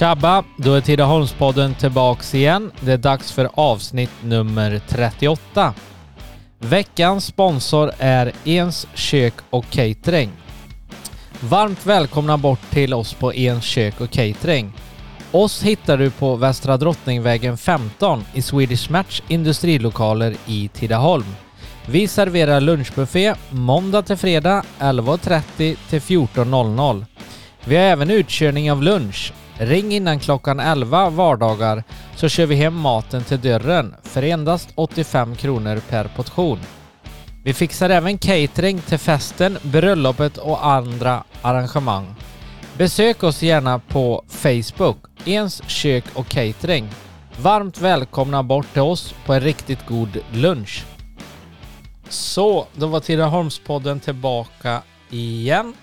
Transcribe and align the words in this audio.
Tjabba! 0.00 0.44
Då 0.56 0.74
är 0.74 0.80
Tidaholmspodden 0.80 1.74
tillbaks 1.74 2.34
igen. 2.34 2.70
Det 2.80 2.92
är 2.92 2.98
dags 2.98 3.32
för 3.32 3.50
avsnitt 3.54 4.10
nummer 4.24 4.80
38. 4.88 5.74
Veckans 6.58 7.24
sponsor 7.24 7.92
är 7.98 8.32
Ens 8.44 8.86
kök 8.94 9.34
och 9.50 9.64
catering. 9.70 10.30
Varmt 11.40 11.86
välkomna 11.86 12.38
bort 12.38 12.70
till 12.70 12.94
oss 12.94 13.14
på 13.14 13.34
Ens 13.34 13.64
kök 13.64 14.00
och 14.00 14.10
catering. 14.10 14.72
Oss 15.32 15.62
hittar 15.62 15.96
du 15.98 16.10
på 16.10 16.36
Västra 16.36 16.76
Drottningvägen 16.76 17.58
15 17.58 18.24
i 18.34 18.42
Swedish 18.42 18.90
Match 18.90 19.22
industrilokaler 19.28 20.36
i 20.46 20.68
Tidaholm. 20.68 21.34
Vi 21.86 22.08
serverar 22.08 22.60
lunchbuffé 22.60 23.34
måndag 23.50 24.02
till 24.02 24.16
fredag 24.16 24.62
11.30 24.78 25.76
till 25.88 26.00
14.00. 26.00 27.04
Vi 27.64 27.76
har 27.76 27.82
även 27.82 28.10
utkörning 28.10 28.72
av 28.72 28.82
lunch. 28.82 29.32
Ring 29.62 29.92
innan 29.92 30.20
klockan 30.20 30.60
11 30.60 31.10
vardagar 31.10 31.84
så 32.16 32.28
kör 32.28 32.46
vi 32.46 32.54
hem 32.54 32.74
maten 32.74 33.24
till 33.24 33.40
dörren 33.40 33.94
för 34.02 34.22
endast 34.22 34.68
85 34.74 35.36
kronor 35.36 35.80
per 35.88 36.04
portion. 36.04 36.58
Vi 37.44 37.54
fixar 37.54 37.90
även 37.90 38.18
catering 38.18 38.80
till 38.80 38.98
festen, 38.98 39.58
bröllopet 39.62 40.38
och 40.38 40.66
andra 40.66 41.24
arrangemang. 41.42 42.14
Besök 42.78 43.22
oss 43.22 43.42
gärna 43.42 43.78
på 43.78 44.24
Facebook, 44.28 44.96
Ens 45.24 45.62
kök 45.68 46.04
och 46.14 46.28
catering. 46.28 46.88
Varmt 47.40 47.80
välkomna 47.80 48.42
bort 48.42 48.72
till 48.72 48.82
oss 48.82 49.14
på 49.26 49.34
en 49.34 49.40
riktigt 49.40 49.86
god 49.86 50.18
lunch. 50.32 50.84
Så, 52.08 52.66
då 52.74 52.86
var 52.86 53.00
Tidaholmspodden 53.00 54.00
tillbaka 54.00 54.82
igen. 55.10 55.74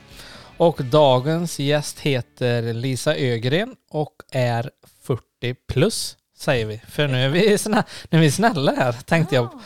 Och 0.57 0.85
dagens 0.85 1.59
gäst 1.59 1.99
heter 1.99 2.73
Lisa 2.73 3.15
Ögren 3.15 3.75
och 3.89 4.13
är 4.31 4.71
40 5.01 5.55
plus, 5.67 6.17
säger 6.37 6.65
vi. 6.65 6.77
För 6.87 7.07
nu 7.07 7.25
är 7.25 7.29
vi, 7.29 7.57
snä, 7.57 7.83
nu 8.09 8.17
är 8.17 8.21
vi 8.21 8.31
snälla 8.31 8.71
här, 8.75 8.91
tänkte 8.93 9.35
jag. 9.35 9.61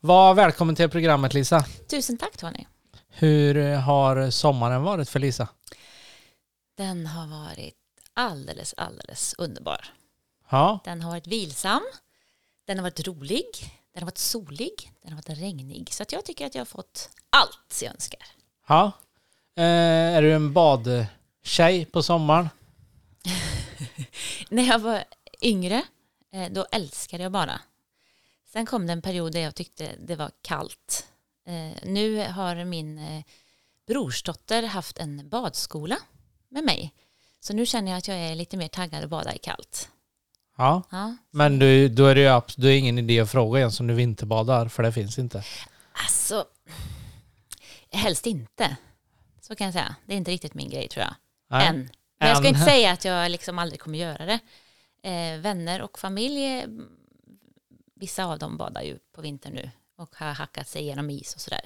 Var 0.00 0.34
välkommen 0.34 0.74
till 0.76 0.88
programmet 0.88 1.34
Lisa. 1.34 1.64
Tusen 1.90 2.18
tack 2.18 2.36
Tony. 2.36 2.64
Hur 3.08 3.74
har 3.76 4.30
sommaren 4.30 4.82
varit 4.82 5.08
för 5.08 5.18
Lisa? 5.18 5.48
Den 6.76 7.06
har 7.06 7.26
varit 7.26 7.74
alldeles, 8.14 8.74
alldeles 8.76 9.34
underbar. 9.38 9.86
Ja, 10.50 10.78
Den 10.84 11.02
har 11.02 11.10
varit 11.10 11.26
vilsam, 11.26 11.82
den 12.66 12.78
har 12.78 12.82
varit 12.82 13.06
rolig, 13.06 13.44
den 13.94 14.02
har 14.02 14.06
varit 14.06 14.18
solig, 14.18 14.92
den 15.02 15.12
har 15.12 15.16
varit 15.16 15.38
regnig. 15.38 15.88
Så 15.92 16.02
att 16.02 16.12
jag 16.12 16.24
tycker 16.24 16.46
att 16.46 16.54
jag 16.54 16.60
har 16.60 16.66
fått 16.66 17.08
allt 17.30 17.80
jag 17.82 17.92
önskar. 17.92 18.20
ja. 18.68 18.92
Eh, 19.60 20.16
är 20.16 20.22
du 20.22 20.32
en 20.34 20.52
badtjej 20.52 21.84
på 21.84 22.02
sommaren? 22.02 22.48
När 24.48 24.62
jag 24.62 24.78
var 24.78 25.04
yngre, 25.42 25.82
eh, 26.32 26.50
då 26.50 26.66
älskade 26.72 27.22
jag 27.22 27.32
bara. 27.32 27.60
Sen 28.52 28.66
kom 28.66 28.86
det 28.86 28.92
en 28.92 29.02
period 29.02 29.32
där 29.32 29.40
jag 29.40 29.54
tyckte 29.54 29.90
det 30.06 30.16
var 30.16 30.30
kallt. 30.42 31.06
Eh, 31.46 31.76
Nu 31.88 32.28
har 32.28 32.64
min 32.64 32.98
eh, 32.98 33.22
brorsdotter 33.86 34.62
haft 34.62 34.98
en 34.98 35.28
badskola 35.28 35.96
med 36.48 36.64
mig. 36.64 36.92
Så 37.40 37.52
nu 37.52 37.66
känner 37.66 37.90
jag 37.92 37.98
att 37.98 38.08
jag 38.08 38.16
är 38.18 38.34
lite 38.34 38.56
mer 38.56 38.68
taggad 38.68 39.04
att 39.04 39.10
bada 39.10 39.34
i 39.34 39.38
kallt. 39.38 39.88
Ja, 40.56 40.82
Ja. 40.90 41.16
men 41.30 41.58
du, 41.58 41.88
då 41.88 42.06
är 42.06 42.14
det 42.14 42.20
ju 42.20 42.40
då 42.56 42.68
är 42.68 42.76
ingen 42.78 42.98
idé 42.98 43.20
att 43.20 43.30
fråga 43.30 43.60
ens 43.60 43.80
om 43.80 43.86
du 43.86 43.94
vinterbadar, 43.94 44.68
för 44.68 44.82
det 44.82 44.92
finns 44.92 45.18
inte. 45.18 45.44
Alltså, 45.92 46.44
helst 47.92 48.26
inte. 48.26 48.76
Så 49.50 49.56
kan 49.56 49.64
jag 49.64 49.74
säga. 49.74 49.94
Det 50.06 50.12
är 50.12 50.16
inte 50.16 50.30
riktigt 50.30 50.54
min 50.54 50.70
grej 50.70 50.88
tror 50.88 51.04
jag. 51.04 51.14
Nej. 51.50 51.66
Än. 51.66 51.90
Men 52.20 52.28
jag 52.28 52.38
ska 52.38 52.48
inte 52.48 52.60
säga 52.60 52.92
att 52.92 53.04
jag 53.04 53.30
liksom 53.30 53.58
aldrig 53.58 53.80
kommer 53.80 53.98
göra 53.98 54.26
det. 54.26 54.38
Eh, 55.02 55.40
vänner 55.40 55.82
och 55.82 55.98
familj, 55.98 56.58
eh, 56.58 56.64
vissa 57.94 58.24
av 58.24 58.38
dem 58.38 58.56
badar 58.56 58.82
ju 58.82 58.98
på 59.14 59.20
vintern 59.20 59.52
nu 59.54 59.70
och 59.98 60.16
har 60.16 60.32
hackat 60.32 60.68
sig 60.68 60.82
igenom 60.82 61.10
is 61.10 61.34
och 61.34 61.40
sådär. 61.40 61.60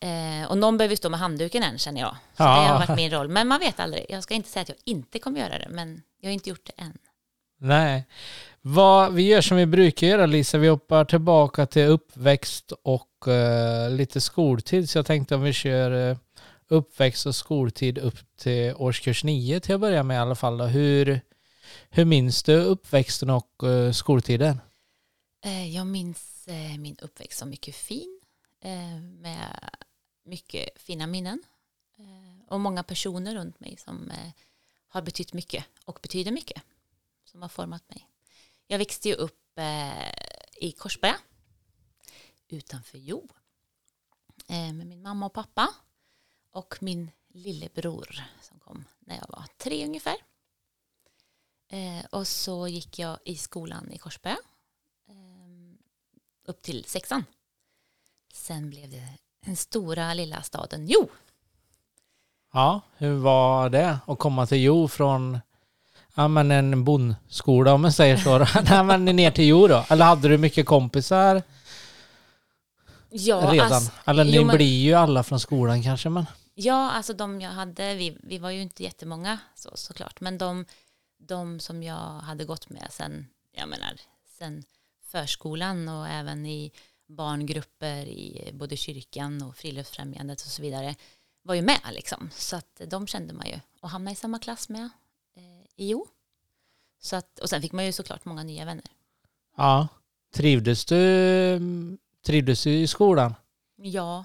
Eh, 0.00 0.50
och 0.50 0.58
någon 0.58 0.76
behöver 0.78 0.96
stå 0.96 1.08
med 1.10 1.20
handduken 1.20 1.62
än 1.62 1.78
känner 1.78 2.00
jag. 2.00 2.16
Så 2.36 2.42
Ja. 2.42 2.60
det 2.60 2.68
har 2.68 2.78
varit 2.86 2.96
min 2.96 3.10
roll. 3.10 3.28
Men 3.28 3.48
man 3.48 3.60
vet 3.60 3.80
aldrig. 3.80 4.06
Jag 4.08 4.22
ska 4.22 4.34
inte 4.34 4.48
säga 4.48 4.62
att 4.62 4.68
jag 4.68 4.78
inte 4.84 5.18
kommer 5.18 5.40
göra 5.40 5.58
det, 5.58 5.68
men 5.70 6.02
jag 6.20 6.28
har 6.28 6.34
inte 6.34 6.50
gjort 6.50 6.66
det 6.76 6.82
än. 6.82 6.98
Nej. 7.60 8.06
Vad, 8.60 9.14
vi 9.14 9.22
gör 9.22 9.40
som 9.40 9.56
vi 9.56 9.66
brukar 9.66 10.06
göra 10.06 10.26
Lisa, 10.26 10.58
vi 10.58 10.68
hoppar 10.68 11.04
tillbaka 11.04 11.66
till 11.66 11.86
uppväxt 11.86 12.72
och 12.82 13.28
eh, 13.28 13.90
lite 13.90 14.20
skoltid. 14.20 14.90
Så 14.90 14.98
jag 14.98 15.06
tänkte 15.06 15.34
om 15.34 15.42
vi 15.42 15.52
kör 15.52 16.10
eh, 16.10 16.16
uppväxt 16.68 17.26
och 17.26 17.34
skoltid 17.34 17.98
upp 17.98 18.36
till 18.36 18.74
årskurs 18.74 19.24
nio 19.24 19.60
till 19.60 19.74
att 19.74 19.80
börja 19.80 20.02
med 20.02 20.14
i 20.14 20.18
alla 20.18 20.34
fall. 20.34 20.58
Då. 20.58 20.64
Hur, 20.64 21.20
hur 21.90 22.04
minns 22.04 22.42
du 22.42 22.56
uppväxten 22.56 23.30
och 23.30 23.62
eh, 23.62 23.92
skoltiden? 23.92 24.60
Eh, 25.44 25.74
jag 25.74 25.86
minns 25.86 26.48
eh, 26.48 26.78
min 26.78 26.96
uppväxt 27.02 27.38
som 27.38 27.48
mycket 27.48 27.74
fin, 27.74 28.20
med 29.00 29.70
mycket 30.24 30.68
fina 30.76 31.06
minnen 31.06 31.42
och 32.48 32.60
många 32.60 32.82
personer 32.82 33.34
runt 33.34 33.60
mig 33.60 33.76
som 33.76 34.12
har 34.88 35.02
betytt 35.02 35.32
mycket 35.32 35.64
och 35.84 35.98
betyder 36.02 36.32
mycket, 36.32 36.62
som 37.24 37.42
har 37.42 37.48
format 37.48 37.88
mig. 37.88 38.08
Jag 38.66 38.78
växte 38.78 39.08
ju 39.08 39.14
upp 39.14 39.58
i 40.56 40.72
Korsberga, 40.72 41.16
utanför 42.48 42.98
Jo, 42.98 43.28
med 44.48 44.86
min 44.86 45.02
mamma 45.02 45.26
och 45.26 45.32
pappa 45.32 45.74
och 46.52 46.76
min 46.80 47.10
lillebror 47.28 48.22
som 48.40 48.58
kom 48.58 48.84
när 49.00 49.14
jag 49.16 49.26
var 49.28 49.44
tre 49.56 49.84
ungefär. 49.86 50.16
Eh, 51.70 52.04
Och 52.10 52.26
så 52.28 52.68
gick 52.68 52.98
jag 52.98 53.18
i 53.24 53.36
skolan 53.36 53.92
i 53.92 53.98
Korsberga 53.98 54.36
eh, 55.08 55.14
upp 56.46 56.62
till 56.62 56.84
sexan. 56.84 57.24
Sen 58.32 58.70
blev 58.70 58.90
det 58.90 59.08
den 59.44 59.56
stora 59.56 60.14
lilla 60.14 60.42
staden 60.42 60.86
Jo. 60.88 61.08
Ja, 62.52 62.80
hur 62.96 63.14
var 63.14 63.70
det 63.70 63.98
att 64.06 64.18
komma 64.18 64.46
till 64.46 64.62
Jo 64.62 64.88
från 64.88 65.38
ja, 66.14 66.28
men 66.28 66.50
en 66.50 66.84
bondskola 66.84 67.74
om 67.74 67.82
man 67.82 67.92
säger 67.92 68.16
så? 68.16 68.38
Nej, 68.70 68.84
men 68.84 69.04
ner 69.04 69.30
till 69.30 69.46
Jo 69.48 69.68
då? 69.68 69.84
Eller 69.88 70.04
hade 70.04 70.28
du 70.28 70.38
mycket 70.38 70.66
kompisar 70.66 71.42
Ja, 73.10 73.50
redan? 73.52 73.72
alltså, 73.72 73.92
Eller 74.04 74.24
ni 74.24 74.36
jo, 74.36 74.44
men- 74.44 74.56
blir 74.56 74.80
ju 74.80 74.94
alla 74.94 75.22
från 75.22 75.40
skolan 75.40 75.82
kanske 75.82 76.08
men? 76.08 76.26
ja, 76.54 76.90
alltså 76.90 77.12
de 77.12 77.40
jag 77.40 77.50
hade, 77.50 77.94
vi, 77.94 78.16
vi 78.22 78.38
var 78.38 78.50
ju 78.50 78.62
inte 78.62 78.82
jättemånga 78.82 79.38
så, 79.54 79.70
såklart, 79.74 80.20
men 80.20 80.38
de, 80.38 80.64
de 81.18 81.60
som 81.60 81.82
jag 81.82 81.96
hade 82.20 82.44
gått 82.44 82.70
med 82.70 82.86
sen, 82.90 83.26
jag 83.56 83.68
menar, 83.68 83.92
sen 84.38 84.64
förskolan 85.02 85.88
och 85.88 86.08
även 86.08 86.46
i 86.46 86.72
barngrupper 87.08 88.06
i 88.06 88.50
både 88.54 88.76
kyrkan 88.76 89.42
och 89.42 89.56
friluftsfrämjandet 89.56 90.40
och 90.40 90.46
så 90.46 90.62
vidare 90.62 90.94
var 91.42 91.54
ju 91.54 91.62
med 91.62 91.80
liksom. 91.92 92.30
Så 92.34 92.56
att 92.56 92.80
de 92.86 93.06
kände 93.06 93.34
man 93.34 93.46
ju 93.46 93.60
och 93.80 93.90
hamnade 93.90 94.12
i 94.12 94.16
samma 94.16 94.38
klass 94.38 94.68
med 94.68 94.90
eh, 95.36 95.62
i 95.76 95.90
Jo. 95.90 96.06
Så 97.00 97.16
att, 97.16 97.38
och 97.38 97.48
sen 97.50 97.62
fick 97.62 97.72
man 97.72 97.86
ju 97.86 97.92
såklart 97.92 98.24
många 98.24 98.42
nya 98.42 98.64
vänner. 98.64 98.84
Ja. 99.56 99.88
Trivdes 100.34 100.84
du, 100.84 100.96
trivdes 102.22 102.62
du 102.62 102.70
i 102.70 102.86
skolan? 102.86 103.34
Ja, 103.76 104.24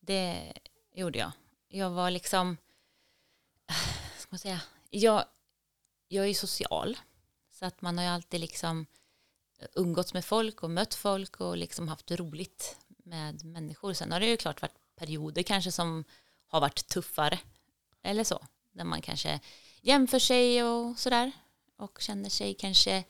det 0.00 0.52
gjorde 0.94 1.18
jag. 1.18 1.32
Jag 1.68 1.90
var 1.90 2.10
liksom, 2.10 2.56
ska 4.18 4.26
man 4.30 4.38
säga, 4.38 4.60
jag, 4.90 5.24
jag 6.08 6.24
är 6.24 6.28
ju 6.28 6.34
social. 6.34 6.98
Så 7.50 7.66
att 7.66 7.82
man 7.82 7.98
har 7.98 8.04
ju 8.04 8.10
alltid 8.10 8.40
liksom 8.40 8.86
umgåtts 9.74 10.14
med 10.14 10.24
folk 10.24 10.62
och 10.62 10.70
mött 10.70 10.94
folk 10.94 11.40
och 11.40 11.56
liksom 11.56 11.88
haft 11.88 12.10
roligt 12.10 12.76
med 13.04 13.44
människor. 13.44 13.92
Sen 13.92 14.12
har 14.12 14.20
det 14.20 14.26
ju 14.26 14.36
klart 14.36 14.62
varit 14.62 14.96
perioder 14.96 15.42
kanske 15.42 15.72
som 15.72 16.04
har 16.46 16.60
varit 16.60 16.88
tuffare. 16.88 17.38
Eller 18.02 18.24
så. 18.24 18.46
Där 18.72 18.84
man 18.84 19.02
kanske 19.02 19.40
jämför 19.80 20.18
sig 20.18 20.64
och 20.64 20.98
sådär. 20.98 21.32
Och 21.76 22.00
känner 22.00 22.30
sig 22.30 22.54
kanske 22.54 23.04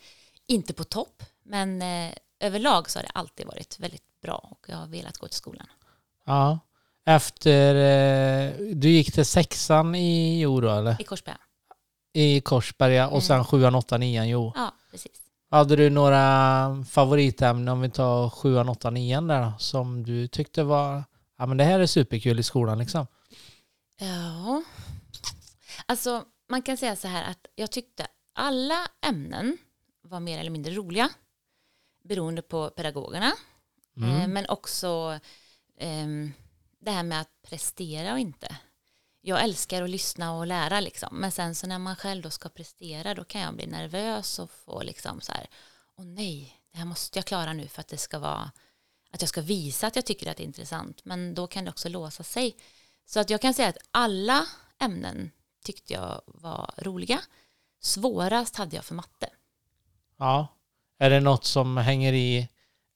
inte 0.46 0.72
på 0.72 0.84
topp. 0.84 1.22
Men 1.42 1.82
eh, 1.82 2.14
överlag 2.40 2.90
så 2.90 2.98
har 2.98 3.02
det 3.02 3.10
alltid 3.14 3.46
varit 3.46 3.78
väldigt 3.80 4.20
bra 4.22 4.48
och 4.50 4.66
jag 4.68 4.76
har 4.76 4.86
velat 4.86 5.18
gå 5.18 5.26
till 5.28 5.36
skolan. 5.36 5.66
Ja. 6.26 6.58
Efter, 7.06 7.74
eh, 7.74 8.52
du 8.74 8.88
gick 8.90 9.12
till 9.12 9.24
sexan 9.26 9.94
i 9.94 10.40
Jo 10.40 10.60
då 10.60 10.70
eller? 10.70 11.00
I 11.00 11.04
Korsberga. 11.04 11.38
I 12.12 12.40
Korsberga 12.40 13.06
och 13.06 13.12
Mm. 13.12 13.20
sen 13.22 13.44
sjuan, 13.44 13.74
åttan, 13.74 14.00
nian 14.00 14.28
Jo. 14.28 14.52
Ja, 14.56 14.74
precis. 14.90 15.12
Hade 15.50 15.76
du 15.76 15.90
några 15.90 16.84
favoritämnen 16.90 17.68
om 17.68 17.80
vi 17.80 17.90
tar 17.90 18.30
sjuan, 18.30 18.68
åttan, 18.68 18.94
nian 18.94 19.26
där 19.28 19.42
då, 19.42 19.52
som 19.58 20.02
du 20.02 20.28
tyckte 20.28 20.62
var, 20.62 21.04
ja 21.38 21.46
men 21.46 21.56
det 21.56 21.64
här 21.64 21.80
är 21.80 21.86
superkul 21.86 22.38
i 22.38 22.42
skolan 22.42 22.78
liksom? 22.78 23.06
Ja. 23.98 24.62
Alltså, 25.86 26.24
man 26.48 26.62
kan 26.62 26.76
säga 26.76 26.96
så 26.96 27.08
här 27.08 27.30
att 27.30 27.46
jag 27.54 27.70
tyckte 27.70 28.06
alla 28.34 28.78
ämnen 29.06 29.58
var 30.02 30.20
mer 30.20 30.38
eller 30.38 30.50
mindre 30.50 30.74
roliga. 30.74 31.08
Beroende 32.02 32.42
på 32.42 32.70
pedagogerna. 32.70 33.32
Mm. 33.96 34.20
Eh, 34.20 34.28
Men 34.28 34.46
också 34.48 35.18
ehm, 35.78 36.32
det 36.80 36.90
här 36.90 37.02
med 37.02 37.20
att 37.20 37.42
prestera 37.42 38.12
och 38.12 38.18
inte. 38.18 38.56
jag 39.20 39.42
älskar 39.44 39.82
att 39.82 39.90
lyssna 39.90 40.32
och 40.36 40.46
lära 40.46 40.80
liksom. 40.80 41.16
Men 41.16 41.32
sen 41.32 41.54
så 41.54 41.66
när 41.66 41.78
man 41.78 41.96
själv 41.96 42.22
då 42.22 42.30
ska 42.30 42.48
prestera 42.48 43.14
då 43.14 43.24
kan 43.24 43.40
jag 43.40 43.54
bli 43.54 43.66
nervös 43.66 44.38
och 44.38 44.50
få 44.50 44.82
liksom 44.82 45.20
så 45.20 45.32
här, 45.32 45.48
åh 45.96 46.04
nej, 46.04 46.60
det 46.72 46.78
här 46.78 46.84
måste 46.84 47.18
jag 47.18 47.26
klara 47.26 47.52
nu 47.52 47.68
för 47.68 47.80
att 47.80 47.88
det 47.88 47.96
ska 47.98 48.18
vara, 48.18 48.50
att 49.10 49.22
jag 49.22 49.28
ska 49.28 49.40
visa 49.40 49.86
att 49.86 49.96
jag 49.96 50.06
tycker 50.06 50.30
att 50.30 50.36
det 50.36 50.42
är 50.42 50.46
intressant. 50.46 51.04
Men 51.04 51.34
då 51.34 51.46
kan 51.46 51.64
det 51.64 51.70
också 51.70 51.88
låsa 51.88 52.22
sig. 52.22 52.56
Så 53.06 53.20
att 53.20 53.30
jag 53.30 53.40
kan 53.40 53.54
säga 53.54 53.68
att 53.68 53.78
alla 53.90 54.46
ämnen 54.78 55.30
tyckte 55.64 55.92
jag 55.92 56.22
var 56.26 56.74
roliga. 56.78 57.20
Svårast 57.80 58.56
hade 58.56 58.76
jag 58.76 58.84
för 58.84 58.94
matte. 58.94 59.30
Ja. 60.16 60.48
Är 61.02 61.10
det 61.10 61.20
något 61.20 61.44
som 61.44 61.76
hänger 61.76 62.12
i 62.12 62.48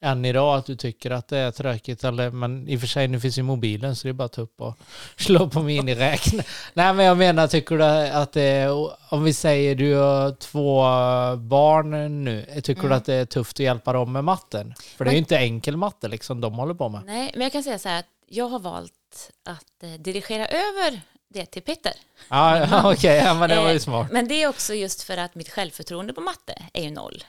än 0.05 0.25
idag 0.25 0.59
att 0.59 0.67
du 0.67 0.77
tycker 0.77 1.11
att 1.11 1.29
det 1.29 1.39
är 1.39 1.51
tråkigt 1.51 2.05
eller 2.05 2.31
men 2.31 2.69
i 2.69 2.77
och 2.77 2.81
för 2.81 2.87
sig 2.87 3.09
nu 3.09 3.21
finns 3.21 3.39
ju 3.39 3.43
mobilen 3.43 3.97
så 3.97 4.07
det 4.07 4.11
är 4.11 4.13
bara 4.13 4.25
att 4.25 4.33
ta 4.33 4.43
upp 4.43 4.61
och 4.61 4.79
slå 5.17 5.49
på 5.49 5.63
miniräknare. 5.63 6.47
Nej 6.75 6.95
men 6.95 7.07
jag 7.07 7.19
menar 7.19 7.47
tycker 7.47 7.79
du 7.79 7.85
att 7.85 8.33
det 8.33 8.43
är, 8.43 8.73
om 9.15 9.25
vi 9.25 9.33
säger 9.33 9.75
du 9.75 9.95
har 9.95 10.33
två 10.33 10.83
barn 11.37 12.25
nu, 12.25 12.47
tycker 12.63 12.81
mm. 12.81 12.89
du 12.89 12.95
att 12.95 13.05
det 13.05 13.15
är 13.15 13.25
tufft 13.25 13.57
att 13.57 13.61
hjälpa 13.61 13.93
dem 13.93 14.13
med 14.13 14.25
matten? 14.25 14.75
För 14.97 15.05
det 15.05 15.11
är 15.11 15.13
ju 15.13 15.19
inte 15.19 15.37
enkel 15.39 15.77
matte 15.77 16.09
liksom 16.09 16.41
de 16.41 16.55
håller 16.55 16.75
på 16.75 16.89
med. 16.89 17.03
Nej 17.07 17.31
men 17.35 17.43
jag 17.43 17.53
kan 17.53 17.63
säga 17.63 17.79
så 17.79 17.89
här 17.89 17.99
att 17.99 18.09
jag 18.29 18.49
har 18.49 18.59
valt 18.59 19.31
att 19.45 19.83
eh, 19.83 19.91
dirigera 19.91 20.47
över 20.47 21.01
det 21.29 21.47
till 21.47 21.63
Petter. 21.63 21.93
Ja, 22.29 22.59
ja 22.59 22.79
okej, 22.79 22.93
okay. 22.93 23.17
ja, 23.17 23.35
men 23.35 23.49
det 23.49 23.57
var 23.57 23.69
ju 23.69 23.75
eh, 23.75 23.81
smart. 23.81 24.13
Men 24.13 24.29
det 24.29 24.43
är 24.43 24.49
också 24.49 24.75
just 24.75 25.03
för 25.03 25.17
att 25.17 25.35
mitt 25.35 25.51
självförtroende 25.51 26.13
på 26.13 26.21
matte 26.21 26.63
är 26.73 26.83
ju 26.83 26.91
noll. 26.91 27.25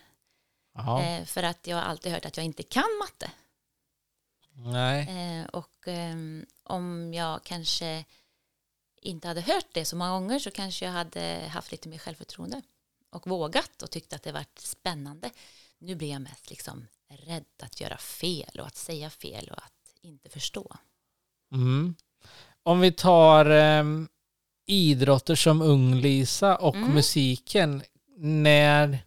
Eh, 0.75 1.25
för 1.25 1.43
att 1.43 1.67
jag 1.67 1.77
har 1.77 1.83
alltid 1.83 2.11
hört 2.11 2.25
att 2.25 2.37
jag 2.37 2.45
inte 2.45 2.63
kan 2.63 2.97
matte. 2.99 3.31
Nej. 4.53 5.07
Eh, 5.09 5.45
och 5.45 5.87
eh, 5.87 6.15
om 6.63 7.13
jag 7.13 7.43
kanske 7.43 8.05
inte 9.01 9.27
hade 9.27 9.41
hört 9.41 9.67
det 9.71 9.85
så 9.85 9.95
många 9.95 10.11
gånger 10.11 10.39
så 10.39 10.51
kanske 10.51 10.85
jag 10.85 10.91
hade 10.91 11.49
haft 11.49 11.71
lite 11.71 11.89
mer 11.89 11.97
självförtroende 11.97 12.61
och 13.09 13.27
vågat 13.27 13.81
och 13.81 13.91
tyckt 13.91 14.13
att 14.13 14.23
det 14.23 14.31
varit 14.31 14.59
spännande. 14.59 15.29
Nu 15.77 15.95
blir 15.95 16.11
jag 16.11 16.21
mest 16.21 16.49
liksom 16.49 16.87
rädd 17.09 17.45
att 17.63 17.81
göra 17.81 17.97
fel 17.97 18.59
och 18.59 18.67
att 18.67 18.75
säga 18.75 19.09
fel 19.09 19.49
och 19.51 19.57
att 19.57 19.93
inte 20.01 20.29
förstå. 20.29 20.75
Mm. 21.51 21.95
Om 22.63 22.79
vi 22.79 22.91
tar 22.91 23.45
eh, 23.45 23.83
idrotter 24.65 25.35
som 25.35 25.61
ung 25.61 25.95
Lisa 25.95 26.55
och 26.55 26.75
mm. 26.75 26.93
musiken. 26.93 27.83
När 28.17 29.05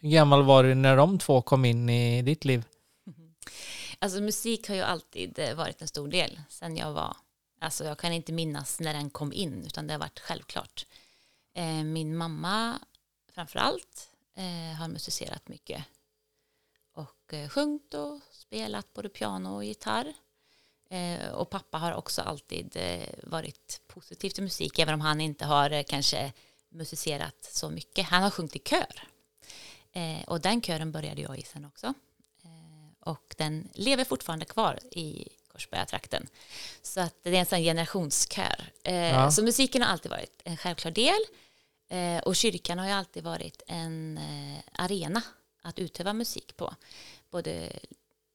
hur 0.00 0.10
gammal 0.10 0.42
var 0.42 0.64
du 0.64 0.74
när 0.74 0.96
de 0.96 1.18
två 1.18 1.42
kom 1.42 1.64
in 1.64 1.88
i 1.88 2.22
ditt 2.22 2.44
liv? 2.44 2.64
Mhm. 3.04 3.34
Alltså 3.98 4.20
musik 4.20 4.68
har 4.68 4.74
ju 4.74 4.82
alltid 4.82 5.38
eh, 5.38 5.54
varit 5.54 5.82
en 5.82 5.88
stor 5.88 6.08
del 6.08 6.40
sen 6.48 6.76
jag 6.76 6.92
var, 6.92 7.16
alltså 7.60 7.84
jag 7.84 7.98
kan 7.98 8.12
inte 8.12 8.32
minnas 8.32 8.80
när 8.80 8.94
den 8.94 9.10
kom 9.10 9.32
in 9.32 9.64
utan 9.66 9.86
det 9.86 9.94
har 9.94 9.98
varit 9.98 10.20
självklart. 10.20 10.86
Eh, 11.54 11.84
min 11.84 12.16
mamma 12.16 12.78
framför 13.32 13.58
allt 13.58 14.10
eh, 14.34 14.76
har 14.78 14.88
musicerat 14.88 15.48
mycket 15.48 15.84
och 16.92 17.34
sjungit 17.50 17.94
och 17.94 18.20
spelat 18.32 18.92
både 18.92 19.08
piano 19.08 19.54
och 19.54 19.64
gitarr. 19.64 20.12
Och 21.32 21.50
pappa 21.50 21.78
har 21.78 21.92
också 21.92 22.22
alltid 22.22 22.76
varit 23.22 23.80
positiv 23.86 24.30
till 24.30 24.42
musik 24.42 24.78
även 24.78 24.94
om 24.94 25.00
han 25.00 25.20
inte 25.20 25.44
har 25.44 25.82
kanske 25.82 26.32
musicerat 26.68 27.48
så 27.52 27.70
mycket. 27.70 28.06
Han 28.06 28.22
har 28.22 28.30
sjungit 28.30 28.56
i 28.56 28.58
kör 28.58 29.08
Eh, 29.98 30.24
och 30.26 30.40
den 30.40 30.62
kören 30.62 30.92
började 30.92 31.22
jag 31.22 31.38
i 31.38 31.42
sen 31.42 31.64
också. 31.64 31.86
Eh, 32.44 33.08
och 33.08 33.34
den 33.38 33.68
lever 33.74 34.04
fortfarande 34.04 34.44
kvar 34.44 34.78
i 34.90 35.28
Korsbergatrakten. 35.52 36.26
Så 36.82 37.00
att 37.00 37.14
det 37.22 37.30
är 37.30 37.40
en 37.40 37.46
sån 37.46 37.58
generationskör. 37.58 38.72
Eh, 38.84 38.94
ja. 38.94 39.30
Så 39.30 39.44
musiken 39.44 39.82
har 39.82 39.88
alltid 39.88 40.10
varit 40.10 40.42
en 40.44 40.56
självklar 40.56 40.92
del. 40.92 41.20
Eh, 41.88 42.18
och 42.18 42.36
kyrkan 42.36 42.78
har 42.78 42.86
ju 42.86 42.92
alltid 42.92 43.24
varit 43.24 43.62
en 43.66 44.18
eh, 44.18 44.58
arena 44.72 45.22
att 45.62 45.78
utöva 45.78 46.12
musik 46.12 46.56
på. 46.56 46.74
Både 47.30 47.72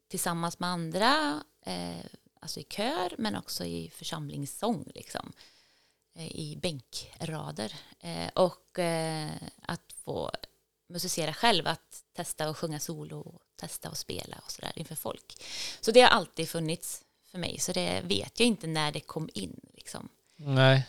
tillsammans 0.08 0.60
med 0.60 0.70
andra, 0.70 1.44
eh, 1.66 2.06
alltså 2.40 2.60
i 2.60 2.64
kör, 2.64 3.16
men 3.18 3.36
också 3.36 3.66
i 3.66 3.92
församlingssång. 3.96 4.92
Liksom 4.96 5.34
i 6.16 6.56
bänkrader 6.56 7.76
och 8.34 8.80
att 9.62 9.94
få 10.04 10.32
musicera 10.88 11.34
själv, 11.34 11.68
att 11.68 12.04
testa 12.16 12.46
att 12.46 12.58
sjunga 12.58 12.80
solo, 12.80 13.40
testa 13.56 13.90
att 13.90 13.98
spela 13.98 14.36
och 14.46 14.52
sådär 14.52 14.72
inför 14.76 14.96
folk. 14.96 15.44
Så 15.82 15.92
det 15.92 16.02
har 16.02 16.10
alltid 16.10 16.50
funnits 16.50 17.04
för 17.32 17.38
mig, 17.38 17.60
så 17.60 17.74
det 17.74 18.02
vet 18.02 18.40
jag 18.40 18.48
inte 18.48 18.68
när 18.68 18.92
det 18.92 19.00
kom 19.00 19.30
in. 19.34 19.60
Liksom. 19.74 20.10
Nej. 20.36 20.88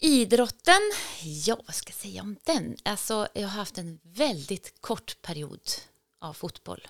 Idrotten, 0.00 0.92
ja 1.22 1.58
vad 1.66 1.74
ska 1.74 1.90
jag 1.90 1.96
säga 1.96 2.22
om 2.22 2.36
den? 2.44 2.76
Alltså 2.82 3.28
jag 3.32 3.42
har 3.42 3.48
haft 3.48 3.78
en 3.78 4.00
väldigt 4.02 4.80
kort 4.80 5.22
period 5.22 5.60
av 6.20 6.32
fotboll 6.32 6.86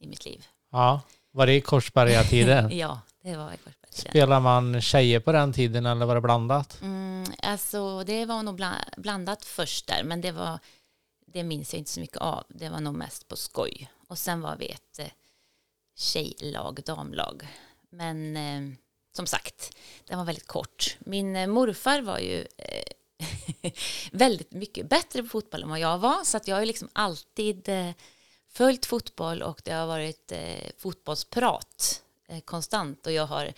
i 0.00 0.06
mitt 0.06 0.24
liv. 0.24 0.46
Ja, 0.70 1.00
var 1.30 1.46
det 1.46 1.54
i 1.54 1.60
Korsberga-tiden? 1.60 2.78
ja, 2.78 3.00
det 3.22 3.36
var 3.36 3.52
i 3.52 3.56
Korsberga-tiden. 3.56 4.10
Spelar 4.10 4.40
man 4.40 4.80
tjejer 4.80 5.20
på 5.20 5.32
den 5.32 5.52
tiden 5.52 5.86
eller 5.86 6.06
var 6.06 6.14
det 6.14 6.20
blandat? 6.20 6.78
Mm, 6.82 7.24
alltså 7.42 8.04
det 8.04 8.24
var 8.26 8.42
nog 8.42 8.60
blandat 8.96 9.44
först 9.44 9.86
där, 9.86 10.04
men 10.04 10.20
det 10.20 10.32
var 10.32 10.58
det 11.34 11.42
minns 11.42 11.72
jag 11.72 11.78
inte 11.78 11.90
så 11.90 12.00
mycket 12.00 12.16
av. 12.16 12.44
Det 12.48 12.68
var 12.68 12.80
nog 12.80 12.94
mest 12.94 13.28
på 13.28 13.36
skoj. 13.36 13.90
Och 14.08 14.18
sen 14.18 14.40
var 14.40 14.56
vi 14.56 14.66
ett 14.66 14.98
eh, 14.98 15.06
tjejlag, 15.96 16.80
damlag. 16.84 17.48
Men 17.90 18.36
eh, 18.36 18.76
som 19.16 19.26
sagt, 19.26 19.76
den 20.04 20.18
var 20.18 20.24
väldigt 20.24 20.46
kort. 20.46 20.96
Min 20.98 21.36
eh, 21.36 21.46
morfar 21.46 22.00
var 22.00 22.18
ju 22.18 22.46
eh, 22.56 23.72
väldigt 24.12 24.52
mycket 24.52 24.88
bättre 24.88 25.22
på 25.22 25.28
fotboll 25.28 25.62
än 25.62 25.68
vad 25.68 25.78
jag 25.78 25.98
var. 25.98 26.24
Så 26.24 26.36
att 26.36 26.48
jag 26.48 26.56
har 26.56 26.64
liksom 26.64 26.88
alltid 26.92 27.68
eh, 27.68 27.90
följt 28.48 28.86
fotboll 28.86 29.42
och 29.42 29.60
det 29.64 29.72
har 29.72 29.86
varit 29.86 30.32
eh, 30.32 30.70
fotbollsprat 30.78 32.02
eh, 32.28 32.40
konstant. 32.40 33.06
Och 33.06 33.12
jag 33.12 33.26
har 33.26 33.52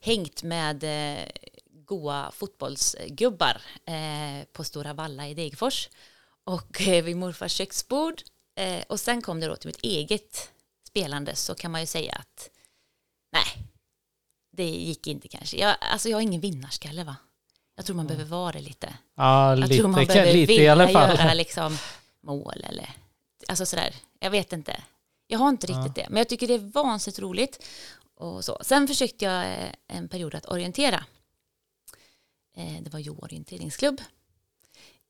hängt 0.00 0.42
med 0.42 0.84
eh, 0.84 1.28
goa 1.64 2.30
fotbollsgubbar 2.30 3.62
eh, 3.84 4.44
på 4.52 4.64
Stora 4.64 4.92
Valla 4.92 5.28
i 5.28 5.34
Degerfors 5.34 5.88
och 6.44 6.80
eh, 6.80 7.04
vid 7.04 7.16
morfars 7.16 7.52
köksbord. 7.52 8.22
Eh, 8.56 8.82
och 8.88 9.00
sen 9.00 9.22
kom 9.22 9.40
det 9.40 9.46
då 9.46 9.56
till 9.56 9.68
mitt 9.68 9.84
eget 9.84 10.50
spelande 10.88 11.36
så 11.36 11.54
kan 11.54 11.70
man 11.70 11.80
ju 11.80 11.86
säga 11.86 12.12
att 12.12 12.50
nej, 13.32 13.66
det 14.52 14.68
gick 14.68 15.06
inte 15.06 15.28
kanske. 15.28 15.56
Jag, 15.56 15.76
alltså 15.80 16.08
jag 16.08 16.16
har 16.16 16.22
ingen 16.22 16.40
vinnarskalle 16.40 17.04
va? 17.04 17.16
Jag 17.76 17.86
tror 17.86 17.96
man 17.96 18.06
mm. 18.06 18.16
behöver 18.16 18.36
vara 18.36 18.52
det 18.52 18.60
lite. 18.60 18.94
Ja, 19.16 19.50
jag 19.50 19.58
lite, 19.58 19.74
tror 19.74 19.88
man 19.88 20.06
behöver 20.06 20.32
lite 20.32 20.46
vilja 20.46 20.64
i 20.64 20.68
alla 20.68 20.88
fall. 20.88 21.18
göra 21.18 21.34
liksom 21.34 21.78
mål 22.20 22.64
eller 22.68 22.90
alltså 23.48 23.66
sådär. 23.66 23.94
Jag 24.18 24.30
vet 24.30 24.52
inte. 24.52 24.82
Jag 25.26 25.38
har 25.38 25.48
inte 25.48 25.66
riktigt 25.66 25.96
ja. 25.96 26.02
det, 26.02 26.06
men 26.08 26.16
jag 26.16 26.28
tycker 26.28 26.48
det 26.48 26.54
är 26.54 26.58
vansinnigt 26.58 27.18
roligt. 27.18 27.66
Och 28.14 28.44
så. 28.44 28.58
Sen 28.60 28.88
försökte 28.88 29.24
jag 29.24 29.44
eh, 29.44 29.72
en 29.88 30.08
period 30.08 30.34
att 30.34 30.50
orientera. 30.50 31.04
Det 32.80 32.92
var 32.92 33.00
Jo 33.00 33.18
orienteringsklubb 33.18 34.00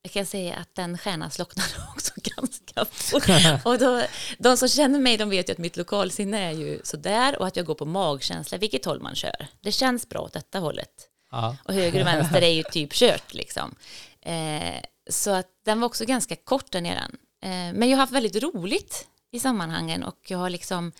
jag 0.03 0.11
kan 0.11 0.25
säga 0.25 0.55
att 0.55 0.75
den 0.75 0.97
stjärnan 0.97 1.31
slocknade 1.31 1.69
också 1.95 2.11
ganska 2.35 2.85
fort. 2.85 3.23
Och 3.65 3.79
då, 3.79 4.03
de 4.37 4.57
som 4.57 4.67
känner 4.67 4.99
mig 4.99 5.17
de 5.17 5.29
vet 5.29 5.49
ju 5.49 5.51
att 5.51 5.57
mitt 5.57 5.77
lokalsinne 5.77 6.39
är 6.39 6.51
ju 6.51 6.81
sådär 6.83 7.39
och 7.39 7.47
att 7.47 7.55
jag 7.55 7.65
går 7.65 7.75
på 7.75 7.85
magkänsla 7.85 8.57
vilket 8.57 8.85
håll 8.85 9.01
man 9.01 9.15
kör. 9.15 9.47
Det 9.61 9.71
känns 9.71 10.09
bra 10.09 10.19
åt 10.19 10.33
detta 10.33 10.59
hållet. 10.59 11.09
Ja. 11.31 11.57
Och 11.63 11.73
höger 11.73 12.01
och 12.01 12.07
vänster 12.07 12.41
är 12.41 12.51
ju 12.51 12.63
typ 12.63 12.93
kört 12.93 13.33
liksom. 13.33 13.75
Eh, 14.21 14.81
så 15.09 15.31
att 15.31 15.47
den 15.65 15.79
var 15.79 15.85
också 15.85 16.05
ganska 16.05 16.35
kort 16.35 16.71
den 16.71 16.85
eran. 16.85 17.17
Eh, 17.41 17.49
men 17.49 17.89
jag 17.89 17.97
har 17.97 18.01
haft 18.01 18.13
väldigt 18.13 18.43
roligt 18.43 19.07
i 19.31 19.39
sammanhangen 19.39 20.03
och 20.03 20.19
jag 20.27 20.37
har 20.37 20.49
liksom 20.49 20.91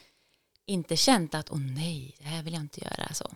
inte 0.66 0.98
känt 0.98 1.36
att 1.36 1.52
åh 1.52 1.60
nej, 1.60 2.16
det 2.20 2.26
här 2.26 2.44
vill 2.44 2.54
jag 2.54 2.62
inte 2.62 2.82
göra 2.82 3.14
så. 3.14 3.32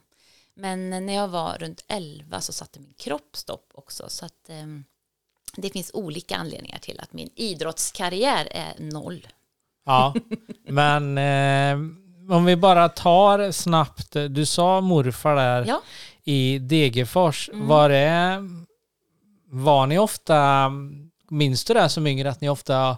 Men 0.53 0.89
när 0.89 1.13
jag 1.13 1.27
var 1.27 1.57
runt 1.57 1.83
11 1.87 2.41
så 2.41 2.53
satte 2.53 2.79
min 2.79 2.93
kropp 2.93 3.37
stopp 3.37 3.71
också 3.73 4.09
så 4.09 4.25
att 4.25 4.49
eh, 4.49 4.65
det 5.57 5.69
finns 5.69 5.91
olika 5.93 6.37
anledningar 6.37 6.79
till 6.79 6.99
att 6.99 7.13
min 7.13 7.29
idrottskarriär 7.35 8.47
är 8.51 8.73
noll. 8.77 9.27
Ja, 9.85 10.13
men 10.67 11.17
eh, 11.17 11.77
om 12.35 12.45
vi 12.45 12.55
bara 12.55 12.89
tar 12.89 13.51
snabbt, 13.51 14.11
du 14.29 14.45
sa 14.45 14.81
morfar 14.81 15.35
där 15.35 15.65
ja. 15.67 15.81
i 16.23 16.59
Degerfors, 16.59 17.49
mm. 17.53 17.67
var 17.67 17.89
det, 17.89 18.43
var 19.49 19.87
ni 19.87 19.99
ofta, 19.99 20.71
minns 21.29 21.65
du 21.65 21.73
det 21.73 21.89
som 21.89 22.07
yngre 22.07 22.29
att 22.29 22.41
ni 22.41 22.49
ofta 22.49 22.97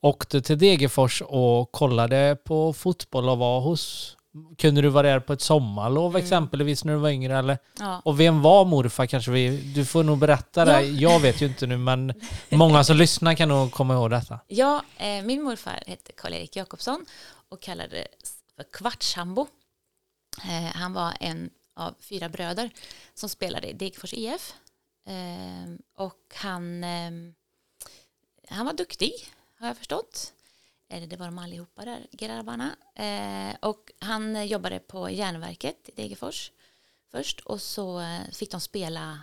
åkte 0.00 0.42
till 0.42 0.58
Degerfors 0.58 1.22
och 1.26 1.72
kollade 1.72 2.36
på 2.44 2.72
fotboll 2.72 3.28
och 3.28 3.38
var 3.38 3.60
hos 3.60 4.16
kunde 4.58 4.82
du 4.82 4.88
vara 4.88 5.08
där 5.08 5.20
på 5.20 5.32
ett 5.32 5.40
sommarlov 5.40 6.10
mm. 6.10 6.22
exempelvis 6.22 6.84
när 6.84 6.92
du 6.92 6.98
var 6.98 7.10
yngre? 7.10 7.38
Eller? 7.38 7.58
Ja. 7.78 8.02
Och 8.04 8.20
vem 8.20 8.42
var 8.42 8.64
morfar 8.64 9.06
kanske? 9.06 9.30
Vi, 9.30 9.72
du 9.74 9.84
får 9.84 10.02
nog 10.02 10.18
berätta 10.18 10.64
det. 10.64 10.82
Jag 10.82 11.20
vet 11.20 11.42
ju 11.42 11.46
inte 11.46 11.66
nu 11.66 11.78
men 11.78 12.14
många 12.50 12.84
som 12.84 12.96
lyssnar 12.96 13.34
kan 13.34 13.48
nog 13.48 13.72
komma 13.72 13.94
ihåg 13.94 14.10
detta. 14.10 14.40
Ja, 14.48 14.82
eh, 14.96 15.24
min 15.24 15.42
morfar 15.42 15.82
hette 15.86 16.12
Karl-Erik 16.12 16.56
Jakobsson 16.56 17.06
och 17.48 17.62
kallades 17.62 18.06
för 18.56 18.64
Kvartshambo. 18.72 19.46
Eh, 20.44 20.74
han 20.74 20.92
var 20.92 21.12
en 21.20 21.50
av 21.76 21.94
fyra 22.00 22.28
bröder 22.28 22.70
som 23.14 23.28
spelade 23.28 23.68
i 23.68 23.72
Degerfors 23.72 24.14
IF 24.14 24.54
Eh, 25.06 25.74
och 25.94 26.34
han, 26.34 26.84
eh, 26.84 27.10
han 28.48 28.66
var 28.66 28.72
duktig, 28.72 29.12
har 29.58 29.66
jag 29.66 29.76
förstått. 29.76 30.32
Eller 30.88 31.06
det 31.06 31.16
var 31.16 31.26
de 31.26 31.38
allihopa 31.38 31.84
där, 31.84 32.06
grabbarna. 32.12 32.76
Eh, 32.94 33.56
och 33.60 33.92
han 33.98 34.46
jobbade 34.48 34.78
på 34.78 35.10
järnverket 35.10 35.88
i 35.88 35.92
Degerfors 35.96 36.52
först. 37.10 37.40
Och 37.40 37.62
så 37.62 38.00
eh, 38.00 38.20
fick 38.32 38.50
de 38.50 38.60
spela 38.60 39.22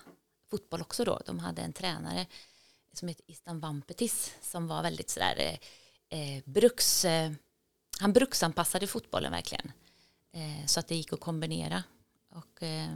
fotboll 0.50 0.82
också 0.82 1.04
då. 1.06 1.22
De 1.26 1.40
hade 1.40 1.62
en 1.62 1.74
tränare 1.74 2.26
som 2.94 3.08
heter 3.08 3.24
Istan 3.28 3.60
Vampetis 3.60 4.34
som 4.42 4.68
var 4.68 4.84
väldigt 4.84 5.10
sådär 5.10 5.36
eh, 6.10 6.20
eh, 6.20 6.44
bruks... 6.46 7.06
Eh, 7.06 7.32
han 8.00 8.14
bruksanpassade 8.14 8.88
fotbollen 8.88 9.32
verkligen. 9.32 9.72
Eh, 10.32 10.66
så 10.66 10.80
att 10.80 10.88
det 10.88 10.96
gick 10.96 11.14
att 11.14 11.20
kombinera. 11.20 11.84
Och 12.30 12.64
eh, 12.64 12.96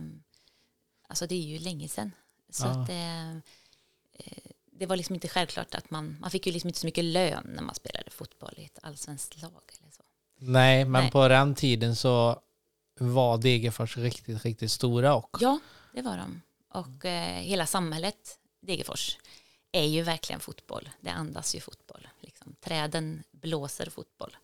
alltså 1.07 1.27
det 1.27 1.35
är 1.35 1.41
ju 1.41 1.59
länge 1.59 1.89
sedan. 1.89 2.11
Så 2.49 2.65
Ja. 2.65 2.71
att 2.81 2.89
eh, 2.89 3.31
eh, 4.13 4.51
det 4.77 4.85
var 4.85 4.95
liksom 4.95 5.15
inte 5.15 5.27
självklart 5.27 5.75
att 5.75 5.91
man, 5.91 6.17
man 6.19 6.31
fick 6.31 6.45
ju 6.45 6.51
liksom 6.51 6.67
inte 6.67 6.79
så 6.79 6.87
mycket 6.87 7.03
lön 7.03 7.51
när 7.55 7.63
man 7.63 7.75
spelade 7.75 8.11
fotboll 8.11 8.53
i 8.57 8.65
ett 8.65 8.79
allsvenskt 8.81 9.41
lag 9.41 9.61
eller 9.79 9.91
så. 9.91 10.03
Nej, 10.37 10.85
men 10.85 11.01
Nej. 11.01 11.11
på 11.11 11.27
den 11.27 11.55
tiden 11.55 11.95
så 11.95 12.41
var 12.99 13.37
Degerfors 13.37 13.97
riktigt, 13.97 14.45
riktigt 14.45 14.71
stora 14.71 15.15
och 15.15 15.37
Ja, 15.39 15.59
det 15.93 16.01
var 16.01 16.17
de. 16.17 16.41
Och 16.69 17.05
eh, 17.05 17.41
hela 17.41 17.65
samhället, 17.65 18.39
Degerfors, 18.61 19.17
är 19.71 19.83
ju 19.83 20.01
verkligen 20.01 20.39
fotboll. 20.39 20.89
Det 21.01 21.09
andas 21.09 21.55
ju 21.55 21.59
fotboll. 21.59 22.07
Liksom. 22.19 22.55
Träden 22.61 23.23
blåser 23.31 23.89
fotboll. 23.89 24.37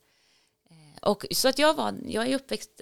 Eh, 0.69 1.09
och, 1.09 1.25
så 1.31 1.47
att 1.47 1.59
jag, 1.59 1.73
var, 1.73 1.95
jag 2.05 2.27
är 2.27 2.35
uppväxt 2.35 2.81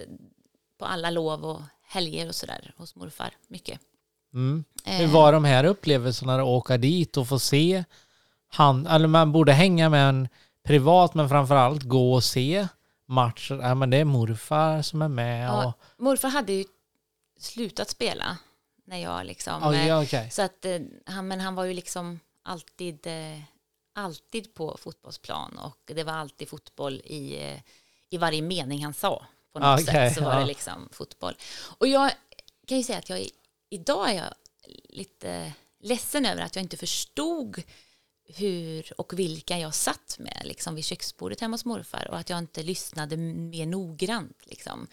på 0.78 0.84
alla 0.84 1.10
lov 1.10 1.44
och 1.44 1.62
helger 1.82 2.28
och 2.28 2.34
sådär 2.34 2.74
hos 2.76 2.96
morfar 2.96 3.36
mycket. 3.48 3.80
Mm. 4.34 4.64
Hur 4.84 5.04
Eh, 5.04 5.10
var 5.10 5.32
de 5.32 5.44
här 5.44 5.64
upplevelserna 5.64 6.34
att 6.34 6.46
åka 6.46 6.76
dit 6.76 7.16
och 7.16 7.28
få 7.28 7.38
se 7.38 7.84
han, 8.48 8.86
eller 8.86 9.08
man 9.08 9.32
borde 9.32 9.52
hänga 9.52 9.88
med 9.88 10.08
en 10.08 10.28
privat 10.64 11.14
men 11.14 11.28
framförallt 11.28 11.82
gå 11.82 12.14
och 12.14 12.24
se 12.24 12.68
matcher. 13.06 13.60
Ja, 13.62 13.74
men 13.74 13.90
det 13.90 13.96
är 13.96 14.04
morfar 14.04 14.82
som 14.82 15.02
är 15.02 15.08
med 15.08 15.48
Ja, 15.48 15.66
och... 15.66 16.02
morfar 16.02 16.28
hade 16.28 16.52
ju 16.52 16.64
slutat 17.40 17.90
spela 17.90 18.38
när 18.84 18.98
jag 18.98 19.26
liksom... 19.26 19.74
Eh, 19.74 19.86
ja, 19.86 20.02
okej. 20.02 20.30
Så 20.30 20.42
att 20.42 20.64
eh, 20.64 20.78
han, 21.06 21.28
men 21.28 21.40
han 21.40 21.54
var 21.54 21.64
ju 21.64 21.74
liksom 21.74 22.20
alltid, 22.42 23.06
eh, 23.06 23.40
alltid 23.94 24.54
på 24.54 24.76
fotbollsplan 24.80 25.58
och 25.58 25.92
det 25.94 26.04
var 26.04 26.12
alltid 26.12 26.48
fotboll 26.48 26.94
i, 26.94 27.56
i 28.10 28.18
varje 28.18 28.42
mening 28.42 28.84
han 28.84 28.94
sa. 28.94 29.26
På 29.52 29.58
något 29.58 29.80
Okej, 29.80 29.94
sätt 29.94 30.14
så 30.14 30.24
var 30.24 30.32
ja. 30.32 30.38
det 30.38 30.46
liksom 30.46 30.88
fotboll. 30.92 31.34
Och 31.78 31.86
jag 31.86 32.10
kan 32.66 32.78
ju 32.78 32.84
säga 32.84 32.98
att 32.98 33.10
jag, 33.10 33.26
idag 33.70 34.10
är 34.10 34.14
jag 34.14 34.34
lite 34.88 35.52
ledsen 35.80 36.26
över 36.26 36.42
att 36.42 36.56
jag 36.56 36.62
inte 36.62 36.76
förstod 36.76 37.62
hur 38.24 39.00
och 39.00 39.18
vilka 39.18 39.58
jag 39.58 39.74
satt 39.74 40.16
med 40.18 40.42
liksom 40.44 40.74
vid 40.74 40.84
köksbordet 40.84 41.40
hemma 41.40 41.54
hos 41.54 41.64
morfar 41.64 42.08
och 42.10 42.18
att 42.18 42.30
jag 42.30 42.38
inte 42.38 42.62
lyssnade 42.62 43.16
mer 43.16 43.66
noggrant 43.66 44.46
liksom 44.46 44.86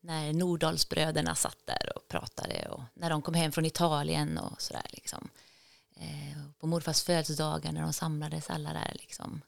när 0.00 0.32
Nordalsbröderna 0.32 1.34
satt 1.34 1.66
där 1.66 1.92
och 1.96 2.08
pratade 2.08 2.68
och 2.68 2.82
när 2.94 3.10
de 3.10 3.22
kom 3.22 3.34
hem 3.34 3.52
från 3.52 3.66
Italien 3.66 4.38
och 4.38 4.62
sådär 4.62 4.86
liksom. 4.90 5.28
Eh, 5.96 6.42
på 6.58 6.66
morfars 6.66 7.02
födelsedagar 7.02 7.72
när 7.72 7.82
de 7.82 7.92
samlades 7.92 8.50
alla 8.50 8.72
där 8.72 8.92
liksom. 8.94 9.42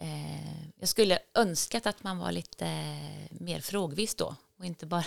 Eh, 0.00 0.66
jag 0.80 0.88
skulle 0.88 1.18
önskat 1.34 1.86
att 1.86 2.02
man 2.02 2.18
var 2.18 2.32
lite 2.32 2.96
mer 3.30 3.60
frågvis 3.60 4.14
då 4.14 4.34
och 4.58 4.64
inte 4.64 4.86
bara 4.86 5.04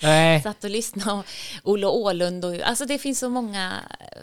satt 0.42 0.64
och 0.64 0.70
lyssnade. 0.70 1.12
Och 1.12 1.24
Olle 1.62 1.86
Ålund 1.86 2.44
och 2.44 2.60
alltså 2.60 2.84
det 2.86 2.98
finns 2.98 3.18
så 3.18 3.28
många 3.28 3.80
eh, 4.00 4.22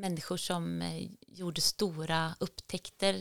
människor 0.00 0.36
som 0.36 0.82
eh, 0.82 1.08
gjorde 1.26 1.60
stora 1.60 2.34
upptäckter 2.38 3.14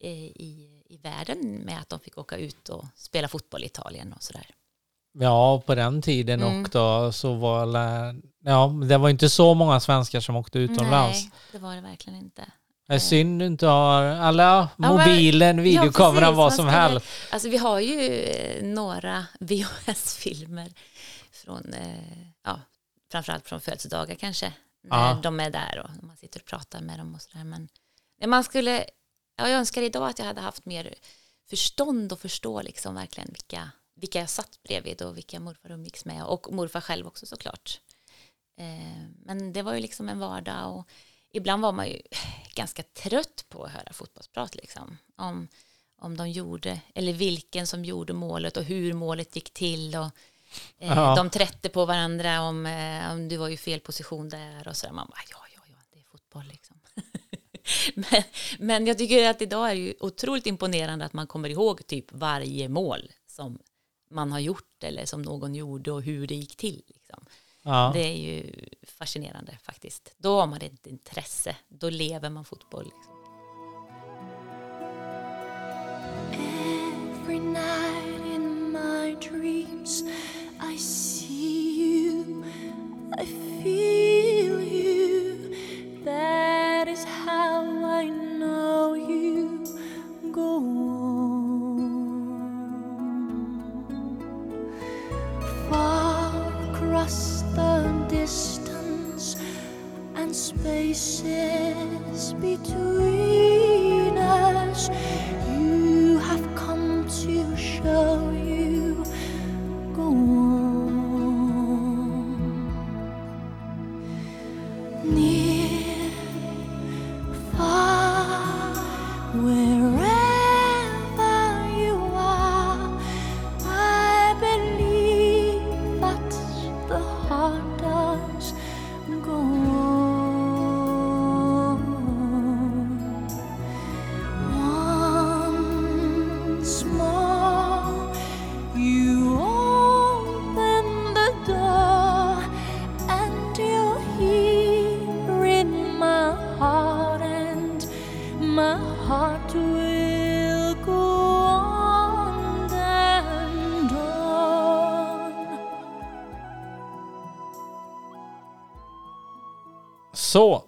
eh, 0.00 0.10
i, 0.24 0.82
i 0.86 0.96
världen 0.96 1.38
med 1.54 1.80
att 1.80 1.88
de 1.88 2.00
fick 2.00 2.18
åka 2.18 2.36
ut 2.36 2.68
och 2.68 2.84
spela 2.96 3.28
fotboll 3.28 3.62
i 3.62 3.66
Italien 3.66 4.12
och 4.12 4.22
sådär. 4.22 4.46
ja 5.18 5.60
på 5.66 5.74
den 5.74 6.02
tiden 6.02 6.42
Mm. 6.42 6.62
och 6.62 6.68
då 6.70 7.12
så 7.12 7.34
var 7.34 7.66
ja, 8.44 8.66
det 8.88 8.98
var 8.98 9.08
inte 9.08 9.30
så 9.30 9.54
många 9.54 9.80
svenskar 9.80 10.20
som 10.20 10.36
åkte 10.36 10.58
utomlands. 10.58 11.22
Nej, 11.22 11.30
det 11.52 11.58
var 11.58 11.74
det 11.74 11.80
verkligen 11.80 12.18
inte. 12.18 12.44
Det 12.86 12.94
är 12.94 12.98
synd 12.98 13.40
du 13.40 13.46
inte 13.46 13.66
har, 13.66 14.02
alla 14.04 14.68
men- 14.76 14.90
mobilen, 14.96 15.62
videokameran, 15.62 16.22
precis. 16.22 16.36
vad 16.36 16.54
som 16.54 16.66
helst. 16.68 17.06
Alltså 17.30 17.48
vi 17.48 17.56
har 17.56 17.80
ju 17.80 18.10
eh, 18.10 18.64
några 18.64 19.26
VHS-filmer 19.40 20.72
från, 21.32 21.72
eh, 21.74 22.28
ja, 22.44 22.60
framförallt 23.12 23.48
från 23.48 23.60
födelsedagar 23.60 24.14
kanske, 24.14 24.52
när 24.84 25.08
Ja. 25.08 25.20
de 25.22 25.40
är 25.40 25.50
där 25.50 25.78
och 25.98 26.04
man 26.04 26.16
sitter 26.16 26.40
och 26.40 26.46
pratar 26.46 26.80
med 26.80 26.98
dem 26.98 27.14
och 27.14 27.22
sådär. 27.22 27.44
Men 27.44 27.68
man 28.26 28.44
skulle, 28.44 28.78
ja, 29.36 29.48
jag 29.48 29.58
önskar 29.58 29.82
idag 29.82 30.08
att 30.08 30.18
jag 30.18 30.26
hade 30.26 30.40
haft 30.40 30.66
mer 30.66 30.94
förstånd 31.50 32.12
och 32.12 32.20
förstå 32.20 32.62
liksom 32.62 32.94
verkligen 32.94 33.28
vilka, 33.32 33.70
vilka 34.00 34.18
jag 34.20 34.28
satt 34.30 34.62
bredvid 34.62 35.02
och 35.02 35.16
vilka 35.16 35.40
morfar 35.40 35.70
umgicks 35.70 36.04
med 36.04 36.24
och 36.24 36.52
morfar 36.52 36.80
själv 36.80 37.06
också 37.06 37.26
såklart. 37.26 37.80
Eh, 38.60 39.04
men 39.24 39.52
det 39.52 39.62
var 39.62 39.74
ju 39.74 39.80
liksom 39.80 40.08
en 40.08 40.18
vardag 40.18 40.76
och 40.76 40.88
ibland 41.34 41.62
var 41.62 41.72
man 41.72 41.88
ju 41.88 42.00
ganska 42.54 42.82
trött 42.82 43.44
på 43.48 43.64
att 43.64 43.72
höra 43.72 43.92
fotbollsprat 43.92 44.54
liksom. 44.54 44.98
Om, 45.16 45.48
om 45.98 46.16
de 46.16 46.30
gjorde, 46.30 46.80
eller 46.94 47.12
vilken 47.12 47.66
som 47.66 47.84
gjorde 47.84 48.12
målet 48.12 48.56
och 48.56 48.64
hur 48.64 48.92
målet 48.92 49.36
gick 49.36 49.54
till 49.54 49.96
och 49.96 50.10
eh, 50.78 50.88
Ja. 50.96 51.14
de 51.16 51.30
trätte 51.30 51.68
på 51.68 51.84
varandra 51.84 52.40
om, 52.40 52.66
eh, 52.66 53.12
om 53.12 53.28
du 53.28 53.36
var 53.36 53.48
ju 53.48 53.56
fel 53.56 53.80
position 53.80 54.28
där 54.28 54.68
och 54.68 54.76
så 54.76 54.86
där. 54.86 54.92
Man 54.92 55.06
bara, 55.10 55.20
ja, 55.30 55.38
ja, 55.54 55.60
ja, 55.66 55.76
det 55.92 55.98
är 55.98 56.04
fotboll 56.04 56.44
liksom. 56.46 56.76
men, 57.94 58.22
men 58.58 58.86
jag 58.86 58.98
tycker 58.98 59.30
att 59.30 59.42
idag 59.42 59.70
är 59.70 59.74
det 59.74 59.80
ju 59.80 59.94
otroligt 60.00 60.46
imponerande 60.46 61.04
att 61.04 61.12
man 61.12 61.26
kommer 61.26 61.48
ihåg 61.48 61.86
typ 61.86 62.12
varje 62.12 62.68
mål 62.68 63.12
som 63.26 63.58
man 64.10 64.32
har 64.32 64.40
gjort 64.40 64.84
eller 64.84 65.06
som 65.06 65.22
någon 65.22 65.54
gjorde 65.54 65.92
och 65.92 66.02
hur 66.02 66.26
det 66.26 66.34
gick 66.34 66.56
till. 66.56 66.82
Liksom. 66.86 67.26
Ja. 67.62 67.90
Det 67.94 68.00
är 68.00 68.16
ju 68.16 68.64
fascinerande 68.94 69.58
faktiskt. 69.62 70.14
Då 70.18 70.40
har 70.40 70.46
man 70.46 70.60
ett 70.62 70.86
intresse, 70.86 71.56
då 71.68 71.90
lever 71.90 72.30
man 72.30 72.44
fotboll. 72.44 72.84
Liksom. 72.84 73.14
Every 76.32 77.38
night 77.38 78.26
in 78.34 78.72
my 78.72 79.14
dreams, 79.28 80.02
I 80.72 80.78
see 80.78 81.80
you, 81.80 82.44
I 83.18 83.26
feel 83.62 84.13
spaces 100.64 102.32
between 102.40 102.93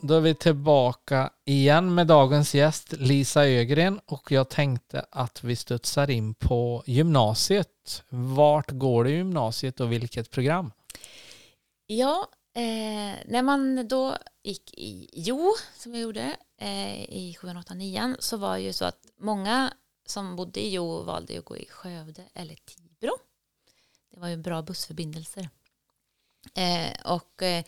då 0.07 0.15
är 0.15 0.21
vi 0.21 0.35
tillbaka 0.35 1.31
igen 1.45 1.95
med 1.95 2.07
dagens 2.07 2.55
gäst 2.55 2.93
Lisa 2.93 3.47
Ögren 3.47 4.01
och 4.07 4.33
jag 4.33 4.49
tänkte 4.49 5.07
att 5.11 5.45
vi 5.45 5.57
studsar 5.57 6.11
in 6.11 6.35
på 6.35 6.83
gymnasiet. 6.87 8.03
Vart 8.09 8.71
går 8.71 9.05
du 9.05 9.11
i 9.11 9.17
gymnasiet 9.17 9.81
och 9.81 9.93
vilket 9.93 10.31
program? 10.31 10.73
Ja, 11.87 12.29
Eh, 12.57 13.17
när 13.27 13.43
man 13.43 13.89
då 13.89 14.17
gick 14.43 14.75
i 14.75 15.11
Jo, 15.13 15.55
som 15.75 15.95
jag 15.95 16.03
gjorde, 16.03 16.37
eh, 16.57 17.03
i 17.03 17.37
7, 17.41 17.49
8, 17.61 17.75
9 17.75 18.17
så 18.19 18.37
var 18.37 18.57
det 18.57 18.63
ju 18.63 18.73
så 18.73 18.85
att 18.85 19.07
många 19.19 19.73
som 20.07 20.37
bodde 20.37 20.61
i 20.61 20.75
Jo 20.75 21.03
valde 21.03 21.39
att 21.39 21.45
gå 21.45 21.57
i 21.57 21.67
Skövde 21.67 22.23
eller 22.35 22.55
Tibro. 22.55 23.17
Det 24.11 24.21
var 24.21 24.29
ju 24.29 24.37
bra 24.37 24.63
bussförbindelser. 24.63 25.49
Eh, 26.55 27.13
och 27.13 27.43
eh, 27.43 27.65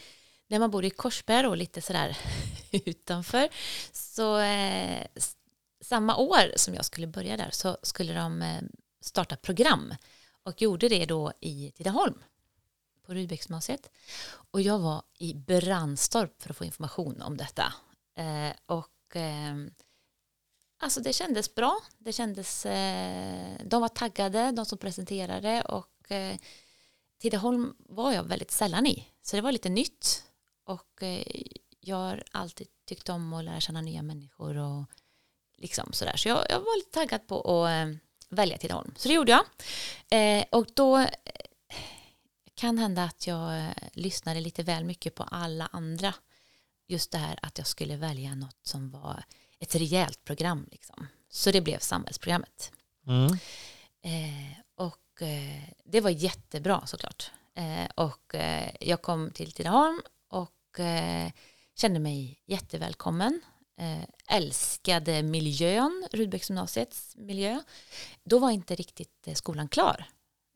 när 0.49 0.59
man 0.59 0.71
bor 0.71 0.85
i 0.85 0.91
Korsberg 0.91 1.47
och 1.47 1.57
lite 1.57 1.81
sådär 1.81 2.19
utanför 2.71 3.49
så 3.93 4.39
eh, 4.39 5.07
samma 5.81 6.17
år 6.17 6.53
som 6.57 6.75
jag 6.75 6.85
skulle 6.85 7.07
börja 7.07 7.37
där 7.37 7.51
så 7.51 7.79
skulle 7.83 8.13
de 8.13 8.43
eh, 8.43 8.63
starta 9.01 9.37
program 9.37 9.95
och 10.43 10.63
gjorde 10.63 10.89
det 10.89 11.07
då 11.07 11.33
i 11.41 11.73
Tidaholm 11.77 12.23
på 13.07 13.15
Rudbecksgymnasiet. 13.15 13.91
Och 14.51 14.61
jag 14.61 14.79
var 14.79 15.03
i 15.19 15.35
Brandstorp 15.35 16.43
för 16.43 16.51
att 16.51 16.57
få 16.57 16.65
information 16.65 17.23
om 17.23 17.37
detta. 17.37 17.73
Eh, 18.17 18.53
och 18.67 19.17
eh, 19.17 19.57
alltså 20.79 21.01
det 21.01 21.13
kändes 21.13 21.55
bra. 21.55 21.81
Det 21.99 22.13
kändes, 22.13 22.67
eh, 22.67 23.57
de 23.65 23.81
var 23.81 23.89
taggade, 23.89 24.53
de 24.53 24.67
som 24.67 24.79
presenterade 24.79 25.63
och 25.63 26.13
eh, 26.13 26.37
Tidaholm 27.19 27.75
var 27.79 28.13
jag 28.13 28.25
väldigt 28.25 28.51
sällan 28.51 28.87
i. 28.87 29.09
Så 29.23 29.37
det 29.37 29.43
var 29.43 29.53
lite 29.53 29.69
nytt. 29.69 30.25
Och 30.69 31.03
eh, 31.03 31.23
jag 31.81 31.97
har 31.97 32.25
alltid 32.33 32.69
tyckt 32.85 33.09
om 33.09 33.33
att 33.33 33.45
lära 33.45 33.61
känna 33.61 33.81
nya 33.81 34.03
människor 34.03 34.57
och 34.57 34.85
liksom 35.57 35.93
sådär. 35.93 36.17
Så 36.17 36.29
jag, 36.29 36.47
jag 36.51 36.61
var 36.61 36.79
lite 36.79 36.91
taggad 36.91 37.27
på 37.27 37.41
att 37.41 37.71
eh, 37.71 37.95
välja 38.29 38.59
Tidaholm. 38.59 38.95
Så 38.97 39.09
det 39.09 39.15
gjorde 39.15 39.33
jag. 39.33 39.45
Eh, 40.11 40.45
och 40.51 40.67
då 40.75 41.07
kan 42.55 42.79
hända 42.79 43.05
att 43.05 43.27
jag 43.27 43.73
lyssnade 43.93 44.41
lite 44.41 44.63
väl 44.63 44.85
mycket 44.85 45.15
på 45.15 45.23
alla 45.23 45.67
andra. 45.73 46.15
Just 46.89 47.11
det 47.11 47.19
här 47.19 47.39
att 47.43 47.59
jag 47.59 47.67
skulle 47.67 47.97
välja 47.97 48.35
något 48.35 48.61
som 48.63 48.91
var 48.91 49.25
ett 49.59 49.75
rejält 49.75 50.25
program. 50.25 50.69
Liksom. 50.71 51.07
Så 51.31 51.51
det 51.51 51.61
blev 51.61 51.79
samhällsprogrammet. 51.79 52.73
Mm. 53.07 53.33
Eh, 54.03 54.59
och 54.77 55.23
eh, 55.23 55.63
det 55.85 56.01
var 56.01 56.11
jättebra 56.11 56.87
såklart. 56.87 57.31
Eh, 57.55 57.87
och 57.95 58.35
jag 58.81 59.03
kom 59.03 59.31
till 59.31 59.53
Tidaholm 59.53 60.03
och 60.79 60.85
eh, 60.85 61.33
kände 61.75 62.01
mig 62.01 62.43
jättevälkommen. 62.47 63.41
Eh, 63.77 64.03
älskade 64.29 65.23
miljön, 65.23 66.09
Rudbecksgymnasiets 66.13 67.17
miljö. 67.17 67.61
Då 68.25 68.39
var 68.39 68.51
inte 68.51 68.75
riktigt 68.75 69.29
eh, 69.29 69.35
skolan 69.35 69.69
klar 69.69 70.05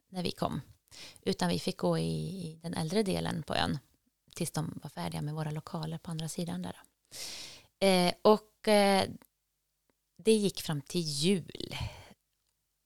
när 0.08 0.22
vi 0.22 0.30
kom. 0.30 0.60
Utan 1.22 1.48
vi 1.48 1.58
fick 1.58 1.76
gå 1.76 1.98
i, 1.98 2.02
i 2.02 2.58
den 2.62 2.74
äldre 2.74 3.02
delen 3.02 3.42
på 3.42 3.54
ön 3.54 3.78
tills 4.34 4.50
de 4.50 4.80
var 4.82 4.90
färdiga 4.90 5.22
med 5.22 5.34
våra 5.34 5.50
lokaler 5.50 5.98
på 5.98 6.10
andra 6.10 6.28
sidan 6.28 6.62
där. 6.62 6.82
Eh, 7.80 8.14
och 8.22 8.68
eh, 8.68 9.08
det 10.16 10.32
gick 10.32 10.62
fram 10.62 10.80
till 10.80 11.00
jul 11.00 11.76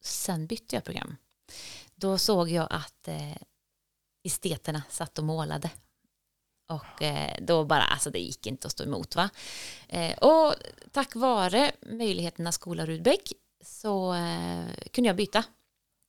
sen 0.02 0.46
bytte 0.46 0.76
jag 0.76 0.84
program. 0.84 1.16
Då 1.94 2.18
såg 2.18 2.48
jag 2.48 2.66
att 2.70 3.08
eh, 3.08 3.36
esteterna 4.22 4.82
satt 4.90 5.18
och 5.18 5.24
målade. 5.24 5.70
Och 6.66 7.02
eh, 7.02 7.36
då 7.40 7.64
bara, 7.64 7.82
alltså 7.82 8.10
det 8.10 8.18
gick 8.18 8.46
inte 8.46 8.66
att 8.66 8.72
stå 8.72 8.84
emot 8.84 9.16
va. 9.16 9.30
Eh, 9.88 10.18
och 10.18 10.54
tack 10.92 11.14
vare 11.14 11.72
möjligheterna 11.82 12.52
skola 12.52 12.86
Rudbeck 12.86 13.32
så 13.64 14.14
eh, 14.14 14.64
kunde 14.92 15.08
jag 15.08 15.16
byta. 15.16 15.44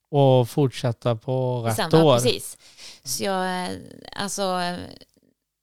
Och 0.09 0.49
fortsätta 0.49 1.15
på 1.15 1.61
rätt 1.61 1.77
ja, 1.77 2.03
år. 2.03 2.15
precis. 2.15 2.57
Så 3.03 3.23
jag, 3.23 3.69
alltså 4.11 4.77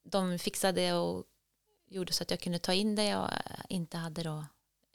de 0.04 0.38
fixade 0.38 0.92
och 0.92 1.24
gjorde 1.88 2.12
så 2.12 2.22
att 2.22 2.30
jag 2.30 2.40
kunde 2.40 2.58
ta 2.58 2.72
in 2.72 2.94
det 2.94 3.04
jag 3.04 3.30
inte 3.68 3.96
hade 3.96 4.22
då 4.22 4.44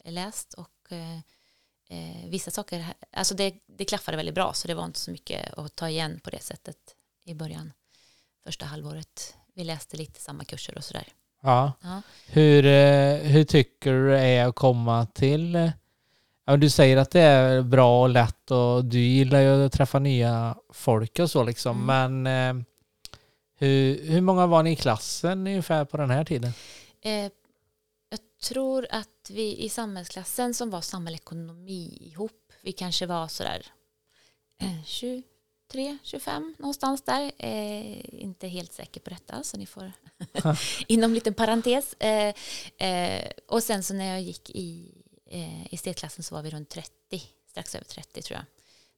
läst 0.03 0.53
och 0.53 0.91
eh, 0.91 1.19
vissa 2.29 2.51
saker, 2.51 2.85
alltså 3.11 3.35
det, 3.35 3.55
det 3.65 3.85
klaffade 3.85 4.17
väldigt 4.17 4.35
bra 4.35 4.53
så 4.53 4.67
det 4.67 4.73
var 4.73 4.85
inte 4.85 4.99
så 4.99 5.11
mycket 5.11 5.53
att 5.53 5.75
ta 5.75 5.89
igen 5.89 6.19
på 6.23 6.29
det 6.29 6.43
sättet 6.43 6.95
i 7.23 7.33
början, 7.33 7.73
första 8.43 8.65
halvåret. 8.65 9.35
Vi 9.59 9.65
läste 9.65 9.97
lite 9.97 10.19
samma 10.21 10.43
kurser 10.43 10.77
och 10.77 10.83
sådär. 10.83 11.07
Ja. 11.41 11.73
Ja. 11.81 12.01
Hur, 12.27 12.65
eh, 12.65 13.15
hur 13.15 13.43
tycker 13.43 13.93
du 13.93 14.09
det 14.09 14.19
är 14.19 14.47
att 14.47 14.55
komma 14.55 15.05
till... 15.05 15.55
eh, 15.55 15.69
Ja, 16.45 16.57
du 16.57 16.69
säger 16.69 16.97
att 16.97 17.11
det 17.11 17.21
är 17.21 17.61
bra 17.61 18.01
och 18.01 18.09
lätt 18.09 18.51
och 18.51 18.85
du 18.85 18.99
gillar 18.99 19.39
ju 19.41 19.65
att 19.65 19.71
träffa 19.73 19.99
nya 19.99 20.55
folk 20.73 21.19
och 21.19 21.31
så 21.31 21.43
liksom. 21.43 21.85
Men 21.85 22.27
eh, 22.27 22.65
hur, 23.57 24.03
hur 24.03 24.21
många 24.21 24.47
var 24.47 24.63
ni 24.63 24.71
i 24.71 24.75
klassen 24.75 25.47
ungefär 25.47 25.85
på 25.85 25.97
den 25.97 26.09
här 26.09 26.25
tiden? 26.25 26.51
Eh, 27.01 27.31
jag 28.09 28.19
tror 28.43 28.87
att 28.89 29.29
vi 29.29 29.57
i 29.57 29.69
samhällsklassen 29.69 30.53
som 30.53 30.69
var 30.69 30.81
samhällsekonomi 30.81 31.97
ihop, 32.01 32.51
vi 32.61 32.71
kanske 32.71 33.05
var 33.05 33.27
sådär 33.27 33.65
eh, 34.61 34.83
23, 35.71 35.97
25 36.03 36.55
någonstans 36.59 37.01
där. 37.01 37.31
Eh, 37.37 38.21
inte 38.21 38.47
helt 38.47 38.73
säker 38.73 38.99
på 38.99 39.09
detta 39.09 39.43
så 39.43 39.57
ni 39.57 39.65
får 39.65 39.91
inom 40.87 41.13
liten 41.13 41.33
parentes. 41.33 41.93
Eh, 41.93 42.33
eh, 42.77 43.31
och 43.47 43.63
sen 43.63 43.83
så 43.83 43.93
när 43.93 44.05
jag 44.05 44.21
gick 44.21 44.49
i 44.49 44.91
eh, 45.25 45.73
estetklassen 45.73 46.23
så 46.23 46.35
var 46.35 46.41
vi 46.41 46.49
runt 46.49 46.69
30, 46.69 47.23
strax 47.47 47.75
över 47.75 47.85
30 47.85 48.21
tror 48.21 48.35
jag. 48.37 48.45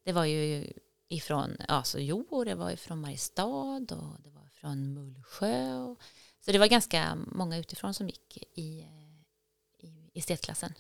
Det 0.04 0.12
var 0.12 0.26
ju 0.26 0.74
ifrån, 1.08 1.58
ja 1.68 1.84
så 1.84 2.00
Jo, 2.00 2.44
det 2.44 2.56
var 2.56 2.72
ifrån 2.72 3.02
Mariestad 3.02 3.46
och 3.46 3.82
det 4.22 4.30
var 4.30 4.50
från 4.54 4.94
Mullsjö. 4.94 5.76
Och, 5.76 6.02
så 6.46 6.52
det 6.52 6.60
var 6.60 6.68
ganska 6.68 7.16
många 7.16 7.58
utifrån 7.58 7.94
som 7.94 8.08
gick 8.08 8.38
i, 8.58 8.80
eh, 8.82 9.88
i 9.88 10.12
estetklassen, 10.14 10.74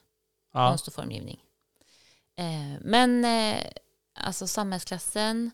Ja. 0.53 0.69
konst 0.69 0.87
och 0.87 0.93
formgivning. 0.93 1.43
Eh, 2.35 2.79
men 2.81 3.25
eh, 3.25 3.63
alltså 4.13 4.47
samhällsklassen, 4.47 5.51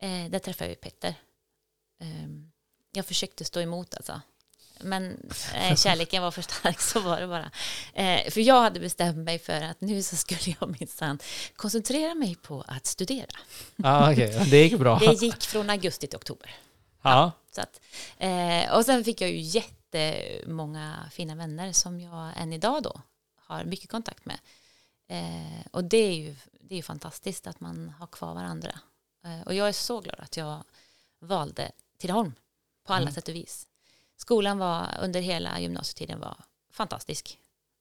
eh, 0.00 0.30
där 0.30 0.38
träffade 0.38 0.64
jag 0.64 0.70
ju 0.70 0.80
Petter. 0.80 1.14
Eh, 2.00 2.28
jag 2.92 3.06
försökte 3.06 3.44
stå 3.44 3.60
emot 3.60 3.94
alltså. 3.94 4.20
Men 4.80 5.30
eh, 5.54 5.76
kärleken 5.76 6.22
var 6.22 6.30
för 6.30 6.42
stark, 6.42 6.80
så 6.80 7.00
var 7.00 7.20
det 7.20 7.26
bara. 7.26 7.50
Eh, 7.94 8.30
för 8.30 8.40
jag 8.40 8.60
hade 8.60 8.80
bestämt 8.80 9.16
mig 9.16 9.38
för 9.38 9.60
att 9.62 9.80
nu 9.80 10.02
så 10.02 10.16
skulle 10.16 10.56
jag 10.60 10.76
minsann 10.80 11.18
koncentrera 11.56 12.14
mig 12.14 12.34
på 12.34 12.64
att 12.68 12.86
studera. 12.86 13.38
Ja, 13.76 14.12
okej. 14.12 14.46
Det 14.50 14.62
gick 14.62 14.78
bra. 14.78 14.98
Det 14.98 15.22
gick 15.22 15.42
från 15.42 15.70
augusti 15.70 16.06
till 16.06 16.16
oktober. 16.16 16.54
Ja. 17.02 17.32
Så 17.54 17.60
att, 17.60 17.80
eh, 18.18 18.76
och 18.76 18.84
sen 18.84 19.04
fick 19.04 19.20
jag 19.20 19.30
ju 19.30 19.40
jättemånga 19.40 21.10
fina 21.12 21.34
vänner 21.34 21.72
som 21.72 22.00
jag 22.00 22.32
än 22.36 22.52
idag 22.52 22.82
då 22.82 23.00
har 23.36 23.64
mycket 23.64 23.90
kontakt 23.90 24.24
med. 24.24 24.38
Eh, 25.08 25.66
och 25.70 25.84
det 25.84 25.96
är, 25.96 26.14
ju, 26.14 26.36
det 26.60 26.78
är 26.78 26.82
fantastiskt 26.82 27.46
att 27.46 27.60
man 27.60 27.94
har 27.98 28.06
kvar 28.06 28.34
varandra. 28.34 28.80
Eh, 29.26 29.42
och 29.46 29.54
jag 29.54 29.68
är 29.68 29.72
så 29.72 30.00
glad 30.00 30.16
att 30.18 30.36
jag 30.36 30.64
valde 31.20 31.70
Tidaholm 31.98 32.32
på 32.86 32.92
alla 32.92 33.02
Mm. 33.02 33.14
sätt 33.14 33.28
och 33.28 33.34
vis. 33.34 33.66
Skolan 34.16 34.58
var 34.58 34.86
under 35.02 35.20
hela 35.20 35.60
gymnasietiden 35.60 36.20
var 36.20 36.36
fantastisk. 36.72 37.38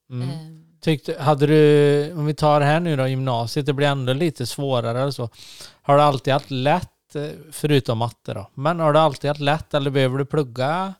Mm. 0.09 0.29
Eh, 0.29 0.35
Tyckte, 0.81 1.21
hade 1.21 1.47
du, 1.47 2.13
om 2.13 2.25
vi 2.25 2.33
tar 2.33 2.61
här 2.61 2.79
nu 2.79 2.95
då, 2.95 3.07
gymnasiet, 3.07 3.65
det 3.65 3.73
blir 3.73 3.87
ändå 3.87 4.13
lite 4.13 4.45
svårare 4.47 5.05
och 5.05 5.15
så. 5.15 5.29
Har 5.81 5.95
du 5.97 6.01
alltid 6.03 6.33
haft 6.33 6.51
lätt, 6.51 7.15
eh, 7.15 7.29
förutom 7.51 7.97
matte 7.97 8.33
då, 8.33 8.49
men 8.53 8.79
har 8.79 8.93
du 8.93 8.99
alltid 8.99 9.27
haft 9.29 9.41
lätt 9.41 9.73
eller 9.73 9.89
behöver 9.91 10.17
du 10.17 10.25
plugga 10.25 10.93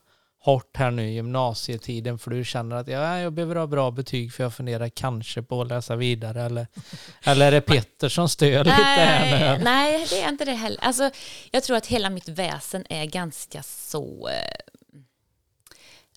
hårt 0.46 0.76
här 0.76 0.90
nu 0.90 1.08
i 1.08 1.14
gymnasietiden 1.14 2.18
för 2.18 2.30
du 2.30 2.44
känner 2.44 2.76
att 2.76 2.88
ja, 2.88 3.18
jag 3.18 3.32
behöver 3.32 3.56
ha 3.56 3.66
bra 3.66 3.90
betyg 3.90 4.32
för 4.32 4.42
jag 4.42 4.54
funderar 4.54 4.88
kanske 4.88 5.42
på 5.42 5.62
att 5.62 5.68
läsa 5.68 5.96
vidare 5.96 6.42
eller, 6.42 6.66
eller 7.22 7.46
är 7.46 7.50
det 7.50 7.60
Petter 7.60 8.08
som 8.08 8.28
stör 8.28 8.64
lite 8.64 8.76
här 8.76 9.58
nu? 9.58 9.64
nej, 9.64 10.06
det 10.10 10.22
är 10.22 10.28
inte 10.28 10.44
det 10.44 10.52
heller. 10.52 10.84
Alltså, 10.84 11.10
jag 11.50 11.62
tror 11.62 11.76
att 11.76 11.86
hela 11.86 12.10
mitt 12.10 12.28
väsen 12.28 12.86
är 12.88 13.04
ganska 13.04 13.62
så, 13.62 14.28
eh, 14.28 14.94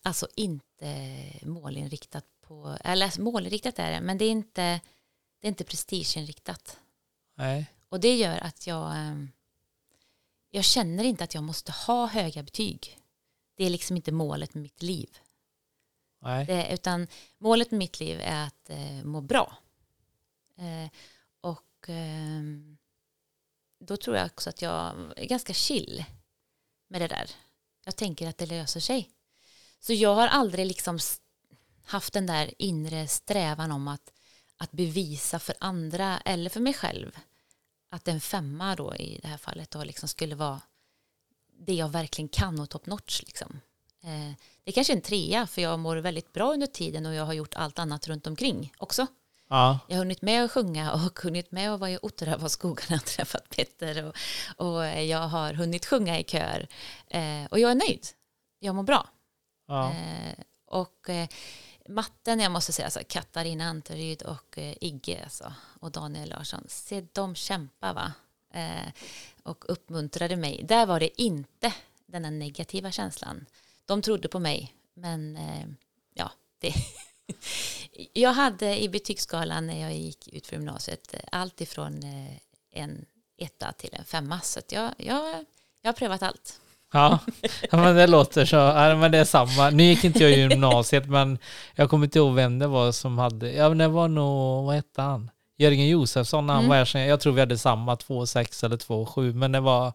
alltså 0.03 0.27
inte 0.35 0.95
målinriktat 1.41 2.25
på, 2.47 2.77
eller 2.83 3.21
målinriktat 3.21 3.79
är 3.79 3.91
det, 3.91 4.01
men 4.01 4.17
det 4.17 4.25
är 4.25 4.31
inte, 4.31 4.79
det 5.41 5.47
är 5.47 5.49
inte 5.49 5.63
prestigeinriktat. 5.63 6.77
Nej. 7.37 7.65
Och 7.89 7.99
det 7.99 8.15
gör 8.15 8.37
att 8.37 8.67
jag, 8.67 8.91
eh, 8.91 9.15
jag 10.51 10.63
känner 10.63 11.03
inte 11.03 11.23
att 11.23 11.33
jag 11.33 11.43
måste 11.43 11.71
ha 11.71 12.07
höga 12.07 12.43
betyg. 12.43 12.98
Det 13.59 13.65
är 13.65 13.69
liksom 13.69 13.95
inte 13.95 14.11
målet 14.11 14.53
med 14.53 14.63
mitt 14.63 14.83
liv. 14.83 15.17
Det, 16.45 16.73
utan 16.73 17.07
målet 17.37 17.71
med 17.71 17.77
mitt 17.77 17.99
liv 17.99 18.19
är 18.23 18.47
att 18.47 18.69
eh, 18.69 19.03
må 19.03 19.21
bra. 19.21 19.57
Eh, 20.57 20.91
och 21.41 21.85
ehm, 21.87 22.77
då 23.79 23.97
tror 23.97 24.17
jag 24.17 24.25
också 24.25 24.49
att 24.49 24.61
jag 24.61 24.95
är 25.15 25.25
ganska 25.25 25.53
chill 25.53 26.05
med 26.87 27.01
det 27.01 27.07
där. 27.07 27.31
Jag 27.85 27.95
tänker 27.95 28.27
att 28.27 28.37
det 28.37 28.45
löser 28.45 28.79
sig. 28.79 29.09
Så 29.79 29.93
jag 29.93 30.15
har 30.15 30.27
aldrig 30.27 30.65
liksom 30.65 30.99
haft 31.83 32.13
den 32.13 32.25
där 32.25 32.53
inre 32.57 33.07
strävan 33.07 33.71
om 33.71 33.87
att, 33.87 34.13
att 34.57 34.71
bevisa 34.71 35.39
för 35.39 35.55
andra 35.59 36.19
eller 36.19 36.49
för 36.49 36.59
mig 36.59 36.73
själv 36.73 37.19
att 37.89 38.07
en 38.07 38.21
femma 38.21 38.75
då 38.75 38.95
i 38.95 39.19
det 39.21 39.27
här 39.27 39.37
fallet 39.37 39.71
då 39.71 39.83
liksom 39.83 40.09
skulle 40.09 40.35
vara 40.35 40.61
det 41.59 41.73
jag 41.73 41.89
verkligen 41.89 42.29
kan 42.29 42.59
och 42.59 42.69
top 42.69 42.85
notch 42.85 43.21
liksom. 43.21 43.59
Eh, 44.03 44.31
det 44.63 44.71
är 44.71 44.71
kanske 44.71 44.93
är 44.93 44.95
en 44.95 45.01
trea 45.01 45.47
för 45.47 45.61
jag 45.61 45.79
mår 45.79 45.97
väldigt 45.97 46.33
bra 46.33 46.53
under 46.53 46.67
tiden 46.67 47.05
och 47.05 47.13
jag 47.13 47.25
har 47.25 47.33
gjort 47.33 47.53
allt 47.53 47.79
annat 47.79 48.07
runt 48.07 48.27
omkring 48.27 48.73
också. 48.77 49.07
Ja. 49.49 49.79
Jag 49.87 49.95
har 49.95 49.99
hunnit 49.99 50.21
med 50.21 50.45
att 50.45 50.51
sjunga 50.51 50.91
och 50.91 51.19
hunnit 51.23 51.51
med 51.51 51.73
att 51.73 51.79
vara 51.79 51.91
i 51.91 51.99
Otteröva 52.01 52.49
skogarna 52.49 52.95
och 52.95 53.05
träffat 53.05 53.49
Petter 53.49 54.03
och, 54.05 54.15
och 54.67 54.85
jag 54.85 55.27
har 55.27 55.53
hunnit 55.53 55.85
sjunga 55.85 56.19
i 56.19 56.23
kör 56.23 56.67
eh, 57.07 57.45
och 57.51 57.59
jag 57.59 57.71
är 57.71 57.75
nöjd. 57.75 58.07
Jag 58.59 58.75
mår 58.75 58.83
bra. 58.83 59.07
Ja. 59.67 59.91
Eh, 59.91 60.33
och 60.65 61.09
eh, 61.09 61.27
matten, 61.89 62.39
jag 62.39 62.51
måste 62.51 62.73
säga, 62.73 62.85
alltså, 62.85 62.99
Katarina 63.07 63.65
Anteryd 63.65 64.21
och 64.21 64.57
eh, 64.57 64.75
Igge 64.81 65.21
alltså, 65.23 65.53
och 65.79 65.91
Daniel 65.91 66.29
Larsson, 66.29 66.63
se 66.67 67.01
dem 67.01 67.35
kämpa 67.35 67.93
va? 67.93 68.13
Eh, 68.53 68.91
och 69.43 69.65
uppmuntrade 69.67 70.35
mig. 70.35 70.61
Där 70.63 70.85
var 70.85 70.99
det 70.99 71.21
inte 71.21 71.73
den 72.05 72.25
här 72.25 72.31
negativa 72.31 72.91
känslan. 72.91 73.45
De 73.85 74.01
trodde 74.01 74.27
på 74.27 74.39
mig, 74.39 74.73
men 74.93 75.37
eh, 75.37 75.65
ja, 76.13 76.31
det... 76.59 76.73
jag 78.13 78.33
hade 78.33 78.83
i 78.83 78.89
betygsskalan 78.89 79.67
när 79.67 79.81
jag 79.81 79.95
gick 79.95 80.27
ut 80.27 80.47
från 80.47 80.59
gymnasiet 80.59 81.13
eh, 81.13 81.19
allt 81.31 81.61
ifrån 81.61 82.03
en 82.71 83.05
etta 83.37 83.71
till 83.71 83.89
en 83.93 84.05
femma, 84.05 84.41
så 84.41 84.59
att 84.59 84.71
jag, 84.71 84.93
jag, 84.97 85.45
jag 85.81 85.87
har 85.87 85.93
prövat 85.93 86.23
allt. 86.23 86.59
Ja, 86.93 87.19
ja, 87.71 87.77
men 87.77 87.95
det 87.95 88.07
låter 88.07 88.45
så. 88.45 88.55
Ja, 88.55 88.95
men 88.95 89.11
det 89.11 89.17
är 89.17 89.25
samma. 89.25 89.69
Nu 89.69 89.83
gick 89.83 90.03
inte 90.03 90.23
jag 90.23 90.31
i 90.31 90.39
gymnasiet, 90.39 91.09
men 91.09 91.37
jag 91.75 91.89
kommer 91.89 92.05
inte 92.05 92.19
ihåg 92.19 92.35
vem 92.35 92.59
det 92.59 92.67
var 92.67 92.91
som 92.91 93.17
hade... 93.17 93.51
Ja, 93.51 93.69
men 93.69 93.77
det 93.77 93.87
var 93.87 94.07
nog... 94.07 94.65
Vad 94.65 94.75
hette 94.75 95.01
han? 95.01 95.29
Jörgen 95.59 95.87
Josefsson 95.87 96.47
när 96.47 96.53
han 96.53 96.65
Mm. 96.65 96.77
var 96.79 96.93
här. 96.99 97.05
Jag 97.07 97.19
tror 97.19 97.33
vi 97.33 97.39
hade 97.39 97.57
samma, 97.57 97.95
2,6 97.95 98.63
eller 98.65 98.77
2,7. 98.77 99.33
Men 99.33 99.51
det 99.51 99.59
var, 99.59 99.93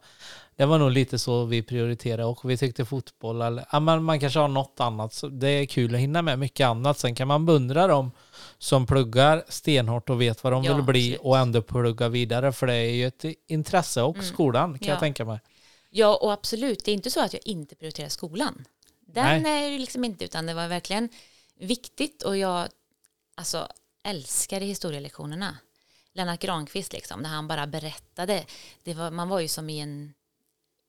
det 0.56 0.64
var 0.66 0.78
nog 0.78 0.90
lite 0.90 1.18
så 1.18 1.44
vi 1.44 1.62
prioriterade. 1.62 2.24
Och 2.24 2.50
vi 2.50 2.56
tyckte 2.56 2.84
fotboll 2.84 3.42
eller... 3.42 3.64
Ja, 3.72 3.80
men 3.80 4.04
man 4.04 4.20
kanske 4.20 4.38
har 4.38 4.48
något 4.48 4.80
annat. 4.80 5.12
Så 5.14 5.28
det 5.28 5.48
är 5.48 5.66
kul 5.66 5.94
att 5.94 6.00
hinna 6.00 6.22
med 6.22 6.38
mycket 6.38 6.66
annat. 6.66 6.98
Sen 6.98 7.14
kan 7.14 7.28
man 7.28 7.46
beundra 7.46 7.86
dem 7.86 8.10
som 8.58 8.86
pluggar 8.86 9.44
stenhårt 9.48 10.10
och 10.10 10.20
vet 10.20 10.44
vad 10.44 10.52
de 10.52 10.64
Ja, 10.64 10.74
vill 10.74 10.84
bli 10.84 11.00
absolut. 11.14 11.20
och 11.26 11.38
ändå 11.38 11.62
plugga 11.62 12.08
vidare. 12.08 12.52
För 12.52 12.66
det 12.66 12.74
är 12.74 12.90
ju 12.94 13.06
ett 13.06 13.24
intresse 13.46 14.02
och 14.02 14.16
Mm. 14.16 14.26
skolan 14.26 14.78
kan 14.78 14.88
Ja. 14.88 14.92
jag 14.94 15.00
tänka 15.00 15.24
mig. 15.24 15.38
Ja, 15.90 16.14
och 16.22 16.32
absolut, 16.32 16.84
det 16.84 16.90
är 16.90 16.94
inte 16.94 17.10
så 17.10 17.20
att 17.20 17.32
jag 17.32 17.42
inte 17.44 17.74
prioriterar 17.76 18.08
skolan. 18.08 18.64
Den 19.06 19.46
är 19.46 19.68
ju 19.68 19.78
liksom 19.78 20.04
inte, 20.04 20.24
utan 20.24 20.46
det 20.46 20.54
var 20.54 20.68
verkligen 20.68 21.08
viktigt 21.60 22.22
och 22.22 22.36
jag 22.36 22.68
alltså, 23.34 23.68
älskade 24.04 24.64
historielektionerna. 24.64 25.58
Lennart 26.12 26.40
Granqvist, 26.40 26.92
liksom, 26.92 27.20
när 27.20 27.30
han 27.30 27.48
bara 27.48 27.66
berättade, 27.66 28.44
det 28.82 28.94
var, 28.94 29.10
man 29.10 29.28
var 29.28 29.40
ju 29.40 29.48
som 29.48 29.70
i 29.70 29.80
en, 29.80 30.14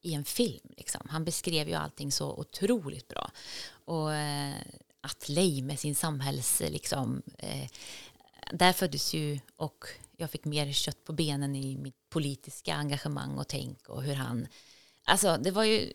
i 0.02 0.14
en 0.14 0.24
film. 0.24 0.74
Liksom. 0.76 1.06
Han 1.10 1.24
beskrev 1.24 1.68
ju 1.68 1.74
allting 1.74 2.12
så 2.12 2.32
otroligt 2.32 3.08
bra. 3.08 3.30
Och 3.68 4.14
eh, 4.14 4.54
Atley 5.00 5.62
med 5.62 5.78
sin 5.78 5.94
samhälls... 5.94 6.60
Liksom, 6.60 7.22
eh, 7.38 7.68
där 8.52 8.72
föddes 8.72 9.14
ju, 9.14 9.38
och 9.56 9.84
jag 10.16 10.30
fick 10.30 10.44
mer 10.44 10.72
kött 10.72 11.04
på 11.04 11.12
benen 11.12 11.56
i 11.56 11.76
mitt 11.76 12.08
politiska 12.08 12.74
engagemang 12.74 13.38
och 13.38 13.48
tänk 13.48 13.88
och 13.88 14.02
hur 14.02 14.14
han 14.14 14.48
Alltså 15.08 15.36
det 15.36 15.50
var 15.50 15.64
ju, 15.64 15.92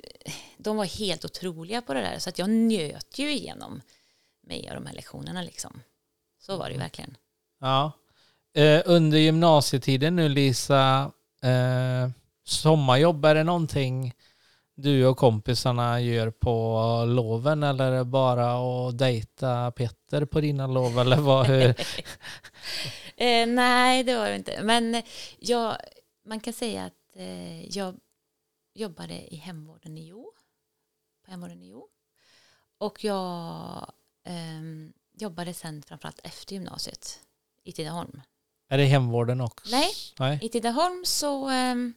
de 0.57 0.77
var 0.77 0.85
helt 0.85 1.25
otroliga 1.25 1.81
på 1.81 1.93
det 1.93 2.01
där 2.01 2.19
så 2.19 2.29
att 2.29 2.39
jag 2.39 2.49
njöt 2.49 3.19
ju 3.19 3.31
igenom 3.31 3.81
mig 4.41 4.69
av 4.69 4.75
de 4.75 4.85
här 4.85 4.93
lektionerna 4.93 5.41
liksom. 5.41 5.81
Så 6.41 6.57
var 6.57 6.65
det 6.65 6.73
ju 6.73 6.79
verkligen. 6.79 7.17
Ja. 7.59 7.91
Eh, 8.53 8.81
under 8.85 9.17
gymnasietiden 9.17 10.15
nu 10.15 10.29
Lisa, 10.29 11.11
eh, 11.43 12.09
sommarjobb, 12.43 13.25
är 13.25 13.35
det 13.35 13.43
någonting 13.43 14.13
du 14.75 15.05
och 15.05 15.17
kompisarna 15.17 16.01
gör 16.01 16.29
på 16.31 17.05
loven 17.07 17.63
eller 17.63 17.91
är 17.91 17.97
det 17.97 18.05
bara 18.05 18.53
att 18.53 18.97
dejta 18.97 19.71
Petter 19.71 20.25
på 20.25 20.41
dina 20.41 20.67
lov 20.67 20.99
eller 20.99 21.17
vad? 21.17 21.47
Hur? 21.47 21.75
Eh, 23.15 23.47
nej, 23.47 24.03
det 24.03 24.15
var 24.15 24.29
det 24.29 24.35
inte. 24.35 24.63
Men 24.63 24.95
eh, 24.95 25.03
jag, 25.39 25.77
man 26.25 26.39
kan 26.39 26.53
säga 26.53 26.85
att 26.85 27.15
eh, 27.15 27.65
jag 27.77 27.95
jobbade 28.73 29.33
i 29.33 29.35
hemvården 29.35 29.97
i 29.97 30.07
Jo. 30.07 30.31
På 31.25 31.31
hemvården 31.31 31.61
i 31.61 31.69
Jo. 31.69 31.87
Och 32.77 33.03
jag 33.03 33.91
ehm, 34.25 34.93
jobbade 35.21 35.53
sen 35.53 35.81
framförallt 35.83 36.19
efter 36.23 36.53
gymnasiet 36.53 37.19
i 37.63 37.71
Tidaholm. 37.71 38.21
är 38.69 38.77
det 38.77 38.85
hemvården 38.85 39.41
också? 39.41 39.69
Nej. 39.71 39.91
Nej. 40.19 40.39
I 40.41 40.49
Tidaholm 40.49 41.05
så, 41.05 41.49
ehm, 41.49 41.93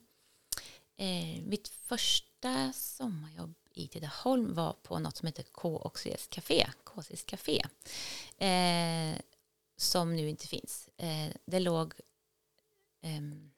eh, 0.97 1.43
mitt 1.43 1.69
första 1.69 2.73
sommarjobb 2.73 3.55
i 3.71 3.89
Tidaholm 3.89 4.55
var 4.55 4.73
på 4.73 4.99
något 4.99 5.17
som 5.17 5.27
heter 5.27 5.43
K 5.53 5.77
och 5.77 5.97
Cs 5.99 6.27
Café, 6.29 6.67
KCs 6.85 7.25
Café, 7.25 7.63
eh, 8.39 9.19
som 9.77 10.17
nu 10.17 10.29
inte 10.29 10.47
finns. 10.47 10.89
Eh, 10.97 11.29
det 11.47 11.61
låg 11.61 11.95
ehm, 13.03 13.51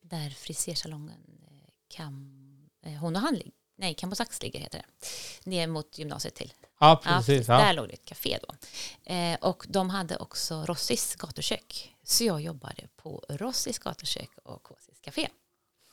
där 0.00 0.30
frisersalongen 0.30 1.42
eh, 1.50 1.68
Kam, 1.88 2.70
eh, 2.82 2.92
Hon 2.92 3.16
och 3.16 3.22
han, 3.22 3.34
lig- 3.34 3.52
nej, 3.80 3.96
Sax 4.14 4.42
ligger 4.42 4.60
heter 4.60 4.78
det, 4.78 5.50
ner 5.50 5.66
mot 5.66 5.98
gymnasiet 5.98 6.34
till. 6.34 6.52
Ja, 6.80 7.00
Ja, 7.04 7.12
precis. 7.16 7.46
Där 7.46 7.66
Ja. 7.66 7.72
låg 7.72 7.88
det 7.88 7.94
ett 7.94 8.04
café 8.04 8.38
då. 8.48 8.54
Eh, 9.14 9.36
och 9.40 9.64
de 9.68 9.90
hade 9.90 10.16
också 10.16 10.64
Rossis 10.64 11.14
gatukök. 11.14 11.96
Så 12.04 12.24
jag 12.24 12.40
jobbade 12.40 12.82
på 12.96 13.24
Rossis 13.28 13.78
gatukök 13.78 14.30
och 14.44 14.62
KCs 14.62 15.00
café. 15.00 15.28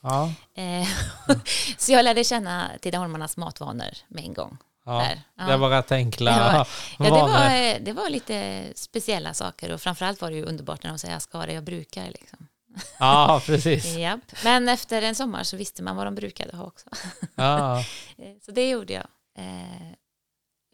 Ja. 0.01 0.33
Eh, 0.55 0.87
så 1.77 1.91
jag 1.91 2.03
lärde 2.05 2.23
känna 2.23 2.71
Tidaholmarnas 2.81 3.37
matvanor 3.37 3.97
med 4.07 4.23
en 4.23 4.33
gång. 4.33 4.57
Ja. 4.85 4.91
Där. 4.99 5.21
Ja. 5.37 5.43
Det 5.43 5.57
var 5.57 5.69
rätt 5.69 5.91
enkla 5.91 6.31
Det 6.97 7.09
var- 7.09 7.09
Ja, 7.09 7.15
det, 7.15 7.31
var, 7.31 7.55
eh, 7.55 7.77
det 7.81 7.93
var 7.93 8.09
lite 8.09 8.63
speciella 8.75 9.33
saker 9.33 9.71
och 9.71 9.81
framförallt 9.81 10.21
var 10.21 10.29
det 10.29 10.35
ju 10.37 10.45
underbart 10.45 10.83
när 10.83 10.89
de 10.89 10.99
säger 10.99 11.13
jag 11.15 11.21
ska 11.21 11.45
det 11.45 11.53
jag 11.53 11.63
brukar. 11.63 12.05
Liksom. 12.05 12.47
Ja, 12.99 13.41
precis. 13.45 13.97
Japp. 13.97 14.19
Men 14.43 14.69
efter 14.69 15.01
en 15.01 15.15
sommar 15.15 15.43
så 15.43 15.57
visste 15.57 15.83
man 15.83 15.95
vad 15.95 16.07
de 16.07 16.15
brukade 16.15 16.57
ha 16.57 16.65
också. 16.65 16.89
Ja. 17.35 17.83
Eh, 18.19 18.33
så 18.45 18.51
det 18.51 18.69
gjorde 18.69 18.93
jag 18.93 19.07
eh, 19.37 19.93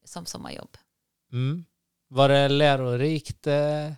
som 0.05 0.25
sommarjobb. 0.25 0.77
Mm. 1.31 1.65
Var 2.07 2.29
det 2.29 2.47
lärorikt 2.49 3.47
eh, 3.47 3.91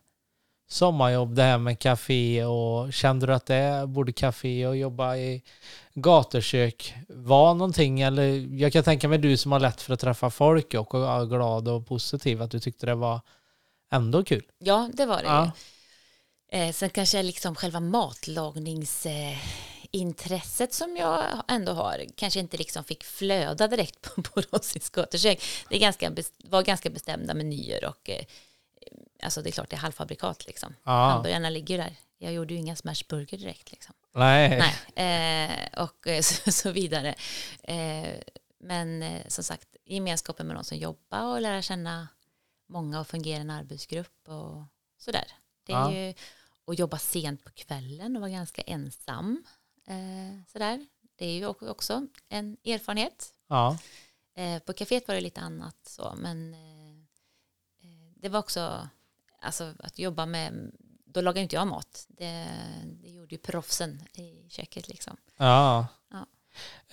sommarjobb 0.67 1.35
det 1.35 1.43
här 1.43 1.57
med 1.57 1.79
café 1.79 2.45
och 2.45 2.93
kände 2.93 3.25
du 3.25 3.33
att 3.33 3.45
det 3.45 3.83
borde 3.87 4.11
café 4.11 4.67
och 4.67 4.77
jobba 4.77 5.15
i 5.15 5.43
gatukök 5.93 6.95
var 7.07 7.53
någonting 7.53 8.01
eller 8.01 8.55
jag 8.61 8.73
kan 8.73 8.83
tänka 8.83 9.07
mig 9.07 9.17
du 9.17 9.37
som 9.37 9.51
har 9.51 9.59
lätt 9.59 9.81
för 9.81 9.93
att 9.93 9.99
träffa 9.99 10.29
folk 10.29 10.73
och 10.73 10.93
är 10.93 11.25
glad 11.25 11.67
och 11.67 11.87
positiv 11.87 12.41
att 12.41 12.51
du 12.51 12.59
tyckte 12.59 12.85
det 12.85 12.95
var 12.95 13.21
ändå 13.91 14.23
kul. 14.23 14.45
Ja, 14.57 14.89
det 14.93 15.05
var 15.05 15.17
det 15.17 15.23
Ja. 15.23 15.51
Ju. 16.51 16.59
Eh, 16.59 16.71
sen 16.71 16.89
kanske 16.89 17.23
liksom 17.23 17.55
själva 17.55 17.79
matlagningsintresset 17.79 20.69
eh, 20.69 20.73
som 20.73 20.97
jag 20.97 21.23
ändå 21.47 21.71
har 21.71 22.05
kanske 22.15 22.39
inte 22.39 22.57
liksom 22.57 22.83
fick 22.83 23.03
flöda 23.03 23.67
direkt 23.67 24.01
på, 24.01 24.21
på 24.21 24.41
Rossis 24.41 24.89
gatukök. 24.89 25.43
Det 25.69 25.79
ganska, 25.79 26.11
var 26.37 26.63
ganska 26.63 26.89
bestämda 26.89 27.33
menyer 27.33 27.85
och 27.85 28.09
eh, 28.09 28.25
alltså 29.23 29.41
det 29.41 29.49
är 29.49 29.51
klart 29.51 29.69
det 29.69 29.75
är 29.75 29.79
halvfabrikat 29.79 30.47
liksom. 30.47 30.75
Ja. 30.83 30.91
Hamburgarna 30.91 31.49
ligger 31.49 31.77
där. 31.77 31.95
Jag 32.17 32.33
gjorde 32.33 32.53
ju 32.53 32.59
inga 32.59 32.75
smashburger 32.75 33.37
direkt 33.37 33.71
liksom. 33.71 33.95
Nej. 34.13 34.63
Nej, 34.95 35.69
eh, 35.75 35.83
och 35.83 36.07
eh, 36.07 36.21
så, 36.21 36.51
så 36.51 36.71
vidare. 36.71 37.15
Eh, 37.63 38.09
men 38.59 39.05
som 39.27 39.43
sagt, 39.43 39.75
gemenskapen 39.85 40.47
med 40.47 40.55
de 40.55 40.63
som 40.63 40.77
jobbar 40.77 41.23
och 41.23 41.41
lära 41.41 41.61
känna 41.61 42.07
många 42.69 42.99
och 42.99 43.07
fungera 43.07 43.37
i 43.37 43.41
en 43.41 43.49
arbetsgrupp 43.49 44.27
och 44.27 44.63
sådär. 44.97 45.25
Det 45.65 45.73
är 45.73 45.77
Ja. 45.77 45.91
ju 45.93 46.13
att 46.67 46.79
jobba 46.79 46.97
sent 46.97 47.43
på 47.43 47.51
kvällen 47.51 48.15
och 48.15 48.21
vara 48.21 48.31
ganska 48.31 48.61
ensam. 48.61 49.43
Eh, 49.87 50.45
sådär. 50.51 50.85
Det 51.17 51.25
är 51.25 51.33
ju 51.33 51.45
också 51.69 52.07
en 52.29 52.57
erfarenhet. 52.65 53.33
Ja. 53.47 53.77
Eh, 54.35 54.59
på 54.59 54.73
kaféet 54.73 55.07
var 55.07 55.15
det 55.15 55.21
lite 55.21 55.41
annat 55.41 55.77
så, 55.87 56.13
men 56.17 56.53
eh, 56.53 56.89
eh, 57.81 58.11
det 58.15 58.29
var 58.29 58.39
också 58.39 58.89
alltså, 59.41 59.73
att 59.79 59.99
jobba 59.99 60.25
med, 60.25 60.71
då 61.05 61.21
lagade 61.21 61.41
inte 61.41 61.55
jag 61.55 61.67
mat. 61.67 62.05
Det, 62.09 62.47
det 63.03 63.09
gjorde 63.09 63.35
ju 63.35 63.39
proffsen 63.41 64.01
i 64.13 64.49
köket 64.49 64.87
liksom. 64.87 65.17
Ja. 65.37 65.87
Ja. 66.11 66.27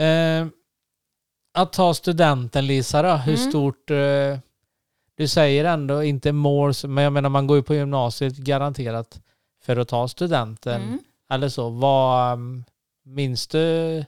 Eh, 0.05 0.47
att 1.53 1.73
ta 1.73 1.95
studenten 1.95 2.67
Lisa 2.67 3.03
då, 3.03 3.17
hur 3.17 3.37
Mm. 3.39 3.51
stort 3.51 3.91
eh, 3.91 4.39
du 5.23 5.29
säger 5.29 5.65
ändå 5.65 6.03
inte 6.03 6.33
mål, 6.33 6.73
men 6.85 7.05
jag 7.05 7.13
menar 7.13 7.29
man 7.29 7.47
går 7.47 7.57
ju 7.57 7.63
på 7.63 7.75
gymnasiet 7.75 8.37
garanterat 8.37 9.21
för 9.61 9.77
att 9.77 9.89
ta 9.89 10.09
studenten 10.09 10.83
Mm. 10.83 10.99
eller 11.31 11.49
så. 11.49 11.69
Vad 11.71 12.33
um, 12.33 12.65
minns 13.03 13.47
du 13.47 14.05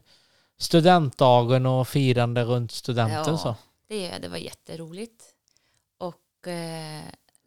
studentdagen 0.58 1.66
och 1.66 1.88
firande 1.88 2.44
runt 2.44 2.72
studenten 2.72 3.24
Ja. 3.34 3.38
så? 3.38 3.54
Det, 3.88 4.18
det 4.18 4.28
var 4.28 4.36
jätteroligt. 4.36 5.24
Och 5.98 6.48
eh, 6.48 7.02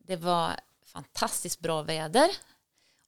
det 0.08 0.16
var 0.16 0.52
fantastiskt 0.86 1.60
bra 1.60 1.82
väder. 1.82 2.30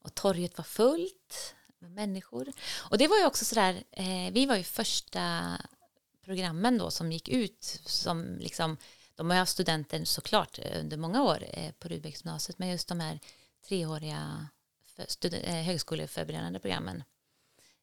Och 0.04 0.15
torget 0.15 0.58
var 0.58 0.63
fullt 0.65 1.56
med 1.80 1.91
människor. 1.91 2.48
Och 2.89 2.98
det 2.98 3.08
var 3.08 3.17
ju 3.17 3.26
också 3.26 3.45
sådär, 3.45 3.84
eh, 3.91 4.32
vi 4.32 4.45
var 4.45 4.56
ju 4.56 4.63
första 4.63 5.41
programmen 6.26 6.78
då 6.78 6.91
som 6.91 7.12
gick 7.12 7.30
ut 7.30 7.80
som 7.86 8.38
liksom, 8.39 8.78
de 9.19 9.29
har 9.29 9.38
haft 9.38 9.51
studenter 9.51 10.05
såklart 10.05 10.60
under 10.79 10.97
många 10.97 11.23
år 11.23 11.43
eh, 11.53 11.71
på 11.79 11.88
Rudbecksgymnasiet, 11.88 12.60
men 12.60 12.69
just 12.69 12.88
de 12.88 12.99
här 12.99 13.19
treåriga 13.67 14.47
eh, 15.23 15.53
högskoleförberedande 15.53 16.60
programmen. 16.60 17.03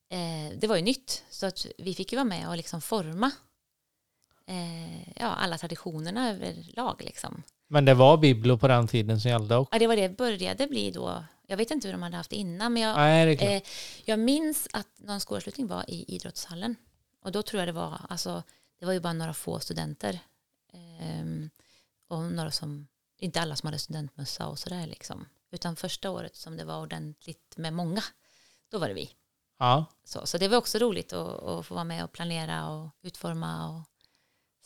Eh, 0.08 0.58
det 0.58 0.66
var 0.66 0.76
ju 0.76 0.82
nytt, 0.82 1.24
så 1.30 1.46
att 1.46 1.66
vi 1.78 1.94
fick 1.94 2.12
ju 2.12 2.16
vara 2.16 2.24
med 2.24 2.48
och 2.48 2.56
liksom 2.56 2.80
forma 2.80 3.30
eh, 4.46 5.08
ja, 5.16 5.26
alla 5.26 5.58
traditionerna 5.58 6.30
överlag. 6.30 7.02
Liksom. 7.04 7.42
Men 7.68 7.84
det 7.84 7.94
var 7.94 8.16
biblo 8.16 8.58
på 8.58 8.68
den 8.68 8.88
tiden 8.88 9.20
som 9.20 9.30
gällde 9.30 9.56
också. 9.56 9.74
Ja, 9.74 9.78
det 9.78 9.86
var 9.86 9.96
det 9.96 10.08
började 10.08 10.66
bli 10.66 10.90
då. 10.90 11.24
Jag 11.46 11.56
vet 11.56 11.70
inte 11.70 11.88
hur 11.88 11.92
de 11.92 12.02
hade 12.02 12.16
haft 12.16 12.30
det 12.30 12.36
innan, 12.36 12.72
men 12.72 12.82
jag, 12.82 12.96
Nej. 12.96 13.34
Eh, 13.34 13.62
jag 14.04 14.18
minns 14.18 14.68
att 14.72 14.88
någon 14.96 15.20
skolavslutning 15.20 15.66
var 15.66 15.90
i 15.90 16.04
idrottshallen. 16.14 16.76
Och 17.22 17.32
då 17.32 17.42
tror 17.42 17.60
jag 17.60 17.68
det 17.68 17.72
var, 17.72 18.00
alltså, 18.08 18.42
det 18.80 18.86
var 18.86 18.92
ju 18.92 19.00
bara 19.00 19.12
några 19.12 19.34
få 19.34 19.60
studenter. 19.60 20.20
Ehm, 20.72 21.50
och 22.08 22.22
några 22.22 22.50
som, 22.50 22.88
inte 23.18 23.40
alla 23.40 23.56
som 23.56 23.66
hade 23.66 23.78
studentmössa 23.78 24.46
och 24.46 24.58
sådär 24.58 24.86
liksom. 24.86 25.28
Utan 25.50 25.76
första 25.76 26.10
året 26.10 26.36
som 26.36 26.56
det 26.56 26.64
var 26.64 26.80
ordentligt 26.80 27.56
med 27.56 27.72
många, 27.72 28.02
då 28.68 28.78
var 28.78 28.88
det 28.88 28.94
vi. 28.94 29.10
Ja. 29.58 29.84
Så, 30.04 30.26
så 30.26 30.38
det 30.38 30.48
var 30.48 30.58
också 30.58 30.78
roligt 30.78 31.12
att, 31.12 31.42
att 31.42 31.66
få 31.66 31.74
vara 31.74 31.84
med 31.84 32.04
och 32.04 32.12
planera 32.12 32.68
och 32.70 32.90
utforma 33.02 33.70
och 33.76 33.82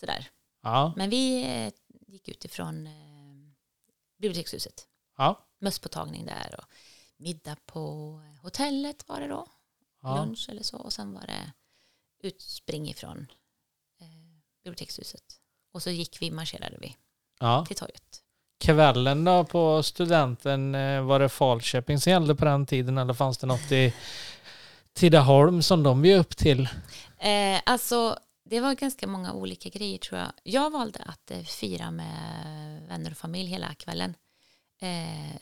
sådär. 0.00 0.30
Ja. 0.62 0.92
Men 0.96 1.10
vi 1.10 1.42
eh, 1.44 1.72
gick 2.06 2.28
utifrån 2.28 2.86
eh, 2.86 3.52
bibliotekshuset 4.18 4.86
Ja. 5.16 5.46
mösspåtagning 5.58 6.26
där 6.26 6.54
och 6.58 6.64
middag 7.16 7.56
på 7.66 8.12
hotellet 8.42 9.08
var 9.08 9.20
det 9.20 9.28
då, 9.28 9.46
Ja. 10.02 10.16
lunch 10.24 10.46
eller 10.50 10.62
så 10.62 10.76
och 10.78 10.92
sen 10.92 11.12
var 11.12 11.26
det 11.26 11.52
utspring 12.18 12.88
ifrån 12.88 13.26
eh, 14.00 14.06
bibliotekshuset 14.62 15.39
och 15.72 15.82
så 15.82 15.90
gick 15.90 16.22
vi, 16.22 16.30
marscherade 16.30 16.76
vi 16.80 16.96
ja. 17.40 17.64
till 17.66 17.76
torget. 17.76 18.22
Kvällen 18.60 19.24
då 19.24 19.44
på 19.44 19.82
studenten, 19.82 20.74
eh, 20.74 21.02
var 21.02 21.18
det 21.18 21.28
Falköping 21.28 22.00
som 22.00 22.12
gällde 22.12 22.34
på 22.34 22.44
den 22.44 22.66
tiden 22.66 22.98
eller 22.98 23.14
fanns 23.14 23.38
det 23.38 23.46
något 23.46 23.72
i 23.72 23.94
Tidaholm 24.92 25.62
som 25.62 25.82
de 25.82 26.02
bjöd 26.02 26.20
upp 26.20 26.36
till? 26.36 26.68
Eh, 27.18 27.60
alltså 27.66 28.18
det 28.44 28.60
var 28.60 28.74
ganska 28.74 29.06
många 29.06 29.32
olika 29.32 29.68
grejer 29.68 29.98
tror 29.98 30.20
jag. 30.20 30.32
Jag 30.42 30.70
valde 30.70 31.02
att 31.06 31.30
eh, 31.30 31.42
fira 31.42 31.90
med 31.90 32.82
vänner 32.88 33.10
och 33.10 33.16
familj 33.16 33.50
hela 33.50 33.74
kvällen. 33.74 34.14
Eh, 34.80 35.40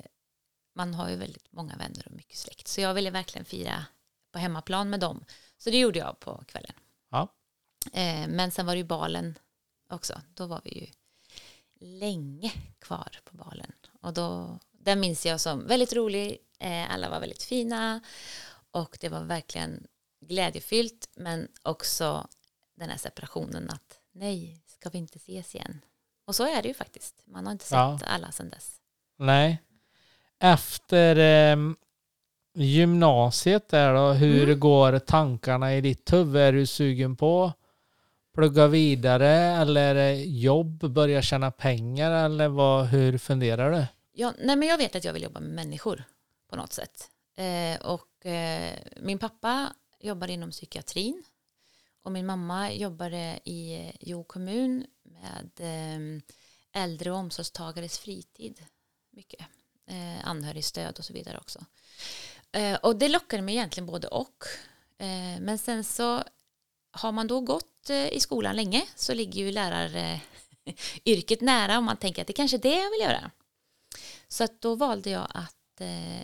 man 0.75 0.95
har 0.95 1.11
ju 1.11 1.17
väldigt 1.17 1.53
många 1.53 1.77
vänner 1.77 2.03
och 2.07 2.13
mycket 2.13 2.37
släkt 2.37 2.69
så 2.69 2.81
jag 2.81 2.95
ville 2.95 3.11
verkligen 3.11 3.45
fira 3.45 3.85
på 4.33 4.39
hemmaplan 4.39 4.91
med 4.91 5.01
dem. 5.01 5.25
Så 5.59 5.71
det 5.71 5.79
gjorde 5.79 5.99
jag 5.99 6.21
på 6.21 6.45
kvällen. 6.47 6.73
Ja. 7.11 7.29
Eh, 7.93 8.29
men 8.29 8.51
sen 8.51 8.67
var 8.67 8.75
det 8.75 8.79
ju 8.79 8.85
balen 8.85 9.39
också. 9.89 10.21
Då 10.35 10.47
var 10.47 10.61
vi 10.65 10.71
ju 10.81 10.87
länge 11.99 12.53
kvar 12.79 13.19
på 13.25 13.37
balen. 13.37 13.73
Och 14.01 14.13
då, 14.15 14.59
den 14.73 15.01
minns 15.01 15.27
jag 15.27 15.41
som 15.41 15.67
väldigt 15.67 15.93
rolig. 15.93 16.39
Eh, 16.59 16.95
alla 16.95 17.11
var 17.11 17.21
väldigt 17.21 17.43
fina. 17.43 18.01
Och 18.71 18.99
det 19.01 19.09
var 19.09 19.25
verkligen 19.25 19.87
glädjefyllt. 20.27 21.09
Men 21.17 21.49
också 21.63 22.29
den 22.77 22.91
här 22.91 22.97
separationen 22.99 23.71
att 23.71 24.01
nej, 24.13 24.61
ska 24.67 24.91
vi 24.91 24.99
inte 24.99 25.17
ses 25.17 25.55
igen? 25.55 25.81
Och 26.27 26.35
så 26.35 26.45
är 26.45 26.63
det 26.63 26.69
ju 26.69 26.75
faktiskt. 26.75 27.23
Man 27.27 27.47
har 27.47 27.53
inte 27.53 27.65
sett 27.65 27.73
Ja. 27.77 27.99
alla 28.07 28.33
sedan 28.33 28.51
dess. 28.51 28.81
Nej. 29.19 29.63
Efter 30.41 31.17
eh, 31.17 31.57
gymnasiet 32.55 33.69
där 33.69 33.95
då, 33.95 34.13
hur 34.13 34.45
Mm. 34.45 34.61
går 34.61 34.99
tankarna 34.99 35.75
i 35.75 35.81
ditt 35.81 36.13
huvud? 36.13 36.43
Är 36.43 36.53
du 36.53 36.67
sugen 36.67 37.17
på 37.17 37.53
plugga 38.39 38.67
vidare 38.67 39.29
eller 39.31 40.13
jobb, 40.25 40.91
börja 40.91 41.23
tjäna 41.23 41.51
pengar 41.51 42.25
eller 42.25 42.49
vad, 42.49 42.87
hur 42.87 43.19
funderar 43.19 43.73
du? 43.73 43.87
Ja, 44.13 44.35
nej, 44.39 44.57
men 44.57 44.69
jag 44.69 44.79
vet 44.79 44.97
att 44.97 45.05
jag 45.05 45.13
vill 45.13 45.23
jobba 45.23 45.41
med 45.41 45.51
människor 45.51 46.05
på 46.51 46.57
något 46.57 46.73
sätt. 46.73 47.11
Eh, 47.37 47.81
och 47.81 48.27
eh, 48.27 48.79
min 48.97 49.19
pappa 49.19 49.73
jobbar 50.01 50.31
inom 50.31 50.51
psykiatrin 50.51 51.25
och 52.03 52.13
min 52.13 52.27
mamma 52.27 52.73
jobbade 52.73 53.17
eh, 53.17 53.53
i 53.53 53.75
eh, 53.75 53.95
Jo 54.01 54.25
kommun 54.25 54.87
med 55.03 55.51
eh, 55.59 56.23
äldre 56.83 57.11
och 57.11 57.19
omsorgstagares 57.19 57.99
fritid. 57.99 58.65
Mycket. 59.13 59.47
Eh, 59.87 60.29
anhörigstöd 60.29 60.99
och 60.99 61.05
så 61.05 61.13
vidare 61.13 61.39
också. 61.39 61.65
Eh, 62.53 62.75
och 62.75 62.97
det 62.97 63.09
lockade 63.09 63.43
mig 63.43 63.55
egentligen 63.55 63.87
både 63.87 64.09
och. 64.09 64.45
Eh, 64.99 65.41
men 65.41 65.59
sen 65.59 65.85
så 65.85 66.23
har 66.91 67.13
man 67.13 67.27
då 67.27 67.41
gått 67.41 67.78
eh, 67.91 68.09
i 68.09 68.21
skolan 68.21 68.57
länge 68.57 68.87
så 68.97 69.15
ligger 69.15 69.45
ju 69.45 69.53
läraryrket 69.53 71.41
nära 71.41 71.79
och 71.79 71.85
man 71.85 71.97
tänker 71.97 72.23
att 72.23 72.27
det 72.27 72.33
kanske 72.33 72.57
är 72.57 72.63
det 72.63 72.79
jag 72.83 72.91
vill 72.91 73.01
göra. 73.01 73.31
Så 74.29 74.45
att 74.45 74.61
då 74.61 74.75
valde 74.75 75.11
jag 75.11 75.29
att 75.35 75.81
eh, 75.81 76.23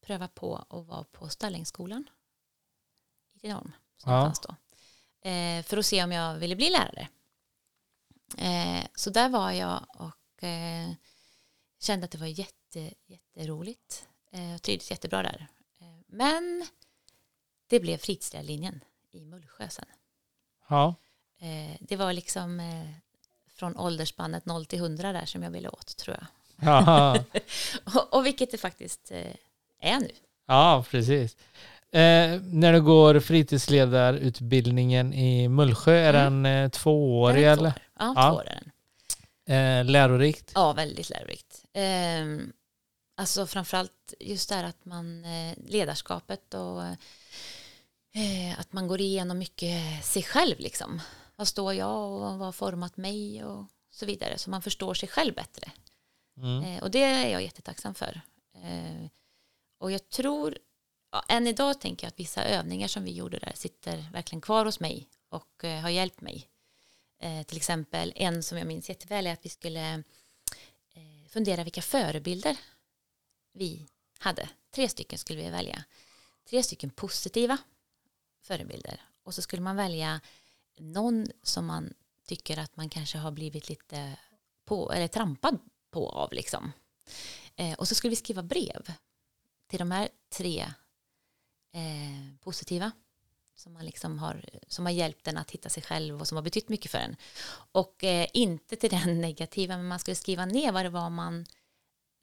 pröva 0.00 0.28
på 0.28 0.56
att 0.56 0.86
vara 0.86 1.04
på 1.04 1.28
Stallingskolan 1.28 2.10
i 3.34 3.38
Tidaholm. 3.38 3.72
Ja. 4.04 4.32
då. 4.42 4.54
Eh, 5.30 5.62
för 5.62 5.76
att 5.76 5.86
se 5.86 6.04
om 6.04 6.12
jag 6.12 6.34
ville 6.34 6.56
bli 6.56 6.70
lärare. 6.70 7.08
Eh, 8.38 8.86
så 8.94 9.10
där 9.10 9.28
var 9.28 9.52
jag 9.52 9.86
och 9.88 10.44
eh, 10.44 10.90
kände 11.80 12.04
att 12.04 12.10
det 12.10 12.18
var 12.18 12.26
jätte, 12.26 12.94
jätteroligt. 13.06 14.06
Eh, 14.32 14.54
och 14.54 14.62
trivdes 14.62 14.90
jättebra 14.90 15.22
där. 15.22 15.46
Men 16.06 16.66
det 17.66 17.80
blev 17.80 17.98
fritidslärarlinjen 17.98 18.84
i 19.10 19.24
Mullsjö 19.24 19.68
sen. 19.68 19.86
Ja, 20.70 20.94
Eh, 21.42 21.76
det 21.80 21.96
var 21.96 22.12
liksom 22.12 22.60
eh, 22.60 22.86
från 23.54 23.76
åldersspannet 23.76 24.46
0 24.46 24.66
till 24.66 24.78
100 24.78 25.12
där 25.12 25.24
som 25.26 25.42
jag 25.42 25.50
ville 25.50 25.68
åt 25.68 25.96
tror 25.96 26.16
jag. 26.20 26.26
ja, 26.68 27.16
Och, 27.94 28.14
och 28.14 28.26
vilket 28.26 28.50
det 28.50 28.58
faktiskt 28.58 29.10
eh, 29.10 29.34
är 29.80 30.00
nu. 30.00 30.10
ja 30.46 30.84
precis. 30.90 31.36
När 32.52 32.72
du 32.72 32.82
går 32.82 33.20
fritidsledarutbildningen 33.20 35.14
i 35.14 35.48
Mullsjö, 35.48 35.92
är 35.94 36.14
Mm. 36.26 36.42
den 36.42 36.70
tvåårig 36.70 37.44
det 37.44 37.54
två 37.56 37.60
eller? 37.60 37.68
år? 37.70 37.72
Ja, 37.98 38.14
Ja. 38.16 38.30
två 38.30 38.36
år 38.36 38.48
är 38.48 38.62
den. 39.46 39.86
Lärorikt? 39.86 40.52
Ja, 40.54 40.72
väldigt 40.72 41.10
lärorikt. 41.10 41.64
Eh, 41.72 42.52
alltså 43.16 43.46
framförallt 43.46 44.14
just 44.20 44.48
det 44.48 44.54
här 44.54 44.64
att 44.64 44.84
man, 44.84 45.24
ledarskapet 45.66 46.54
och 46.54 46.82
eh, 48.14 48.60
att 48.60 48.72
man 48.72 48.88
går 48.88 49.00
igenom 49.00 49.38
mycket 49.38 50.04
sig 50.04 50.22
själv 50.22 50.58
liksom. 50.58 51.00
Vad 51.36 51.48
står 51.48 51.74
jag 51.74 52.12
och 52.12 52.20
vad 52.20 52.38
har 52.38 52.52
format 52.52 52.96
mig 52.96 53.44
och 53.44 53.66
så 53.90 54.06
vidare. 54.06 54.38
Så 54.38 54.50
man 54.50 54.62
förstår 54.62 54.94
sig 54.94 55.08
själv 55.08 55.34
bättre. 55.34 55.72
Mm. 56.36 56.64
Eh, 56.64 56.82
och 56.82 56.90
det 56.90 57.02
är 57.02 57.28
jag 57.28 57.42
jättetacksam 57.42 57.94
för. 57.94 58.20
Eh, 58.54 59.06
och 59.78 59.92
jag 59.92 60.08
tror, 60.08 60.58
ja, 61.12 61.24
än 61.28 61.46
idag 61.46 61.80
tänker 61.80 62.06
jag 62.06 62.08
att 62.08 62.20
vissa 62.20 62.44
övningar 62.44 62.88
som 62.88 63.04
vi 63.04 63.12
gjorde 63.12 63.38
där 63.38 63.52
sitter 63.54 64.10
verkligen 64.12 64.40
kvar 64.40 64.64
hos 64.64 64.80
mig 64.80 65.08
och 65.28 65.64
eh, 65.64 65.80
har 65.80 65.90
hjälpt 65.90 66.20
mig. 66.20 66.48
Eh, 67.22 67.42
till 67.42 67.56
exempel 67.56 68.12
en 68.16 68.42
som 68.42 68.58
jag 68.58 68.66
minns 68.66 68.88
jätteväl 68.88 69.26
är 69.26 69.32
att 69.32 69.44
vi 69.44 69.48
skulle 69.48 70.02
fundera 71.28 71.64
vilka 71.64 71.82
förebilder 71.82 72.56
vi 73.52 73.86
hade. 74.18 74.48
Tre 74.74 74.88
stycken 74.88 75.18
skulle 75.18 75.42
vi 75.42 75.50
välja. 75.50 75.84
Tre 76.50 76.62
stycken 76.62 76.90
positiva 76.90 77.58
förebilder. 78.42 79.00
Och 79.22 79.34
så 79.34 79.42
skulle 79.42 79.62
man 79.62 79.76
välja 79.76 80.20
någon 80.78 81.26
som 81.42 81.66
man 81.66 81.94
tycker 82.26 82.58
att 82.58 82.76
man 82.76 82.88
kanske 82.88 83.18
har 83.18 83.30
blivit 83.30 83.68
lite 83.68 84.16
på, 84.64 84.92
eller 84.92 85.08
trampad 85.08 85.58
på 85.90 86.08
av 86.08 86.32
liksom. 86.32 86.72
Eh, 87.56 87.78
och 87.78 87.88
så 87.88 87.94
skulle 87.94 88.10
vi 88.10 88.16
skriva 88.16 88.42
brev 88.42 88.92
till 89.66 89.78
de 89.78 89.90
här 89.90 90.08
tre 90.28 90.60
eh, 91.72 92.36
positiva 92.40 92.92
som, 93.54 93.72
man 93.72 93.84
liksom 93.84 94.18
har, 94.18 94.44
som 94.68 94.86
har 94.86 94.92
hjälpt 94.92 95.28
en 95.28 95.38
att 95.38 95.50
hitta 95.50 95.68
sig 95.68 95.82
själv 95.82 96.20
och 96.20 96.28
som 96.28 96.36
har 96.36 96.42
betytt 96.42 96.68
mycket 96.68 96.90
för 96.90 96.98
en. 96.98 97.16
Och 97.72 98.04
eh, 98.04 98.26
inte 98.34 98.76
till 98.76 98.90
den 98.90 99.20
negativa, 99.20 99.76
men 99.76 99.88
man 99.88 99.98
skulle 99.98 100.14
skriva 100.14 100.46
ner 100.46 100.72
vad 100.72 100.84
det 100.84 100.90
var 100.90 101.10
man 101.10 101.46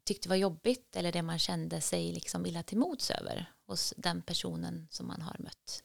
tyckte 0.06 0.30
var 0.30 0.36
jobbigt 0.36 0.96
eller 0.96 1.12
det 1.12 1.22
man 1.22 1.40
kände 1.40 1.82
sig 1.82 2.14
liksom 2.14 2.46
illa 2.46 2.64
till 2.64 2.78
mods 2.78 3.12
över 3.12 3.52
hos 3.66 3.94
den 3.98 4.22
personen 4.22 4.88
som 4.92 5.08
man 5.08 5.22
har 5.22 5.36
mött. 5.40 5.84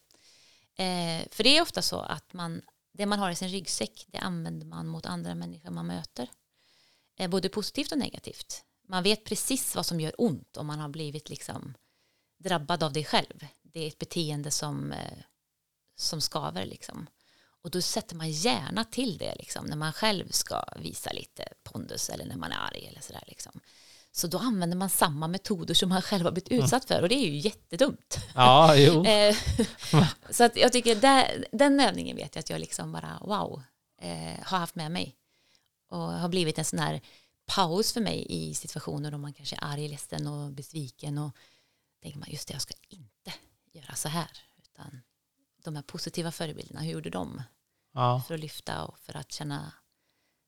Eh, 0.76 1.28
för 1.30 1.44
det 1.44 1.56
är 1.56 1.62
ofta 1.62 1.82
så 1.82 2.00
att 2.00 2.32
man, 2.32 2.62
det 2.92 3.06
man 3.06 3.18
har 3.18 3.30
i 3.30 3.34
sin 3.34 3.48
ryggsäck, 3.48 4.04
det 4.08 4.18
använder 4.18 4.66
man 4.66 4.86
mot 4.86 5.06
andra 5.06 5.34
människor 5.34 5.70
man 5.70 5.86
möter. 5.86 6.30
Eh, 7.18 7.30
både 7.30 7.48
positivt 7.48 7.92
och 7.92 7.98
negativt. 7.98 8.64
Man 8.88 9.02
vet 9.02 9.24
precis 9.24 9.74
vad 9.74 9.86
som 9.86 10.00
gör 10.00 10.14
ont 10.18 10.56
om 10.56 10.66
man 10.66 10.78
har 10.78 10.88
blivit 10.88 11.28
liksom 11.28 11.74
drabbad 12.38 12.82
av 12.82 12.92
det 12.92 13.04
själv. 13.04 13.46
Det 13.62 13.80
är 13.80 13.88
ett 13.88 13.98
beteende 13.98 14.50
som, 14.50 14.92
eh, 14.92 15.18
som 15.96 16.20
skaver 16.20 16.66
liksom. 16.66 17.06
Och 17.62 17.70
då 17.70 17.82
sätter 17.82 18.16
man 18.16 18.30
gärna 18.30 18.84
till 18.84 19.18
det 19.18 19.34
liksom, 19.34 19.66
när 19.66 19.76
man 19.76 19.92
själv 19.92 20.30
ska 20.30 20.64
visa 20.76 21.12
lite 21.12 21.48
pondus 21.62 22.10
eller 22.10 22.24
när 22.24 22.36
man 22.36 22.52
är 22.52 22.56
arg 22.56 22.86
eller 22.86 23.00
sådär 23.00 23.24
liksom. 23.26 23.60
Så 24.14 24.26
då 24.26 24.38
använder 24.38 24.76
man 24.76 24.90
samma 24.90 25.28
metoder 25.28 25.74
som 25.74 25.88
man 25.88 26.02
själv 26.02 26.24
har 26.24 26.32
blivit 26.32 26.48
utsatt 26.52 26.84
för 26.84 27.02
och 27.02 27.08
det 27.08 27.14
är 27.14 27.30
ju 27.30 27.36
jättedumt. 27.36 28.18
Ja, 28.34 28.76
jo. 28.76 29.04
Eh, 29.06 29.36
så 30.30 30.44
att 30.44 30.56
jag 30.56 30.72
tycker 30.72 30.94
där, 30.96 31.46
den 31.52 31.80
övningen 31.80 32.16
vet 32.16 32.34
jag 32.34 32.40
att 32.40 32.50
jag 32.50 32.60
liksom 32.60 32.92
bara 32.92 33.18
wow 33.20 33.62
eh, 34.02 34.44
har 34.44 34.58
haft 34.58 34.74
med 34.74 34.90
mig 34.90 35.16
och 35.88 35.98
har 35.98 36.28
blivit 36.28 36.58
en 36.58 36.64
sån 36.64 36.78
här 36.78 37.00
paus 37.46 37.92
för 37.92 38.00
mig 38.00 38.26
i 38.28 38.54
situationer 38.54 39.10
då 39.10 39.18
man 39.18 39.32
kanske 39.32 39.56
är 39.56 39.64
arg, 39.64 39.88
ledsen 39.88 40.26
och 40.26 40.52
besviken 40.52 41.18
och 41.18 41.36
tänker 42.02 42.18
man 42.18 42.28
just 42.30 42.48
det, 42.48 42.54
jag 42.54 42.62
ska 42.62 42.74
inte 42.88 43.32
göra 43.72 43.94
så 43.94 44.08
här 44.08 44.30
utan 44.62 45.00
de 45.64 45.76
här 45.76 45.82
positiva 45.82 46.32
förebilderna, 46.32 46.80
hur 46.80 46.92
gjorde 46.92 47.10
de 47.10 47.42
Ja. 47.94 48.22
för 48.28 48.34
att 48.34 48.40
lyfta 48.40 48.84
och 48.84 48.98
för 48.98 49.16
att 49.16 49.32
känna 49.32 49.72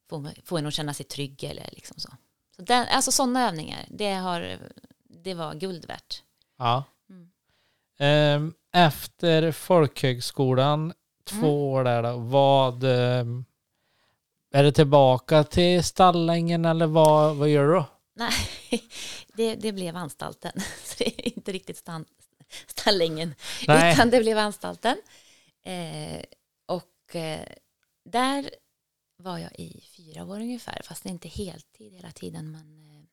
få, 0.08 0.30
få 0.44 0.58
en 0.58 0.66
att 0.66 0.74
känna 0.74 0.94
sig 0.94 1.06
trygg 1.06 1.44
eller 1.44 1.68
liksom 1.72 1.98
så. 2.00 2.08
Så 2.56 2.62
den, 2.62 2.86
alltså 2.88 3.12
sådana 3.12 3.48
övningar, 3.48 3.84
det, 3.88 4.12
har, 4.12 4.58
det 5.04 5.34
var 5.34 5.54
guld 5.54 5.84
värt. 5.84 6.22
ja. 6.58 6.84
Mm. 7.10 7.30
Ehm, 7.98 8.54
Efter 8.72 9.52
folkhögskolan, 9.52 10.92
två 11.24 11.36
Mm. 11.36 11.50
år 11.50 11.84
där 11.84 12.02
då, 12.02 12.16
vad... 12.18 12.84
ehm, 12.84 13.44
Är 14.52 14.62
det 14.64 14.72
tillbaka 14.72 15.44
till 15.44 15.84
Stallängen 15.84 16.64
eller 16.64 16.86
vad, 16.86 17.36
vad 17.36 17.48
gör 17.48 17.66
du 17.66 17.72
då? 17.74 17.84
Nej, 18.16 18.32
det, 19.34 19.54
det 19.54 19.72
blev 19.72 19.96
anstalten. 19.96 20.52
Så 20.84 20.94
det 20.98 21.06
är 21.06 21.28
inte 21.36 21.52
riktigt 21.52 21.76
stan, 21.76 22.04
Stallängen, 22.66 23.34
Nej. 23.66 23.92
utan 23.92 24.10
det 24.10 24.20
blev 24.20 24.38
anstalten. 24.38 24.96
Eh, 25.64 26.22
och 26.66 27.16
eh, 27.16 27.40
där 28.04 28.50
var 29.16 29.38
jag 29.38 29.52
i 29.60 29.84
fyra 29.96 30.24
år 30.24 30.40
ungefär, 30.40 30.80
fast 30.84 31.06
inte 31.06 31.28
heltid 31.28 31.92
hela 31.92 32.10
tiden. 32.10 32.50
Men 32.50 32.84
eh, 32.84 33.04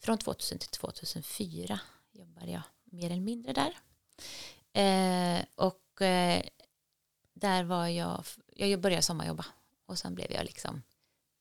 från 0.00 0.18
2000 0.18 0.58
till 0.58 0.68
2004 0.68 1.80
jobbade 2.12 2.50
jag 2.50 2.62
mer 2.84 3.06
eller 3.10 3.20
mindre 3.20 3.52
där. 3.52 3.76
Eh, 4.72 5.44
och 5.54 6.02
eh, 6.02 6.42
där 7.34 7.64
var 7.64 7.86
jag, 7.86 8.24
jag 8.56 8.80
började 8.80 9.02
sommarjobba 9.02 9.46
och 9.86 9.98
sen 9.98 10.14
blev 10.14 10.32
jag 10.32 10.44
liksom 10.44 10.82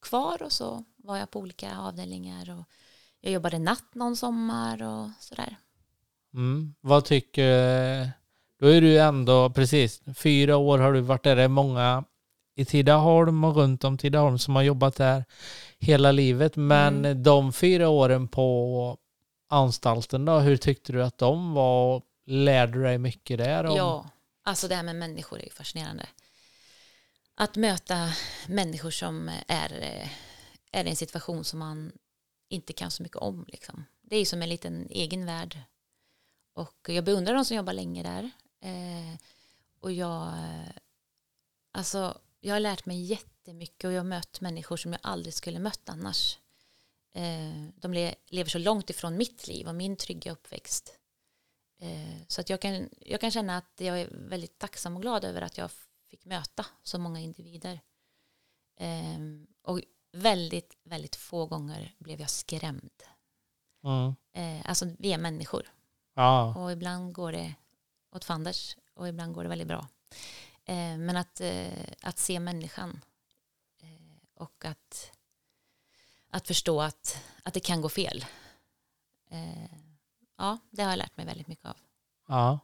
kvar 0.02 0.44
och 0.44 0.52
så 0.52 0.84
var 0.96 1.18
jag 1.18 1.32
på 1.32 1.40
olika 1.40 1.78
avdelningar 1.78 2.60
och 2.60 2.66
jag 3.22 3.34
jobbade 3.34 3.60
natt 3.60 3.96
någon 3.96 4.18
sommar 4.18 4.84
och 4.84 5.10
sådär. 5.20 5.58
Mm. 6.34 6.76
Vad 6.82 7.06
tycker... 7.06 8.12
Då 8.60 8.68
är 8.68 8.82
du 8.82 9.00
ändå, 9.00 9.50
precis, 9.50 10.02
fyra 10.16 10.58
år 10.58 10.80
har 10.80 10.94
du 10.94 11.02
varit 11.02 11.24
där. 11.24 11.36
Det 11.36 11.42
är 11.42 11.48
många 11.48 12.04
i 12.56 12.66
Tidaholm 12.66 13.44
och 13.44 13.56
runt 13.56 13.84
om 13.84 13.98
Tidaholm 13.98 14.39
som 14.39 14.56
har 14.56 14.63
jobbat 14.63 14.96
där 14.96 15.26
hela 15.80 16.12
livet. 16.12 16.56
Men 16.56 17.06
Mm. 17.06 17.24
de 17.24 17.54
fyra 17.54 17.89
åren 17.89 18.28
på 18.28 18.98
anstalten 19.50 20.26
då, 20.26 20.39
hur 20.39 20.58
tyckte 20.58 20.92
du 20.94 21.04
att 21.04 21.18
de 21.18 21.54
var? 21.54 22.02
Lärde 22.26 22.74
du 22.74 22.84
dig 22.84 22.98
mycket 22.98 23.38
där? 23.38 23.63
Om... 23.66 23.76
Ja, 23.78 24.10
alltså 24.44 24.68
det 24.68 24.76
här 24.76 24.84
med 24.84 24.96
människor 24.96 25.39
är 25.39 25.44
ju 25.44 25.50
fascinerande. 25.50 26.06
Att 27.36 27.56
möta 27.56 28.10
människor 28.48 28.92
som 28.92 29.30
är, 29.48 29.72
är 30.72 30.86
i 30.86 30.89
en 30.89 30.96
situation 30.96 31.44
som 31.44 31.60
man 31.60 31.92
inte 32.50 32.74
kan 32.74 32.92
så 32.92 33.04
mycket 33.04 33.18
om. 33.18 33.46
Liksom. 33.48 33.86
Det 34.02 34.16
är 34.16 34.20
ju 34.20 34.26
som 34.26 34.42
en 34.42 34.50
liten 34.50 34.88
egen 34.89 35.26
värld. 35.26 35.60
Och 36.54 36.89
jag 36.89 37.04
beundrar 37.04 37.34
de 37.34 37.46
som 37.46 37.58
jobbar 37.58 37.74
länge 37.74 38.04
där. 38.04 38.32
Eh, 38.62 39.18
och 39.80 39.92
jag, 39.92 40.34
alltså, 41.72 42.18
jag 42.44 42.56
har 42.56 42.60
lärt 42.60 42.86
mig 42.86 43.02
jättemycket 43.02 43.84
och 43.88 43.92
jag 43.94 44.00
har 44.00 44.04
mött 44.06 44.42
människor 44.42 44.78
som 44.78 44.92
jag 44.92 45.00
aldrig 45.04 45.34
skulle 45.34 45.60
mött 45.60 45.90
annars. 45.90 46.40
Eh, 47.14 47.68
de 47.76 47.94
le, 47.94 48.16
lever 48.28 48.50
så 48.50 48.58
långt 48.58 48.90
ifrån 48.90 49.18
mitt 49.18 49.48
liv 49.48 49.68
och 49.68 49.76
min 49.76 49.98
trygga 49.98 50.32
uppväxt. 50.32 50.98
Eh, 51.80 52.22
Så 52.28 52.42
att 52.42 52.50
jag 52.50 52.62
kan, 52.62 52.90
jag 53.00 53.22
kan 53.22 53.32
känna 53.32 53.58
att 53.58 53.74
jag 53.78 54.02
är 54.02 54.10
väldigt 54.12 54.60
tacksam 54.60 54.96
och 54.96 55.02
glad 55.02 55.24
över 55.26 55.42
att 55.42 55.58
jag 55.58 55.72
fick 56.10 56.26
möta 56.26 56.66
så 56.84 57.00
många 57.00 57.20
individer. 57.20 57.80
Ehm, 58.78 59.48
Och 59.62 59.82
väldigt, 60.12 60.78
väldigt 60.84 61.16
få 61.16 61.46
gånger 61.46 61.96
blev 62.00 62.20
jag 62.22 62.30
skrämd. 62.30 63.04
Mm. 63.84 64.14
Alltså 64.66 64.86
vi 65.00 65.14
är 65.14 65.18
människor 65.18 65.72
Ja. 66.16 66.56
och 66.56 66.72
ibland 66.72 67.14
går 67.14 67.32
det 67.32 67.54
åt 68.12 68.26
fanders 68.26 68.78
och 68.94 69.08
ibland 69.08 69.34
går 69.34 69.44
det 69.44 69.50
väldigt 69.50 69.68
bra. 69.68 69.88
Eh, 70.65 70.97
Men 70.97 71.17
att, 71.17 71.41
eh, 71.41 71.67
att 72.02 72.19
se 72.19 72.39
människan 72.39 73.02
eh, 73.82 74.41
och 74.43 74.65
att, 74.65 75.12
att 76.30 76.47
förstå 76.47 76.82
att, 76.82 77.23
att 77.43 77.54
det 77.54 77.60
kan 77.60 77.82
gå 77.82 77.89
fel. 77.89 78.26
Eh, 79.30 79.78
Ja, 80.38 80.58
det 80.69 80.84
har 80.84 80.89
jag 80.89 80.97
lärt 80.97 81.17
mig 81.17 81.26
väldigt 81.26 81.47
mycket 81.47 81.65
av. 81.65 81.78
ja. 82.28 82.60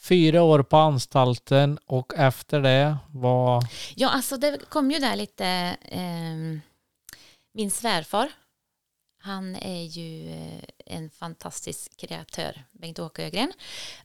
Fyra 0.00 0.42
år 0.42 0.62
på 0.62 0.76
anstalten 0.76 1.78
och 1.86 2.14
efter 2.14 2.60
det 2.60 2.96
var... 3.12 3.62
Ja, 3.96 4.08
alltså 4.10 4.36
det 4.36 4.70
kom 4.70 4.90
ju 4.90 4.98
där 4.98 5.16
lite, 5.16 5.46
ehm, 5.82 6.60
min 7.52 7.70
svärfar, 7.70 8.32
han 9.18 9.56
är 9.56 9.82
ju 9.82 10.30
eh, 10.30 10.64
en 10.86 11.10
fantastisk 11.10 11.96
kreatör, 11.96 12.64
Bengt-Åke 12.72 13.24
Ögren. 13.26 13.52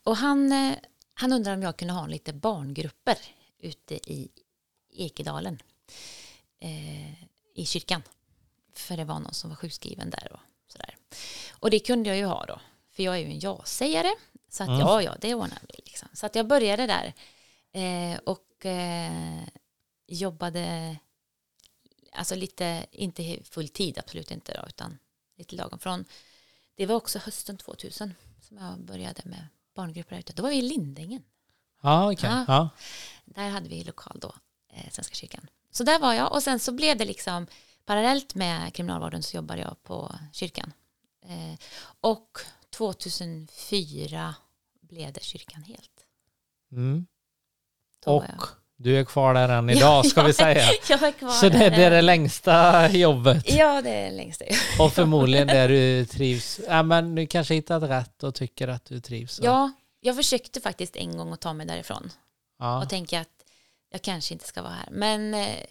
Och 0.03 0.17
han, 0.17 0.51
eh, 0.51 0.75
han 1.19 1.33
undrar 1.33 1.53
om 1.53 1.61
jag 1.61 1.77
kunde 1.77 1.93
ha 1.93 2.07
lite 2.07 2.33
barngrupper 2.33 3.17
ute 3.59 3.95
i 3.95 4.31
Ekedalen, 4.91 5.61
eh, 6.59 7.23
i 7.55 7.65
kyrkan. 7.65 8.03
För 8.73 8.97
det 8.97 9.03
var 9.05 9.19
någon 9.19 9.33
som 9.33 9.49
var 9.49 9.57
sjukskriven 9.57 10.09
där 10.09 10.31
och 10.33 10.39
sådär. 10.67 10.97
Och 11.51 11.69
det 11.69 11.79
kunde 11.79 12.09
jag 12.09 12.17
ju 12.17 12.25
ha 12.25 12.45
då, 12.45 12.61
för 12.91 13.03
jag 13.03 13.15
är 13.15 13.19
ju 13.19 13.25
en 13.25 13.39
ja-sägare. 13.39 14.15
Så 14.49 14.63
att 14.63 14.69
Mm. 14.69 14.79
ja, 14.81 15.01
ja, 15.01 15.15
det 15.21 15.35
ordnar 15.35 15.61
vi. 15.69 15.75
Liksom. 15.85 16.09
Så 16.13 16.25
att 16.25 16.35
jag 16.35 16.47
började 16.47 16.87
där. 16.87 17.13
Eh, 17.71 18.19
och 18.19 18.65
eh, 18.65 19.43
jobbade 20.07 20.97
alltså 22.11 22.35
lite, 22.35 22.85
inte 22.91 23.39
full 23.43 23.69
tid, 23.69 23.97
absolut 23.97 24.31
inte 24.31 24.53
då, 24.61 24.67
utan 24.67 24.99
lite 25.37 25.55
lagom. 25.55 25.79
Från, 25.79 26.05
det 26.75 26.85
var 26.85 26.95
också 26.95 27.19
hösten 27.19 27.57
2000 27.57 28.13
som 28.41 28.57
jag 28.57 28.79
började 28.79 29.21
med 29.25 29.47
barngrupper 29.79 30.15
där 30.15 30.19
ute. 30.19 30.33
Då 30.33 30.43
var 30.43 30.49
vi 30.49 30.55
i 30.55 30.61
Lindängen. 30.61 31.23
Ja, 31.81 32.11
okej. 32.11 32.29
Ja. 32.29 32.45
Ja. 32.47 32.69
Där 33.25 33.49
hade 33.49 33.69
vi 33.69 33.83
lokal 33.83 34.17
då, 34.19 34.35
eh, 34.73 34.89
Svenska 34.91 35.15
kyrkan. 35.15 35.47
Så 35.71 35.83
där 35.83 35.99
var 35.99 36.13
jag 36.13 36.31
och 36.31 36.43
sen 36.43 36.59
så 36.59 36.71
blev 36.71 36.97
det 36.97 37.05
liksom 37.05 37.47
parallellt 37.85 38.35
med 38.35 38.73
kriminalvården 38.73 39.23
så 39.23 39.35
jobbade 39.35 39.61
jag 39.61 39.83
på 39.83 40.15
kyrkan. 40.33 40.73
Eh, 41.21 41.59
och 42.01 42.39
2004 42.69 44.35
blev 44.81 45.13
det 45.13 45.23
kyrkan 45.23 45.63
helt. 45.63 46.05
Mm. 46.71 47.07
Och 48.05 48.45
du 48.81 48.99
är 48.99 49.03
kvar 49.03 49.33
där 49.33 49.49
än 49.49 49.69
idag 49.69 50.05
ska 50.05 50.23
vi 50.23 50.33
säga. 50.33 50.63
jag 50.89 51.03
är 51.03 51.11
kvar 51.11 51.29
Så 51.29 51.49
det, 51.49 51.57
där. 51.57 51.69
det 51.69 51.83
är 51.83 51.91
det 51.91 52.01
längsta 52.01 52.89
jobbet. 52.91 53.53
Ja, 53.53 53.81
det 53.81 53.89
är 53.89 54.11
längst 54.11 54.39
det. 54.39 54.83
Och 54.83 54.93
förmodligen 54.99 55.47
där 55.47 55.69
du 55.69 56.05
trivs. 56.05 56.59
Ja, 56.67 56.83
men 56.83 57.15
du 57.15 57.27
kanske 57.27 57.53
hittat 57.53 57.83
rätt 57.83 58.23
och 58.23 58.35
tycker 58.35 58.67
att 58.67 58.85
du 58.85 58.99
trivs. 58.99 59.39
Ja, 59.43 59.71
jag 59.99 60.15
försökte 60.15 60.61
faktiskt 60.61 60.95
en 60.95 61.17
gång 61.17 61.33
att 61.33 61.39
ta 61.39 61.53
mig 61.53 61.65
därifrån 61.65 62.11
ja. 62.59 62.83
och 62.83 62.89
tänka 62.89 63.19
att 63.19 63.45
jag 63.91 64.01
kanske 64.01 64.33
inte 64.33 64.47
ska 64.47 64.61
vara 64.61 64.73
här. 64.73 64.89
Men 64.91 65.33
eh, 65.33 65.63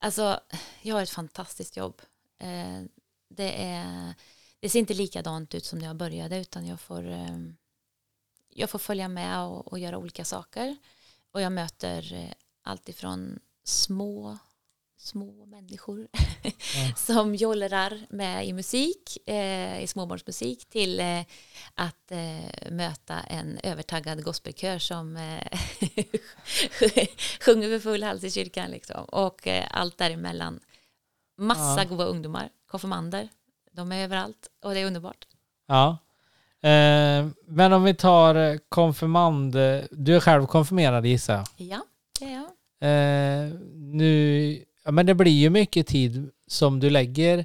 alltså, 0.00 0.40
jag 0.82 0.94
har 0.94 1.02
ett 1.02 1.10
fantastiskt 1.10 1.76
jobb. 1.76 2.02
Eh, 2.40 2.82
det, 3.30 3.64
är, 3.64 4.14
det 4.60 4.68
ser 4.68 4.78
inte 4.78 4.94
likadant 4.94 5.54
ut 5.54 5.64
som 5.64 5.78
när 5.78 5.86
jag 5.86 5.96
började 5.96 6.38
utan 6.38 6.66
jag 6.66 6.80
får, 6.80 7.10
eh, 7.10 7.38
jag 8.48 8.70
får 8.70 8.78
följa 8.78 9.08
med 9.08 9.40
och, 9.40 9.72
och 9.72 9.78
göra 9.78 9.98
olika 9.98 10.24
saker. 10.24 10.76
Och 11.32 11.40
jag 11.40 11.52
möter 11.52 12.12
eh, 12.14 12.32
allt 12.62 12.88
ifrån 12.88 13.38
små 13.64 14.38
små 15.00 15.46
människor 15.46 16.08
som 16.96 17.34
jollrar 17.34 18.06
med 18.10 18.46
i 18.46 18.52
musik, 18.52 19.18
eh, 19.28 19.82
i 19.82 19.86
småbarnsmusik 19.86 20.68
till 20.68 21.00
eh, 21.00 21.20
att 21.74 22.12
eh, 22.12 22.70
möta 22.70 23.20
en 23.20 23.58
övertaggad 23.62 24.24
gospelkör 24.24 24.78
som 24.78 25.16
eh, 25.16 25.58
sjunger 27.40 27.68
för 27.68 27.78
full 27.78 28.02
hals 28.02 28.24
i 28.24 28.30
kyrkan 28.30 28.70
liksom. 28.70 29.04
och 29.04 29.46
eh, 29.46 29.66
allt 29.70 29.98
däremellan. 29.98 30.60
Massa 31.36 31.82
Ja. 31.82 31.88
goda 31.88 32.04
ungdomar, 32.04 32.50
konfirmander, 32.66 33.28
de 33.72 33.92
är 33.92 34.04
överallt 34.04 34.50
och 34.62 34.74
det 34.74 34.80
är 34.80 34.86
underbart. 34.86 35.26
ja. 35.66 35.98
Eh, 36.62 37.26
men 37.46 37.72
om 37.72 37.84
vi 37.84 37.94
tar 37.94 38.34
eh, 38.34 38.56
konfirmand. 38.68 39.56
eh, 39.56 39.80
Du 39.90 40.16
är 40.16 40.20
själv 40.20 40.46
konfirmerad 40.46 41.06
gissar 41.06 41.34
jag. 41.34 41.46
Ja, 41.56 41.82
det 42.20 42.24
är 42.24 42.32
jag. 42.34 42.44
Nu, 43.74 44.64
ja, 44.84 44.90
men 44.90 45.06
det 45.06 45.14
blir 45.14 45.32
ju 45.32 45.50
mycket 45.50 45.86
tid 45.86 46.30
som 46.46 46.80
du 46.80 46.90
lägger 46.90 47.44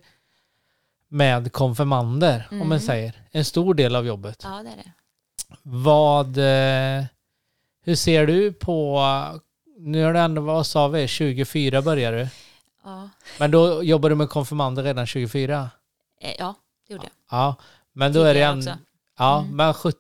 med 1.07 1.51
konfirmander, 1.51 2.47
om 2.51 2.57
man 2.57 2.66
Mm. 2.68 2.80
säger. 2.80 3.22
En 3.32 3.45
stor 3.45 3.74
del 3.74 3.95
av 3.95 4.05
jobbet. 4.05 4.41
Ja, 4.43 4.64
det 4.64 4.70
är 4.70 4.76
det. 4.76 4.91
Vad, 5.64 6.38
hur 7.86 7.95
ser 7.95 8.28
du 8.28 8.53
på, 8.53 9.01
nu 9.78 10.03
har 10.03 10.14
det 10.14 10.20
ändå, 10.20 10.41
vad 10.41 10.66
sa 10.68 10.88
vi, 10.88 11.07
24 11.07 11.82
börjar 11.82 12.11
du. 12.11 12.28
Ja, 12.84 13.09
Men 13.39 13.51
då 13.51 13.84
jobbar 13.84 14.09
du 14.09 14.16
med 14.16 14.30
konfirmander 14.30 14.84
redan 14.84 15.05
24? 15.07 15.70
eh, 16.22 16.32
ja 16.39 16.55
det 16.88 16.93
gjorde 16.93 17.05
jag. 17.30 17.39
Ja, 17.39 17.55
men 17.93 18.14
då 18.14 18.22
är 18.24 18.34
det 18.34 18.41
en... 18.41 18.57
också. 18.57 18.78
Ja, 19.18 19.39
Mm. 19.41 19.55
men 19.55 19.74
sjut- 19.74 19.99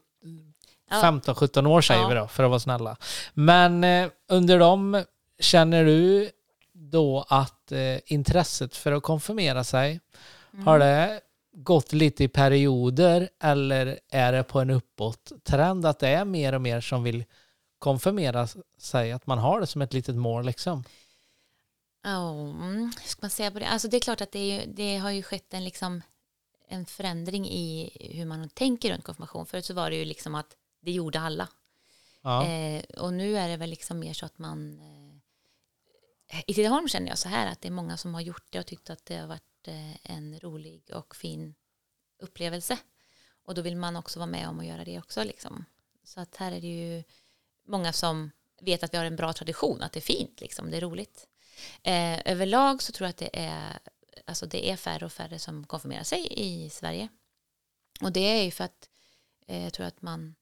Ja. 0.89 1.01
15-17 1.01 1.65
år 1.67 1.81
säger 1.81 2.01
Ja. 2.01 2.07
vi 2.09 2.15
då, 2.15 2.27
för 2.27 2.43
att 2.43 2.49
vara 2.49 2.59
snälla. 2.59 2.97
Men 3.33 3.83
eh, 3.83 4.09
under 4.29 4.59
dem, 4.59 5.03
känner 5.39 5.85
du 5.85 6.29
då 6.73 7.25
att 7.29 7.71
eh, 7.71 7.97
intresset 8.05 8.75
för 8.75 8.91
att 8.91 9.03
konfirmera 9.03 9.63
sig, 9.63 9.99
Mm. 10.53 10.67
har 10.67 10.79
det 10.79 11.21
gått 11.55 11.93
lite 11.93 12.23
i 12.23 12.27
perioder 12.27 13.29
eller 13.43 13.99
är 14.11 14.31
det 14.31 14.43
på 14.43 14.59
en 14.59 14.69
uppåt-trend 14.69 15.85
att 15.85 15.99
det 15.99 16.07
är 16.09 16.25
mer 16.25 16.53
och 16.53 16.61
mer 16.61 16.81
som 16.81 17.03
vill 17.03 17.23
konfirmera 17.79 18.47
sig, 18.77 19.11
att 19.11 19.27
man 19.27 19.37
har 19.37 19.59
det 19.59 19.67
som 19.67 19.81
ett 19.81 19.93
litet 19.93 20.15
mål 20.15 20.45
liksom? 20.45 20.83
Ja, 22.03 22.31
hur 22.31 23.07
ska 23.07 23.17
man 23.21 23.29
säga 23.29 23.51
på 23.51 23.59
det? 23.59 23.67
Alltså 23.67 23.87
det 23.87 23.97
är 23.97 24.01
klart 24.01 24.21
att 24.21 24.31
det, 24.31 24.39
är 24.39 24.67
det 24.67 24.97
har 24.97 25.11
ju 25.11 25.23
skett 25.23 25.53
en, 25.53 25.63
liksom, 25.63 26.01
en 26.73 26.85
förändring 26.85 27.49
i 27.49 27.91
hur 28.13 28.25
man 28.25 28.49
tänker 28.49 28.91
runt 28.91 29.03
konfirmation. 29.03 29.45
Förut 29.45 29.65
så 29.65 29.73
var 29.73 29.89
det 29.89 29.95
ju 29.95 30.05
liksom 30.05 30.35
att 30.35 30.57
det 30.81 30.91
gjorde 30.91 31.19
alla. 31.19 31.47
Ja. 32.21 32.47
Eh, 32.47 32.83
och 32.83 33.13
nu 33.13 33.37
är 33.37 33.47
det 33.47 33.57
väl 33.57 33.69
liksom 33.69 33.99
mer 33.99 34.13
så 34.13 34.25
att 34.25 34.37
man... 34.37 34.79
Eh, 36.27 36.43
I 36.47 36.53
Tidaholm 36.53 36.87
känner 36.87 37.07
jag 37.07 37.17
så 37.17 37.29
här 37.29 37.51
att 37.51 37.61
det 37.61 37.67
är 37.67 37.71
många 37.71 37.97
som 37.97 38.13
har 38.13 38.21
gjort 38.21 38.45
det 38.49 38.59
och 38.59 38.65
tyckt 38.65 38.89
att 38.89 39.05
det 39.05 39.17
har 39.17 39.27
varit 39.27 39.67
eh, 39.67 40.11
en 40.11 40.39
rolig 40.39 40.91
och 40.93 41.15
fin 41.15 41.55
upplevelse. 42.19 42.77
Och 43.45 43.55
då 43.55 43.61
vill 43.61 43.75
man 43.75 43.95
också 43.95 44.19
vara 44.19 44.29
med 44.29 44.47
om 44.47 44.59
att 44.59 44.65
göra 44.65 44.83
det 44.83 44.99
också. 44.99 45.23
Liksom. 45.23 45.65
Så 46.03 46.19
att 46.19 46.35
här 46.35 46.51
är 46.51 46.61
det 46.61 46.67
ju 46.67 47.03
många 47.65 47.93
som 47.93 48.31
vet 48.61 48.83
att 48.83 48.93
vi 48.93 48.97
har 48.97 49.05
en 49.05 49.15
bra 49.15 49.33
tradition, 49.33 49.81
att 49.81 49.91
det 49.91 49.99
är 49.99 50.01
fint, 50.01 50.41
liksom, 50.41 50.71
det 50.71 50.77
är 50.77 50.81
roligt. 50.81 51.27
Eh, 51.83 52.31
överlag 52.31 52.81
så 52.81 52.91
tror 52.91 53.05
jag 53.05 53.09
att 53.09 53.17
det 53.17 53.39
är, 53.39 53.79
alltså 54.25 54.45
det 54.45 54.69
är 54.69 54.75
färre 54.75 55.05
och 55.05 55.11
färre 55.11 55.39
som 55.39 55.67
konfirmerar 55.67 56.03
sig 56.03 56.27
i 56.31 56.69
Sverige. 56.69 57.09
Och 58.01 58.11
det 58.11 58.19
är 58.19 58.43
ju 58.43 58.51
för 58.51 58.63
att 58.63 58.89
eh, 59.47 59.63
jag 59.63 59.73
tror 59.73 59.85
att 59.85 60.01
man, 60.01 60.35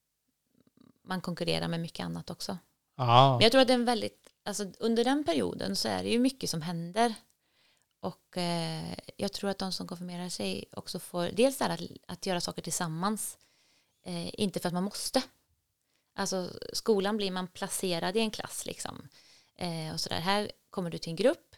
man 1.04 1.22
konkurrerar 1.22 1.68
med 1.68 1.80
mycket 1.80 2.06
annat 2.06 2.30
också. 2.30 2.58
ja. 2.96 3.32
Men 3.32 3.44
jag 3.44 3.52
tror 3.52 3.62
att 3.62 3.68
det 3.68 3.74
är 3.74 3.80
en 3.80 3.86
väldigt, 3.86 4.34
alltså 4.46 4.66
under 4.80 5.04
den 5.04 5.24
perioden 5.24 5.76
så 5.76 5.88
är 5.88 6.04
det 6.04 6.10
ju 6.10 6.20
mycket 6.20 6.50
som 6.50 6.62
händer. 6.62 7.14
Och 8.00 8.38
eh, 8.38 8.98
jag 9.18 9.34
tror 9.34 9.50
att 9.50 9.58
de 9.58 9.72
som 9.72 9.88
konfirmerar 9.88 10.30
sig 10.30 10.66
också 10.72 11.00
får, 11.00 11.30
dels 11.34 11.58
det 11.58 11.66
här 11.66 11.74
att, 11.74 11.82
att 12.08 12.26
göra 12.26 12.42
saker 12.42 12.62
tillsammans, 12.62 13.38
eh, 14.06 14.40
inte 14.42 14.60
för 14.60 14.68
att 14.68 14.74
man 14.74 14.84
måste. 14.84 15.24
Alltså 16.16 16.50
skolan 16.74 17.18
blir 17.18 17.32
man 17.32 17.48
placerad 17.48 18.18
i 18.18 18.20
en 18.20 18.32
klass 18.32 18.66
liksom. 18.66 19.08
Eh, 19.56 19.94
och 19.94 20.00
sådär, 20.00 20.20
här 20.20 20.52
kommer 20.70 20.90
du 20.90 20.98
till 20.98 21.10
en 21.10 21.16
grupp, 21.16 21.51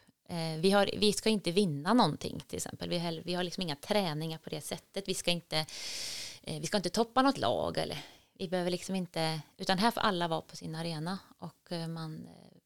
vi, 0.59 0.71
har, 0.71 0.89
vi 0.97 1.13
ska 1.13 1.29
inte 1.29 1.51
vinna 1.51 1.93
någonting 1.93 2.43
till 2.47 2.57
exempel, 2.57 2.89
vi 2.89 2.99
har, 2.99 3.21
vi 3.25 3.33
har 3.33 3.43
liksom 3.43 3.61
inga 3.61 3.75
träningar 3.75 4.37
på 4.37 4.49
det 4.49 4.61
sättet, 4.61 5.07
vi 5.07 5.13
ska 5.13 5.31
inte, 5.31 5.65
eh, 6.43 6.59
vi 6.59 6.67
ska 6.67 6.77
inte 6.77 6.89
toppa 6.89 7.21
något 7.21 7.37
lag 7.37 7.77
eller 7.77 7.97
vi 8.33 8.47
behöver 8.47 8.71
liksom 8.71 8.95
inte, 8.95 9.41
utan 9.57 9.77
här 9.77 9.91
får 9.91 10.01
alla 10.01 10.27
vara 10.27 10.41
på 10.41 10.55
sin 10.55 10.75
arena 10.75 11.19
och 11.37 11.71
eh, 11.71 11.87
man, 11.87 12.27
eh, 12.27 12.57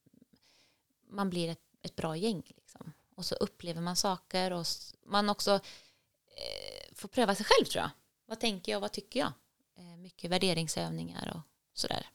man 1.10 1.30
blir 1.30 1.48
ett, 1.48 1.62
ett 1.82 1.96
bra 1.96 2.16
gäng. 2.16 2.42
Liksom. 2.56 2.92
Och 3.14 3.24
så 3.24 3.34
upplever 3.34 3.80
man 3.80 3.96
saker 3.96 4.50
och 4.50 4.66
man 5.06 5.28
också 5.28 5.54
eh, 5.54 6.94
får 6.94 7.08
pröva 7.08 7.34
sig 7.34 7.46
själv 7.46 7.64
tror 7.64 7.82
jag. 7.82 7.90
Vad 8.26 8.40
tänker 8.40 8.72
jag, 8.72 8.80
vad 8.80 8.92
tycker 8.92 9.20
jag? 9.20 9.32
Eh, 9.76 9.96
mycket 9.96 10.30
värderingsövningar 10.30 11.32
och 11.34 11.40
sådär. 11.78 12.06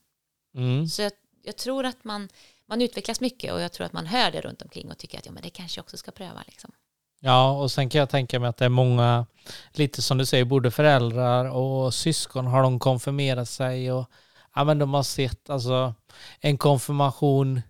Mm. 0.54 0.88
Så 0.88 1.02
jag, 1.02 1.12
jag 1.42 1.58
tror 1.58 1.86
att 1.86 2.04
man, 2.04 2.30
man 2.70 2.82
utvecklas 2.82 3.22
mycket 3.22 3.54
och 3.54 3.62
jag 3.62 3.72
tror 3.72 3.86
att 3.86 3.94
man 3.94 4.06
hör 4.06 4.32
det 4.32 4.42
runt 4.42 4.62
omkring 4.62 4.92
och 4.92 4.98
tycker 4.98 5.18
att 5.18 5.26
ja, 5.26 5.32
men 5.32 5.44
det 5.44 5.50
kanske 5.50 5.80
jag 5.80 5.84
också 5.84 5.98
ska 5.98 6.12
pröva. 6.12 6.44
Liksom. 6.48 6.72
Ja, 7.20 7.52
och 7.52 7.72
sen 7.72 7.90
kan 7.90 8.00
jag 8.00 8.10
tänka 8.10 8.40
mig 8.40 8.50
att 8.50 8.58
det 8.58 8.66
är 8.66 8.70
många, 8.70 9.26
lite 9.72 10.02
som 10.02 10.18
du 10.18 10.26
säger, 10.26 10.46
både 10.46 10.72
föräldrar 10.72 11.46
och 11.50 11.94
syskon 11.94 12.48
har 12.48 12.64
de 12.64 12.80
konfirmerat 12.80 13.50
sig 13.50 13.92
och 13.92 14.10
ja, 14.56 14.64
men 14.64 14.80
de 14.80 14.94
har 14.94 15.04
sett 15.04 15.50
alltså 15.50 15.94
en 16.40 16.58
konfirmation 16.58 17.62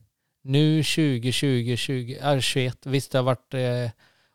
nu 0.43 0.83
2020, 0.83 1.75
20, 1.75 2.17
äh, 2.17 2.39
21, 2.39 2.85
visst 2.85 3.11
det 3.11 3.17
har 3.17 3.23
varit 3.23 3.53
eh, 3.53 3.91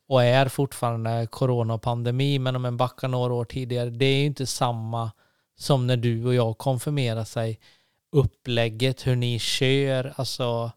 och 0.09 0.24
är 0.24 0.48
fortfarande 0.48 1.26
corona 1.30 1.74
och 1.74 1.82
pandemi, 1.82 2.38
men 2.38 2.56
om 2.56 2.64
en 2.64 2.76
backar 2.76 3.09
några 3.09 3.34
år 3.34 3.44
tidigare, 3.44 3.90
det 3.90 4.04
är 4.04 4.18
ju 4.18 4.24
inte 4.24 4.46
samma 4.46 5.11
som 5.56 5.86
när 5.86 5.96
du 5.96 6.24
och 6.24 6.34
jag 6.34 6.59
konfirmerar 6.59 7.24
sig. 7.24 7.61
Upplägget, 8.12 9.06
hur 9.06 9.16
ni 9.16 9.38
kör, 9.38 10.14
alltså 10.16 10.72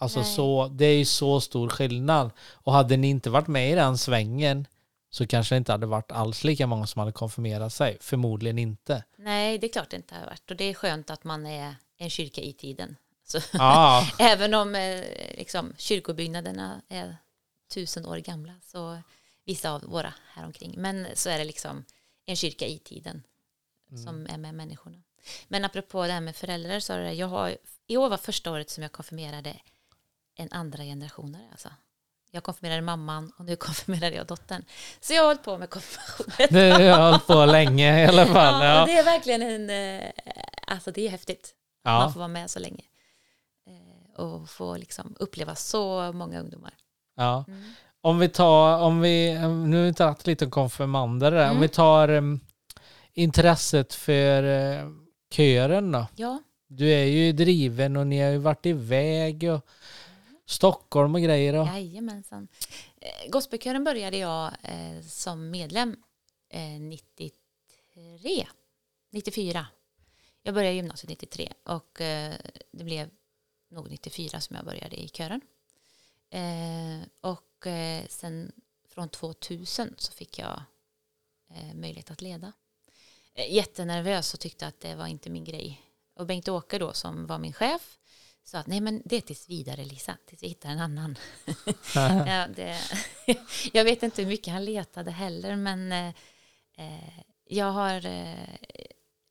Alltså 0.00 0.20
Nej. 0.20 0.34
så, 0.34 0.68
det 0.68 0.84
är 0.84 0.98
ju 0.98 1.04
så 1.04 1.40
stor 1.40 1.68
skillnad. 1.68 2.30
Och 2.52 2.72
hade 2.72 2.96
ni 2.96 3.08
inte 3.08 3.30
varit 3.30 3.46
med 3.46 3.72
i 3.72 3.74
den 3.74 3.98
svängen 3.98 4.66
så 5.10 5.26
kanske 5.26 5.54
det 5.54 5.56
inte 5.56 5.72
hade 5.72 5.86
varit 5.86 6.12
alls 6.12 6.44
lika 6.44 6.66
många 6.66 6.86
som 6.86 7.00
hade 7.00 7.12
konfirmerat 7.12 7.72
sig. 7.72 7.98
Förmodligen 8.00 8.58
inte. 8.58 9.04
Nej, 9.16 9.58
det 9.58 9.66
är 9.66 9.72
klart 9.72 9.90
det 9.90 9.96
inte 9.96 10.14
har 10.14 10.26
varit 10.26 10.50
och 10.50 10.56
det 10.56 10.64
är 10.64 10.74
skönt 10.74 11.10
att 11.10 11.24
man 11.24 11.46
är 11.46 11.74
en 11.98 12.10
kyrka 12.10 12.40
i 12.40 12.52
tiden. 12.52 12.96
Ja, 13.52 14.08
Även 14.18 14.54
om 14.54 14.74
eh, 14.74 15.04
liksom, 15.36 15.74
kyrkobyggnaderna 15.78 16.82
är 16.88 17.16
tusen 17.74 18.06
år 18.06 18.16
gamla, 18.16 18.52
så 18.62 18.98
vissa 19.44 19.70
av 19.70 19.82
våra 19.82 20.14
här 20.34 20.46
omkring. 20.46 20.74
Men 20.78 21.06
så 21.14 21.30
är 21.30 21.38
det 21.38 21.44
liksom 21.44 21.84
en 22.26 22.36
kyrka 22.36 22.66
i 22.66 22.78
tiden 22.78 23.22
som 24.04 24.26
är 24.26 24.38
med 24.38 24.54
människorna. 24.54 25.02
Men 25.48 25.64
apropå 25.64 26.06
det 26.06 26.12
här 26.12 26.20
med 26.20 26.36
föräldrar 26.36 26.80
så 26.80 26.92
är 26.92 26.98
det, 26.98 27.12
jag 27.12 27.26
har, 27.26 27.56
i 27.86 27.96
år 27.96 28.08
var 28.08 28.16
första 28.16 28.50
året 28.52 28.70
som 28.70 28.82
jag 28.82 28.92
konfirmerade 28.92 29.56
en 30.36 30.48
andra 30.52 30.82
generationare. 30.84 31.42
Alltså. 31.50 31.68
Jag 32.30 32.42
konfirmerade 32.42 32.82
mamman 32.82 33.32
och 33.38 33.44
nu 33.44 33.56
konfirmerade 33.66 34.16
jag 34.16 34.26
dottern. 34.26 34.64
Så 35.00 35.12
jag 35.12 35.22
har 35.22 35.26
hållit 35.26 35.42
på 35.42 35.58
med 35.58 35.70
konfirmationer. 35.70 36.48
det 36.80 36.88
har 36.88 37.10
hållit 37.10 37.26
på 37.26 37.44
länge 37.44 38.02
i 38.02 38.06
alla 38.06 38.26
fall. 38.34 38.64
Ja, 38.64 38.74
Ja, 38.74 38.86
det 38.86 38.98
är 38.98 39.04
verkligen 39.04 39.42
en, 39.42 39.70
eh, 40.00 40.10
alltså 40.66 40.90
det 40.90 41.06
är 41.06 41.10
häftigt. 41.10 41.54
Man 41.84 41.94
ja, 42.02 42.10
får 42.12 42.18
vara 42.20 42.28
med 42.28 42.50
så 42.50 42.58
länge. 42.58 42.82
Eh, 43.66 44.20
och 44.24 44.50
få 44.50 44.76
liksom 44.76 45.16
uppleva 45.18 45.54
så 45.54 46.12
många 46.12 46.40
ungdomar. 46.40 46.72
ja. 47.16 47.44
Mm. 47.48 47.72
Om 48.02 48.18
vi 48.18 48.28
tar, 48.28 48.78
om 48.78 49.00
vi, 49.00 49.34
nu 49.48 49.76
har 49.76 49.84
vi 49.84 49.94
tagit 49.94 50.26
lite 50.26 50.44
om 50.44 50.50
konfirmander 50.50 51.30
där. 51.30 51.44
Om 51.44 51.50
Mm. 51.50 51.60
vi 51.60 51.68
tar 51.68 52.10
um, 52.10 52.40
intresset 53.12 53.94
för 53.94 54.42
uh, 54.42 54.90
kören 55.30 55.92
då. 55.92 56.06
Ja, 56.16 56.42
Du 56.66 56.92
är 56.92 57.04
ju 57.04 57.32
driven 57.32 57.96
och 57.96 58.06
ni 58.06 58.20
har 58.20 58.30
ju 58.30 58.38
varit 58.38 58.66
iväg 58.66 59.50
och 59.50 59.66
Stockholm 60.46 61.14
och 61.14 61.20
grejer. 61.20 61.54
Och, 61.54 61.66
jajamensan. 61.66 62.48
Eh, 63.00 63.30
Gospelkören 63.30 63.84
började 63.84 64.16
jag 64.16 64.52
eh, 64.62 65.02
som 65.02 65.50
medlem 65.50 65.96
eh, 66.48 66.80
93, 66.80 68.46
94. 69.10 69.66
Jag 70.42 70.54
började 70.54 70.74
gymnasiet 70.76 71.08
93 71.08 71.52
och 71.64 72.00
eh, 72.00 72.34
det 72.72 72.84
blev 72.84 73.10
nog 73.70 73.90
94 73.90 74.40
som 74.40 74.56
jag 74.56 74.64
började 74.64 74.96
i 74.96 75.08
kören. 75.08 75.40
Eh, 76.30 77.06
och 77.20 77.66
eh, 77.66 78.04
sen 78.08 78.52
från 78.88 79.08
2000 79.08 79.94
så 79.98 80.12
fick 80.12 80.38
jag 80.38 80.62
möjlighet 81.74 82.10
att 82.10 82.22
leda. 82.22 82.52
Jättenervös 83.48 84.34
och 84.34 84.40
tyckte 84.40 84.66
att 84.66 84.80
det 84.80 84.94
var 84.94 85.06
inte 85.06 85.30
min 85.30 85.44
grej. 85.44 85.80
Och 86.14 86.26
Bengt-Åke 86.26 86.78
då 86.78 86.92
som 86.92 87.26
var 87.26 87.38
min 87.38 87.52
chef 87.52 87.98
sa 88.44 88.58
att 88.58 88.66
nej 88.66 88.80
men 88.80 89.02
det 89.04 89.16
är 89.16 89.20
tills 89.20 89.48
vidare 89.48 89.84
Lisa, 89.84 90.16
tills 90.26 90.42
vi 90.42 90.48
hittar 90.48 90.68
en 90.68 90.78
annan. 90.78 91.18
ja, 91.94 92.46
det, 92.56 92.78
jag 93.72 93.84
vet 93.84 94.02
inte 94.02 94.22
hur 94.22 94.28
mycket 94.28 94.52
han 94.52 94.64
letade 94.64 95.10
heller 95.10 95.56
men 95.56 95.92
eh, 95.92 96.14
eh, 96.76 97.18
jag 97.44 97.72
har 97.72 98.06
eh, 98.06 98.48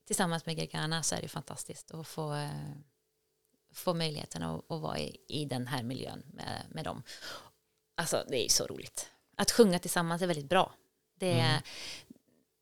tillsammans 0.08 0.46
med 0.46 0.58
Gergana 0.58 1.04
så 1.04 1.16
är 1.16 1.22
det 1.22 1.28
fantastiskt 1.28 1.92
att 1.92 2.08
få, 2.08 2.34
eh, 2.36 2.72
få 3.74 3.94
möjligheten 3.94 4.44
att, 4.44 4.72
att 4.72 4.82
vara 4.82 5.00
i, 5.00 5.18
i 5.28 5.46
den 5.46 5.68
här 5.68 5.84
miljön 5.84 6.24
med, 6.34 6.64
med 6.70 6.84
dem. 6.84 7.04
Alltså 7.96 8.26
det 8.28 8.38
är 8.40 8.44
ju 8.44 8.50
så 8.50 8.66
roligt. 8.68 9.12
Att 9.38 9.52
sjunga 9.52 9.80
tillsammans 9.80 10.22
är 10.22 10.28
väldigt 10.28 10.50
bra. 10.50 10.74
Det 11.16 11.32
Mm 11.32 11.62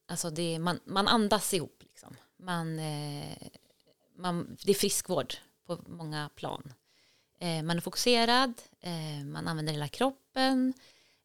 alltså 0.07 0.29
det, 0.29 0.59
man, 0.59 0.79
man 0.85 1.07
andas 1.07 1.53
ihop. 1.53 1.83
Liksom. 1.83 2.15
Man, 2.37 2.79
eh, 2.79 3.37
man, 4.15 4.57
det 4.63 4.71
är 4.71 4.75
friskvård 4.75 5.33
på 5.65 5.79
många 5.87 6.29
plan. 6.35 6.73
Eh, 7.39 7.63
man 7.63 7.77
är 7.77 7.81
fokuserad, 7.81 8.53
eh, 8.81 9.25
man 9.25 9.47
använder 9.47 9.73
hela 9.73 9.87
kroppen, 9.87 10.73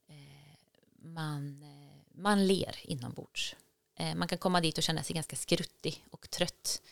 eh, 0.08 0.58
man, 1.02 1.62
eh, 1.62 2.20
man 2.22 2.46
ler 2.46 2.76
inombords. 2.82 3.56
Eh, 3.96 4.14
man 4.14 4.28
kan 4.28 4.38
komma 4.38 4.60
dit 4.60 4.78
och 4.78 4.84
känna 4.84 5.02
sig 5.02 5.14
ganska 5.14 5.36
skruttig 5.36 6.04
och 6.10 6.30
trött. 6.30 6.82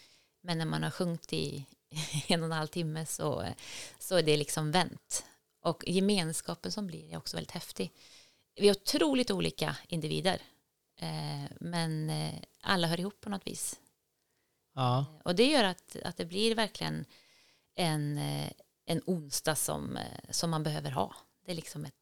Men 0.41 0.59
när 0.59 0.67
man 0.67 0.83
har 0.83 0.91
sjungit 0.91 1.33
i 1.33 1.67
en 2.29 2.41
och 2.41 2.47
en 2.47 2.53
halv 2.53 2.67
timme 2.67 3.07
så, 3.07 3.47
så 3.99 4.17
är 4.17 4.23
det 4.23 4.37
liksom 4.37 4.71
vänt. 4.71 5.25
Och 5.63 5.85
gemenskapen 5.87 6.73
som 6.73 6.87
blir 6.87 7.13
är 7.13 7.17
också 7.17 7.37
väldigt 7.37 7.51
häftig. 7.51 7.93
Vi 8.55 8.69
är 8.69 8.73
otroligt 8.73 9.31
olika 9.31 9.77
individer. 9.89 10.43
Eh, 11.03 11.51
men 11.61 12.11
eh, 12.11 12.35
alla 12.61 12.87
hör 12.87 13.01
ihop 13.01 13.21
på 13.21 13.31
något 13.31 13.47
vis. 13.47 13.81
ja. 14.75 15.07
Och 15.25 15.35
det 15.35 15.47
gör 15.47 15.65
att, 15.65 15.97
att 16.05 16.17
det 16.17 16.25
blir 16.25 16.55
verkligen 16.55 17.05
en, 17.75 18.19
eh, 18.19 18.51
en 18.87 19.03
onsdag 19.07 19.55
som, 19.55 19.97
eh, 19.97 20.31
som 20.31 20.51
man 20.51 20.63
behöver 20.63 20.91
ha. 20.91 21.15
Det 21.45 21.51
är 21.51 21.57
liksom 21.57 21.85
ett, 21.85 21.95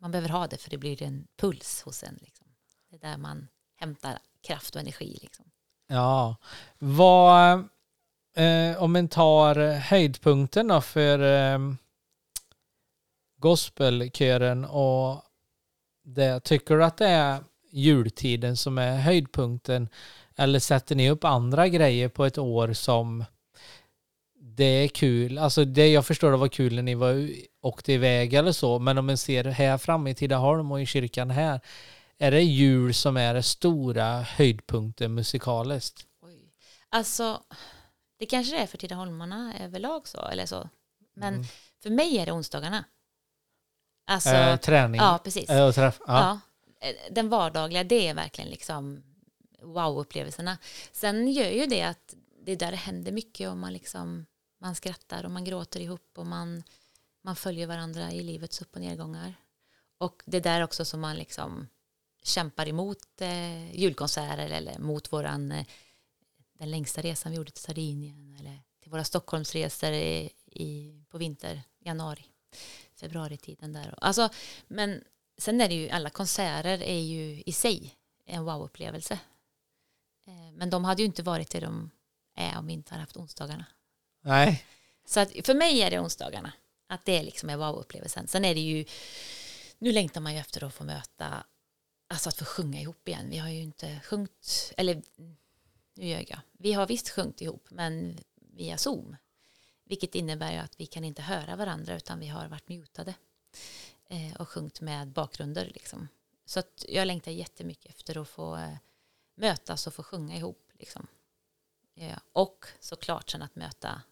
man 0.00 0.10
behöver 0.10 0.28
ha 0.28 0.46
det 0.46 0.56
för 0.56 0.70
det 0.70 0.78
blir 0.78 1.02
en 1.02 1.26
puls 1.36 1.82
hos 1.82 2.02
en. 2.02 2.18
Liksom. 2.22 2.46
Det 2.90 2.96
är 2.96 3.00
där 3.00 3.16
man 3.16 3.48
hämtar 3.76 4.18
kraft 4.42 4.74
och 4.74 4.80
energi. 4.80 5.18
Liksom. 5.22 5.44
Ja. 5.86 6.36
Vad, 6.78 7.68
eh, 8.36 8.82
om 8.82 8.92
man 8.92 9.08
tar 9.08 9.78
höjdpunkten 9.78 10.68
då 10.68 10.80
för 10.80 11.18
eh, 11.18 11.58
gospelkören 13.36 14.64
och 14.64 15.22
det, 16.02 16.40
tycker 16.40 16.76
du 16.76 16.84
att 16.84 16.96
det 16.96 17.08
är 17.08 17.44
jultiden 17.76 18.56
som 18.56 18.78
är 18.78 18.96
höjdpunkten 18.96 19.88
eller 20.36 20.58
sätter 20.58 20.94
ni 20.94 21.10
upp 21.10 21.24
andra 21.24 21.68
grejer 21.68 22.08
på 22.08 22.24
ett 22.24 22.38
år 22.38 22.72
som 22.72 23.24
det 24.40 24.64
är 24.64 24.88
kul, 24.88 25.38
alltså 25.38 25.64
det 25.64 25.88
jag 25.88 26.06
förstår 26.06 26.30
det 26.30 26.36
var 26.36 26.48
kul 26.48 26.74
när 26.74 26.82
ni 26.82 26.94
var 26.94 27.30
åkte 27.60 27.92
iväg 27.92 28.34
eller 28.34 28.52
så, 28.52 28.78
men 28.78 28.98
om 28.98 29.06
man 29.06 29.16
ser 29.16 29.44
här 29.44 29.78
framme 29.78 30.10
i 30.10 30.14
Tidaholm 30.14 30.72
och 30.72 30.80
i 30.82 30.86
kyrkan 30.86 31.30
här, 31.30 31.60
är 32.18 32.30
det 32.30 32.42
jul 32.42 32.94
som 32.94 33.16
är 33.16 33.34
det 33.34 33.42
stora 33.42 34.20
höjdpunkten 34.20 35.14
musikaliskt? 35.14 36.06
Oj. 36.22 36.50
Alltså, 36.88 37.42
det 38.18 38.26
kanske 38.26 38.56
det 38.56 38.62
är 38.62 38.66
för 38.66 38.78
Tidaholmarna 38.78 39.54
överlag 39.60 40.08
så, 40.08 40.26
eller 40.28 40.46
så. 40.46 40.68
Men 41.16 41.34
Mm. 41.34 41.46
för 41.82 41.90
mig 41.90 42.18
är 42.18 42.26
det 42.26 42.32
onsdagarna. 42.32 42.84
Alltså, 44.06 44.30
eh, 44.30 44.56
träning? 44.56 45.00
ja 45.00 45.18
precis. 45.24 45.50
Och 45.50 45.74
träff, 45.74 46.00
ja. 46.06 46.18
Ja. 46.20 46.40
Eh, 46.80 46.94
den 47.10 47.28
vardagliga, 47.28 47.84
det 47.84 48.08
är 48.08 48.14
verkligen 48.14 48.50
liksom 48.50 49.02
wow-upplevelserna. 49.62 50.58
Sen 50.92 51.32
gör 51.32 51.50
ju 51.50 51.66
det 51.66 51.82
att 51.82 52.14
det 52.44 52.52
är 52.52 52.56
där 52.56 52.70
det 52.70 52.76
händer 52.76 53.12
mycket 53.12 53.50
och 53.50 53.56
man 53.56 53.72
liksom 53.72 54.26
man 54.58 54.74
skrattar 54.74 55.24
och 55.24 55.30
man 55.30 55.44
gråter 55.44 55.80
ihop 55.80 56.10
och 56.18 56.26
man, 56.26 56.62
man 57.22 57.36
följer 57.36 57.66
varandra 57.66 58.12
i 58.12 58.22
livets 58.22 58.62
upp 58.62 58.74
och 58.74 58.80
nedgångar. 58.80 59.34
Och 59.98 60.22
det 60.26 60.36
är 60.36 60.40
där 60.40 60.62
också 60.62 60.84
som 60.84 61.00
man 61.00 61.16
liksom 61.16 61.68
kämpar 62.22 62.68
emot 62.68 63.20
eh, 63.20 63.76
julkonserter 63.76 64.50
eller 64.50 64.78
mot 64.78 65.12
våran 65.12 65.52
eh, 65.52 65.66
den 66.58 66.70
längsta 66.70 67.02
resan 67.02 67.32
vi 67.32 67.38
gjorde 67.38 67.50
till 67.50 67.62
Sardinien 67.62 68.36
eller 68.40 68.62
till 68.82 68.90
våra 68.90 69.04
Stockholmsresor 69.04 69.90
i, 69.90 70.30
i, 70.46 71.02
på 71.08 71.18
vinter, 71.18 71.62
januari, 71.78 72.26
februaritiden 72.94 73.72
där. 73.72 73.94
Alltså, 73.98 74.28
men 74.68 75.04
sen 75.38 75.60
är 75.60 75.68
det 75.68 75.74
ju, 75.74 75.88
alla 75.88 76.10
konserter 76.10 76.82
är 76.82 77.00
ju 77.00 77.42
i 77.46 77.52
sig 77.52 77.96
en 78.24 78.44
wow-upplevelse. 78.44 79.18
Eh, 80.26 80.52
Men 80.52 80.70
de 80.70 80.84
hade 80.84 81.02
ju 81.02 81.06
inte 81.06 81.22
varit 81.22 81.50
det 81.50 81.60
de 81.60 81.90
är 82.34 82.58
om 82.58 82.66
vi 82.66 82.72
inte 82.72 82.90
hade 82.90 83.02
haft 83.02 83.16
onsdagarna. 83.16 83.64
Nej. 84.22 84.64
Så 85.06 85.20
att 85.20 85.32
för 85.46 85.54
mig 85.54 85.82
är 85.82 85.90
det 85.90 86.00
onsdagarna. 86.00 86.52
Att 86.86 87.04
det 87.04 87.22
liksom 87.22 87.50
är 87.50 87.56
wow-upplevelsen. 87.56 88.26
Sen 88.26 88.44
är 88.44 88.54
det 88.54 88.60
ju, 88.60 88.84
nu 89.78 89.92
längtar 89.92 90.20
man 90.20 90.34
ju 90.34 90.38
efter 90.38 90.64
att 90.64 90.74
få 90.74 90.84
möta, 90.84 91.44
alltså 92.08 92.28
att 92.28 92.36
få 92.36 92.44
sjunga 92.44 92.80
ihop 92.80 93.08
igen. 93.08 93.30
Vi 93.30 93.38
har 93.38 93.48
ju 93.48 93.62
inte 93.62 94.00
sjungit, 94.04 94.72
eller 94.76 95.02
nu 95.94 96.06
ljög 96.06 96.30
jag. 96.30 96.40
Vi 96.52 96.72
har 96.72 96.86
visst 96.86 97.08
sjungit 97.08 97.40
ihop, 97.40 97.66
men 97.70 98.18
via 98.34 98.78
Zoom. 98.78 99.16
Vilket 99.84 100.14
innebär 100.14 100.52
ju 100.52 100.58
att 100.58 100.80
vi 100.80 100.86
kan 100.86 101.04
inte 101.04 101.22
höra 101.22 101.56
varandra 101.56 101.96
utan 101.96 102.20
vi 102.20 102.26
har 102.26 102.48
varit 102.48 102.68
mutade. 102.68 103.14
Eh, 104.08 104.36
och 104.38 104.48
sjungit 104.48 104.80
med 104.80 105.08
bakgrunder 105.08 105.70
liksom. 105.74 106.08
Så 106.44 106.58
att 106.58 106.84
jag 106.88 107.06
längtar 107.06 107.30
jättemycket 107.32 107.90
efter 107.90 108.18
att 108.22 108.28
få 108.28 108.56
eh, 108.56 108.76
mötas 109.34 109.86
och 109.86 109.94
få 109.94 110.02
sjunga 110.02 110.36
ihop 110.36 110.70
liksom. 110.78 111.06
Eh, 111.94 112.18
och 112.32 112.66
såklart 112.80 113.30
sen 113.30 113.42
att 113.42 113.56
möta 113.56 114.02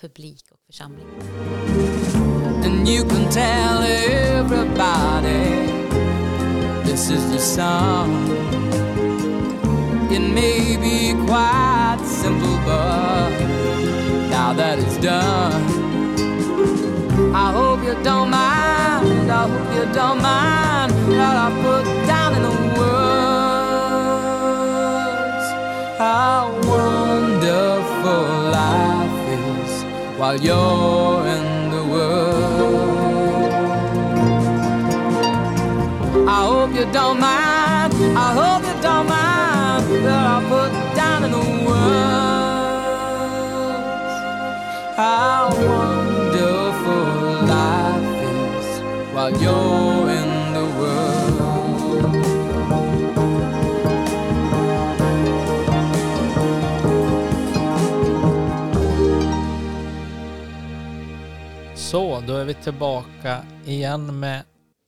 publik 0.00 0.50
och 0.50 0.60
församling. 0.66 1.06
and 2.66 2.88
you 2.88 3.04
can 3.04 3.30
tell 3.30 3.82
everybody 3.82 5.66
this 6.84 7.10
is 7.10 7.30
the 7.30 7.38
song. 7.38 8.10
It 10.10 10.20
may 10.20 10.76
be 10.76 11.12
quite 11.26 12.04
simple, 12.06 12.56
but 12.64 13.30
now 14.30 14.52
that 14.54 14.78
it's 14.78 14.96
done, 14.98 15.62
I 17.34 17.52
hope 17.52 17.75
you 17.86 17.94
don't 18.02 18.30
mind. 18.30 19.30
I 19.30 19.46
hope 19.48 19.74
you 19.76 19.86
don't 19.94 20.20
mind 20.20 20.92
what 21.06 21.36
I 21.46 21.48
put 21.62 21.84
down 22.06 22.34
in 22.34 22.42
the 22.42 22.50
words. 22.78 23.46
How 25.96 26.40
wonderful 26.72 28.26
life 28.60 29.18
is 29.38 29.72
while 30.18 30.38
you're 30.46 31.26
in 31.36 31.46
the 31.70 31.84
world. 31.94 33.52
I 36.28 36.30
hope 36.50 36.72
you 36.74 36.86
don't 36.92 37.18
mind. 37.20 37.92
I 38.26 38.28
hope 38.40 38.62
you 38.68 38.76
don't 38.82 39.06
mind 39.06 39.84
that 40.06 40.26
I 40.34 40.38
put 40.52 40.72
down 40.96 41.18
in 41.26 41.30
the 41.30 41.44
words. 41.66 42.26
How 44.96 45.50
wonderful 45.52 45.95
while 49.26 49.42
you're 49.42 50.10
in 50.10 50.54
the 50.54 50.60
world. 50.78 51.36
Så, 61.74 62.20
då 62.20 62.36
är 62.36 62.44
vi 62.44 62.54
tillbaka 62.54 63.42
igen 63.64 64.20
med 64.20 64.42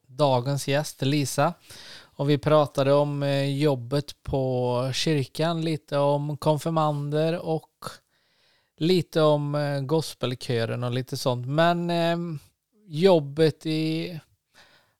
dagens 0.06 0.68
gäst 0.68 1.02
Lisa. 1.02 1.54
Och 2.00 2.30
vi 2.30 2.38
pratade 2.38 2.92
om 2.92 3.22
eh, 3.22 3.58
jobbet 3.58 4.22
på 4.22 4.90
kyrkan, 4.94 5.62
lite 5.62 5.98
om 5.98 6.36
konfirmander 6.36 7.38
och 7.38 7.70
lite 8.76 9.22
om 9.22 9.54
eh, 9.54 9.80
gospelkören 9.80 10.84
och 10.84 10.90
lite 10.90 11.16
sånt. 11.16 11.46
Men 11.46 11.90
eh, 11.90 12.16
jobbet 12.86 13.66
i, 13.66 14.20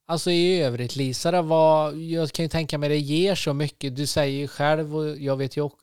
alltså 0.09 0.31
i 0.31 0.63
övrigt 0.63 0.97
Lisa, 0.97 1.43
var, 1.43 1.93
jag 1.93 2.33
kan 2.33 2.45
ju 2.45 2.49
tänka 2.49 2.79
mig 2.79 2.89
det 2.89 2.99
ger 2.99 3.35
så 3.35 3.53
mycket. 3.53 3.97
Du 3.97 4.07
säger 4.07 4.39
ju 4.39 4.49
själv 4.49 4.97
och 4.97 5.17
jag 5.19 5.37
vet 5.37 5.57
ju 5.57 5.61
också, 5.61 5.79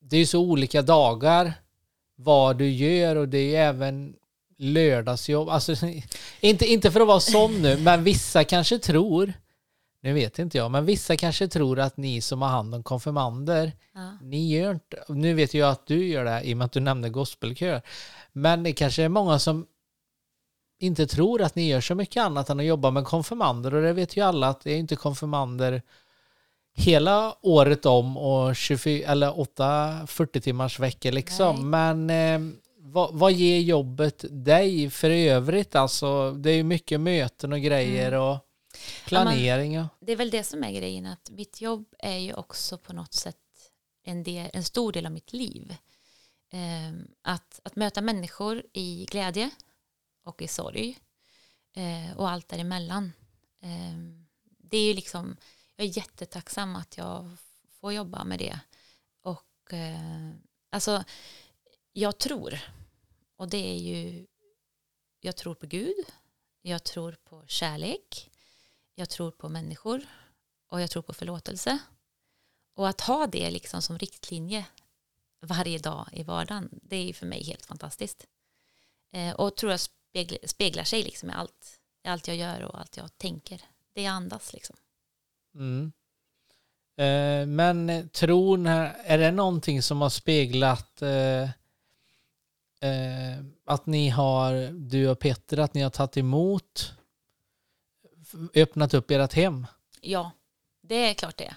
det 0.00 0.16
är 0.16 0.20
ju 0.20 0.26
så 0.26 0.40
olika 0.40 0.82
dagar 0.82 1.52
vad 2.16 2.56
du 2.58 2.70
gör 2.70 3.16
och 3.16 3.28
det 3.28 3.38
är 3.38 3.48
ju 3.48 3.54
även 3.56 4.14
lördagsjobb. 4.58 5.48
Alltså, 5.48 5.74
inte, 6.40 6.66
inte 6.66 6.90
för 6.90 7.00
att 7.00 7.06
vara 7.06 7.20
sån 7.20 7.62
nu, 7.62 7.76
men 7.78 8.04
vissa 8.04 8.44
kanske 8.44 8.78
tror, 8.78 9.32
nu 10.02 10.12
vet 10.12 10.38
inte 10.38 10.58
jag, 10.58 10.70
men 10.70 10.84
vissa 10.84 11.16
kanske 11.16 11.48
tror 11.48 11.78
att 11.80 11.96
ni 11.96 12.20
som 12.20 12.42
har 12.42 12.48
hand 12.48 12.74
om 12.74 12.82
konfirmander, 12.82 13.72
Ja. 13.94 14.18
ni 14.22 14.48
gör 14.56 14.72
inte, 14.72 15.04
nu 15.08 15.34
vet 15.34 15.54
jag 15.54 15.70
att 15.70 15.86
du 15.86 16.06
gör 16.06 16.24
det 16.24 16.42
i 16.42 16.52
och 16.54 16.56
med 16.58 16.64
att 16.64 16.72
du 16.72 16.80
nämnde 16.80 17.08
gospelkör, 17.08 17.82
men 18.32 18.62
det 18.62 18.72
kanske 18.72 19.02
är 19.02 19.08
många 19.08 19.38
som 19.38 19.66
inte 20.78 21.06
tror 21.06 21.42
att 21.42 21.54
ni 21.54 21.68
gör 21.68 21.80
så 21.80 21.94
mycket 21.94 22.22
annat 22.22 22.50
än 22.50 22.60
att 22.60 22.66
jobba 22.66 22.90
med 22.90 23.04
konfirmander 23.04 23.74
och 23.74 23.82
det 23.82 23.92
vet 23.92 24.16
ju 24.16 24.20
alla 24.20 24.48
att 24.48 24.60
det 24.60 24.72
är 24.72 24.76
inte 24.76 24.96
konfirmander 24.96 25.82
hela 26.76 27.36
året 27.42 27.86
om 27.86 28.16
och 28.16 28.56
24 28.56 29.08
eller 29.08 29.40
8 29.40 30.06
40 30.06 30.40
timmars 30.40 30.78
veckor 30.80 31.12
liksom. 31.12 31.70
Men 31.70 32.10
eh, 32.10 32.56
vad, 32.78 33.14
vad 33.14 33.32
ger 33.32 33.60
jobbet 33.60 34.24
dig 34.30 34.90
för 34.90 35.10
övrigt? 35.10 35.74
Alltså, 35.74 36.30
det 36.30 36.50
är 36.50 36.54
ju 36.56 36.62
mycket 36.62 37.00
möten 37.00 37.52
och 37.52 37.60
grejer 37.60 38.12
och 38.12 38.38
planering. 39.06 39.80
och- 39.80 39.86
Det 40.00 40.12
är 40.12 40.16
väl 40.16 40.30
det 40.30 40.44
som 40.44 40.64
är 40.64 40.72
grejen, 40.72 41.06
att 41.06 41.30
mitt 41.30 41.60
jobb 41.60 41.84
är 41.98 42.18
ju 42.18 42.34
också 42.34 42.78
på 42.78 42.92
något 42.92 43.14
sätt 43.14 43.36
en, 44.04 44.22
del, 44.22 44.50
en 44.52 44.64
stor 44.64 44.92
del 44.92 45.06
av 45.06 45.12
mitt 45.12 45.32
liv. 45.32 45.76
Ehm, 46.52 47.06
att, 47.22 47.60
att 47.64 47.76
möta 47.76 48.00
människor 48.00 48.62
i 48.72 49.06
glädje 49.10 49.50
och 50.24 50.42
i 50.42 50.48
sorg 50.48 50.98
eh, 51.72 52.16
och 52.16 52.30
allt 52.30 52.48
däremellan. 52.48 53.12
Eh, 53.60 53.94
det 54.58 54.76
är 54.76 54.86
ju 54.86 54.94
liksom, 54.94 55.36
jag 55.76 55.86
är 55.86 55.96
jättetacksam 55.96 56.76
att 56.76 56.96
jag 56.96 57.36
får 57.70 57.92
jobba 57.92 58.24
med 58.24 58.38
det. 58.38 58.60
Och 59.22 59.72
eh, 59.72 60.30
alltså, 60.70 61.04
jag 61.92 62.18
tror, 62.18 62.58
och 63.36 63.48
det 63.48 63.70
är 63.70 63.78
ju, 63.78 64.26
jag 65.20 65.36
tror 65.36 65.54
på 65.54 65.66
Gud, 65.66 66.04
jag 66.62 66.84
tror 66.84 67.16
på 67.24 67.46
kärlek, 67.46 68.30
jag 68.94 69.10
tror 69.10 69.30
på 69.30 69.48
människor 69.48 70.06
och 70.68 70.80
jag 70.80 70.90
tror 70.90 71.02
på 71.02 71.14
förlåtelse. 71.14 71.78
Och 72.74 72.88
att 72.88 73.00
ha 73.00 73.26
det 73.26 73.50
liksom 73.50 73.82
som 73.82 73.98
riktlinje 73.98 74.66
varje 75.40 75.78
dag 75.78 76.08
i 76.12 76.22
vardagen, 76.22 76.68
det 76.72 76.96
är 76.96 77.04
ju 77.04 77.12
för 77.12 77.26
mig 77.26 77.44
helt 77.44 77.66
fantastiskt. 77.66 78.26
Eh, 79.12 79.34
och 79.34 79.56
tror 79.56 79.72
jag 79.72 79.80
speglar, 80.14 80.38
speglar 80.46 80.84
sig 80.84 81.02
liksom 81.02 81.30
i 81.30 81.32
allt, 81.32 81.80
i 82.04 82.08
allt 82.08 82.28
jag 82.28 82.36
gör 82.36 82.62
och 82.62 82.80
allt 82.80 82.96
jag 82.96 83.18
tänker. 83.18 83.60
Det 83.94 84.02
jag 84.02 84.12
andas 84.12 84.52
liksom. 84.52 84.76
Mm. 85.54 85.92
Eh, 86.96 87.46
men 87.46 88.08
tron, 88.08 88.66
här, 88.66 88.96
är 89.04 89.18
det 89.18 89.30
någonting 89.30 89.82
som 89.82 90.00
har 90.00 90.10
speglat 90.10 91.02
eh, 91.02 91.42
eh, 92.80 93.44
att 93.64 93.86
ni 93.86 94.08
har, 94.08 94.70
du 94.72 95.08
och 95.08 95.18
Petter, 95.18 95.58
att 95.58 95.74
ni 95.74 95.82
har 95.82 95.90
tagit 95.90 96.16
emot, 96.16 96.92
öppnat 98.54 98.94
upp 98.94 99.10
ert 99.10 99.32
hem? 99.32 99.66
Ja, 100.00 100.30
det 100.82 100.94
är 100.94 101.14
klart 101.14 101.36
det. 101.36 101.54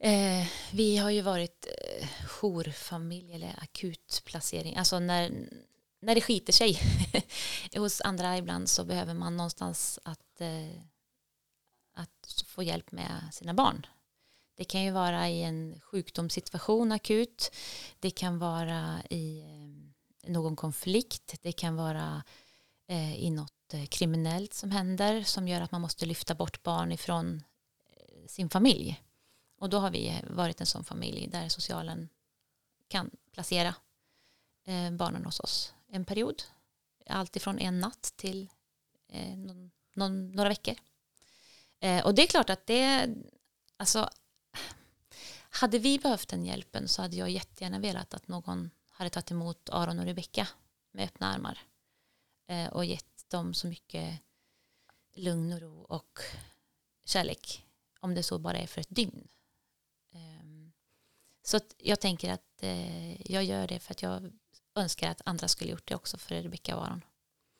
Eh, 0.00 0.46
vi 0.72 0.96
har 0.96 1.10
ju 1.10 1.20
varit 1.20 1.66
eh, 1.66 2.08
jourfamilj 2.26 3.34
eller 3.34 3.54
akutplacering. 3.62 4.76
Alltså 4.76 4.98
när, 4.98 5.30
när 6.00 6.14
det 6.14 6.20
skiter 6.20 6.52
sig 6.52 6.80
hos 7.76 8.00
andra 8.00 8.38
ibland 8.38 8.68
så 8.68 8.84
behöver 8.84 9.14
man 9.14 9.36
någonstans 9.36 9.98
att, 10.02 10.40
eh, 10.40 10.82
att 11.94 12.44
få 12.46 12.62
hjälp 12.62 12.92
med 12.92 13.28
sina 13.32 13.54
barn. 13.54 13.86
Det 14.56 14.64
kan 14.64 14.82
ju 14.82 14.90
vara 14.90 15.28
i 15.28 15.42
en 15.42 15.80
sjukdomssituation 15.80 16.92
akut. 16.92 17.54
Det 17.98 18.10
kan 18.10 18.38
vara 18.38 19.02
i 19.10 19.40
eh, 19.40 20.30
någon 20.30 20.56
konflikt. 20.56 21.34
Det 21.42 21.52
kan 21.52 21.76
vara 21.76 22.22
eh, 22.88 23.24
i 23.24 23.30
något 23.30 23.74
eh, 23.74 23.86
kriminellt 23.86 24.54
som 24.54 24.70
händer 24.70 25.22
som 25.22 25.48
gör 25.48 25.60
att 25.60 25.72
man 25.72 25.80
måste 25.80 26.06
lyfta 26.06 26.34
bort 26.34 26.62
barn 26.62 26.92
ifrån 26.92 27.42
eh, 27.96 28.26
sin 28.26 28.50
familj. 28.50 29.02
Och 29.58 29.70
då 29.70 29.78
har 29.78 29.90
vi 29.90 30.20
varit 30.30 30.60
en 30.60 30.66
sån 30.66 30.84
familj 30.84 31.28
där 31.28 31.48
socialen 31.48 32.08
kan 32.88 33.10
placera 33.32 33.74
eh, 34.64 34.90
barnen 34.90 35.24
hos 35.24 35.40
oss 35.40 35.74
en 35.88 36.04
period. 36.04 36.42
Allt 37.06 37.36
ifrån 37.36 37.58
en 37.58 37.80
natt 37.80 38.12
till 38.16 38.48
eh, 39.08 39.36
någon, 39.36 39.70
någon, 39.92 40.32
några 40.32 40.48
veckor. 40.48 40.74
Eh, 41.80 42.04
och 42.06 42.14
det 42.14 42.22
är 42.22 42.26
klart 42.26 42.50
att 42.50 42.66
det, 42.66 43.08
alltså, 43.76 44.10
hade 45.50 45.78
vi 45.78 45.98
behövt 45.98 46.28
den 46.28 46.44
hjälpen 46.44 46.88
så 46.88 47.02
hade 47.02 47.16
jag 47.16 47.30
jättegärna 47.30 47.78
velat 47.78 48.14
att 48.14 48.28
någon 48.28 48.70
hade 48.90 49.10
tagit 49.10 49.30
emot 49.30 49.68
Aron 49.70 49.98
och 49.98 50.04
Rebecka 50.04 50.48
med 50.92 51.04
öppna 51.04 51.34
armar 51.34 51.58
eh, 52.46 52.66
och 52.68 52.84
gett 52.84 53.30
dem 53.30 53.54
så 53.54 53.66
mycket 53.66 54.20
lugn 55.14 55.52
och 55.52 55.60
ro 55.60 55.82
och 55.82 56.18
kärlek 57.04 57.64
om 58.00 58.14
det 58.14 58.22
så 58.22 58.38
bara 58.38 58.58
är 58.58 58.66
för 58.66 58.80
ett 58.80 58.94
dygn. 58.96 59.28
Ehm, 60.12 60.72
så 61.42 61.56
att 61.56 61.74
jag 61.78 62.00
tänker 62.00 62.32
att 62.32 62.62
eh, 62.62 63.32
jag 63.32 63.44
gör 63.44 63.66
det 63.66 63.80
för 63.80 63.92
att 63.92 64.02
jag 64.02 64.32
önskar 64.78 65.10
att 65.10 65.22
andra 65.24 65.48
skulle 65.48 65.70
gjort 65.70 65.88
det 65.88 65.94
också 65.94 66.18
för 66.18 66.34
Rebecka 66.34 66.76
och 66.76 66.86
Aron. 66.86 67.04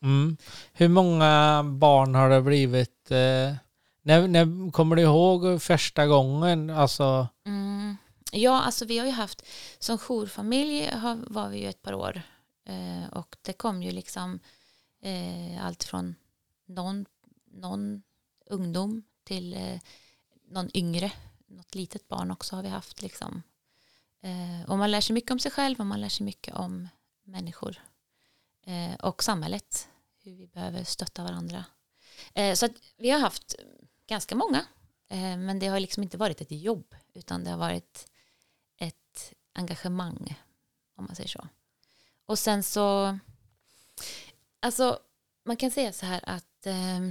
Mm. 0.02 0.36
Hur 0.72 0.88
många 0.88 1.62
barn 1.64 2.14
har 2.14 2.30
det 2.30 2.42
blivit? 2.42 3.10
Eh, 3.10 3.54
när, 4.02 4.28
när, 4.28 4.70
kommer 4.70 4.96
du 4.96 5.02
ihåg 5.02 5.62
första 5.62 6.06
gången? 6.06 6.70
Alltså, 6.70 7.28
Mm. 7.46 7.96
Ja, 8.32 8.60
alltså 8.60 8.84
vi 8.84 8.98
har 8.98 9.06
ju 9.06 9.12
haft, 9.12 9.42
som 9.78 9.98
jourfamilj 9.98 10.86
har, 10.86 11.18
var 11.26 11.48
vi 11.48 11.58
ju 11.58 11.68
ett 11.68 11.82
par 11.82 11.94
år 11.94 12.22
eh, 12.64 13.08
och 13.12 13.36
det 13.42 13.52
kom 13.52 13.82
ju 13.82 13.90
liksom 13.90 14.40
eh, 15.02 15.66
allt 15.66 15.84
från 15.84 16.14
någon, 16.66 17.06
någon 17.50 18.02
ungdom 18.46 19.02
till 19.24 19.54
eh, 19.54 19.80
någon 20.50 20.70
yngre, 20.76 21.12
något 21.46 21.74
litet 21.74 22.08
barn 22.08 22.30
också 22.30 22.56
har 22.56 22.62
vi 22.62 22.68
haft 22.68 23.02
liksom. 23.02 23.42
Eh, 24.22 24.70
och 24.70 24.78
man 24.78 24.90
lär 24.90 25.00
sig 25.00 25.14
mycket 25.14 25.30
om 25.30 25.38
sig 25.38 25.50
själv 25.50 25.80
och 25.80 25.86
man 25.86 26.00
lär 26.00 26.08
sig 26.08 26.24
mycket 26.24 26.54
om 26.54 26.88
människor 27.28 27.82
eh, 28.66 28.94
och 28.94 29.22
samhället, 29.22 29.88
hur 30.22 30.34
vi 30.34 30.46
behöver 30.46 30.84
stötta 30.84 31.22
varandra. 31.22 31.64
Eh, 32.34 32.54
så 32.54 32.66
att 32.66 32.72
vi 32.96 33.10
har 33.10 33.18
haft 33.18 33.54
ganska 34.06 34.34
många 34.34 34.66
Eh, 35.08 35.36
Men 35.36 35.58
det 35.58 35.66
har 35.66 35.80
liksom 35.80 36.02
inte 36.02 36.16
varit 36.16 36.40
ett 36.40 36.50
jobb 36.52 36.94
utan 37.14 37.44
det 37.44 37.50
har 37.50 37.58
varit 37.58 38.10
ett 38.76 39.34
engagemang 39.52 40.42
om 40.94 41.04
man 41.04 41.16
säger 41.16 41.28
så. 41.28 41.48
Och 42.26 42.38
sen 42.38 42.62
så, 42.62 43.18
alltså 44.60 44.98
man 45.44 45.56
kan 45.56 45.70
säga 45.70 45.92
så 45.92 46.06
här 46.06 46.20
att 46.26 46.66
eh, 46.66 47.10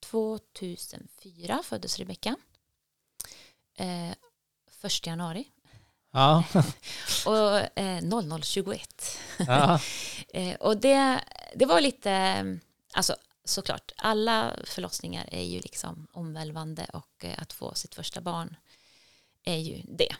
2004 0.00 1.62
föddes 1.64 1.98
Rebecka. 1.98 2.36
Eh, 3.74 4.10
1 4.82 5.06
januari 5.06 5.50
ja. 6.14 6.44
och 7.26 7.78
eh, 7.78 8.02
0021. 8.02 9.18
ja. 9.38 9.80
Eh, 10.28 10.54
och 10.54 10.76
det, 10.76 11.20
det 11.54 11.66
var 11.66 11.80
lite, 11.80 12.44
alltså 12.92 13.16
såklart, 13.44 13.92
alla 13.96 14.56
förlossningar 14.64 15.28
är 15.32 15.42
ju 15.42 15.60
liksom 15.60 16.06
omvälvande 16.12 16.86
och 16.92 17.24
eh, 17.24 17.34
att 17.38 17.52
få 17.52 17.74
sitt 17.74 17.94
första 17.94 18.20
barn 18.20 18.56
är 19.44 19.56
ju 19.56 19.82
det. 19.84 20.12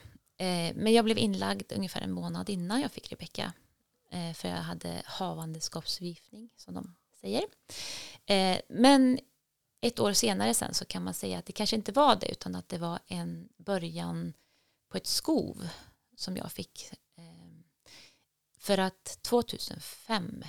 Eh, 0.44 0.74
men 0.74 0.92
jag 0.92 1.04
blev 1.04 1.18
inlagd 1.18 1.72
ungefär 1.72 2.00
en 2.00 2.12
månad 2.12 2.50
innan 2.50 2.80
jag 2.80 2.92
fick 2.92 3.12
Rebecka 3.12 3.52
för 4.34 4.48
jag 4.48 4.56
hade 4.56 5.02
havandeskapsförgiftning 5.04 6.50
som 6.56 6.74
de 6.74 6.94
säger. 7.20 7.44
Men 8.68 9.18
ett 9.80 10.00
år 10.00 10.12
senare 10.12 10.54
sen 10.54 10.74
så 10.74 10.84
kan 10.84 11.04
man 11.04 11.14
säga 11.14 11.38
att 11.38 11.46
det 11.46 11.52
kanske 11.52 11.76
inte 11.76 11.92
var 11.92 12.16
det 12.16 12.30
utan 12.30 12.54
att 12.54 12.68
det 12.68 12.78
var 12.78 12.98
en 13.06 13.48
början 13.56 14.32
på 14.94 14.98
ett 14.98 15.06
skov 15.06 15.68
som 16.16 16.36
jag 16.36 16.52
fick. 16.52 16.90
Ehm, 17.16 17.64
för 18.58 18.78
att 18.78 19.18
2005 19.22 20.44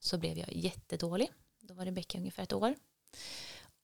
så 0.00 0.18
blev 0.18 0.38
jag 0.38 0.52
jättedålig. 0.52 1.32
Då 1.60 1.74
var 1.74 1.84
Rebecka 1.84 2.18
ungefär 2.18 2.42
ett 2.42 2.52
år. 2.52 2.74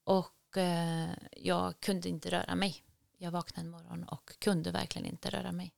Och 0.04 0.56
eh, 0.56 1.10
jag 1.30 1.80
kunde 1.80 2.08
inte 2.08 2.30
röra 2.30 2.54
mig. 2.54 2.84
Jag 3.18 3.30
vaknade 3.30 3.66
en 3.66 3.70
morgon 3.70 4.04
och 4.04 4.38
kunde 4.38 4.70
verkligen 4.70 5.06
inte 5.06 5.30
röra 5.30 5.52
mig. 5.52 5.74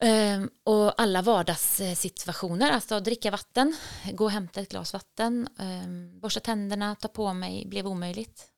Ehm, 0.00 0.50
och 0.62 1.00
alla 1.00 1.22
vardagssituationer, 1.22 2.70
alltså 2.70 2.94
att 2.94 3.04
dricka 3.04 3.30
vatten, 3.30 3.76
gå 4.12 4.24
och 4.24 4.30
hämta 4.30 4.60
ett 4.60 4.70
glas 4.70 4.92
vatten, 4.92 5.48
ehm, 5.58 6.20
borsta 6.20 6.40
tänderna, 6.40 6.94
ta 6.94 7.08
på 7.08 7.32
mig, 7.32 7.66
blev 7.66 7.86
omöjligt. 7.86 8.55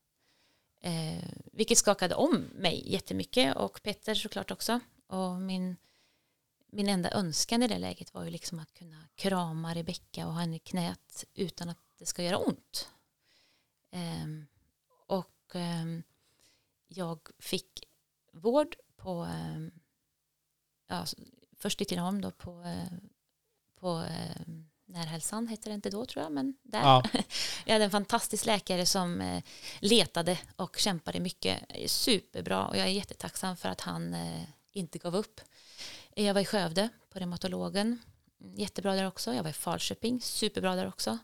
Eh, 0.81 1.29
vilket 1.53 1.79
skakade 1.79 2.14
om 2.14 2.45
mig 2.55 2.93
jättemycket 2.93 3.57
och 3.57 3.83
Petter 3.83 4.14
såklart 4.14 4.51
också. 4.51 4.81
Och 5.07 5.41
min, 5.41 5.76
min 6.66 6.89
enda 6.89 7.11
önskan 7.11 7.62
i 7.62 7.68
det 7.68 7.79
läget 7.79 8.14
var 8.14 8.24
ju 8.24 8.31
liksom 8.31 8.59
att 8.59 8.74
kunna 8.74 9.09
krama 9.14 9.74
Rebecka 9.74 10.26
och 10.26 10.33
ha 10.33 10.41
henne 10.41 10.57
i 10.57 10.59
knät 10.59 11.24
utan 11.35 11.68
att 11.68 11.79
det 11.99 12.07
ska 12.07 12.22
göra 12.22 12.39
ont. 12.39 12.89
Eh, 13.91 14.26
och 15.07 15.57
eh, 15.57 15.85
jag 16.89 17.29
fick 17.39 17.85
vård 18.33 18.76
på 18.97 19.24
eh, 19.24 19.66
ja, 20.87 21.07
först 21.57 21.81
i 21.81 21.85
Tidaholm 21.85 22.20
då 22.20 22.31
på, 22.31 22.62
eh, 22.62 22.99
på 23.74 24.03
eh, 24.03 24.47
Närhälsan 24.89 25.49
hette 25.49 25.70
det 25.70 25.74
inte 25.74 25.91
då 25.91 26.07
tror 26.07 26.22
jag, 26.22 26.32
men 26.32 26.55
där. 26.62 26.80
Ja. 26.80 27.03
jag 27.64 27.72
hade 27.72 27.84
en 27.84 27.91
fantastisk 27.91 28.47
läkare 28.47 28.86
som 28.86 29.20
eh, 29.20 29.43
letade 29.80 30.39
och 30.57 30.76
kämpade 30.76 31.20
mycket. 31.20 31.62
Superbra 31.86 32.66
och 32.66 32.76
jag 32.76 32.86
är 32.86 32.91
jättetacksam 32.91 33.57
för 33.57 33.68
att 33.68 33.80
han 33.80 34.14
eh, 34.14 34.43
inte 34.72 34.99
gav 34.99 35.16
upp. 35.16 35.41
Jag 36.14 36.34
var 36.34 36.41
i 36.41 36.45
Skövde 36.45 36.89
på 37.11 37.18
reumatologen. 37.18 37.99
Jättebra 38.55 38.95
där 38.95 39.07
också. 39.07 39.34
Jag 39.34 39.43
var 39.43 39.51
i 39.51 39.53
Falköping. 39.53 40.20
Superbra 40.20 40.74
där 40.74 40.89
också. 40.89 41.18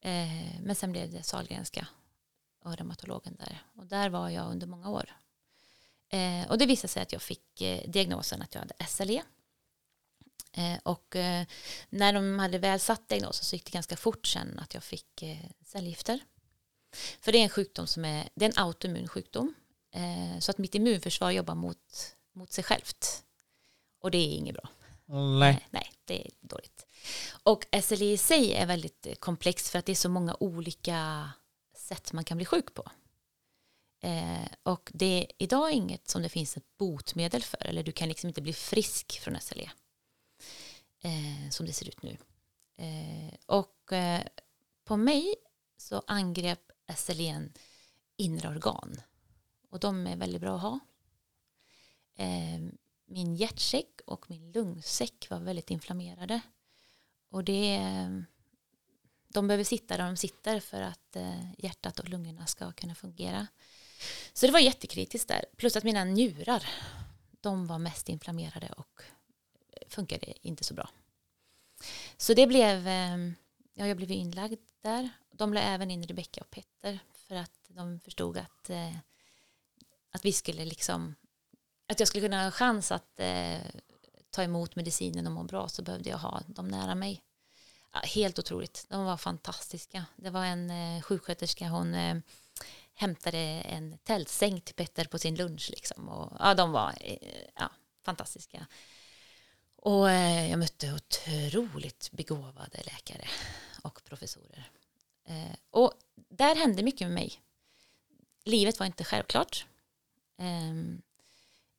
Eh, 0.00 0.60
men 0.62 0.74
sen 0.74 0.92
blev 0.92 1.12
det 1.12 1.22
Sahlgrenska 1.22 1.86
och 2.64 2.76
reumatologen 2.76 3.36
där. 3.38 3.62
Och 3.76 3.86
där 3.86 4.08
var 4.08 4.28
jag 4.28 4.50
under 4.50 4.66
många 4.66 4.90
år. 4.90 5.16
Och 6.48 6.58
det 6.58 6.66
visade 6.66 6.88
sig 6.88 7.02
att 7.02 7.12
jag 7.12 7.22
fick 7.22 7.62
diagnosen 7.86 8.42
att 8.42 8.54
jag 8.54 8.60
hade 8.60 8.86
SLE. 8.86 9.22
Eh, 10.52 10.78
och 10.82 11.16
eh, 11.16 11.46
när 11.88 12.12
de 12.12 12.38
hade 12.38 12.58
väl 12.58 12.80
satt 12.80 13.08
diagnosen 13.08 13.44
så 13.44 13.56
gick 13.56 13.64
det 13.64 13.70
ganska 13.70 13.96
fort 13.96 14.26
sen 14.26 14.58
att 14.58 14.74
jag 14.74 14.84
fick 14.84 15.22
eh, 15.22 15.36
cellgifter. 15.64 16.20
För 17.20 17.32
det 17.32 17.38
är 17.38 17.42
en 17.42 17.48
sjukdom 17.48 17.86
som 17.86 18.04
är, 18.04 18.28
det 18.34 18.44
är 18.44 18.48
en 18.48 18.64
autoimmun 18.64 19.08
sjukdom. 19.08 19.54
Så 20.40 20.50
att 20.50 20.58
mitt 20.58 20.74
immunförsvar 20.74 21.30
jobbar 21.30 21.54
mot, 21.54 22.16
mot 22.32 22.52
sig 22.52 22.64
självt. 22.64 23.24
Och 24.00 24.10
det 24.10 24.18
är 24.18 24.36
inget 24.36 24.54
bra. 24.54 24.68
Nej. 25.38 25.66
nej, 25.70 25.92
det 26.04 26.26
är 26.26 26.30
dåligt. 26.40 26.86
Och 27.42 27.66
SLE 27.82 28.04
i 28.04 28.16
sig 28.16 28.54
är 28.54 28.66
väldigt 28.66 29.06
komplext 29.20 29.68
för 29.68 29.78
att 29.78 29.86
det 29.86 29.92
är 29.92 29.96
så 29.96 30.08
många 30.08 30.36
olika 30.40 31.30
sätt 31.76 32.12
man 32.12 32.24
kan 32.24 32.36
bli 32.36 32.46
sjuk 32.46 32.74
på. 32.74 32.90
Eh, 34.02 34.48
och 34.62 34.90
det 34.94 35.06
är 35.06 35.26
idag 35.38 35.72
inget 35.72 36.08
som 36.08 36.22
det 36.22 36.28
finns 36.28 36.56
ett 36.56 36.78
botemedel 36.78 37.42
för, 37.42 37.66
eller 37.66 37.82
du 37.82 37.92
kan 37.92 38.08
liksom 38.08 38.28
inte 38.28 38.42
bli 38.42 38.52
frisk 38.52 39.20
från 39.20 39.40
SLE. 39.40 39.70
Eh, 41.02 41.50
som 41.50 41.66
det 41.66 41.72
ser 41.72 41.88
ut 41.88 42.02
nu. 42.02 42.16
Eh, 42.76 43.34
och 43.46 43.92
eh, 43.92 44.22
på 44.84 44.96
mig 44.96 45.34
så 45.76 46.02
angrep 46.06 46.72
SLEN 46.96 47.52
inre 48.16 48.48
organ. 48.48 49.00
Och 49.70 49.80
de 49.80 50.06
är 50.06 50.16
väldigt 50.16 50.40
bra 50.40 50.56
att 50.56 50.62
ha. 50.62 50.78
Eh, 52.16 52.60
min 53.06 53.34
hjärtsäck 53.34 54.00
och 54.06 54.30
min 54.30 54.52
lungsäck 54.52 55.30
var 55.30 55.40
väldigt 55.40 55.70
inflammerade. 55.70 56.40
Och 57.30 57.44
det, 57.44 57.80
de 59.28 59.48
behöver 59.48 59.64
sitta 59.64 59.96
där 59.96 60.06
de 60.06 60.16
sitter 60.16 60.60
för 60.60 60.82
att 60.82 61.16
eh, 61.16 61.52
hjärtat 61.58 61.98
och 61.98 62.08
lungorna 62.08 62.46
ska 62.46 62.72
kunna 62.72 62.94
fungera. 62.94 63.46
Så 64.32 64.46
det 64.46 64.52
var 64.52 64.60
jättekritiskt 64.60 65.28
där. 65.28 65.44
Plus 65.56 65.76
att 65.76 65.84
mina 65.84 66.04
njurar, 66.04 66.66
de 67.40 67.66
var 67.66 67.78
mest 67.78 68.08
inflammerade 68.08 68.68
och 68.68 69.02
funkade 69.92 70.34
inte 70.42 70.64
så 70.64 70.74
bra. 70.74 70.90
Så 72.16 72.34
det 72.34 72.46
blev, 72.46 72.88
eh, 72.88 73.16
ja 73.74 73.86
jag 73.86 73.96
blev 73.96 74.10
inlagd 74.10 74.60
där. 74.82 75.08
De 75.30 75.54
la 75.54 75.60
även 75.60 75.90
in 75.90 76.06
Rebecka 76.06 76.40
och 76.40 76.50
Petter 76.50 76.98
för 77.14 77.34
att 77.34 77.60
de 77.68 78.00
förstod 78.00 78.36
att, 78.36 78.70
eh, 78.70 78.96
att 80.10 80.24
vi 80.24 80.32
skulle 80.32 80.64
liksom 80.64 81.14
att 81.92 82.00
jag 82.00 82.08
skulle 82.08 82.22
kunna 82.22 82.36
ha 82.36 82.44
en 82.44 82.52
chans 82.52 82.92
att 82.92 83.20
eh, 83.20 83.60
ta 84.30 84.42
emot 84.42 84.76
medicinen 84.76 85.26
och 85.26 85.32
må 85.32 85.42
bra 85.42 85.68
så 85.68 85.82
behövde 85.82 86.10
jag 86.10 86.18
ha 86.18 86.42
dem 86.46 86.68
nära 86.68 86.94
mig. 86.94 87.22
Ja, 87.92 88.00
helt 88.00 88.38
otroligt. 88.38 88.86
De 88.88 89.04
var 89.04 89.16
fantastiska. 89.16 90.04
Det 90.16 90.30
var 90.30 90.44
en 90.44 90.70
eh, 90.70 91.02
sjuksköterska, 91.02 91.68
hon 91.68 91.94
eh, 91.94 92.16
hämtade 92.94 93.38
en 93.38 93.98
tältsäng 93.98 94.60
till 94.60 94.74
Petter 94.74 95.04
på 95.04 95.18
sin 95.18 95.34
lunch. 95.34 95.70
Liksom. 95.70 96.08
Och, 96.08 96.36
ja, 96.38 96.54
de 96.54 96.72
var 96.72 96.94
eh, 97.00 97.46
ja, 97.54 97.70
fantastiska. 98.04 98.66
Och 99.84 100.10
eh, 100.10 100.50
jag 100.50 100.58
mötte 100.58 100.92
otroligt 100.92 102.10
begåvade 102.12 102.82
läkare 102.84 103.28
och 103.82 104.04
professorer. 104.04 104.70
Eh, 105.24 105.56
och 105.70 105.92
där 106.14 106.56
hände 106.56 106.82
mycket 106.82 107.06
med 107.06 107.14
mig. 107.14 107.42
Livet 108.44 108.78
var 108.78 108.86
inte 108.86 109.04
självklart. 109.04 109.66
Ehm, 110.38 111.02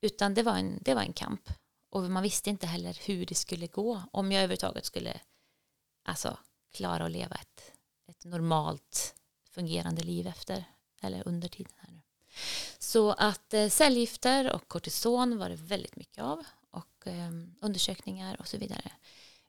utan 0.01 0.33
det 0.33 0.43
var, 0.43 0.57
en, 0.57 0.79
det 0.81 0.93
var 0.93 1.01
en 1.01 1.13
kamp. 1.13 1.49
Och 1.89 2.03
man 2.03 2.23
visste 2.23 2.49
inte 2.49 2.67
heller 2.67 2.97
hur 3.05 3.25
det 3.25 3.35
skulle 3.35 3.67
gå. 3.67 4.03
Om 4.11 4.31
jag 4.31 4.43
överhuvudtaget 4.43 4.85
skulle 4.85 5.19
alltså, 6.03 6.37
klara 6.71 7.05
att 7.05 7.11
leva 7.11 7.35
ett, 7.35 7.71
ett 8.07 8.25
normalt 8.25 9.15
fungerande 9.49 10.03
liv 10.03 10.27
efter 10.27 10.63
eller 11.01 11.27
under 11.27 11.47
tiden 11.47 11.73
här 11.77 11.91
nu. 11.91 12.01
Så 12.79 13.11
att 13.11 13.53
eh, 13.53 13.69
cellgifter 13.69 14.51
och 14.51 14.67
kortison 14.67 15.37
var 15.37 15.49
det 15.49 15.55
väldigt 15.55 15.95
mycket 15.95 16.23
av 16.23 16.45
och 17.05 17.11
ehm, 17.11 17.55
undersökningar 17.61 18.39
och 18.39 18.47
så 18.47 18.57
vidare. 18.57 18.91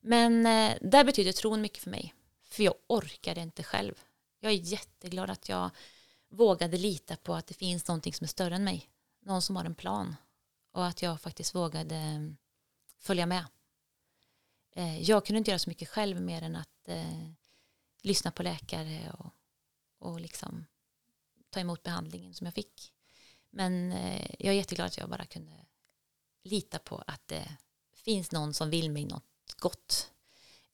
Men 0.00 0.46
eh, 0.46 0.76
där 0.80 1.04
betyder 1.04 1.32
tron 1.32 1.60
mycket 1.60 1.82
för 1.82 1.90
mig, 1.90 2.14
för 2.42 2.62
jag 2.62 2.74
orkade 2.86 3.40
inte 3.40 3.62
själv. 3.62 3.94
Jag 4.40 4.52
är 4.52 4.56
jätteglad 4.56 5.30
att 5.30 5.48
jag 5.48 5.70
vågade 6.28 6.78
lita 6.78 7.16
på 7.16 7.34
att 7.34 7.46
det 7.46 7.54
finns 7.54 7.88
någonting 7.88 8.14
som 8.14 8.24
är 8.24 8.28
större 8.28 8.54
än 8.54 8.64
mig, 8.64 8.90
någon 9.20 9.42
som 9.42 9.56
har 9.56 9.64
en 9.64 9.74
plan 9.74 10.16
och 10.72 10.86
att 10.86 11.02
jag 11.02 11.20
faktiskt 11.20 11.54
vågade 11.54 11.94
ehm, 11.94 12.36
följa 12.98 13.26
med. 13.26 13.44
Eh, 14.72 15.02
jag 15.02 15.26
kunde 15.26 15.38
inte 15.38 15.50
göra 15.50 15.58
så 15.58 15.70
mycket 15.70 15.88
själv 15.88 16.20
mer 16.20 16.42
än 16.42 16.56
att 16.56 16.88
eh, 16.88 17.30
lyssna 18.02 18.30
på 18.30 18.42
läkare 18.42 19.12
och, 19.18 19.30
och 19.98 20.20
liksom 20.20 20.66
ta 21.50 21.60
emot 21.60 21.82
behandlingen 21.82 22.34
som 22.34 22.44
jag 22.44 22.54
fick. 22.54 22.92
Men 23.50 23.92
eh, 23.92 24.30
jag 24.38 24.54
är 24.54 24.58
jätteglad 24.58 24.86
att 24.86 24.96
jag 24.96 25.08
bara 25.08 25.24
kunde 25.24 25.52
lita 26.44 26.78
på 26.78 27.02
att 27.06 27.28
det 27.28 27.48
finns 28.04 28.32
någon 28.32 28.54
som 28.54 28.70
vill 28.70 28.90
mig 28.90 29.04
något 29.04 29.24
gott 29.58 30.10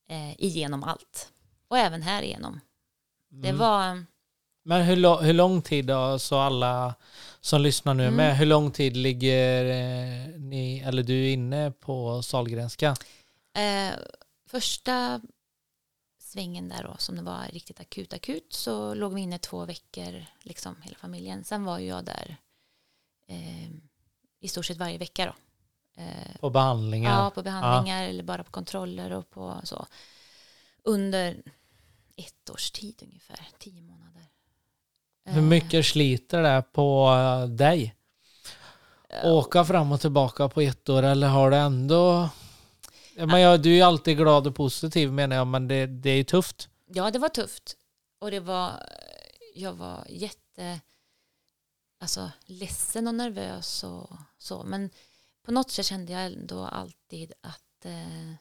eh, 0.08 0.40
igenom 0.40 0.84
allt. 0.84 1.32
Och 1.68 1.78
även 1.78 2.02
här 2.02 2.22
igenom. 2.22 2.60
Det 3.28 3.48
Mm. 3.48 3.58
var, 3.60 4.04
Men 4.62 4.82
hur, 4.82 5.22
hur 5.22 5.32
lång 5.32 5.62
tid 5.62 5.86
då, 5.86 6.18
så 6.18 6.38
alla 6.38 6.94
som 7.40 7.60
lyssnar 7.62 7.94
nu 7.94 8.02
Mm. 8.02 8.14
med, 8.16 8.36
hur 8.38 8.46
lång 8.46 8.70
tid 8.70 8.96
ligger 8.96 9.64
eh, 9.64 10.40
ni, 10.40 10.80
eller 10.86 11.02
du 11.02 11.28
inne 11.30 11.70
på 11.70 12.22
Sahlgrenska? 12.22 12.96
eh, 13.54 13.92
första 14.46 15.20
svängen 16.18 16.68
där 16.68 16.84
då, 16.84 16.96
som 16.98 17.16
det 17.16 17.22
var 17.22 17.44
riktigt 17.52 17.80
akut 17.80 18.12
akut, 18.12 18.52
så 18.52 18.94
låg 18.94 19.14
vi 19.14 19.20
inne 19.20 19.38
två 19.38 19.64
veckor, 19.64 20.24
liksom 20.42 20.82
hela 20.82 20.96
familjen. 20.96 21.44
Sen 21.44 21.64
var 21.64 21.78
ju 21.78 21.86
jag 21.86 22.04
där 22.04 22.36
eh, 23.26 23.70
i 24.40 24.48
stort 24.48 24.66
sett 24.66 24.76
varje 24.76 24.98
vecka 24.98 25.26
då. 25.26 25.34
Eh, 25.96 26.36
På 26.40 26.50
behandlingar? 26.50 27.24
Ja, 27.24 27.30
på 27.30 27.42
behandlingar 27.42 28.04
eller 28.04 28.22
bara 28.22 28.44
på 28.44 28.50
kontroller 28.50 29.12
och 29.12 29.30
på 29.30 29.60
så. 29.64 29.86
Under 30.82 31.42
ett 32.16 32.50
års 32.50 32.70
tid 32.70 33.02
ungefär, 33.02 33.48
tio 33.58 33.82
månader. 33.82 34.26
Hur 35.24 35.38
Eh, 35.38 35.44
mycket 35.44 35.86
sliter 35.86 36.42
det 36.42 36.62
på 36.72 37.08
eh, 37.12 37.48
dig? 37.48 37.94
Åka 39.24 39.64
fram 39.64 39.92
och 39.92 40.00
tillbaka 40.00 40.48
på 40.48 40.60
ett 40.60 40.88
år 40.88 41.02
eller 41.02 41.28
har 41.28 41.50
det 41.50 41.56
ändå... 41.56 42.28
Ja, 43.16 43.26
men 43.26 43.40
jag, 43.40 43.62
du 43.62 43.70
är 43.70 43.74
ju 43.74 43.82
alltid 43.82 44.16
glad 44.16 44.46
och 44.46 44.54
positiv 44.54 45.12
menar 45.12 45.36
jag, 45.36 45.46
men 45.46 45.68
det, 45.68 45.86
det 45.86 46.10
är 46.10 46.16
ju 46.16 46.24
tufft. 46.24 46.68
Ja, 46.86 47.10
det 47.10 47.18
var 47.18 47.28
tufft. 47.28 47.76
Och 48.18 48.30
det 48.30 48.40
var, 48.40 48.70
jag 49.54 49.72
var 49.72 50.06
jätte, 50.08 50.80
alltså 52.00 52.30
ledsen 52.46 53.08
och 53.08 53.14
nervös 53.14 53.84
och 53.84 54.10
så. 54.38 54.62
Men 54.62 54.90
på 55.42 55.52
något 55.52 55.70
sätt 55.70 55.86
kände 55.86 56.12
jag 56.12 56.26
ändå 56.26 56.64
alltid 56.64 57.32
att, 57.40 57.84
eh, 57.84 58.32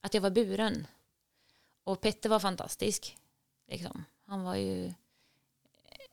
att 0.00 0.14
jag 0.14 0.20
var 0.20 0.30
buren. 0.30 0.86
Och 1.84 2.00
Petter 2.00 2.28
var 2.28 2.40
fantastisk. 2.40 3.16
Liksom. 3.68 4.04
Han 4.26 4.42
var 4.42 4.54
ju, 4.54 4.92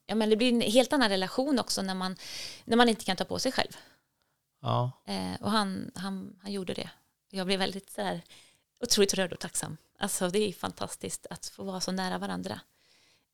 ja 0.05 0.15
men 0.15 0.29
det 0.29 0.35
blir 0.35 0.53
en 0.53 0.61
helt 0.61 0.93
annan 0.93 1.09
relation 1.09 1.59
också 1.59 1.81
när 1.81 1.95
man, 1.95 2.15
när 2.65 2.77
man 2.77 2.89
inte 2.89 3.05
kan 3.05 3.17
ta 3.17 3.25
på 3.25 3.39
sig 3.39 3.51
själv. 3.51 3.77
Ja. 4.59 4.91
Eh, 5.05 5.35
och 5.41 5.51
han, 5.51 5.91
han, 5.95 6.39
han 6.41 6.51
gjorde 6.51 6.73
det. 6.73 6.89
Jag 7.29 7.47
blev 7.47 7.59
väldigt 7.59 7.89
så 7.89 8.01
här, 8.01 8.21
otroligt 8.83 9.13
rörd 9.13 9.33
och 9.33 9.39
tacksam. 9.39 9.77
Alltså 9.97 10.29
det 10.29 10.39
är 10.39 10.53
fantastiskt 10.53 11.27
att 11.29 11.45
få 11.45 11.63
vara 11.63 11.81
så 11.81 11.91
nära 11.91 12.17
varandra. 12.17 12.61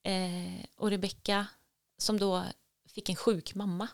Eh, 0.04 0.66
och 0.76 0.90
Rebecka 0.90 1.48
som 1.98 2.20
då 2.20 2.44
fick 2.88 3.10
en 3.10 3.16
sjuk 3.16 3.56
mamma. 3.56 3.88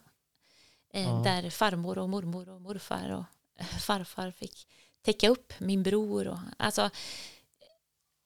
Eh, 0.93 1.03
Ja. 1.03 1.21
Där 1.23 1.49
farmor 1.49 1.97
och 1.97 2.09
mormor 2.09 2.49
och 2.49 2.61
morfar 2.61 3.09
och 3.09 3.25
eh, 3.59 3.65
farfar 3.65 4.31
fick 4.31 4.67
täcka 5.01 5.29
upp 5.29 5.53
min 5.59 5.83
bror. 5.83 6.27
Och, 6.27 6.39
alltså, 6.57 6.89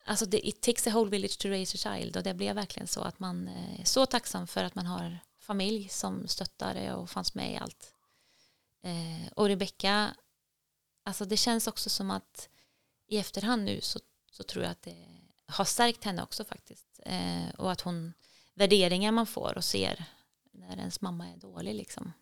alltså 0.06 0.26
det, 0.26 0.48
it 0.48 0.62
takes 0.62 0.88
a 0.88 0.92
whole 0.94 1.10
village 1.10 1.40
to 1.40 1.48
raise 1.50 1.76
a 1.76 1.96
child 1.98 2.18
och 2.18 2.24
det 2.24 2.34
blev 2.34 2.56
verkligen 2.56 2.88
så 2.88 3.02
att 3.02 3.20
man 3.20 3.48
eh, 3.48 3.80
är 3.82 3.86
så 3.86 4.06
tacksam 4.06 4.48
för 4.48 4.64
att 4.64 4.76
man 4.76 4.86
har 4.86 5.20
familj 5.40 5.90
som 5.90 6.28
stöttade 6.28 6.94
och 6.94 7.10
fanns 7.10 7.34
med 7.36 7.52
i 7.54 7.58
allt. 7.58 7.94
Eh, 8.84 9.32
och 9.36 9.48
Rebecka, 9.48 10.16
alltså 11.04 11.26
det 11.26 11.38
känns 11.38 11.68
också 11.68 11.90
som 11.90 12.12
att 12.12 12.50
i 13.08 13.18
efterhand 13.18 13.64
nu 13.64 13.82
så, 13.82 14.00
så 14.32 14.44
tror 14.44 14.64
jag 14.64 14.72
att 14.72 14.82
det 14.82 15.08
har 15.48 15.66
stärkt 15.66 16.04
henne 16.04 16.24
också 16.24 16.44
faktiskt. 16.46 17.00
Eh, 17.06 17.50
och 17.58 17.72
att 17.72 17.82
hon, 17.82 18.14
värderingar 18.54 19.12
man 19.12 19.28
får 19.28 19.58
och 19.58 19.64
ser 19.64 20.06
när 20.52 20.78
ens 20.78 21.02
mamma 21.02 21.28
är 21.28 21.38
dålig 21.38 21.76
liksom. 21.76 22.14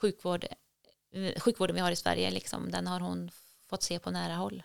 Sjukvård, 0.00 0.46
eh, 1.12 1.40
sjukvården 1.40 1.74
vi 1.74 1.80
har 1.80 1.90
i 1.90 1.96
Sverige 1.96 2.30
liksom, 2.30 2.70
den 2.70 2.86
har 2.86 3.00
hon 3.00 3.30
fått 3.66 3.82
se 3.82 3.98
på 3.98 4.10
nära 4.10 4.34
håll. 4.34 4.62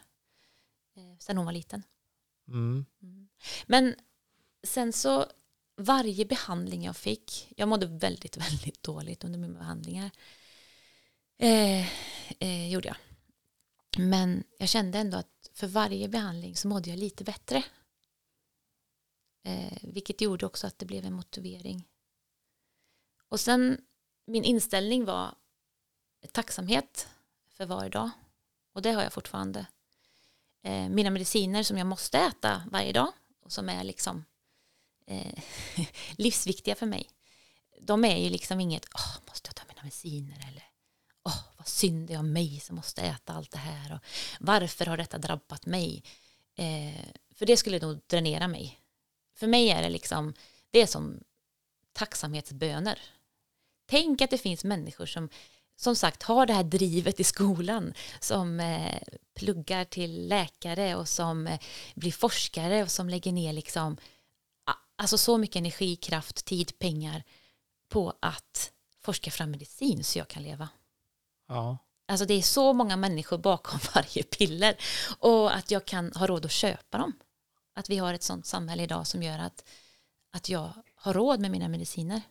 Eh, 0.95 1.17
sen 1.19 1.37
hon 1.37 1.45
var 1.45 1.53
liten. 1.53 1.83
Mm. 2.47 2.85
Mm. 3.01 3.29
Men 3.65 3.95
sen 4.63 4.93
så 4.93 5.25
varje 5.77 6.25
behandling 6.25 6.83
jag 6.83 6.97
fick, 6.97 7.53
jag 7.57 7.67
mådde 7.67 7.85
väldigt, 7.85 8.37
väldigt 8.51 8.83
dåligt 8.83 9.23
under 9.23 9.39
mina 9.39 9.59
behandlingar. 9.59 10.11
Eh, 11.37 11.87
eh, 12.39 12.69
gjorde 12.69 12.87
jag. 12.87 12.97
Men 13.97 14.43
jag 14.57 14.69
kände 14.69 14.99
ändå 14.99 15.17
att 15.17 15.49
för 15.53 15.67
varje 15.67 16.09
behandling 16.09 16.55
så 16.55 16.67
mådde 16.67 16.89
jag 16.89 16.99
lite 16.99 17.23
bättre. 17.23 17.63
Eh, 19.43 19.77
vilket 19.81 20.21
gjorde 20.21 20.45
också 20.45 20.67
att 20.67 20.79
det 20.79 20.85
blev 20.85 21.05
en 21.05 21.13
motivering. 21.13 21.87
Och 23.27 23.39
sen 23.39 23.77
min 24.25 24.43
inställning 24.43 25.05
var 25.05 25.35
tacksamhet 26.31 27.07
för 27.49 27.65
varje 27.65 27.89
dag. 27.89 28.09
Och 28.73 28.81
det 28.81 28.91
har 28.91 29.03
jag 29.03 29.13
fortfarande. 29.13 29.65
Eh, 30.63 30.89
mina 30.89 31.09
mediciner 31.09 31.63
som 31.63 31.77
jag 31.77 31.87
måste 31.87 32.19
äta 32.19 32.63
varje 32.71 32.91
dag 32.91 33.11
och 33.41 33.51
som 33.51 33.69
är 33.69 33.83
liksom 33.83 34.25
eh, 35.07 35.43
livsviktiga 36.17 36.75
för 36.75 36.85
mig. 36.85 37.09
De 37.81 38.05
är 38.05 38.17
ju 38.17 38.29
liksom 38.29 38.59
inget, 38.59 38.85
åh, 38.95 39.17
måste 39.27 39.47
jag 39.47 39.55
ta 39.55 39.63
mina 39.67 39.83
mediciner 39.83 40.47
eller 40.49 40.63
åh, 41.23 41.39
vad 41.57 41.67
synd 41.67 42.07
det 42.07 42.13
är 42.13 42.19
om 42.19 42.33
mig 42.33 42.59
som 42.59 42.75
måste 42.75 43.01
äta 43.01 43.33
allt 43.33 43.51
det 43.51 43.57
här 43.57 43.93
och 43.93 43.99
varför 44.39 44.85
har 44.85 44.97
detta 44.97 45.17
drabbat 45.17 45.65
mig? 45.65 46.03
Eh, 46.55 47.05
för 47.35 47.45
det 47.45 47.57
skulle 47.57 47.79
nog 47.79 48.01
dränera 48.07 48.47
mig. 48.47 48.79
För 49.35 49.47
mig 49.47 49.69
är 49.69 49.81
det 49.81 49.89
liksom, 49.89 50.33
det 50.71 50.81
är 50.81 50.87
som 50.87 51.23
tacksamhetsböner. 51.93 52.99
Tänk 53.91 54.21
att 54.21 54.29
det 54.29 54.37
finns 54.37 54.63
människor 54.63 55.05
som 55.05 55.29
som 55.75 55.95
sagt 55.95 56.23
har 56.23 56.45
det 56.45 56.53
här 56.53 56.63
drivet 56.63 57.19
i 57.19 57.23
skolan 57.23 57.93
som 58.19 58.59
eh, 58.59 59.01
pluggar 59.35 59.85
till 59.85 60.27
läkare 60.27 60.95
och 60.95 61.09
som 61.09 61.47
eh, 61.47 61.59
blir 61.95 62.11
forskare 62.11 62.83
och 62.83 62.91
som 62.91 63.09
lägger 63.09 63.31
ner 63.31 63.53
liksom 63.53 63.97
alltså 64.95 65.17
så 65.17 65.37
mycket 65.37 65.55
energi, 65.55 65.95
kraft, 65.95 66.45
tid, 66.45 66.79
pengar 66.79 67.23
på 67.89 68.13
att 68.19 68.71
forska 68.99 69.31
fram 69.31 69.51
medicin 69.51 70.03
så 70.03 70.19
jag 70.19 70.27
kan 70.27 70.43
leva. 70.43 70.69
Ja. 71.47 71.77
Alltså 72.07 72.25
det 72.25 72.33
är 72.33 72.41
så 72.41 72.73
många 72.73 72.97
människor 72.97 73.37
bakom 73.37 73.79
varje 73.95 74.23
piller 74.23 74.75
och 75.19 75.55
att 75.55 75.71
jag 75.71 75.85
kan 75.85 76.11
ha 76.13 76.27
råd 76.27 76.45
att 76.45 76.51
köpa 76.51 76.97
dem. 76.97 77.13
Att 77.75 77.89
vi 77.89 77.97
har 77.97 78.13
ett 78.13 78.23
sånt 78.23 78.45
samhälle 78.45 78.83
idag 78.83 79.07
som 79.07 79.23
gör 79.23 79.39
att, 79.39 79.65
att 80.31 80.49
jag 80.49 80.73
har 80.95 81.13
råd 81.13 81.39
med 81.39 81.51
mina 81.51 81.67
mediciner. 81.67 82.21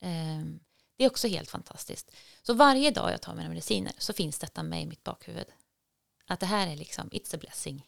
Ehm, 0.00 0.60
det 0.96 1.04
är 1.04 1.10
också 1.10 1.28
helt 1.28 1.50
fantastiskt. 1.50 2.10
Så 2.42 2.54
varje 2.54 2.90
dag 2.90 3.12
jag 3.12 3.20
tar 3.22 3.34
mina 3.34 3.48
mediciner 3.48 3.92
så 3.98 4.12
finns 4.12 4.38
detta 4.38 4.62
med 4.62 4.82
i 4.82 4.86
mitt 4.86 5.04
bakhuvud. 5.04 5.46
Att 6.26 6.40
det 6.40 6.46
här 6.46 6.66
är 6.66 6.76
liksom, 6.76 7.08
it's 7.10 7.34
a 7.34 7.38
blessing. 7.40 7.86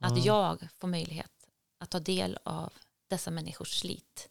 Att 0.00 0.10
Mm. 0.12 0.24
jag 0.24 0.68
får 0.78 0.88
möjlighet 0.88 1.32
att 1.78 1.90
ta 1.90 2.00
del 2.00 2.38
av 2.42 2.72
dessa 3.08 3.30
människors 3.30 3.80
slit. 3.80 4.28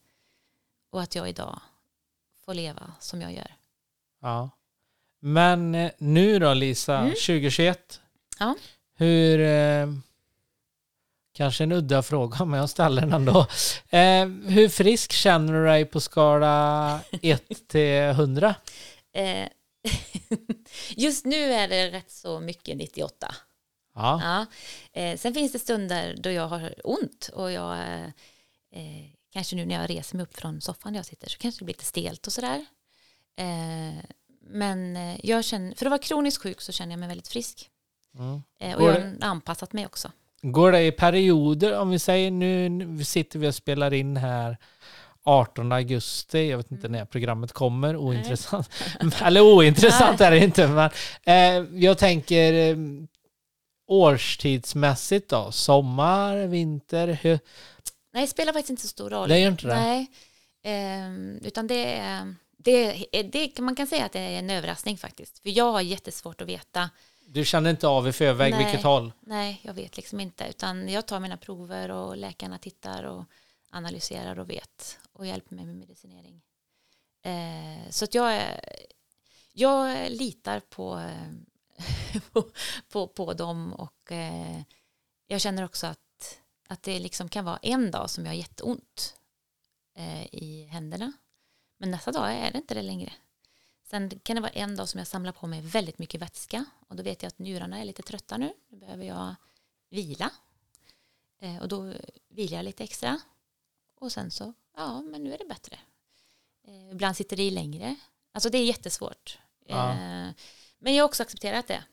Och 0.89 1.01
att 1.01 1.15
jag 1.15 1.29
idag 1.29 1.59
får 2.45 2.53
leva 2.53 2.93
som 2.99 3.21
jag 3.21 3.33
gör. 3.33 3.55
Ja. 4.21 4.49
Men 5.19 5.75
eh, 5.75 5.91
nu 5.97 6.39
då 6.39 6.53
Lisa, 6.53 6.97
Mm. 6.97 7.09
2021. 7.11 8.01
Ja. 8.39 8.55
Hur... 8.95 9.39
Kanske 11.35 11.63
en 11.63 11.71
udda 11.71 12.03
fråga, 12.03 12.45
men 12.45 12.59
jag 12.59 12.69
ställer 12.69 13.01
den 13.01 13.13
ändå. 13.13 13.39
Eh, 13.89 14.27
hur 14.53 14.69
frisk 14.69 15.11
känner 15.11 15.53
du 15.53 15.65
dig 15.65 15.85
på 15.85 16.01
skala 16.01 16.99
1 17.21 17.43
till 17.67 17.91
100? 17.91 18.55
Eh, 19.13 19.47
just 20.89 21.25
nu 21.25 21.53
är 21.53 21.67
det 21.67 21.91
rätt 21.91 22.11
så 22.11 22.39
mycket 22.39 22.77
98. 22.77 23.35
Ja. 23.95 24.21
Ja. 24.23 24.45
Eh, 25.01 25.17
sen 25.17 25.33
finns 25.33 25.51
det 25.51 25.59
stunder 25.59 26.15
då 26.19 26.31
jag 26.31 26.47
har 26.47 26.73
ont 26.83 27.29
och 27.33 27.51
jag 27.51 27.77
eh, 28.71 29.05
kanske 29.33 29.55
nu 29.55 29.65
när 29.65 29.81
jag 29.81 29.89
reser 29.89 30.17
mig 30.17 30.23
upp 30.23 30.37
från 30.37 30.61
soffan 30.61 30.93
där 30.93 30.99
jag 30.99 31.05
sitter 31.05 31.29
så 31.29 31.37
kanske 31.37 31.61
det 31.61 31.65
blir 31.65 31.75
lite 31.75 31.85
stelt 31.85 32.27
och 32.27 32.33
sådär. 32.33 32.65
Eh, 33.37 34.03
men 34.41 34.97
jag 35.23 35.45
känner, 35.45 35.75
för 35.75 35.85
att 35.85 35.89
vara 35.89 36.01
kroniskt 36.01 36.43
sjuk 36.43 36.61
så 36.61 36.71
känner 36.71 36.91
jag 36.91 36.99
mig 36.99 37.09
väldigt 37.09 37.27
frisk. 37.27 37.69
Mm. 38.17 38.33
Och 38.75 38.83
jag 38.83 38.93
har 38.93 39.17
anpassat 39.21 39.73
mig 39.73 39.85
också. 39.85 40.11
Går 40.51 40.71
det 40.71 40.81
i 40.81 40.91
perioder? 40.91 41.79
Om 41.79 41.89
vi 41.89 41.99
säger 41.99 42.31
nu, 42.31 43.03
sitter 43.03 43.39
vi 43.39 43.47
och 43.47 43.55
spelar 43.55 43.93
in 43.93 44.17
här 44.17 44.57
18 45.23 45.71
augusti. 45.71 46.49
Jag 46.49 46.57
vet 46.57 46.71
inte 46.71 46.87
när 46.87 47.05
programmet 47.05 47.51
kommer. 47.51 47.95
Ointressant. 47.95 48.69
Eller 49.21 49.41
ointressant 49.41 50.21
är 50.21 50.31
det 50.31 50.39
inte. 50.39 50.67
Men, 50.67 50.89
eh, 51.23 51.79
jag 51.83 51.97
tänker 51.97 52.53
eh, 52.53 52.77
årstidsmässigt 53.87 55.29
då. 55.29 55.51
Sommar, 55.51 56.47
vinter. 56.47 57.07
Hur, 57.07 57.39
Nej, 58.13 58.21
det 58.21 58.27
spelar 58.27 58.53
faktiskt 58.53 58.69
inte 58.69 58.81
så 58.81 58.87
stor 58.87 59.09
roll. 59.09 59.29
det 59.29 59.39
gör 59.39 59.51
inte 59.51 59.67
det? 59.67 59.75
Nej, 59.75 60.07
Ehm, 60.65 61.39
utan 61.43 61.67
det 61.67 61.85
är, 61.85 62.35
det, 62.57 63.07
det 63.23 63.59
man 63.59 63.75
kan 63.75 63.87
säga 63.87 64.05
att 64.05 64.11
det 64.11 64.19
är 64.19 64.39
en 64.39 64.49
överraskning 64.49 64.97
faktiskt. 64.97 65.39
För 65.39 65.49
jag 65.49 65.71
har 65.71 65.81
jättesvårt 65.81 66.41
att 66.41 66.47
veta. 66.47 66.89
Du 67.35 67.45
känner 67.45 67.69
inte 67.69 67.87
av 67.87 68.07
i 68.07 68.11
förväg 68.11 68.53
Nej. 68.53 68.63
vilket 68.63 68.83
håll? 68.83 69.13
Nej, 69.19 69.61
jag 69.63 69.73
vet 69.73 69.97
liksom 69.97 70.19
inte. 70.19 70.47
Utan 70.49 70.89
jag 70.89 71.05
tar 71.05 71.19
mina 71.19 71.37
prover 71.37 71.91
och 71.91 72.17
läkarna 72.17 72.57
tittar 72.57 73.03
och 73.03 73.23
analyserar 73.69 74.39
och 74.39 74.49
vet 74.49 74.99
och 75.13 75.25
hjälper 75.25 75.55
mig 75.55 75.65
med 75.65 75.75
medicinering. 75.75 76.41
Eh, 77.21 77.89
så 77.89 78.05
att 78.05 78.15
jag, 78.15 78.41
jag 79.53 80.11
litar 80.11 80.59
på, 80.59 80.99
eh, 80.99 82.21
på, 82.31 82.49
på, 82.89 83.07
på 83.07 83.33
dem 83.33 83.73
och 83.73 84.11
eh, 84.11 84.61
jag 85.27 85.41
känner 85.41 85.65
också 85.65 85.87
att, 85.87 86.39
att 86.67 86.83
det 86.83 86.99
liksom 86.99 87.29
kan 87.29 87.45
vara 87.45 87.59
en 87.61 87.91
dag 87.91 88.09
som 88.09 88.25
jag 88.25 88.31
har 88.31 88.37
jätteont 88.37 89.15
eh, 89.95 90.25
i 90.25 90.69
händerna. 90.71 91.13
Men 91.77 91.91
nästa 91.91 92.11
dag 92.11 92.33
är 92.33 92.51
det 92.51 92.57
inte 92.57 92.73
det 92.73 92.81
längre. 92.81 93.13
Sen 93.85 94.19
kan 94.23 94.35
det 94.35 94.41
vara 94.41 94.51
en 94.51 94.75
dag 94.75 94.89
som 94.89 94.97
jag 94.97 95.07
samlar 95.07 95.31
på 95.31 95.47
mig 95.47 95.61
väldigt 95.61 95.99
mycket 95.99 96.21
vätska 96.21 96.65
och 96.87 96.95
då 96.95 97.03
vet 97.03 97.23
jag 97.23 97.27
att 97.27 97.39
njurarna 97.39 97.79
är 97.79 97.85
lite 97.85 98.01
trötta 98.01 98.37
nu. 98.37 98.53
Då 98.69 98.75
behöver 98.75 99.05
jag 99.05 99.35
vila. 99.89 100.31
Eh, 101.39 101.57
och 101.61 101.67
då 101.67 101.93
vilar 102.27 102.57
jag 102.57 102.63
lite 102.63 102.83
extra. 102.83 103.19
Och 103.95 104.11
sen 104.11 104.31
så, 104.31 104.53
ja 104.75 105.01
men 105.01 105.23
nu 105.23 105.33
är 105.33 105.37
det 105.37 105.45
bättre. 105.45 105.79
Eh, 106.63 106.91
ibland 106.91 107.17
sitter 107.17 107.37
det 107.37 107.43
i 107.43 107.51
längre. 107.51 107.95
Alltså 108.31 108.49
det 108.49 108.57
är 108.57 108.65
jättesvårt. 108.65 109.39
Ja. 109.65 109.91
Eh, 109.91 110.31
men 110.77 110.95
jag 110.95 111.03
har 111.03 111.09
också 111.09 111.23
accepterat 111.23 111.67
det. 111.67 111.83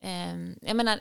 Eh, 0.00 0.36
jag 0.60 0.76
menar, 0.76 1.00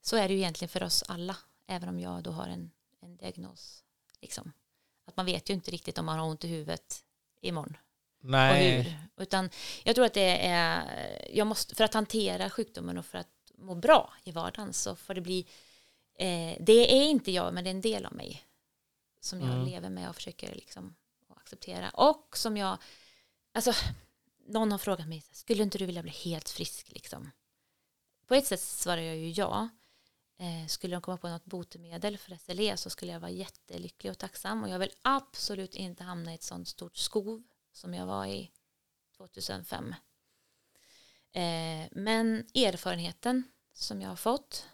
så 0.00 0.16
är 0.16 0.28
det 0.28 0.34
ju 0.34 0.40
egentligen 0.40 0.68
för 0.68 0.82
oss 0.82 1.02
alla. 1.08 1.36
Även 1.66 1.88
om 1.88 2.00
jag 2.00 2.22
då 2.22 2.30
har 2.30 2.48
en, 2.48 2.70
en 3.00 3.16
diagnos. 3.16 3.84
Liksom. 4.20 4.52
Att 5.04 5.16
man 5.16 5.26
vet 5.26 5.50
ju 5.50 5.54
inte 5.54 5.70
riktigt 5.70 5.98
om 5.98 6.06
man 6.06 6.18
har 6.18 6.26
ont 6.26 6.44
i 6.44 6.48
huvudet 6.48 7.04
imorgon 7.40 7.76
och 8.26 8.30
Nej. 8.30 8.82
hur. 8.82 8.96
Utan 9.22 9.50
jag 9.84 9.94
tror 9.94 10.06
att 10.06 10.14
det 10.14 10.46
är, 10.46 11.28
jag 11.34 11.46
måste, 11.46 11.74
för 11.74 11.84
att 11.84 11.94
hantera 11.94 12.50
sjukdomen 12.50 12.98
och 12.98 13.06
för 13.06 13.18
att 13.18 13.28
må 13.58 13.74
bra 13.74 14.14
i 14.24 14.32
vardagen 14.32 14.72
så 14.72 14.96
får 14.96 15.14
det 15.14 15.20
bli, 15.20 15.46
eh, 16.18 16.56
det 16.60 16.96
är 17.02 17.04
inte 17.10 17.30
jag 17.32 17.54
men 17.54 17.64
det 17.64 17.70
är 17.70 17.74
en 17.74 17.80
del 17.80 18.06
av 18.06 18.12
mig 18.14 18.42
som 19.20 19.40
jag 19.40 19.52
Mm. 19.52 19.64
lever 19.66 19.90
med 19.90 20.08
och 20.08 20.14
försöker 20.16 20.54
liksom 20.54 20.94
acceptera. 21.36 21.90
Och 21.90 22.36
som 22.36 22.56
jag, 22.56 22.78
alltså 23.52 23.72
någon 24.46 24.70
har 24.72 24.78
frågat 24.78 25.08
mig, 25.08 25.22
skulle 25.32 25.62
inte 25.62 25.78
du 25.78 25.86
vilja 25.86 26.02
bli 26.02 26.12
helt 26.12 26.48
frisk 26.48 26.92
liksom? 26.92 27.30
På 28.26 28.34
ett 28.34 28.46
sätt 28.46 28.60
svarar 28.60 29.00
jag 29.00 29.16
ju 29.16 29.30
ja. 29.30 29.68
Eh, 30.38 30.66
skulle 30.68 30.96
de 30.96 31.02
komma 31.02 31.16
på 31.16 31.28
något 31.28 31.44
botemedel 31.44 32.18
för 32.18 32.36
SLE 32.36 32.76
så 32.76 32.90
skulle 32.90 33.12
jag 33.12 33.20
vara 33.20 33.30
jättelycklig 33.30 34.10
och 34.10 34.18
tacksam 34.18 34.62
och 34.62 34.68
jag 34.68 34.78
vill 34.78 34.90
absolut 35.02 35.74
inte 35.74 36.04
hamna 36.04 36.32
i 36.32 36.34
ett 36.34 36.42
sånt 36.42 36.68
stort 36.68 36.96
skov 36.96 37.42
som 37.76 37.94
jag 37.94 38.06
var 38.06 38.26
i 38.26 38.50
2005. 39.16 39.94
Eh, 41.32 41.88
men 41.92 42.46
erfarenheten 42.54 43.44
som 43.72 44.02
jag 44.02 44.08
har 44.08 44.16
fått 44.16 44.68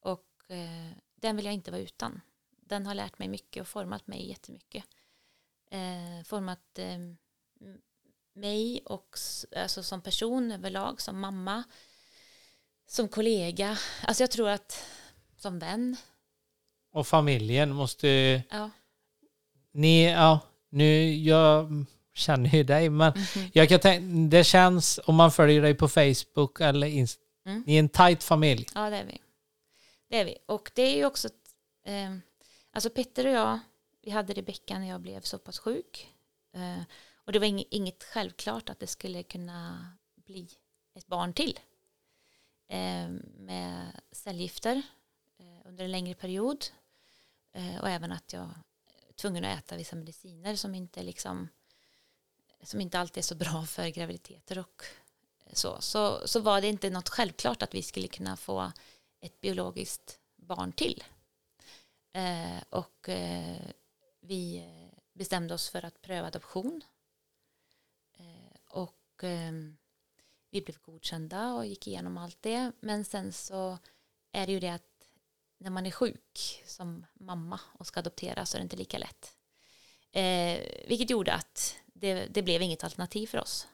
och 0.00 0.26
eh, 0.48 0.90
den 1.14 1.36
vill 1.36 1.44
jag 1.44 1.54
inte 1.54 1.70
vara 1.70 1.80
utan. 1.80 2.20
Den 2.50 2.86
har 2.86 2.94
lärt 2.94 3.18
mig 3.18 3.28
mycket 3.28 3.60
och 3.60 3.68
format 3.68 4.06
mig 4.06 4.28
jättemycket. 4.28 4.84
Eh, 5.70 6.24
format 6.24 6.78
eh, 6.78 6.98
mig 8.32 8.82
och 8.84 9.18
alltså 9.56 9.82
som 9.82 10.00
person 10.00 10.52
överlag, 10.52 11.00
som 11.00 11.20
mamma, 11.20 11.64
som 12.86 13.08
kollega. 13.08 13.78
Alltså 14.02 14.22
jag 14.22 14.30
tror 14.30 14.48
att 14.48 14.84
som 15.36 15.58
vän. 15.58 15.96
Och 16.90 17.06
familjen 17.06 17.74
måste 17.74 18.42
Ja. 18.50 18.70
Ni, 19.72 20.10
ja, 20.10 20.40
nu, 20.68 21.14
jag 21.14 21.84
känner 22.14 22.50
ju 22.50 22.62
dig, 22.64 22.90
men 22.90 23.12
Mhm. 23.16 23.50
jag 23.52 23.68
kan 23.68 23.80
tänka, 23.80 24.36
det 24.36 24.44
känns, 24.44 25.00
om 25.04 25.14
man 25.14 25.32
följer 25.32 25.62
dig 25.62 25.74
på 25.74 25.88
Facebook 25.88 26.60
eller 26.60 26.86
Inst- 26.86 27.18
Mm. 27.46 27.64
ni 27.66 27.74
är 27.74 27.78
en 27.78 27.88
tight 27.88 28.22
familj. 28.22 28.66
Ja, 28.74 28.90
det 28.90 28.96
är 28.96 29.04
vi. 29.04 29.20
Det 30.08 30.20
är 30.20 30.24
vi. 30.24 30.38
Och 30.46 30.70
det 30.74 30.82
är 30.82 30.96
ju 30.96 31.04
också, 31.04 31.28
eh, 31.84 32.16
alltså 32.72 32.90
Petter 32.90 33.26
och 33.26 33.32
jag, 33.32 33.58
vi 34.02 34.10
hade 34.10 34.32
Rebecka 34.32 34.78
när 34.78 34.88
jag 34.88 35.00
blev 35.00 35.20
så 35.20 35.38
pass 35.38 35.58
sjuk. 35.58 36.08
Eh, 36.54 36.82
och 37.24 37.32
det 37.32 37.38
var 37.38 37.46
ing- 37.46 37.66
inget 37.70 38.04
självklart 38.04 38.68
att 38.70 38.80
det 38.80 38.86
skulle 38.86 39.22
kunna 39.22 39.86
bli 40.26 40.48
ett 40.94 41.06
barn 41.06 41.32
till. 41.32 41.58
Eh, 42.68 43.08
med 43.36 44.00
cellgifter 44.12 44.82
eh, 45.38 45.68
under 45.68 45.84
en 45.84 45.90
längre 45.92 46.14
period. 46.14 46.64
Eh, 47.54 47.80
och 47.80 47.88
även 47.88 48.12
att 48.12 48.32
jag 48.32 48.42
är 49.08 49.12
tvungen 49.12 49.44
att 49.44 49.58
äta 49.58 49.76
vissa 49.76 49.96
mediciner 49.96 50.56
som 50.56 50.74
inte 50.74 51.02
liksom 51.02 51.48
som 52.62 52.80
inte 52.80 52.98
alltid 52.98 53.18
är 53.18 53.22
så 53.22 53.34
bra 53.34 53.66
för 53.66 53.88
graviditeter 53.88 54.58
och 54.58 54.84
eh, 55.44 55.52
så, 55.52 55.80
så, 55.80 56.28
så 56.28 56.40
var 56.40 56.60
det 56.60 56.68
inte 56.68 56.90
något 56.90 57.08
självklart 57.08 57.62
att 57.62 57.74
vi 57.74 57.82
skulle 57.82 58.08
kunna 58.08 58.36
få 58.36 58.72
ett 59.20 59.40
biologiskt 59.40 60.18
barn 60.36 60.72
till. 60.72 61.04
Eh, 62.12 62.62
och 62.70 63.08
eh, 63.08 63.70
vi 64.20 64.56
eh, 64.56 64.98
bestämde 65.12 65.54
oss 65.54 65.68
för 65.68 65.84
att 65.84 66.02
pröva 66.02 66.26
adoption. 66.26 66.82
Eh, 68.18 68.58
och 68.68 69.24
eh, 69.24 69.52
vi 70.50 70.62
blev 70.62 70.78
godkända 70.82 71.52
och 71.54 71.66
gick 71.66 71.86
igenom 71.86 72.18
allt 72.18 72.42
det. 72.42 72.72
Men 72.80 73.04
sen 73.04 73.32
så 73.32 73.78
är 74.32 74.46
det 74.46 74.52
ju 74.52 74.60
det 74.60 74.68
att 74.68 74.82
när 75.58 75.70
man 75.70 75.86
är 75.86 75.90
sjuk 75.90 76.62
som 76.66 77.06
mamma 77.14 77.60
och 77.72 77.86
ska 77.86 78.00
adoptera 78.00 78.46
så 78.46 78.56
är 78.56 78.58
det 78.58 78.62
inte 78.62 78.76
lika 78.76 78.98
lätt. 78.98 79.36
Eh, 80.12 80.88
vilket 80.88 81.10
gjorde 81.10 81.32
att 81.32 81.76
det, 82.02 82.26
det 82.26 82.42
blev 82.42 82.62
inget 82.62 82.84
alternativ 82.84 83.26
för 83.26 83.38
oss. 83.38 83.68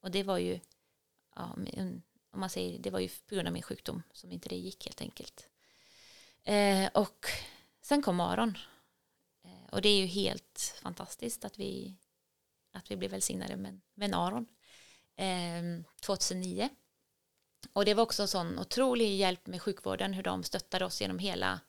Och 0.00 0.10
det 0.10 0.22
var 0.22 0.38
ju, 0.38 0.60
ja, 1.34 1.56
om 2.30 2.40
man 2.40 2.50
säger, 2.50 2.78
det 2.78 2.90
var 2.90 2.98
ju 2.98 3.08
på 3.08 3.34
grund 3.34 3.48
av 3.48 3.52
min 3.52 3.62
sjukdom 3.62 4.02
som 4.12 4.32
inte 4.32 4.48
det 4.48 4.56
gick 4.56 4.84
helt 4.84 5.00
enkelt. 5.00 5.48
Eh, 6.42 6.90
och 6.94 7.26
sen 7.80 8.02
kom 8.02 8.20
Aron. 8.20 8.58
Eh, 9.44 9.68
och 9.72 9.82
det 9.82 9.88
är 9.88 10.00
ju 10.00 10.06
helt 10.06 10.80
fantastiskt 10.82 11.44
att 11.44 11.58
vi, 11.58 11.96
att 12.72 12.90
vi 12.90 12.96
blev 12.96 13.10
välsignade 13.10 13.56
med, 13.56 13.80
med 13.94 14.14
Aron. 14.14 14.46
Eh, 15.16 15.84
2009. 16.00 16.68
Och 17.72 17.84
det 17.84 17.94
var 17.94 18.02
också 18.02 18.22
en 18.22 18.28
sån 18.28 18.58
otrolig 18.58 19.16
hjälp 19.16 19.46
med 19.46 19.62
sjukvården, 19.62 20.12
hur 20.12 20.22
de 20.22 20.44
stöttade 20.44 20.84
oss 20.84 21.00
genom 21.00 21.18
hela, 21.18 21.60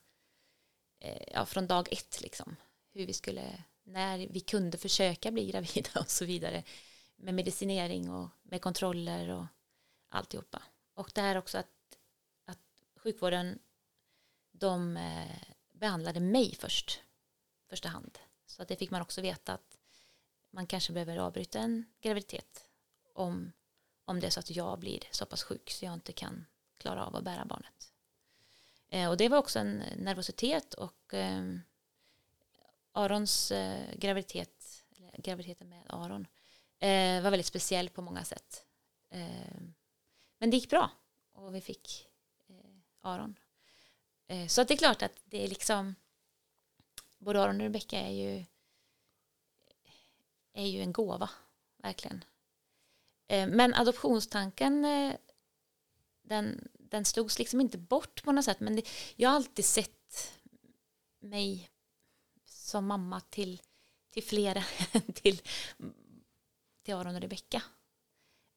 eh, 1.00 1.32
ja, 1.32 1.46
från 1.46 1.66
dag 1.66 1.88
ett 1.92 2.20
liksom. 2.20 2.56
Hur 2.92 3.06
vi 3.06 3.12
skulle, 3.12 3.64
när 3.90 4.18
vi 4.18 4.40
kunde 4.40 4.78
försöka 4.78 5.30
bli 5.30 5.50
gravida 5.50 5.90
och 6.00 6.10
så 6.10 6.24
vidare. 6.24 6.64
Med 7.16 7.34
medicinering 7.34 8.10
och 8.10 8.28
med 8.42 8.62
kontroller 8.62 9.28
och 9.28 9.46
alltihopa. 10.08 10.62
Och 10.94 11.10
det 11.14 11.20
här 11.20 11.36
också 11.36 11.58
att, 11.58 11.98
att 12.44 12.58
sjukvården, 12.96 13.58
de 14.52 14.96
eh, 14.96 15.36
behandlade 15.72 16.20
mig 16.20 16.54
först, 16.54 17.00
första 17.68 17.88
hand. 17.88 18.18
Så 18.46 18.62
att 18.62 18.68
det 18.68 18.76
fick 18.76 18.90
man 18.90 19.02
också 19.02 19.20
veta 19.20 19.52
att 19.52 19.78
man 20.50 20.66
kanske 20.66 20.92
behöver 20.92 21.16
avbryta 21.16 21.58
en 21.58 21.84
graviditet 22.00 22.68
om, 23.14 23.52
om 24.04 24.20
det 24.20 24.26
är 24.26 24.30
så 24.30 24.40
att 24.40 24.50
jag 24.50 24.78
blir 24.78 25.02
så 25.10 25.26
pass 25.26 25.42
sjuk 25.42 25.70
så 25.70 25.84
jag 25.84 25.94
inte 25.94 26.12
kan 26.12 26.46
klara 26.78 27.06
av 27.06 27.16
att 27.16 27.24
bära 27.24 27.44
barnet. 27.44 27.92
Eh, 28.88 29.10
och 29.10 29.16
det 29.16 29.28
var 29.28 29.38
också 29.38 29.58
en 29.58 29.82
nervositet 29.96 30.74
och 30.74 31.14
eh, 31.14 31.58
Arons 32.92 33.50
eh, 33.50 33.94
graviditet, 33.94 34.84
eller 34.96 35.12
graviditeten 35.22 35.68
med 35.68 35.82
Aron, 35.88 36.26
Eh, 36.82 37.22
var 37.22 37.30
väldigt 37.30 37.46
speciell 37.46 37.88
på 37.88 38.02
många 38.02 38.24
sätt. 38.24 38.64
Eh, 39.10 39.60
men 40.38 40.50
det 40.50 40.56
gick 40.56 40.70
bra 40.70 40.90
och 41.32 41.54
vi 41.54 41.60
fick 41.60 42.08
eh, 42.48 42.54
Aron. 43.00 43.38
Eh, 44.26 44.46
så 44.46 44.60
att 44.60 44.68
det 44.68 44.74
är 44.74 44.78
klart 44.78 45.02
att 45.02 45.22
det 45.24 45.44
är 45.44 45.48
liksom 45.48 45.94
både 47.18 47.42
Aron 47.42 47.56
och 47.56 47.62
Rebecka 47.62 48.00
är 48.00 48.12
ju 48.12 48.44
är 50.52 50.66
ju 50.66 50.82
en 50.82 50.92
gåva, 50.92 51.30
verkligen. 51.76 52.24
Eh, 53.26 53.48
men 53.48 53.74
adoptionstanken 53.74 54.84
eh, 54.84 55.14
den, 56.22 56.68
den 56.78 57.04
slogs 57.04 57.38
liksom 57.38 57.60
inte 57.60 57.78
bort 57.78 58.22
på 58.22 58.32
något 58.32 58.44
sätt 58.44 58.60
men 58.60 58.76
det, 58.76 58.88
jag 59.16 59.28
har 59.28 59.36
alltid 59.36 59.64
sett 59.64 60.40
mig 61.18 61.70
som 62.70 62.86
mamma 62.86 63.20
till, 63.20 63.62
till 64.10 64.22
flera 64.22 64.64
än 64.92 65.12
till, 65.14 65.42
till 66.82 66.94
Aron 66.94 67.14
och 67.14 67.20
Rebecka. 67.20 67.62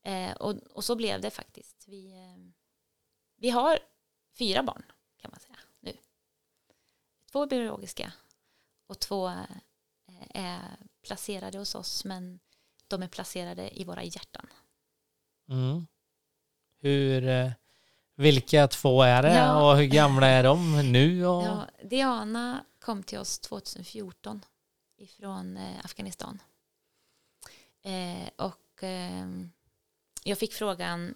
Eh, 0.03 0.31
och, 0.31 0.55
och 0.71 0.83
så 0.83 0.95
blev 0.95 1.21
det 1.21 1.31
faktiskt. 1.31 1.85
Vi, 1.87 2.11
eh, 2.11 2.51
vi 3.37 3.49
har 3.49 3.79
fyra 4.37 4.63
barn 4.63 4.83
kan 5.17 5.31
man 5.31 5.39
säga 5.39 5.57
nu. 5.79 5.93
Två 7.31 7.45
biologiska 7.45 8.13
och 8.87 8.99
två 8.99 9.27
eh, 9.27 9.45
är 10.29 10.77
placerade 11.01 11.57
hos 11.57 11.75
oss 11.75 12.05
men 12.05 12.39
de 12.87 13.03
är 13.03 13.07
placerade 13.07 13.79
i 13.79 13.83
våra 13.83 14.03
hjärtan. 14.03 14.47
Mm. 15.49 15.87
Hur, 16.79 17.27
eh, 17.27 17.51
vilka 18.15 18.67
två 18.67 19.03
är 19.03 19.21
det 19.23 19.35
Ja. 19.35 19.71
och 19.71 19.77
hur 19.77 19.85
gamla 19.85 20.27
är 20.27 20.43
de 20.43 20.91
nu? 20.91 21.25
Och... 21.25 21.43
Ja, 21.43 21.67
Diana 21.83 22.65
kom 22.83 23.03
till 23.03 23.17
oss 23.17 23.39
2014 23.39 24.45
ifrån 24.97 25.57
eh, 25.57 25.85
Afghanistan. 25.85 26.41
Eh, 27.81 28.29
och 28.35 28.83
ehm, 28.83 29.51
jag 30.23 30.37
fick 30.37 30.53
frågan, 30.53 31.15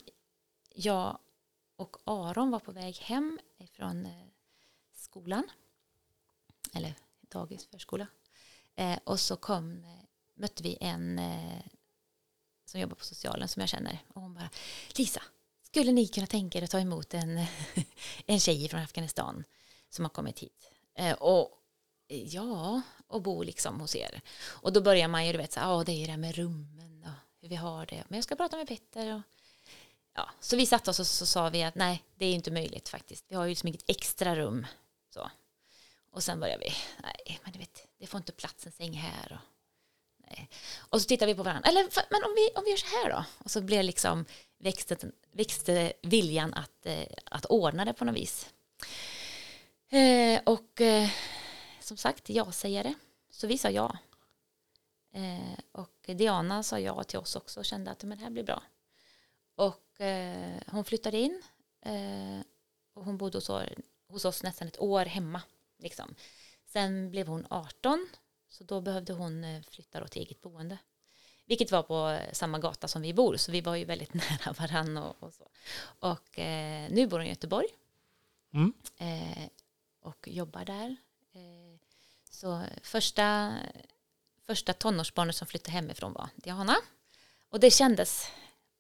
jag 0.69 1.19
och 1.75 1.97
Aron 2.03 2.51
var 2.51 2.59
på 2.59 2.71
väg 2.71 2.95
hem 2.95 3.39
ifrån 3.57 4.05
eh, 4.05 4.27
skolan, 4.93 5.43
eller 6.73 6.95
dagis, 7.21 7.67
förskola. 7.67 8.07
Och 9.03 9.19
så 9.19 9.35
kom, 9.35 9.85
mötte 10.33 10.63
vi 10.63 10.77
en 10.81 11.21
som 12.65 12.79
jobbar 12.79 12.95
på 12.95 13.05
socialen 13.05 13.47
som 13.47 13.59
jag 13.59 13.69
känner. 13.69 13.99
Och 14.07 14.21
hon 14.21 14.33
bara, 14.33 14.49
Lisa, 14.95 15.23
skulle 15.61 15.91
ni 15.91 16.07
kunna 16.07 16.27
tänka 16.27 16.57
er 16.57 16.63
att 16.63 16.71
ta 16.71 16.79
emot 16.79 17.13
en, 17.13 17.45
en 18.25 18.39
tjej 18.39 18.69
från 18.69 18.81
Afghanistan 18.81 19.43
som 19.89 20.05
har 20.05 20.09
kommit 20.09 20.39
hit? 20.39 20.71
Och 21.19 21.56
ja, 22.07 22.81
och 23.07 23.21
bo 23.21 23.43
liksom 23.43 23.79
hos 23.79 23.95
er. 23.95 24.21
Och 24.45 24.73
då 24.73 24.81
börjar 24.81 25.07
man 25.07 25.25
ju, 25.25 25.31
du 25.31 25.37
vet, 25.37 25.53
så 25.53 25.59
här, 25.59 25.67
ja 25.67 25.83
det 25.83 25.91
är 25.91 25.99
ju 25.99 26.05
det 26.05 26.11
här 26.11 26.17
med 26.17 26.35
rummen 26.35 27.03
och 27.03 27.41
hur 27.41 27.49
vi 27.49 27.55
har 27.55 27.85
det. 27.85 28.03
Men 28.07 28.17
jag 28.17 28.23
ska 28.23 28.35
prata 28.35 28.57
med 28.57 28.67
Petter 28.67 29.15
och 29.15 29.21
ja, 30.15 30.29
så 30.39 30.55
vi 30.55 30.65
satte 30.65 30.89
oss 30.89 30.99
och 30.99 31.07
så 31.07 31.25
sa 31.25 31.49
vi 31.49 31.63
att 31.63 31.75
nej, 31.75 32.03
det 32.15 32.25
är 32.25 32.33
inte 32.33 32.51
möjligt 32.51 32.89
faktiskt. 32.89 33.25
Vi 33.27 33.35
har 33.35 33.43
ju 33.43 33.49
liksom 33.49 33.67
inget 33.67 33.89
extra 33.89 34.35
rum. 34.35 34.67
Så. 35.13 35.29
Och 36.11 36.23
sen 36.23 36.39
började 36.39 36.63
vi, 36.63 36.73
nej, 37.03 37.39
men 37.43 37.53
du 37.53 37.59
vet, 37.59 37.87
det 37.99 38.07
får 38.07 38.17
inte 38.17 38.31
plats 38.31 38.65
en 38.65 38.71
säng 38.71 38.93
här. 38.93 39.31
Och, 39.31 39.47
nej. 40.27 40.49
och 40.77 41.01
så 41.01 41.07
tittar 41.07 41.25
vi 41.25 41.35
på 41.35 41.43
varandra, 41.43 41.69
eller 41.69 41.83
men 42.09 42.23
om 42.23 42.33
vi, 42.35 42.49
om 42.55 42.63
vi 42.63 42.69
gör 42.69 42.77
så 42.77 42.85
här 42.85 43.09
då? 43.09 43.25
Och 43.37 43.51
så 43.51 43.61
blev 43.61 43.83
liksom 43.83 44.25
växte, 44.57 44.97
växte 45.31 45.93
viljan 46.01 46.53
att, 46.53 46.85
eh, 46.85 47.07
att 47.25 47.45
ordna 47.45 47.85
det 47.85 47.93
på 47.93 48.05
något 48.05 48.15
vis. 48.15 48.49
Eh, 49.89 50.41
och 50.45 50.81
eh, 50.81 51.09
som 51.87 51.97
sagt, 51.97 52.29
jag 52.29 52.53
säger 52.53 52.83
det. 52.83 52.93
Så 53.29 53.47
vi 53.47 53.57
sa 53.57 53.69
ja. 53.69 53.97
Eh, 55.11 55.59
och 55.71 55.93
Diana 56.05 56.63
sa 56.63 56.79
ja 56.79 57.03
till 57.03 57.19
oss 57.19 57.35
också 57.35 57.59
och 57.59 57.65
kände 57.65 57.91
att 57.91 58.03
men 58.03 58.17
det 58.17 58.23
här 58.23 58.31
blir 58.31 58.43
bra. 58.43 58.63
Och 59.55 60.01
eh, 60.01 60.61
hon 60.67 60.85
flyttade 60.85 61.17
in 61.17 61.43
eh, 61.81 62.39
och 62.93 63.05
hon 63.05 63.17
bodde 63.17 63.37
hos, 63.37 63.49
hos 64.07 64.25
oss 64.25 64.43
nästan 64.43 64.67
ett 64.67 64.79
år 64.79 65.05
hemma. 65.05 65.41
Liksom. 65.77 66.15
Sen 66.65 67.11
blev 67.11 67.27
hon 67.27 67.47
18 67.49 68.09
så 68.49 68.63
då 68.63 68.81
behövde 68.81 69.13
hon 69.13 69.43
eh, 69.43 69.61
flytta 69.61 69.99
då 69.99 70.07
till 70.07 70.21
eget 70.21 70.41
boende. 70.41 70.77
Vilket 71.45 71.71
var 71.71 71.83
på 71.83 72.19
samma 72.31 72.59
gata 72.59 72.87
som 72.87 73.01
vi 73.01 73.13
bor 73.13 73.37
så 73.37 73.51
vi 73.51 73.61
var 73.61 73.75
ju 73.75 73.85
väldigt 73.85 74.13
nära 74.13 74.53
varann 74.53 74.97
och, 74.97 75.15
och 75.23 75.33
så. 75.33 75.49
Och 75.99 76.39
eh, 76.39 76.89
nu 76.91 77.07
bor 77.07 77.17
hon 77.17 77.27
i 77.27 77.29
Göteborg 77.29 77.67
Mm. 78.53 78.73
eh, 78.97 79.49
och 79.99 80.27
jobbar 80.27 80.65
där. 80.65 80.95
Så 82.31 82.63
första, 82.81 83.57
första 84.45 84.73
tonårsbarnet 84.73 85.35
som 85.35 85.47
flyttade 85.47 85.71
hemifrån 85.71 86.13
var 86.13 86.29
Diana. 86.35 86.75
Och 87.49 87.59
det 87.59 87.71
kändes 87.71 88.31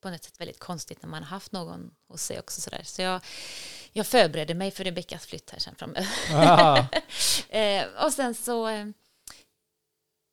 på 0.01 0.09
något 0.09 0.23
sätt 0.23 0.41
väldigt 0.41 0.59
konstigt 0.59 1.01
när 1.01 1.09
man 1.09 1.23
har 1.23 1.29
haft 1.29 1.51
någon 1.51 1.95
hos 2.07 2.23
sig 2.23 2.39
också 2.39 2.61
sådär. 2.61 2.83
Så 2.83 3.01
jag, 3.01 3.21
jag 3.91 4.07
förberedde 4.07 4.53
mig 4.53 4.71
för 4.71 4.83
Rebeckas 4.83 5.25
flytt 5.25 5.49
här 5.49 5.59
sen 5.59 5.75
framöver. 5.75 6.07
Eh, 7.49 7.85
och 8.05 8.13
sen 8.13 8.35
så 8.35 8.67
eh, 8.67 8.87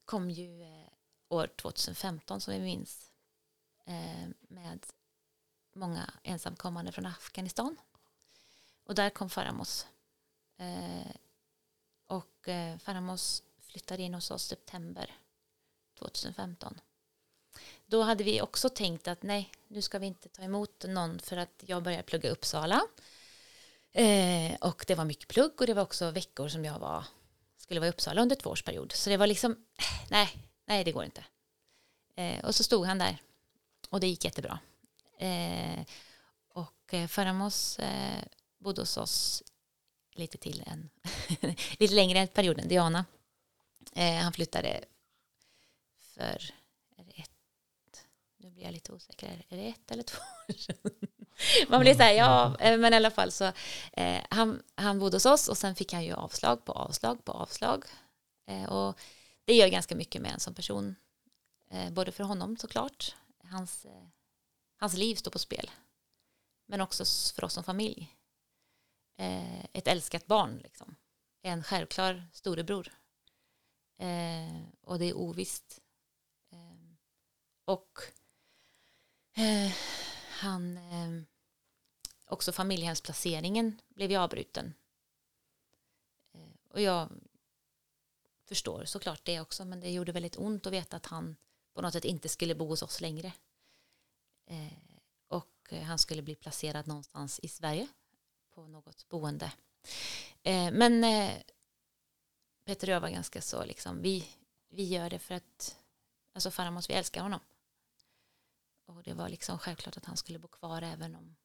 kom 0.05 0.31
ju 0.31 0.62
eh, 0.62 0.89
år 1.29 1.47
2015 1.47 2.41
som 2.41 2.55
vi 2.55 2.61
minns 2.61 3.11
med 4.49 4.87
många 5.75 6.11
ensamkommande 6.23 6.93
från 6.93 7.07
Afghanistan. 7.07 7.77
Och 8.87 8.95
där 8.95 9.11
kom 9.11 9.31
Faramos. 9.31 9.87
Och 12.07 12.49
eh, 12.49 12.79
Faramos 12.79 13.43
flyttade 13.61 14.03
in 14.03 14.15
hos 14.15 14.31
oss 14.31 14.47
september 14.47 15.11
2015. 15.99 16.81
Då 17.87 18.03
hade 18.03 18.25
vi 18.25 18.41
också 18.41 18.69
tänkt 18.69 19.09
att 19.09 19.23
nej, 19.23 19.53
nu 19.69 19.83
ska 19.83 19.99
vi 19.99 20.07
inte 20.07 20.29
ta 20.29 20.43
emot 20.43 20.85
någon 20.89 21.19
för 21.19 21.37
att 21.37 21.65
jag 21.67 21.83
började 21.83 22.03
plugga 22.03 22.29
i 22.29 22.33
Uppsala. 22.33 22.81
Eh, 23.93 24.55
och 24.61 24.85
det 24.87 24.95
var 24.95 25.05
mycket 25.05 25.29
plugg 25.29 25.61
och 25.61 25.67
det 25.67 25.75
var 25.75 25.83
också 25.83 26.11
veckor 26.11 26.49
som 26.49 26.65
jag 26.65 26.79
var, 26.79 27.05
skulle 27.57 27.81
vara 27.81 27.89
i 27.89 27.91
Uppsala 27.91 28.23
under 28.23 28.37
två 28.37 28.51
års 28.51 28.63
period. 28.63 28.93
Så 28.93 29.11
det 29.11 29.17
var 29.17 29.27
liksom, 29.27 29.53
eh, 29.53 30.09
nej, 30.11 30.29
nej 30.65 30.85
det 30.85 30.93
går 30.93 31.05
inte. 31.05 31.25
Eh, 32.17 32.45
och 32.45 32.55
så 32.55 32.65
stod 32.65 32.87
han 32.87 32.99
där 32.99 33.19
och 33.91 34.01
det 34.01 34.07
gick 34.07 34.25
jättebra. 34.25 34.59
Eh, 35.19 35.85
och 36.49 36.95
eh, 36.95 37.07
Faramos 37.07 37.79
eh, 37.79 38.25
bodde 38.59 38.83
hos 38.83 38.97
oss 38.97 39.43
lite 40.15 40.39
till 40.39 40.65
än, 40.67 40.91
lite 41.79 41.95
längre 41.95 42.19
än 42.19 42.29
perioden, 42.29 42.69
Diana. 42.69 43.05
Eh, 43.93 44.15
han 44.15 44.33
flyttade 44.33 44.85
för, 45.99 46.55
är 46.97 47.05
det 47.05 47.21
ett, 47.23 48.07
nu 48.37 48.51
blir 48.51 48.65
jag 48.65 48.73
lite 48.73 48.93
osäker, 48.93 49.45
är 49.49 49.57
det 49.57 49.69
ett 49.69 49.91
eller 49.91 50.03
två 50.03 50.23
år 50.49 50.53
sedan? 50.53 50.77
Man 51.69 51.81
blir 51.81 51.95
så 51.95 52.03
här, 52.03 52.12
ja, 52.12 52.59
eh, 52.61 52.79
men 52.79 52.93
i 52.93 52.97
alla 52.97 53.11
fall 53.11 53.33
så, 53.33 53.53
eh, 53.93 54.21
han, 54.31 54.62
han 54.75 54.99
bodde 54.99 55.17
hos 55.17 55.27
oss 55.27 55.49
och 55.49 55.59
sen 55.59 55.75
fick 55.75 55.93
han 55.93 56.05
ju 56.05 56.12
avslag 56.12 56.65
på 56.65 56.73
avslag 56.73 57.25
på 57.25 57.33
avslag. 57.33 57.85
Eh, 58.47 58.65
och 58.65 58.99
det 59.45 59.55
gör 59.55 59.69
ganska 59.69 59.97
mycket 59.97 60.23
med 60.23 60.33
en 60.33 60.41
som 60.41 60.55
person, 60.55 60.97
eh, 61.71 61.91
både 61.91 62.12
för 62.12 62.25
honom 62.25 62.57
såklart, 62.57 63.17
hans, 63.45 63.85
eh, 63.85 64.07
hans 64.77 64.95
liv 64.95 65.15
står 65.15 65.31
på 65.31 65.39
spel, 65.39 65.71
men 66.67 66.81
också 66.81 67.05
för 67.35 67.45
oss 67.45 67.53
som 67.53 67.65
familj. 67.65 68.15
Eh, 69.17 69.65
ett 69.73 69.89
älskat 69.89 70.27
barn, 70.27 70.59
liksom. 70.59 70.97
En 71.43 71.62
självklar 71.62 72.29
storebror. 72.33 72.93
Eh, 73.97 74.62
och 74.81 74.99
det 74.99 75.05
är 75.05 75.17
ovisst. 75.17 75.81
Eh, 76.51 76.97
och 77.65 77.99
eh, 79.35 79.73
han, 80.29 80.77
eh, 80.77 81.23
också 82.27 82.53
familjehemsplaceringen 82.53 83.81
blev 83.89 84.11
ju 84.11 84.17
avbruten. 84.17 84.75
Eh, 86.33 86.71
och 86.71 86.81
jag 86.81 87.09
förstår 88.45 88.85
såklart 88.85 89.25
det 89.25 89.41
också, 89.41 89.65
men 89.65 89.81
det 89.81 89.91
gjorde 89.91 90.12
väldigt 90.12 90.39
ont 90.39 90.67
att 90.67 90.73
veta 90.73 90.97
att 90.97 91.07
han 91.07 91.37
på 91.75 91.83
något 91.83 91.93
sätt 91.93 92.05
inte 92.05 92.29
skulle 92.29 92.55
bo 92.55 92.67
hos 92.67 92.83
oss 92.83 93.01
längre. 93.01 93.33
Eh, 94.47 94.73
och 95.29 95.73
han 95.83 95.99
skulle 95.99 96.23
bli 96.23 96.35
placerad 96.35 96.87
någonstans 96.87 97.41
i 97.43 97.49
Sverige 97.49 97.89
på 98.55 98.67
något 98.67 99.09
boende. 99.09 99.53
Eh, 100.43 100.73
men 100.73 101.05
eh, 101.05 101.43
Peter 102.65 102.89
och 102.89 102.95
jag 102.95 103.01
var 103.01 103.09
ganska 103.09 103.43
så 103.43 103.65
liksom, 103.65 104.03
vi, 104.03 104.29
vi 104.69 104.85
gör 104.85 105.11
det 105.11 105.19
för 105.19 105.35
att, 105.35 105.79
alltså 106.33 106.51
Faramos, 106.51 106.91
vi 106.91 106.95
älskar 106.95 107.23
honom. 107.23 107.41
Och 108.87 109.03
det 109.03 109.15
var 109.15 109.29
liksom 109.29 109.59
självklart 109.59 109.97
att 109.97 110.05
han 110.05 110.17
skulle 110.17 110.39
bo 110.39 110.49
kvar 110.49 110.83
även 110.83 111.15
om, 111.15 111.37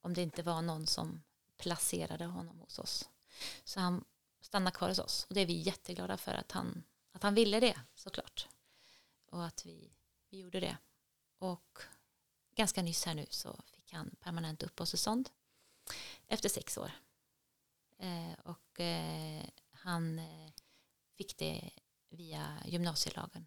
om 0.00 0.14
det 0.14 0.22
inte 0.22 0.42
var 0.42 0.62
någon 0.62 0.86
som 0.86 1.22
placerade 1.56 2.24
honom 2.24 2.58
hos 2.58 2.78
oss. 2.78 3.08
Så 3.64 3.80
han 3.80 4.04
stannade 4.40 4.76
kvar 4.76 4.88
hos 4.88 4.98
oss. 4.98 5.26
Och 5.28 5.34
det 5.34 5.40
är 5.40 5.46
vi 5.46 5.52
jätteglada 5.52 6.16
för 6.16 6.34
att 6.34 6.52
han, 6.52 6.82
att 7.12 7.22
han 7.22 7.34
ville 7.34 7.60
det 7.60 7.80
såklart. 7.94 8.48
Och 9.30 9.46
att 9.46 9.66
vi, 9.66 9.92
vi 10.30 10.38
gjorde 10.38 10.60
det. 10.60 10.76
Och 11.38 11.78
ganska 12.54 12.82
nyss 12.82 13.04
här 13.04 13.14
nu 13.14 13.26
så 13.30 13.60
fick 13.64 13.92
han 13.92 14.10
permanent 14.20 14.62
uppehållstillstånd 14.62 15.30
efter 16.28 16.48
sex 16.48 16.78
år. 16.78 16.90
Eh, 17.98 18.32
och 18.44 18.80
eh, 18.80 19.44
han 19.70 20.18
eh, 20.18 20.50
fick 21.16 21.38
det 21.38 21.70
via 22.10 22.62
gymnasielagen. 22.66 23.46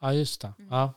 Ja, 0.00 0.12
just 0.12 0.40
det. 0.40 0.54
Mm. 0.58 0.72
Ja. 0.72 0.94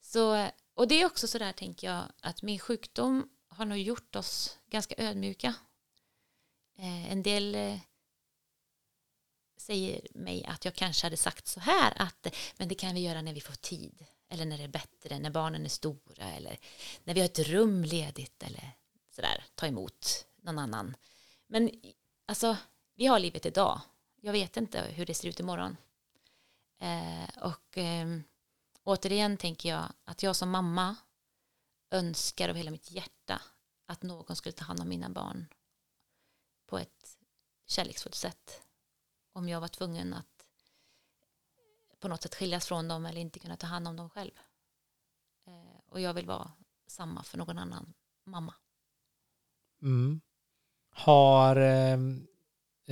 Så, 0.00 0.50
och 0.74 0.88
det 0.88 1.02
är 1.02 1.06
också 1.06 1.28
så 1.28 1.38
där 1.38 1.52
tänker 1.52 1.86
jag 1.86 2.04
att 2.20 2.42
min 2.42 2.58
sjukdom 2.58 3.30
har 3.48 3.64
nog 3.64 3.78
gjort 3.78 4.16
oss 4.16 4.58
ganska 4.66 4.94
ödmjuka. 4.98 5.54
En 7.08 7.22
del 7.22 7.78
säger 9.56 10.06
mig 10.14 10.44
att 10.44 10.64
jag 10.64 10.74
kanske 10.74 11.06
hade 11.06 11.16
sagt 11.16 11.46
så 11.46 11.60
här 11.60 12.02
att 12.02 12.26
men 12.56 12.68
det 12.68 12.74
kan 12.74 12.94
vi 12.94 13.00
göra 13.00 13.22
när 13.22 13.34
vi 13.34 13.40
får 13.40 13.54
tid 13.54 14.06
eller 14.28 14.44
när 14.44 14.58
det 14.58 14.64
är 14.64 14.68
bättre, 14.68 15.18
när 15.18 15.30
barnen 15.30 15.64
är 15.64 15.68
stora 15.68 16.32
eller 16.32 16.58
när 17.04 17.14
vi 17.14 17.20
har 17.20 17.24
ett 17.24 17.38
rum 17.38 17.84
ledigt 17.84 18.42
eller 18.42 18.76
sådär, 19.16 19.44
ta 19.54 19.66
emot 19.66 20.26
någon 20.36 20.58
annan. 20.58 20.96
Men 21.46 21.70
alltså, 22.26 22.56
vi 22.94 23.06
har 23.06 23.18
livet 23.18 23.46
idag. 23.46 23.80
Jag 24.20 24.32
vet 24.32 24.56
inte 24.56 24.80
hur 24.80 25.06
det 25.06 25.14
ser 25.14 25.28
ut 25.28 25.40
imorgon. 25.40 25.76
Eh, 26.78 27.42
och 27.42 27.78
eh, 27.78 28.18
återigen 28.82 29.36
tänker 29.36 29.68
jag 29.68 29.92
att 30.04 30.22
jag 30.22 30.36
som 30.36 30.50
mamma 30.50 30.96
önskar 31.90 32.48
av 32.48 32.56
hela 32.56 32.70
mitt 32.70 32.90
hjärta 32.90 33.42
att 33.86 34.02
någon 34.02 34.36
skulle 34.36 34.52
ta 34.52 34.64
hand 34.64 34.80
om 34.80 34.88
mina 34.88 35.08
barn 35.08 35.46
på 36.66 36.78
ett 36.78 37.18
kärleksfullt 37.66 38.14
sätt. 38.14 38.62
Om 39.32 39.48
jag 39.48 39.60
var 39.60 39.68
tvungen 39.68 40.14
att 40.14 40.46
på 41.98 42.08
något 42.08 42.22
sätt 42.22 42.34
skiljas 42.34 42.66
från 42.66 42.88
dem 42.88 43.06
eller 43.06 43.20
inte 43.20 43.38
kunna 43.38 43.56
ta 43.56 43.66
hand 43.66 43.88
om 43.88 43.96
dem 43.96 44.10
själv. 44.10 44.38
Eh, 45.46 45.80
och 45.86 46.00
jag 46.00 46.14
vill 46.14 46.26
vara 46.26 46.52
samma 46.86 47.22
för 47.22 47.38
någon 47.38 47.58
annan 47.58 47.94
mamma. 48.24 48.54
Mm. 49.82 50.20
Har 50.94 51.56
eh, 51.56 51.98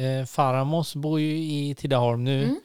eh, 0.05 0.25
Faramos 0.27 0.95
bor 0.97 1.21
ju 1.21 1.37
i 1.39 1.75
Tidaholm 1.75 2.25
nu. 2.25 2.45
Mm. 2.45 2.61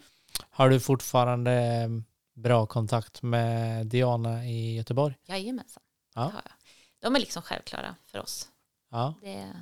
Har 0.50 0.70
du 0.70 0.80
fortfarande 0.80 1.52
eh, 1.52 1.90
bra 2.36 2.66
kontakt 2.66 3.22
med 3.22 3.88
Diana 3.88 4.46
i 4.46 4.76
Göteborg? 4.76 5.16
Jajamensan, 5.26 5.84
Ja. 6.16 6.22
det 6.22 6.28
har 6.28 6.42
jag. 6.46 6.54
De 7.02 7.16
är 7.16 7.20
liksom 7.20 7.42
självklara 7.42 7.96
för 8.06 8.20
oss. 8.20 8.48
Ja. 8.92 9.14
Det, 9.22 9.54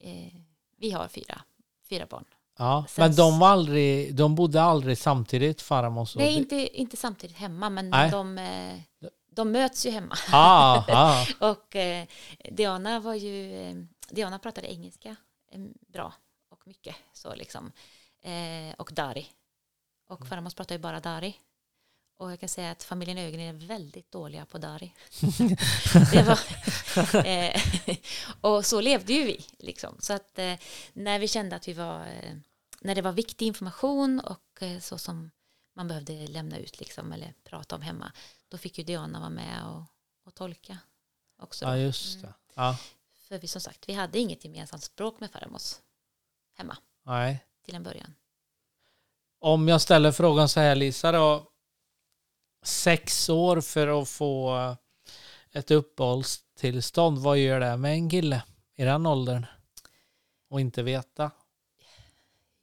eh, 0.00 0.32
vi 0.76 0.90
har 0.90 1.08
fyra, 1.08 1.40
fyra 1.88 2.06
barn. 2.06 2.24
ja. 2.58 2.84
Sen 2.88 3.04
Men 3.06 3.16
de 3.16 3.38
var 3.38 3.48
aldrig, 3.48 4.14
de 4.14 4.34
bodde 4.34 4.62
aldrig 4.62 4.98
samtidigt 4.98 5.62
Faramos 5.62 6.14
och 6.16 6.20
Nej, 6.22 6.34
inte, 6.34 6.78
inte 6.80 6.96
samtidigt 6.96 7.36
hemma, 7.36 7.70
men 7.70 7.90
Nej. 7.90 8.10
de, 8.10 8.38
eh, 8.38 9.08
de 9.38 9.52
möts 9.52 9.86
ju 9.86 9.90
hemma. 9.90 10.16
Ah, 10.32 10.84
ah. 10.88 11.26
Och 11.50 11.76
eh, 11.76 12.06
Diana 12.50 13.00
var 13.00 13.14
ju, 13.14 13.62
eh, 13.62 13.76
Diana 14.10 14.38
pratade 14.38 14.72
engelska 14.72 15.16
eh, 15.52 15.60
bra 15.92 16.14
och 16.50 16.66
mycket 16.66 16.96
så 17.12 17.34
liksom. 17.34 17.72
Eh, 18.22 18.74
och 18.78 18.90
Dari. 18.92 19.26
Och 20.08 20.20
Mm. 20.20 20.28
Faramos 20.28 20.54
pratar 20.54 20.74
ju 20.74 20.78
bara 20.78 21.00
Dari. 21.00 21.36
Och 22.16 22.32
jag 22.32 22.40
kan 22.40 22.48
säga 22.48 22.70
att 22.70 22.82
familjen 22.82 23.18
Ögren 23.18 23.40
är 23.40 23.66
väldigt 23.66 24.10
dåliga 24.10 24.46
på 24.46 24.58
Dari. 24.58 24.94
var, 26.22 26.38
eh, 27.26 27.60
och 28.40 28.66
så 28.66 28.80
levde 28.80 29.12
ju 29.12 29.24
vi 29.24 29.44
liksom. 29.58 29.96
Så 29.98 30.12
att 30.12 30.38
eh, 30.38 30.54
när 30.92 31.18
vi 31.18 31.28
kände 31.28 31.56
att 31.56 31.68
vi 31.68 31.72
var, 31.72 32.00
eh, 32.00 32.34
när 32.80 32.94
det 32.94 33.02
var 33.02 33.12
viktig 33.12 33.46
information 33.46 34.20
och 34.20 34.62
eh, 34.62 34.78
så 34.80 34.98
som 34.98 35.30
man 35.76 35.88
behövde 35.88 36.26
lämna 36.26 36.58
ut 36.58 36.80
liksom 36.80 37.12
eller 37.12 37.34
prata 37.44 37.76
om 37.76 37.82
hemma, 37.82 38.12
då 38.48 38.58
fick 38.58 38.78
ju 38.78 38.84
Diana 38.84 39.20
vara 39.20 39.30
med 39.30 39.66
och, 39.66 39.82
och 40.24 40.34
tolka 40.34 40.78
också. 41.38 41.64
då. 41.64 41.70
ja, 41.70 41.76
just 41.76 42.22
det. 42.22 42.34
Ja. 42.54 42.76
För 43.28 43.38
vi 43.38 43.48
som 43.48 43.60
sagt, 43.60 43.88
vi 43.88 43.92
hade 43.92 44.18
inget 44.18 44.44
gemensamt 44.44 44.82
språk 44.82 45.20
med 45.20 45.30
Faramos 45.30 45.82
hemma 46.54 46.76
Nej. 47.02 47.44
till 47.64 47.74
en 47.74 47.82
början. 47.82 48.14
Om 49.38 49.68
jag 49.68 49.80
ställer 49.80 50.12
frågan 50.12 50.48
så 50.48 50.60
här 50.60 50.74
Lisa 50.74 51.12
då. 51.12 51.50
Sex 52.62 53.28
år 53.28 53.60
för 53.60 54.02
att 54.02 54.08
få 54.08 54.76
ett 55.50 55.70
uppehållstillstånd. 55.70 57.18
Vad 57.18 57.38
gör 57.38 57.60
det 57.60 57.76
med 57.76 57.92
en 57.92 58.10
kille 58.10 58.42
i 58.74 58.84
den 58.84 59.06
åldern? 59.06 59.46
Och 60.48 60.60
inte 60.60 60.82
veta. 60.82 61.30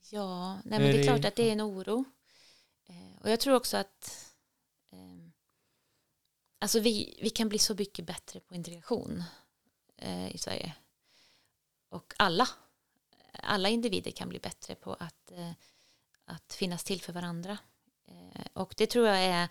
Ja, 0.09 0.53
nej, 0.53 0.79
men 0.79 0.81
det 0.81 0.99
är 0.99 1.03
klart 1.03 1.25
att 1.25 1.35
det 1.35 1.49
är 1.49 1.51
en 1.51 1.61
oro. 1.61 2.05
Eh, 2.87 3.21
och 3.21 3.29
jag 3.29 3.39
tror 3.39 3.55
också 3.55 3.77
att 3.77 4.24
alltså 6.65 6.79
vi, 6.79 7.19
vi 7.21 7.29
kan 7.29 7.49
bli 7.49 7.59
så 7.59 7.75
mycket 7.75 8.05
bättre 8.05 8.39
på 8.39 8.55
integration 8.55 9.23
eh, 9.97 10.35
i 10.35 10.37
Sverige. 10.37 10.73
Och 11.89 12.13
alla, 12.17 12.49
alla 13.31 13.69
individer 13.69 14.11
kan 14.11 14.29
bli 14.29 14.39
bättre 14.39 14.75
på 14.75 14.93
att, 14.93 15.31
eh, 15.31 15.51
att 16.25 16.53
finnas 16.53 16.83
till 16.83 17.01
för 17.01 17.13
varandra. 17.13 17.57
Eh, 18.07 18.45
och 18.53 18.73
det 18.77 18.87
tror 18.87 19.07
jag 19.07 19.17
är 19.17 19.49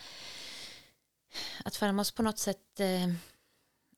att 1.64 1.76
Farmos 1.76 2.12
på 2.12 2.22
något 2.22 2.38
sätt 2.38 2.80
eh, 2.80 3.12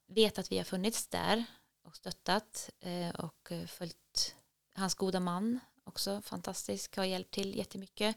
vet 0.07 0.39
att 0.39 0.53
vi 0.53 0.59
har 0.59 0.64
funnits 0.64 1.07
där 1.07 1.45
och 1.83 1.97
stöttat 1.97 2.71
eh, 2.81 3.11
och 3.11 3.53
eh, 3.53 3.67
följt 3.67 4.35
hans 4.75 4.95
goda 4.95 5.21
man 5.21 5.61
också 5.85 6.23
fantastisk, 6.23 6.97
har 6.97 7.05
hjälpt 7.05 7.35
till 7.35 7.57
jättemycket. 7.57 8.17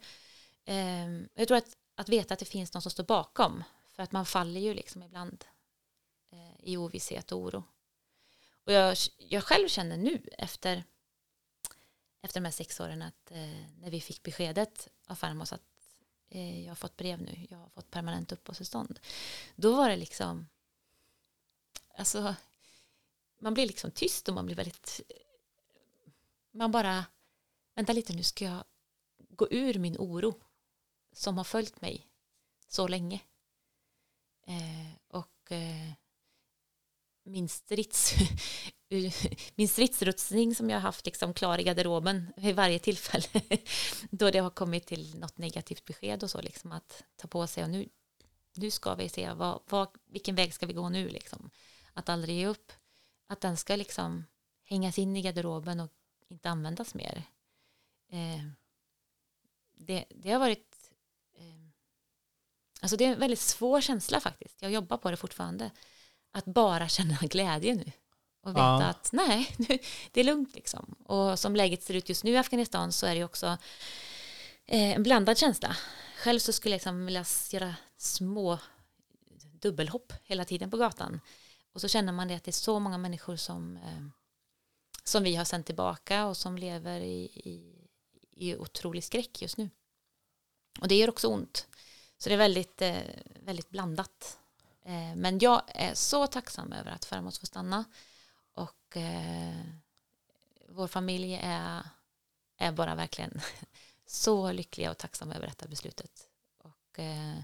Eh, 0.66 1.10
jag 1.34 1.48
tror 1.48 1.58
att, 1.58 1.78
att 1.96 2.10
veta 2.10 2.34
att 2.34 2.40
det 2.40 2.46
finns 2.46 2.74
någon 2.74 2.82
som 2.82 2.92
står 2.92 3.04
bakom, 3.04 3.64
för 4.00 4.04
att 4.04 4.12
man 4.12 4.26
faller 4.26 4.62
ju 4.62 4.74
liksom 4.74 5.04
ibland 5.04 5.46
eh, 6.32 6.56
i 6.64 6.78
ovisshet 6.78 7.32
och 7.32 7.40
oro. 7.40 7.64
Och 8.64 8.72
jag, 8.72 8.98
jag 9.18 9.44
själv 9.44 9.68
känner 9.68 9.98
nu 9.98 10.30
efter, 10.38 10.84
efter 12.22 12.40
de 12.40 12.46
här 12.46 12.52
sex 12.52 12.80
åren 12.80 13.02
att 13.02 13.32
eh, 13.32 13.66
när 13.80 13.92
vi 13.92 14.02
fick 14.02 14.24
beskedet 14.24 14.88
av 15.06 15.16
Farmos 15.16 15.54
att 15.54 15.62
eh, 16.30 16.64
jag 16.64 16.72
har 16.72 16.76
fått 16.76 16.98
brev 16.98 17.22
nu, 17.22 17.48
jag 17.50 17.58
har 17.58 17.70
fått 17.70 17.92
permanent 17.92 18.32
uppehållstillstånd, 18.32 19.00
då 19.56 19.76
var 19.76 19.90
det 19.90 19.96
liksom, 19.96 20.48
alltså, 21.96 22.36
man 23.40 23.54
blir 23.54 23.68
liksom 23.68 23.92
tyst 23.92 24.30
och 24.30 24.36
man 24.36 24.46
blir 24.46 24.56
väldigt, 24.56 25.02
man 26.52 26.72
bara, 26.72 27.06
vänta 27.76 27.94
lite 27.94 28.14
nu 28.14 28.24
ska 28.24 28.46
jag 28.46 28.64
gå 29.18 29.48
ur 29.52 29.80
min 29.80 29.98
oro 29.98 30.42
som 31.14 31.38
har 31.38 31.44
följt 31.44 31.82
mig 31.82 32.08
så 32.68 32.88
länge. 32.88 33.22
Eh, 34.50 34.94
och 35.08 35.52
eh, 35.52 35.94
min 37.24 37.50
strids 37.50 38.14
min 39.56 39.68
stridsrutsning 39.68 40.56
som 40.56 40.70
jag 40.70 40.78
har 40.78 40.82
haft 40.82 41.06
liksom 41.06 41.34
klar 41.34 41.58
i 41.58 41.64
garderoben 41.64 42.34
vid 42.38 42.56
varje 42.56 42.80
tillfälle 42.80 43.42
då 44.12 44.32
det 44.32 44.40
har 44.40 44.50
kommit 44.50 44.86
till 44.86 45.20
något 45.20 45.38
negativt 45.38 45.86
besked 45.86 46.24
och 46.24 46.32
så 46.32 46.42
liksom 46.42 46.72
att 46.72 47.04
ta 47.16 47.28
på 47.28 47.48
sig 47.48 47.64
och 47.64 47.70
nu, 47.70 47.90
nu 48.56 48.72
ska 48.72 48.96
vi 48.96 49.10
se 49.10 49.34
vad, 49.34 49.62
vad, 49.70 49.88
vilken 50.06 50.36
väg 50.36 50.54
ska 50.54 50.66
vi 50.66 50.74
gå 50.74 50.90
nu 50.90 51.10
liksom. 51.10 51.50
Att 51.94 52.10
aldrig 52.10 52.36
ge 52.36 52.48
upp 52.48 52.72
att 53.28 53.42
den 53.42 53.58
ska 53.58 53.76
liksom 53.76 54.26
hängas 54.64 55.00
in 55.00 55.16
i 55.16 55.22
garderoben 55.22 55.80
och 55.80 55.92
inte 56.28 56.50
användas 56.50 56.94
mer. 56.94 57.24
Eh, 58.12 58.44
det, 59.74 60.06
det 60.10 60.32
har 60.32 60.40
varit 60.40 60.69
alltså 62.82 62.98
det 62.98 63.06
är 63.06 63.14
en 63.14 63.20
väldigt 63.20 63.40
svår 63.40 63.82
känsla 63.82 64.20
faktiskt 64.20 64.62
jag 64.62 64.72
jobbar 64.72 64.98
på 64.98 65.12
det 65.12 65.18
fortfarande 65.18 65.72
att 66.32 66.46
bara 66.46 66.88
känna 66.88 67.18
glädje 67.22 67.76
nu 67.76 67.92
och 68.42 68.52
veta 68.52 68.60
Ja. 68.60 68.84
att 68.84 69.10
nej, 69.12 69.56
nu, 69.58 69.80
det 70.12 70.20
är 70.20 70.24
lugnt 70.24 70.56
liksom. 70.56 70.96
Och 71.06 71.40
som 71.40 71.56
läget 71.56 71.84
ser 71.84 71.94
ut 71.94 72.10
just 72.10 72.24
nu 72.24 72.32
i 72.32 72.38
Afghanistan 72.38 72.92
så 72.92 73.06
är 73.06 73.16
det 73.16 73.24
också 73.24 73.58
eh, 74.66 74.92
en 74.96 75.04
blandad 75.04 75.38
känsla. 75.38 75.78
Själv 76.18 76.40
så 76.40 76.54
skulle 76.54 76.74
jag 76.74 76.78
liksom 76.78 77.06
vilja 77.06 77.26
göra 77.52 77.76
små 77.98 78.60
dubbelhopp 79.62 80.14
hela 80.24 80.46
tiden 80.46 80.72
på 80.72 80.78
gatan. 80.78 81.22
Och 81.74 81.82
så 81.82 81.88
känner 81.88 82.14
man 82.14 82.28
det 82.28 82.36
att 82.36 82.44
det 82.44 82.52
är 82.52 82.54
så 82.54 82.80
många 82.80 82.98
människor 82.98 83.36
som, 83.36 83.78
eh, 83.78 84.08
som 85.04 85.24
vi 85.24 85.36
har 85.36 85.46
sänt 85.46 85.66
tillbaka 85.66 86.26
och 86.26 86.38
som 86.38 86.58
lever 86.58 87.02
i, 87.02 87.24
i, 87.24 87.88
i 88.32 88.56
otrolig 88.56 89.04
skräck 89.04 89.42
just 89.42 89.58
nu. 89.58 89.70
Och 90.82 90.88
det 90.88 90.96
gör 90.96 91.10
också 91.10 91.28
ont. 91.28 91.68
Så 92.20 92.30
det 92.30 92.36
är 92.36 92.38
väldigt, 92.38 92.82
eh, 92.82 93.02
väldigt 93.36 93.70
blandat. 93.70 94.40
Eh, 94.86 95.16
men 95.16 95.40
jag 95.40 95.62
är 95.68 95.94
så 95.94 96.28
tacksam 96.28 96.74
över 96.74 96.92
att 96.92 97.06
Farmos 97.06 97.40
får 97.40 97.48
stanna. 97.48 97.86
Och 98.54 98.98
eh, 98.98 99.56
vår 100.70 100.88
familj 100.88 101.40
är, 101.44 101.82
är 102.58 102.72
bara 102.72 102.96
verkligen 102.96 103.42
så 104.06 104.52
lyckliga 104.52 104.92
och 104.92 104.98
tacksamma 104.98 105.36
över 105.36 105.48
detta 105.48 105.68
beslutet. 105.68 106.28
Och 106.58 107.00
eh, 107.00 107.40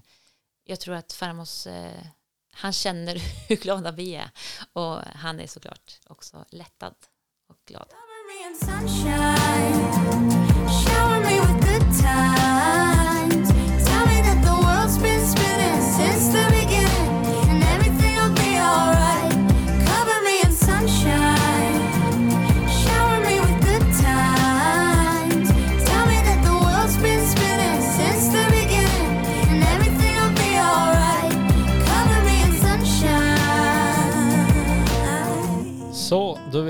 jag 0.64 0.80
tror 0.80 0.94
att 0.94 1.12
Farmos, 1.12 1.66
eh, 1.66 2.06
han 2.52 2.72
känner 2.72 3.14
hur 3.48 3.56
glada 3.56 3.90
vi 3.90 4.14
är. 4.14 4.30
Och 4.72 5.00
han 5.14 5.40
är 5.40 5.46
såklart 5.46 6.00
också 6.06 6.44
lättad 6.48 6.94
och 7.46 7.58
glad. 7.66 7.88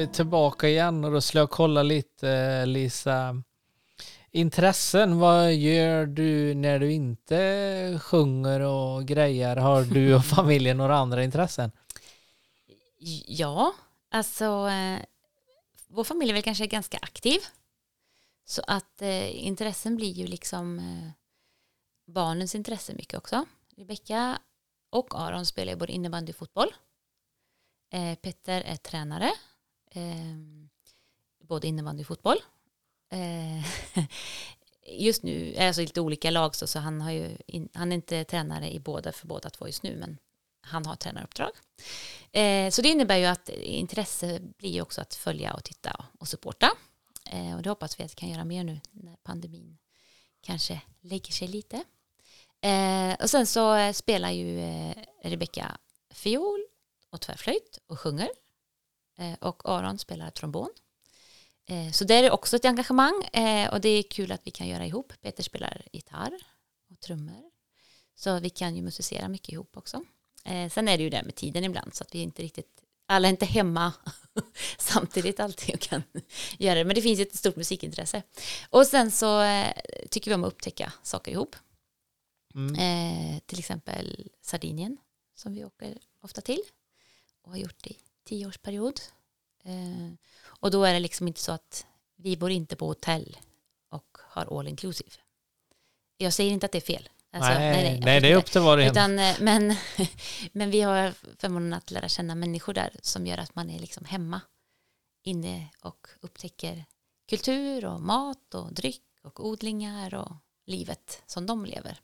Tillbaka 0.06 0.68
igen 0.68 1.04
och 1.04 1.12
då 1.12 1.20
skulle 1.20 1.40
jag 1.40 1.50
kolla 1.50 1.82
lite, 1.82 2.30
eh, 2.30 2.66
Lisa. 2.66 3.42
Intressen, 4.30 5.18
vad 5.18 5.54
gör 5.54 6.06
du 6.06 6.54
när 6.54 6.78
du 6.78 6.92
inte 6.92 8.00
sjunger 8.02 8.60
och 8.60 9.04
grejer? 9.04 9.56
Har 9.56 9.82
du 9.82 10.14
och 10.14 10.24
familjen 10.36 10.76
några 10.76 10.96
andra 10.96 11.24
intressen? 11.24 11.72
Ja, 13.26 13.74
alltså 14.10 14.68
eh, 14.68 14.98
vår 15.88 16.04
familj 16.04 16.30
är 16.30 16.34
väl 16.34 16.42
kanske 16.42 16.66
ganska 16.66 16.98
aktiv. 17.02 17.38
Så 18.44 18.62
att 18.66 19.02
eh, 19.02 19.46
intressen 19.46 19.96
blir 19.96 20.12
ju 20.12 20.26
liksom 20.26 20.78
eh, 20.78 21.10
barnens 22.06 22.54
intresse 22.54 22.94
mycket 22.94 23.18
också. 23.18 23.44
Rebecka 23.76 24.38
och 24.90 25.20
Aron 25.20 25.46
spelar 25.46 25.72
ju 25.72 25.78
både 25.78 25.92
innebandy 25.92 26.32
och 26.32 26.36
fotboll. 26.36 26.74
Eh, 27.92 28.14
Petter 28.14 28.60
är 28.60 28.76
tränare, 28.76 29.32
Ehm, 29.96 30.68
både 31.38 31.66
innebandy 31.66 32.02
och 32.02 32.06
fotboll. 32.06 32.38
Eh, 33.10 33.66
just 35.00 35.22
nu 35.22 35.56
alltså 35.56 35.82
lite 35.82 36.00
olika 36.00 36.30
lag 36.30 36.54
så, 36.54 36.66
så 36.66 36.78
han, 36.78 37.00
har 37.00 37.10
ju 37.10 37.36
in, 37.46 37.68
han 37.74 37.92
är 37.92 37.96
inte 37.96 38.24
tränare 38.24 38.72
i 38.72 38.80
båda 38.80 39.12
för 39.12 39.26
båda 39.26 39.50
två 39.50 39.66
just 39.66 39.82
nu 39.82 39.96
men 39.96 40.18
han 40.60 40.86
har 40.86 40.96
tränaruppdrag. 40.96 41.50
Eh, 42.32 42.70
så 42.70 42.82
det 42.82 42.88
innebär 42.88 43.16
ju 43.16 43.24
att 43.24 43.48
intresse 43.48 44.40
blir 44.40 44.70
ju 44.70 44.80
också 44.80 45.00
att 45.00 45.14
följa 45.14 45.54
och 45.54 45.64
titta 45.64 46.04
och 46.18 46.28
supporta. 46.28 46.70
Eh, 47.30 47.56
och 47.56 47.62
det 47.62 47.68
hoppas 47.68 48.00
vi 48.00 48.04
att 48.04 48.10
vi 48.10 48.14
kan 48.14 48.28
göra 48.28 48.44
mer 48.44 48.64
nu 48.64 48.80
när 48.90 49.16
pandemin 49.16 49.78
kanske 50.40 50.80
lägger 51.00 51.32
sig 51.32 51.48
lite. 51.48 51.84
Eh, 52.60 53.14
och 53.22 53.30
sen 53.30 53.46
så 53.46 53.92
spelar 53.92 54.30
ju 54.30 54.60
eh, 54.60 54.96
Rebecka 55.22 55.78
fiol 56.10 56.66
och 57.10 57.20
tvärflöjt 57.20 57.78
och 57.86 58.00
sjunger. 58.00 58.28
Eh, 59.18 59.34
och 59.40 59.62
Aron 59.64 59.98
spelar 59.98 60.30
trombon. 60.30 60.70
Eh, 61.66 61.90
så 61.90 62.04
det 62.04 62.14
är 62.14 62.30
också 62.30 62.56
ett 62.56 62.64
engagemang 62.64 63.22
eh, 63.32 63.72
och 63.72 63.80
det 63.80 63.88
är 63.88 64.02
kul 64.02 64.32
att 64.32 64.40
vi 64.44 64.50
kan 64.50 64.68
göra 64.68 64.86
ihop. 64.86 65.12
Peter 65.22 65.42
spelar 65.42 65.82
gitarr 65.92 66.32
och 66.90 67.00
trummor. 67.00 67.50
Så 68.14 68.40
vi 68.40 68.50
kan 68.50 68.76
ju 68.76 68.82
musicera 68.82 69.28
mycket 69.28 69.52
ihop 69.52 69.76
också. 69.76 70.04
Sen 70.70 70.88
är 70.88 70.96
det 70.98 71.04
ju 71.04 71.10
det 71.10 71.22
med 71.22 71.34
tiden 71.34 71.64
ibland 71.64 71.94
så 71.94 72.04
att 72.04 72.14
vi 72.14 72.18
inte 72.18 72.42
riktigt, 72.42 72.82
alla 73.06 73.28
är 73.28 73.30
inte 73.30 73.46
hemma 73.46 73.92
samtidigt 74.78 75.40
alltid 75.40 75.74
och 75.74 75.80
kan 75.80 76.02
göra 76.58 76.74
det. 76.74 76.84
Men 76.84 76.94
det 76.94 77.02
finns 77.02 77.20
ett 77.20 77.34
stort 77.34 77.56
musikintresse. 77.56 78.22
Och 78.70 78.86
sen 78.86 79.10
så 79.10 79.42
tycker 80.10 80.30
vi 80.30 80.34
om 80.34 80.44
att 80.44 80.52
upptäcka 80.52 80.92
saker 81.02 81.32
ihop. 81.32 81.56
Mm. 82.54 83.40
Till 83.46 83.58
exempel 83.58 84.28
Sardinien 84.42 84.96
som 85.34 85.52
vi 85.52 85.64
åker 85.64 85.98
ofta 86.20 86.40
till 86.40 86.62
och 87.42 87.50
har 87.50 87.58
gjort 87.58 87.86
i 87.86 87.96
tioårsperiod. 88.26 89.00
Eh, 89.64 90.12
och 90.44 90.70
då 90.70 90.84
är 90.84 90.92
det 90.92 91.00
liksom 91.00 91.28
inte 91.28 91.40
så 91.40 91.52
att 91.52 91.86
vi 92.16 92.36
bor 92.36 92.50
inte 92.50 92.76
på 92.76 92.86
hotell 92.86 93.36
och 93.90 94.18
har 94.22 94.58
all 94.58 94.68
inclusive. 94.68 95.10
Jag 96.16 96.32
säger 96.32 96.50
inte 96.50 96.66
att 96.66 96.72
det 96.72 96.78
är 96.78 96.96
fel. 96.96 97.08
Alltså, 97.32 97.50
nej, 97.50 97.60
nej, 97.60 97.94
absolut 97.94 98.22
det 98.22 98.28
är 98.28 98.36
upp 98.36 98.50
till 98.50 98.60
var 98.60 98.78
och 98.78 98.96
en. 98.96 99.18
Eh, 99.18 99.36
men, 99.40 99.74
men 100.52 100.70
vi 100.70 100.80
har 100.80 101.14
förmånen 101.38 101.72
att 101.72 101.90
lära 101.90 102.08
känna 102.08 102.34
människor 102.34 102.74
där 102.74 102.96
som 103.02 103.26
gör 103.26 103.38
att 103.38 103.54
man 103.54 103.70
är 103.70 103.78
liksom 103.78 104.04
hemma 104.04 104.40
inne 105.22 105.68
och 105.80 106.06
upptäcker 106.20 106.84
kultur 107.28 107.84
och 107.84 108.00
mat 108.00 108.54
och 108.54 108.74
dryck 108.74 109.02
och 109.22 109.46
odlingar 109.46 110.14
och 110.14 110.32
livet 110.66 111.22
som 111.26 111.46
de 111.46 111.64
lever. 111.64 112.00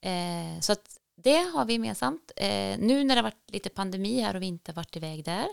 Eh, 0.00 0.60
så 0.60 0.72
att 0.72 0.98
det 1.24 1.50
har 1.54 1.64
vi 1.64 1.72
gemensamt. 1.72 2.32
Eh, 2.36 2.78
nu 2.78 3.04
när 3.04 3.14
det 3.14 3.20
har 3.20 3.22
varit 3.22 3.50
lite 3.50 3.68
pandemi 3.68 4.20
här 4.20 4.36
och 4.36 4.42
vi 4.42 4.46
inte 4.46 4.72
varit 4.72 4.96
iväg 4.96 5.24
där 5.24 5.48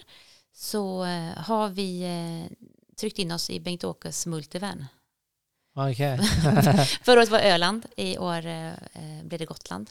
så 0.54 1.06
eh, 1.06 1.38
har 1.38 1.70
vi 1.70 2.02
eh, 2.02 2.68
tryckt 2.96 3.20
in 3.20 3.32
oss 3.32 3.50
i 3.50 3.60
Bengt-Åkes 3.60 4.26
multivan. 4.26 4.86
Okej. 5.76 6.18
Förra 7.04 7.20
året 7.20 7.30
var 7.30 7.40
Öland, 7.40 7.86
i 7.98 8.18
år 8.18 8.46
eh, 8.46 8.68
eh, 8.68 9.24
blev 9.24 9.40
det 9.40 9.46
Gotland. 9.46 9.90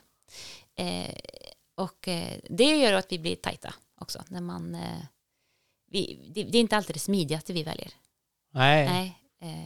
Eh, 0.74 1.14
och 1.74 2.08
eh, 2.08 2.38
det 2.50 2.76
gör 2.76 2.92
att 2.92 3.12
vi 3.12 3.18
blir 3.18 3.36
tajta 3.36 3.74
också. 4.00 4.24
När 4.28 4.40
man, 4.40 4.76
vi, 5.90 6.30
det, 6.34 6.42
det 6.42 6.58
är 6.58 6.60
inte 6.60 6.76
alltid 6.76 6.96
det 6.96 7.00
smidigaste 7.00 7.52
vi 7.52 7.62
väljer. 7.62 7.90
Nej. 8.50 8.88
Nej, 8.88 9.16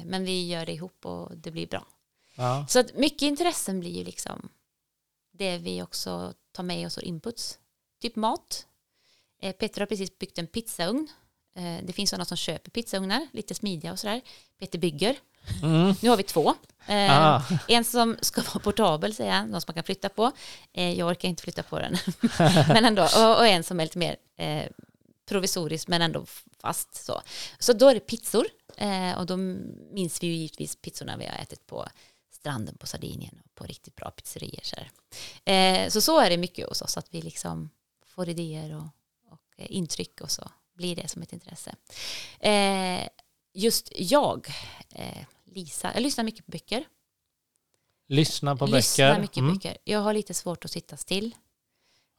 men 0.05 0.25
vi 0.25 0.47
gör 0.47 0.67
det 0.67 0.73
ihop 0.73 1.07
och 1.07 1.37
det 1.37 1.51
blir 1.51 1.67
bra. 1.67 1.87
Ja. 2.35 2.67
Så 2.69 2.79
att 2.81 2.95
mycket 2.95 3.23
intressen 3.23 3.81
blir 3.81 3.91
ju 3.91 4.05
liksom 4.05 4.49
det 5.35 5.59
vi 5.59 5.83
också 5.83 6.35
tar 6.53 6.63
med 6.63 6.87
oss 6.87 6.97
och 6.97 7.03
inputs. 7.03 7.59
Typ 8.03 8.17
mat. 8.17 8.67
Eh, 9.43 9.53
Peter 9.53 9.81
har 9.81 9.87
precis 9.87 10.19
byggt 10.19 10.39
en 10.39 10.47
pizzaugn. 10.47 11.09
Eh, 11.57 11.85
det 11.85 11.93
finns 11.93 12.11
sådana 12.11 12.25
som 12.25 12.37
köper 12.37 12.71
pizzaugnar, 12.71 13.29
lite 13.33 13.55
smidiga 13.55 13.93
och 13.93 13.99
sådär. 13.99 14.21
Peter 14.59 14.79
bygger. 14.79 15.17
Mm. 15.63 15.95
Nu 16.03 16.09
har 16.09 16.17
vi 16.17 16.23
två. 16.23 16.55
Eh, 16.87 17.19
Ah. 17.19 17.43
En 17.69 17.85
som 17.85 18.17
ska 18.21 18.43
vara 18.43 18.59
portabel 18.59 19.15
säger 19.15 19.33
han, 19.33 19.49
någon 19.49 19.61
som 19.61 19.69
man 19.69 19.75
kan 19.75 19.85
flytta 19.85 20.09
på. 20.09 20.33
Jag 20.73 21.09
orkar 21.09 21.29
inte 21.29 21.43
flytta 21.43 21.63
på 21.63 21.79
den. 21.79 21.97
men 22.69 22.85
ändå, 22.85 23.03
och, 23.03 23.47
en 23.47 23.65
som 23.65 23.81
är 23.81 23.85
lite 23.85 23.99
mer 23.99 24.17
provisorisk 25.29 25.89
men 25.89 26.03
ändå 26.03 26.27
fast. 26.61 26.95
Så, 26.95 27.23
så 27.59 27.73
då 27.73 27.89
är 27.89 27.95
det 27.95 28.01
pizzor. 28.01 28.47
Och 29.17 29.27
då 29.27 29.37
minns 29.93 30.23
vi 30.23 30.27
ju 30.27 30.33
givetvis 30.33 30.77
pizzorna 30.77 31.17
vi 31.17 31.27
har 31.27 31.39
ätit 31.39 31.67
på 31.67 31.89
stranden 32.45 32.77
på 32.79 32.87
Sardinien 32.87 33.41
och 33.45 33.55
på 33.55 33.65
riktigt 33.65 33.97
bra 33.97 34.11
pizzerier. 34.11 34.63
Så. 34.63 34.77
Eh, 35.51 35.89
så 35.89 36.01
så 36.01 36.21
är 36.21 36.31
det 36.31 36.37
mycket 36.37 36.69
hos 36.69 36.83
oss, 36.83 36.97
att 36.97 37.15
vi 37.15 37.23
liksom 37.23 37.71
får 38.07 38.29
idéer 38.29 38.75
och, 38.77 38.87
och 39.33 39.41
eh, 39.57 39.67
intryck 39.69 40.21
och 40.21 40.31
så 40.31 40.51
blir 40.75 40.97
det 40.97 41.09
som 41.09 41.23
ett 41.23 41.33
intresse. 41.33 41.75
Eh, 42.41 43.09
just 43.55 43.89
jag, 43.97 44.49
eh, 44.91 45.25
Lisa, 45.45 45.91
jag 45.95 46.03
lyssnar 46.03 46.25
mycket 46.25 46.47
på 46.47 46.51
böcker. 46.51 46.85
Lyssna 48.09 48.57
på 48.57 48.67
lyssnar 48.67 49.09
böcker. 49.11 49.21
mycket 49.21 49.37
Mm. 49.37 49.55
böcker. 49.55 49.79
Jag 49.85 50.01
har 50.01 50.13
lite 50.15 50.35
svårt 50.35 50.65
att 50.65 50.71
sitta 50.71 50.97
still. 50.97 51.35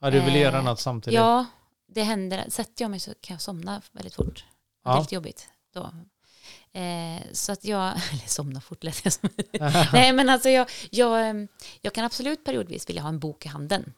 Ja, 0.00 0.10
du 0.10 0.20
vill 0.20 0.36
göra 0.36 0.62
något 0.62 0.80
samtidigt. 0.80 1.14
Ja, 1.16 1.46
det 1.88 2.02
händer. 2.02 2.44
Sätter 2.48 2.84
jag 2.84 2.90
mig 2.90 3.00
så 3.00 3.14
kan 3.20 3.34
jag 3.34 3.40
somna 3.42 3.82
väldigt 3.92 4.14
fort. 4.14 4.44
Det 4.84 4.88
är 4.90 4.94
Ja. 4.94 5.00
lite 5.00 5.14
jobbigt 5.14 5.48
då. 5.72 5.94
Eh, 6.76 7.22
så 7.32 7.52
att 7.52 7.64
jag, 7.64 7.88
eller 8.12 8.28
somna 8.28 8.60
fort 8.60 8.84
lät 8.84 9.04
jag 9.04 9.12
som. 9.12 9.28
Nej 9.92 10.12
men 10.12 10.28
alltså 10.28 10.48
jag, 10.48 10.70
jag, 10.90 11.28
eh, 11.28 11.34
jag 11.80 11.92
kan 11.94 12.04
absolut 12.04 12.44
periodvis 12.44 12.88
vilja 12.88 13.02
ha 13.02 13.08
en 13.08 13.18
bok 13.18 13.46
i 13.46 13.48
handen. 13.48 13.92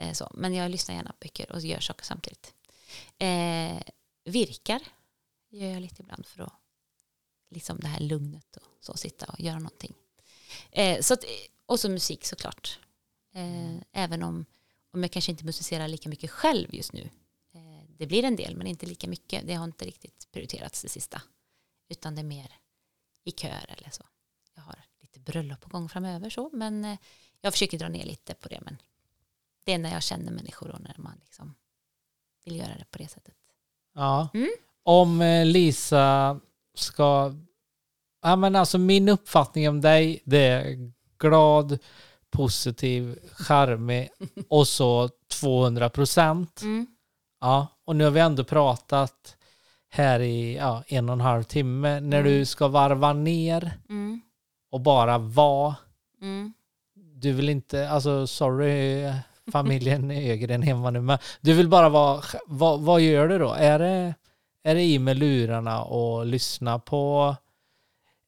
Eh, 0.00 0.12
så, 0.12 0.30
men 0.34 0.54
jag 0.54 0.70
lyssnar 0.70 0.94
gärna 0.94 1.10
på 1.10 1.16
böcker 1.20 1.52
och 1.52 1.60
gör 1.60 1.80
saker 1.80 2.04
samtidigt. 2.04 2.54
Eh, 3.18 3.82
virkar 4.24 4.80
gör 5.50 5.68
jag 5.68 5.82
lite 5.82 6.02
ibland 6.02 6.26
för 6.26 6.42
att 6.42 6.52
liksom 7.50 7.78
det 7.80 7.88
här 7.88 8.00
lugnet 8.00 8.56
och 8.56 8.62
så 8.80 8.96
sitta 8.96 9.26
och 9.26 9.40
göra 9.40 9.58
någonting. 9.58 9.94
Eh, 10.70 11.00
så 11.00 11.14
att, 11.14 11.24
och 11.66 11.80
så 11.80 11.88
musik 11.88 12.26
såklart. 12.26 12.78
Eh, 13.34 13.82
även 13.92 14.22
om, 14.22 14.44
om 14.92 15.02
jag 15.02 15.12
kanske 15.12 15.30
inte 15.30 15.44
musicerar 15.44 15.88
lika 15.88 16.08
mycket 16.08 16.30
själv 16.30 16.74
just 16.74 16.92
nu. 16.92 17.10
Eh, 17.54 17.90
det 17.98 18.06
blir 18.06 18.24
en 18.24 18.36
del 18.36 18.56
men 18.56 18.66
inte 18.66 18.86
lika 18.86 19.08
mycket. 19.08 19.46
Det 19.46 19.54
har 19.54 19.64
inte 19.64 19.84
riktigt 19.84 20.28
prioriterats 20.32 20.82
det 20.82 20.88
sista. 20.88 21.22
Utan 21.88 22.14
det 22.14 22.20
är 22.20 22.24
mer 22.24 22.52
i 23.24 23.30
kör 23.30 23.66
eller 23.68 23.90
så. 23.90 24.04
Jag 24.54 24.62
har 24.62 24.76
lite 25.00 25.20
bröllop 25.20 25.60
på 25.60 25.68
gång 25.68 25.88
framöver 25.88 26.30
så 26.30 26.50
men 26.52 26.84
eh, 26.84 26.98
jag 27.40 27.52
försöker 27.52 27.78
dra 27.78 27.88
ner 27.88 28.04
lite 28.04 28.34
på 28.34 28.48
det 28.48 28.60
men 28.60 28.76
det 29.64 29.72
är 29.72 29.78
när 29.78 29.92
jag 29.92 30.02
känner 30.02 30.32
människor 30.32 30.70
och 30.70 30.80
när 30.80 30.94
man 30.98 31.18
liksom 31.20 31.54
vill 32.44 32.56
göra 32.56 32.78
det 32.78 32.84
på 32.90 32.98
det 32.98 33.08
sättet. 33.08 33.34
Ja. 33.94 34.28
Mm. 34.34 34.50
Om 34.82 35.20
eh, 35.20 35.46
Lisa 35.46 36.40
ska... 36.74 37.34
Ja, 38.22 38.36
men 38.36 38.56
alltså 38.56 38.78
min 38.78 39.08
uppfattning 39.08 39.68
om 39.68 39.80
dig, 39.80 40.22
det 40.24 40.38
är 40.38 40.92
glad, 41.18 41.78
positiv, 42.30 43.18
charmig 43.32 44.08
och 44.48 44.68
så 44.68 45.08
200 45.40 45.90
procent. 45.90 46.62
Mm. 46.62 46.86
Ja, 47.40 47.66
och 47.84 47.96
nu 47.96 48.04
har 48.04 48.10
vi 48.10 48.20
ändå 48.20 48.44
pratat 48.44 49.36
här 49.98 50.20
i 50.20 50.56
ja, 50.56 50.82
en 50.86 51.08
och 51.08 51.12
en 51.12 51.20
halv 51.20 51.42
timme. 51.42 52.00
När 52.00 52.20
Mm. 52.20 52.32
du 52.32 52.44
ska 52.46 52.68
varva 52.68 53.12
ner 53.12 53.72
Mm. 53.88 54.20
och 54.72 54.80
bara 54.80 55.18
vara. 55.18 55.74
Mm. 56.22 56.52
Du 57.14 57.32
vill 57.32 57.48
inte, 57.48 57.90
alltså 57.90 58.26
sorry 58.26 59.12
familjen 59.52 60.10
Ögren 60.10 60.62
hemma 60.62 60.90
nu, 60.90 61.00
men 61.00 61.18
du 61.40 61.52
vill 61.54 61.68
bara 61.68 61.88
vara, 61.88 62.22
vad, 62.46 62.80
vad 62.80 63.00
gör 63.00 63.28
du 63.28 63.38
då? 63.38 63.52
Är 63.52 63.78
det, 63.78 64.14
är 64.62 64.74
det 64.74 64.82
i 64.82 64.98
med 64.98 65.16
lurarna 65.16 65.82
och 65.82 66.26
lyssna 66.26 66.78
på 66.78 67.36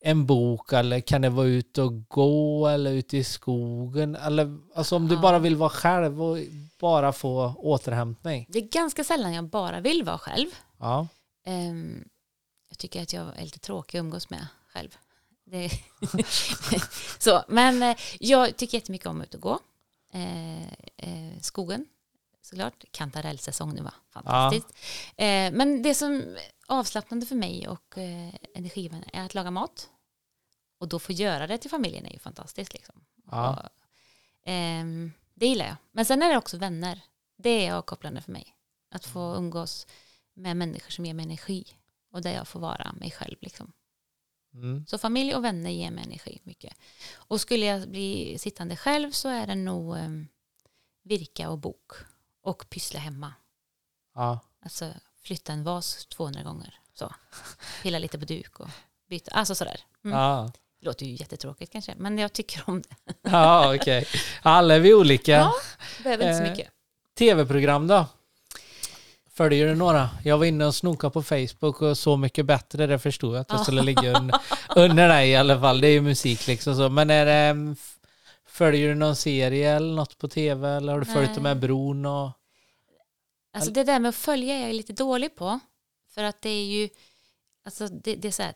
en 0.02 0.26
bok 0.26 0.72
eller 0.72 1.00
kan 1.00 1.22
det 1.22 1.28
vara 1.28 1.46
ut 1.46 1.78
och 1.78 2.08
gå 2.08 2.68
eller 2.68 2.90
ute 2.92 3.16
i 3.16 3.24
skogen? 3.24 4.16
Eller, 4.16 4.58
alltså 4.74 4.96
om 4.96 5.08
du 5.08 5.16
bara 5.16 5.38
vill 5.38 5.56
vara 5.56 5.70
själv 5.70 6.22
och 6.22 6.38
bara 6.80 7.12
få 7.12 7.54
återhämtning. 7.58 8.46
Det 8.48 8.58
är 8.58 8.68
ganska 8.68 9.04
sällan 9.04 9.32
jag 9.34 9.44
bara 9.44 9.80
vill 9.80 10.02
vara 10.04 10.18
själv. 10.18 10.48
Ja. 10.78 11.06
Ehm, 11.44 12.08
jag 12.68 12.78
tycker 12.78 13.02
att 13.02 13.12
jag 13.12 13.38
är 13.38 13.42
lite 13.42 13.58
tråkig 13.58 13.98
att 13.98 14.02
umgås 14.02 14.30
med 14.30 14.46
själv. 14.72 14.96
Så, 17.18 17.44
men 17.48 17.82
eh, 17.82 17.96
jag 18.20 18.56
tycker 18.56 18.78
jättemycket 18.78 19.06
om 19.06 19.20
att 19.20 19.26
ut 19.26 19.34
och 19.34 19.40
gå. 19.40 19.58
Eh, 20.12 20.72
eh, 20.96 21.40
skogen, 21.40 21.86
såklart. 22.42 22.84
Kantarellsäsong 22.90 23.74
nu 23.74 23.82
va? 23.82 23.94
Fantastiskt. 24.10 24.66
Eh, 25.16 25.52
men 25.52 25.82
det 25.82 25.94
som 25.94 26.36
avslappnande 26.66 27.26
för 27.26 27.34
mig 27.34 27.68
och 27.68 27.98
eh, 27.98 28.34
energigivande 28.54 29.06
är 29.12 29.24
att 29.24 29.34
laga 29.34 29.50
mat. 29.50 29.90
Och 30.78 30.88
då 30.88 30.98
få 30.98 31.12
göra 31.12 31.46
det 31.46 31.58
till 31.58 31.70
familjen 31.70 32.06
är 32.06 32.12
ju 32.12 32.18
fantastiskt. 32.18 32.72
Liksom. 32.72 33.04
Ja. 33.30 33.50
Och, 33.50 33.68
ehm, 34.44 35.12
det 35.34 35.46
gillar 35.46 35.66
jag. 35.66 35.76
Men 35.92 36.04
sen 36.04 36.22
är 36.22 36.30
det 36.30 36.36
också 36.36 36.56
vänner. 36.56 37.00
Det 37.36 37.66
är 37.66 37.74
avkopplande 37.74 38.22
för 38.22 38.32
mig. 38.32 38.56
Att 38.90 39.06
få 39.06 39.34
umgås 39.36 39.86
med 40.40 40.56
människor 40.56 40.90
som 40.90 41.06
ger 41.06 41.14
mig 41.14 41.22
energi. 41.24 41.64
Och 42.12 42.22
där 42.22 42.32
jag 42.32 42.48
får 42.48 42.60
vara 42.60 42.92
mig 42.92 43.10
själv. 43.10 43.36
Liksom. 43.40 43.72
Mm. 44.54 44.86
Så 44.86 44.98
familj 44.98 45.34
och 45.34 45.44
vänner 45.44 45.70
ger 45.70 45.90
mig 45.90 46.04
energi 46.04 46.40
mycket. 46.44 46.74
Och 47.14 47.40
skulle 47.40 47.66
jag 47.66 47.88
bli 47.88 48.38
sittande 48.38 48.76
själv 48.76 49.10
så 49.10 49.28
är 49.28 49.46
det 49.46 49.54
nog 49.54 49.96
um, 49.96 50.28
virka 51.02 51.50
och 51.50 51.58
bok. 51.58 51.92
Och 52.42 52.70
pyssla 52.70 53.00
hemma. 53.00 53.32
Ja. 54.14 54.40
Alltså 54.62 54.92
flytta 55.22 55.52
en 55.52 55.64
vas 55.64 56.06
200 56.06 56.42
gånger. 56.42 56.74
Så. 56.94 57.14
Pilla 57.82 57.98
lite 57.98 58.18
på 58.18 58.24
duk 58.24 58.60
och 58.60 58.68
byta. 59.08 59.30
Alltså 59.30 59.54
sådär. 59.54 59.80
Mm. 60.04 60.18
Ja. 60.18 60.52
Det 60.80 60.86
låter 60.86 61.06
ju 61.06 61.12
jättetråkigt 61.12 61.72
kanske. 61.72 61.94
Men 61.98 62.18
jag 62.18 62.32
tycker 62.32 62.62
om 62.66 62.82
det. 62.82 63.14
Ja, 63.22 63.74
okej. 63.74 64.06
Alla 64.42 64.74
är 64.74 64.80
vi 64.80 64.94
olika. 64.94 65.32
Ja. 65.32 65.52
Behöver 66.02 66.24
inte 66.28 66.38
så 66.38 66.44
Eh, 66.44 66.50
mycket. 66.50 66.72
Tv-program 67.18 67.86
då? 67.86 68.06
Följer 69.40 69.66
du 69.66 69.74
några? 69.74 70.10
Jag 70.24 70.38
var 70.38 70.44
inne 70.44 70.66
och 70.66 70.74
snokade 70.74 71.12
på 71.12 71.22
Facebook 71.22 71.82
och 71.82 71.98
Så 71.98 72.16
mycket 72.16 72.46
bättre. 72.46 72.86
Det 72.86 72.98
förstod 72.98 73.34
jag 73.34 73.40
att 73.40 73.48
det 73.48 73.58
skulle 73.58 73.82
ligga 73.82 74.18
under, 74.18 74.40
under 74.76 75.08
dig 75.08 75.30
i 75.30 75.36
alla 75.36 75.60
fall. 75.60 75.80
Det 75.80 75.88
är 75.88 75.92
ju 75.92 76.00
musik 76.00 76.46
liksom 76.46 76.76
så. 76.76 76.88
Men 76.88 77.10
är 77.10 77.26
det, 77.26 77.32
mm, 77.32 77.76
följer 78.46 78.88
du 78.88 78.94
någon 78.94 79.16
serie 79.16 79.70
eller 79.70 79.94
något 79.94 80.18
på 80.18 80.28
tv? 80.28 80.68
Eller 80.68 80.92
har 80.92 81.00
du 81.00 81.06
följt 81.06 81.28
Nej. 81.28 81.34
de 81.34 81.44
här 81.44 81.54
bron? 81.54 82.06
Och... 82.06 82.30
Alltså 83.52 83.70
det 83.70 83.84
där 83.84 83.98
med 83.98 84.08
att 84.08 84.14
följa 84.14 84.54
är 84.54 84.66
jag 84.66 84.74
lite 84.74 84.92
dålig 84.92 85.36
på. 85.36 85.60
För 86.14 86.24
att 86.24 86.42
det 86.42 86.50
är 86.50 86.64
ju, 86.64 86.88
alltså 87.64 87.88
det, 87.88 88.16
det 88.16 88.28
är 88.28 88.32
så 88.32 88.42
här, 88.42 88.54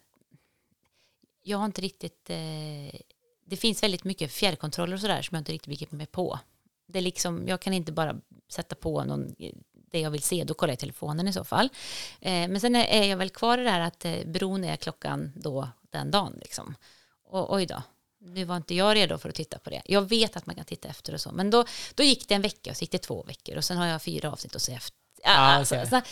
jag 1.43 1.59
har 1.59 1.65
inte 1.65 1.83
riktigt, 1.83 2.31
eh, 2.31 3.01
det 3.47 3.57
finns 3.57 3.83
väldigt 3.83 4.05
mycket 4.05 4.33
fjärrkontroller 4.33 4.95
och 4.95 5.01
sådär 5.01 5.23
som 5.23 5.35
jag 5.35 5.41
inte 5.41 5.53
riktigt 5.53 5.69
begriper 5.69 5.97
mig 5.97 6.07
på. 6.07 6.39
Det 6.87 6.99
är 6.99 7.03
liksom, 7.03 7.49
jag 7.49 7.61
kan 7.61 7.73
inte 7.73 7.93
bara 7.93 8.21
sätta 8.49 8.75
på 8.75 9.05
någon, 9.05 9.35
det 9.95 10.01
jag 10.01 10.11
vill 10.11 10.23
se, 10.23 10.45
då 10.45 10.55
kollar 10.55 10.73
jag 10.73 10.79
telefonen 10.79 11.29
i 11.29 11.33
så 11.33 11.45
fall. 11.45 11.69
Eh, 12.21 12.49
men 12.49 12.61
sen 12.61 12.77
är, 12.77 13.05
jag 13.05 13.17
väl 13.17 13.31
kvar 13.31 13.59
i 13.59 13.65
det 13.65 13.71
här 13.71 13.81
att 13.81 14.05
eh, 14.05 14.25
bron 14.27 14.65
är 14.65 14.77
klockan 14.77 15.33
då, 15.37 15.69
den 15.91 16.11
dagen 16.11 16.39
liksom. 16.41 16.75
Och 17.25 17.55
oj 17.55 17.67
då, 17.67 17.83
nu 18.21 18.45
var 18.45 18.57
inte 18.57 18.75
jag 18.75 18.97
redo 18.97 19.19
för 19.19 19.29
att 19.29 19.35
titta 19.35 19.59
på 19.59 19.71
det. 19.71 19.83
Jag 19.85 20.09
vet 20.09 20.37
att 20.37 20.47
man 20.47 20.57
kan 20.57 20.65
titta 20.65 20.89
efter 20.89 21.15
och 21.15 21.21
så, 21.21 21.33
men 21.33 21.51
då, 21.51 21.65
då 21.95 22.03
gick 22.03 22.29
det 22.29 22.35
en 22.35 22.43
vecka 22.43 22.71
och 22.71 22.77
så 22.77 22.83
gick 22.83 22.93
det 22.93 22.99
två 22.99 23.23
veckor 23.23 23.57
och 23.57 23.65
sen 23.65 23.77
har 23.77 23.87
jag 23.87 24.03
fyra 24.03 24.33
avsnitt 24.33 24.57
att 24.57 24.63
se 24.63 24.73
efter. 24.73 24.99
Ah, 25.25 25.37
alltså, 25.37 25.75
okej. 25.75 25.89
så, 25.91 26.03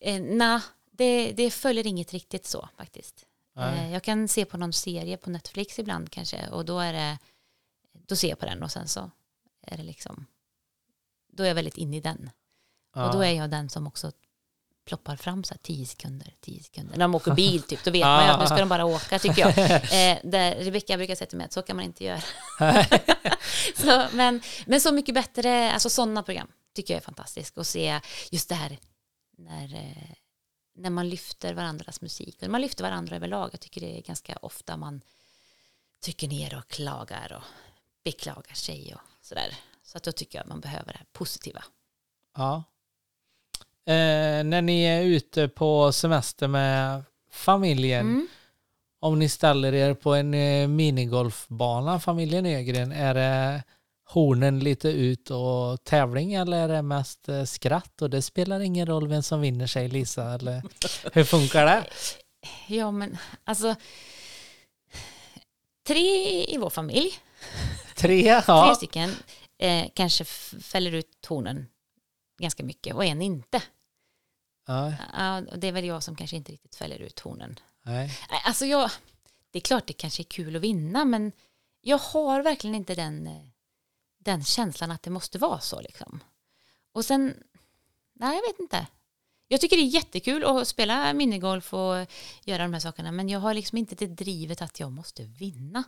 eh, 0.00 0.20
nah, 0.20 0.60
det, 0.90 1.32
det 1.32 1.50
följer 1.50 1.86
inget 1.86 2.12
riktigt 2.12 2.46
så 2.46 2.68
faktiskt. 2.76 3.26
Eh, 3.58 3.92
jag 3.92 4.02
kan 4.02 4.28
se 4.28 4.44
på 4.44 4.56
någon 4.56 4.72
serie 4.72 5.16
på 5.16 5.30
Netflix 5.30 5.78
ibland 5.78 6.10
kanske 6.10 6.48
och 6.48 6.64
då 6.64 6.78
är 6.78 6.92
det, 6.92 7.18
då 8.06 8.16
ser 8.16 8.28
jag 8.28 8.38
på 8.38 8.46
den 8.46 8.62
och 8.62 8.72
sen 8.72 8.88
så 8.88 9.10
är 9.62 9.76
det 9.76 9.82
liksom, 9.82 10.26
då 11.32 11.42
är 11.42 11.48
jag 11.48 11.54
väldigt 11.54 11.76
inne 11.76 11.96
i 11.96 12.00
den. 12.00 12.30
Ja. 12.96 13.06
Och 13.06 13.12
då 13.12 13.24
är 13.24 13.32
jag 13.32 13.50
den 13.50 13.68
som 13.68 13.86
också 13.86 14.12
ploppar 14.84 15.16
fram 15.16 15.44
så 15.44 15.54
här 15.54 15.58
10 15.62 15.86
sekunder, 15.86 16.34
10 16.40 16.62
sekunder. 16.62 16.92
När 16.96 17.04
de 17.04 17.14
åker 17.14 17.34
bil 17.34 17.62
typ, 17.62 17.84
då 17.84 17.90
vet 17.90 18.02
man 18.04 18.24
ju 18.24 18.30
att 18.30 18.40
nu 18.40 18.46
ska 18.46 18.56
de 18.56 18.68
bara 18.68 18.84
åka 18.84 19.18
tycker 19.18 19.42
jag. 19.42 19.58
Eh, 19.96 20.18
där 20.24 20.54
Rebecka 20.54 20.96
brukar 20.96 21.14
säga 21.14 21.26
till 21.28 21.38
mig 21.38 21.44
att 21.44 21.52
så 21.52 21.62
kan 21.62 21.76
man 21.76 21.84
inte 21.84 22.04
göra. 22.04 22.20
så, 23.76 24.06
men, 24.12 24.42
men 24.66 24.80
så 24.80 24.92
mycket 24.92 25.14
bättre, 25.14 25.72
alltså 25.72 25.90
sådana 25.90 26.22
program 26.22 26.48
tycker 26.74 26.94
jag 26.94 27.00
är 27.00 27.04
fantastiskt. 27.04 27.58
Och 27.58 27.66
se 27.66 28.00
just 28.30 28.48
det 28.48 28.54
här 28.54 28.78
när, 29.38 29.74
eh, 29.74 30.14
när 30.74 30.90
man 30.90 31.08
lyfter 31.08 31.54
varandras 31.54 32.00
musik. 32.00 32.36
Och 32.36 32.42
när 32.42 32.48
man 32.48 32.60
lyfter 32.60 32.84
varandra 32.84 33.16
överlag. 33.16 33.50
Jag 33.52 33.60
tycker 33.60 33.80
det 33.80 33.98
är 33.98 34.02
ganska 34.02 34.36
ofta 34.42 34.76
man 34.76 35.00
trycker 36.04 36.28
ner 36.28 36.58
och 36.58 36.68
klagar 36.68 37.32
och 37.32 37.42
beklagar 38.04 38.54
sig 38.54 38.94
och 38.94 39.00
sådär. 39.20 39.56
Så 39.82 39.96
att 39.98 40.04
då 40.04 40.12
tycker 40.12 40.38
jag 40.38 40.42
att 40.42 40.48
man 40.48 40.60
behöver 40.60 40.92
det 40.92 40.98
här 40.98 41.06
positiva. 41.12 41.64
Ja. 42.36 42.64
Eh, 43.86 44.44
när 44.44 44.62
ni 44.62 44.82
är 44.82 45.02
ute 45.02 45.48
på 45.48 45.92
semester 45.92 46.48
med 46.48 47.02
familjen, 47.30 48.00
Mm. 48.06 48.28
om 49.00 49.18
ni 49.18 49.28
ställer 49.28 49.74
er 49.74 49.94
på 49.94 50.14
en 50.14 50.34
eh, 50.34 50.68
minigolfbana, 50.68 52.00
familjen 52.00 52.46
Ögren, 52.46 52.92
är 52.92 53.14
det 53.14 53.62
hornen 54.08 54.58
lite 54.60 54.88
ut 54.88 55.30
och 55.30 55.84
tävling 55.84 56.34
eller 56.34 56.56
är 56.64 56.68
det 56.68 56.82
mest 56.82 57.28
eh, 57.28 57.44
skratt 57.44 58.02
och 58.02 58.10
det 58.10 58.22
spelar 58.22 58.60
ingen 58.60 58.86
roll 58.86 59.08
vem 59.08 59.22
som 59.22 59.40
vinner 59.40 59.66
sig 59.66 59.88
Lisa 59.88 60.34
eller 60.34 60.62
hur 61.12 61.24
funkar 61.24 61.66
det? 61.66 61.84
Ja, 62.66 62.90
men 62.90 63.18
alltså. 63.44 63.74
Tre 65.86 66.44
i 66.54 66.56
vår 66.60 66.70
familj, 66.70 67.10
Tre? 67.94 68.22
tre 68.22 68.42
Ja. 68.46 68.74
stycken, 68.76 69.10
eh, 69.58 69.84
kanske 69.94 70.24
fäller 70.60 70.92
ut 70.92 71.10
tornen 71.20 71.66
ganska 72.40 72.64
mycket 72.64 72.94
och 72.94 73.04
en 73.04 73.22
inte. 73.22 73.62
Ja. 74.66 74.94
Ja, 75.12 75.38
och 75.38 75.58
det 75.58 75.66
är 75.66 75.72
väl 75.72 75.84
jag 75.84 76.02
som 76.02 76.16
kanske 76.16 76.36
inte 76.36 76.52
riktigt 76.52 76.76
fäller 76.76 76.98
ut 76.98 77.14
tornen. 77.14 77.58
Nej. 77.82 78.18
Nej, 78.30 78.40
Alltså 78.44 78.66
jag, 78.66 78.90
det 79.50 79.58
är 79.58 79.60
klart 79.60 79.86
det 79.86 79.92
kanske 79.92 80.22
är 80.22 80.24
kul 80.24 80.56
att 80.56 80.62
vinna, 80.62 81.04
men 81.04 81.32
jag 81.80 81.98
har 81.98 82.42
verkligen 82.42 82.76
inte 82.76 82.94
den, 82.94 83.26
eh, 83.26 83.42
den 84.18 84.44
känslan 84.44 84.90
att 84.90 85.02
det 85.02 85.10
måste 85.10 85.38
vara 85.38 85.60
så. 85.60 85.80
Liksom. 85.80 86.20
Och 86.92 87.04
sen, 87.04 87.34
nej 88.12 88.36
jag 88.36 88.52
vet 88.52 88.60
inte. 88.60 88.86
Jag 89.48 89.60
tycker 89.60 89.76
det 89.76 89.82
är 89.82 89.94
jättekul 89.94 90.44
att 90.44 90.68
spela 90.68 91.12
minigolf 91.12 91.74
och 91.74 92.06
göra 92.44 92.62
de 92.62 92.72
här 92.72 92.80
sakerna, 92.80 93.12
men 93.12 93.28
jag 93.28 93.40
har 93.40 93.54
liksom 93.54 93.78
inte 93.78 93.94
det 93.94 94.06
drivet 94.06 94.62
att 94.62 94.80
jag 94.80 94.92
måste 94.92 95.22
vinna. 95.22 95.84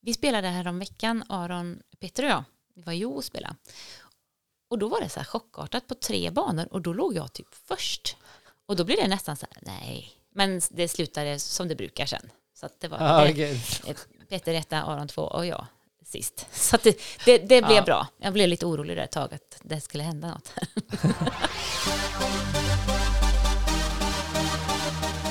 Vi 0.00 0.14
spelade 0.14 0.48
här 0.48 0.66
om 0.68 0.78
veckan, 0.78 1.24
Aron, 1.28 1.82
Peter 1.98 2.24
och 2.24 2.30
jag, 2.30 2.44
vi 2.74 2.82
var 2.82 2.92
i 2.92 2.96
Jo 2.96 3.12
och 3.12 3.24
spelade. 3.24 3.56
Och 4.70 4.78
då 4.78 4.88
var 4.88 5.00
det 5.00 5.08
så 5.08 5.20
här 5.20 5.24
chockartat 5.24 5.86
på 5.86 5.94
tre 5.94 6.30
banor 6.30 6.68
och 6.70 6.80
då 6.82 6.92
låg 6.92 7.16
jag 7.16 7.32
typ 7.32 7.46
först. 7.68 8.16
Och 8.66 8.76
då 8.76 8.84
blir 8.84 8.96
det 8.96 9.08
nästan 9.08 9.36
så 9.36 9.46
här, 9.54 9.62
nej. 9.80 10.10
Men 10.34 10.60
det 10.70 10.88
slutade 10.88 11.38
som 11.38 11.68
det 11.68 11.74
brukar 11.74 12.06
sen. 12.06 12.30
Så 12.60 12.66
att 12.66 12.80
det 12.80 12.88
var 12.88 13.22
okej. 13.30 13.60
ett, 13.86 14.06
Peter 14.28 14.54
etta, 14.54 14.82
Aron 14.82 15.08
två 15.08 15.22
och 15.22 15.46
jag 15.46 15.66
sist. 16.06 16.46
Så 16.52 16.76
att 16.76 16.82
det, 16.82 17.00
det, 17.24 17.38
det 17.38 17.46
blev 17.62 17.76
Ja. 17.76 17.82
bra. 17.82 18.06
Jag 18.18 18.32
blev 18.32 18.48
lite 18.48 18.66
orolig 18.66 18.96
där 18.96 19.04
ett 19.04 19.12
tag 19.12 19.34
att 19.34 19.58
det 19.62 19.80
skulle 19.80 20.04
hända 20.04 20.28
något. 20.28 20.52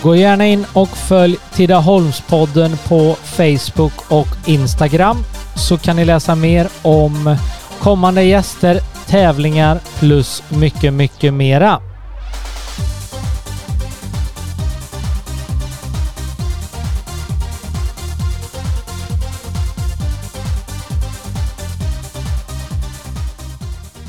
Gå 0.04 0.16
gärna 0.16 0.48
in 0.48 0.66
och 0.74 0.90
följ 0.90 1.38
Tidaholmspodden 1.54 2.78
på 2.88 3.16
Facebook 3.16 4.12
och 4.12 4.28
Instagram 4.48 5.18
så 5.56 5.78
kan 5.78 5.96
ni 5.96 6.06
läsa 6.06 6.36
mer 6.36 6.70
om 6.82 7.36
kommande 7.80 8.24
gäster, 8.24 8.80
tävlingar 9.08 9.80
plus 10.00 10.44
mycket, 10.52 10.94
mycket 10.94 11.34
mera. 11.34 11.82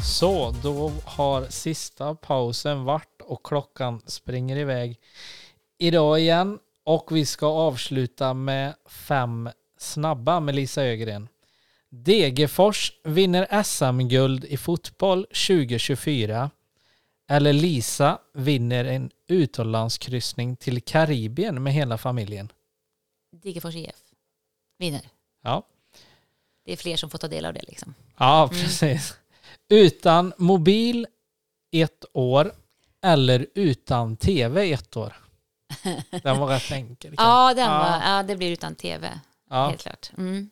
Så, 0.02 0.54
då 0.62 0.92
har 1.04 1.44
sista 1.44 2.14
pausen 2.14 2.84
varit 2.84 3.22
och 3.22 3.46
klockan 3.46 4.00
springer 4.06 4.56
iväg 4.56 4.98
idag 5.78 6.20
igen. 6.20 6.58
Och 6.84 7.08
vi 7.10 7.26
ska 7.26 7.46
avsluta 7.46 8.34
med 8.34 8.74
fem 8.86 9.50
snabba 9.78 10.40
med 10.40 10.54
Lisa 10.54 10.84
Ögren. 10.84 11.28
Degerfors 11.90 12.92
vinner 13.04 13.62
SM-guld 13.62 14.44
i 14.44 14.56
fotboll 14.56 15.26
2024. 15.26 16.50
Eller 17.30 17.52
Lisa 17.52 18.18
vinner 18.34 18.84
en 18.84 19.10
utomlandskryssning 19.28 20.56
till 20.56 20.82
Karibien 20.82 21.62
med 21.62 21.72
hela 21.72 21.98
familjen. 21.98 22.52
Degerfors 23.42 23.74
IF 23.74 23.94
vinner. 24.78 25.00
Ja, 25.42 25.66
Det 26.64 26.72
är 26.72 26.76
fler 26.76 26.96
som 26.96 27.10
får 27.10 27.18
ta 27.18 27.28
del 27.28 27.44
av 27.44 27.54
det 27.54 27.62
liksom. 27.68 27.94
ja 28.18 28.48
precis. 28.52 29.16
Utan 29.68 30.32
mobil 30.38 31.06
ett 31.72 32.04
år 32.12 32.52
eller 33.02 33.46
utan 33.54 34.16
tv 34.16 34.72
ett 34.72 34.96
år. 34.96 35.16
Den 36.22 36.38
var 36.38 36.46
rätt 36.46 36.72
enkel. 36.72 37.16
kanske. 37.16 37.24
Ja, 37.24 37.54
den. 37.54 37.70
Var, 37.70 38.00
ja, 38.16 38.22
det 38.22 38.36
blir 38.36 38.50
utan 38.50 38.74
tv. 38.74 39.20
Ja. 39.50 39.68
Helt 39.68 39.80
klart. 39.82 40.10
Mm. 40.18 40.50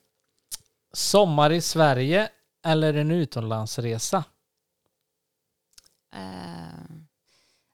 Sommar 0.97 1.52
i 1.52 1.60
Sverige 1.60 2.28
eller 2.62 2.94
en 2.94 3.10
utomlandsresa? 3.10 4.24
Eh, 6.12 6.97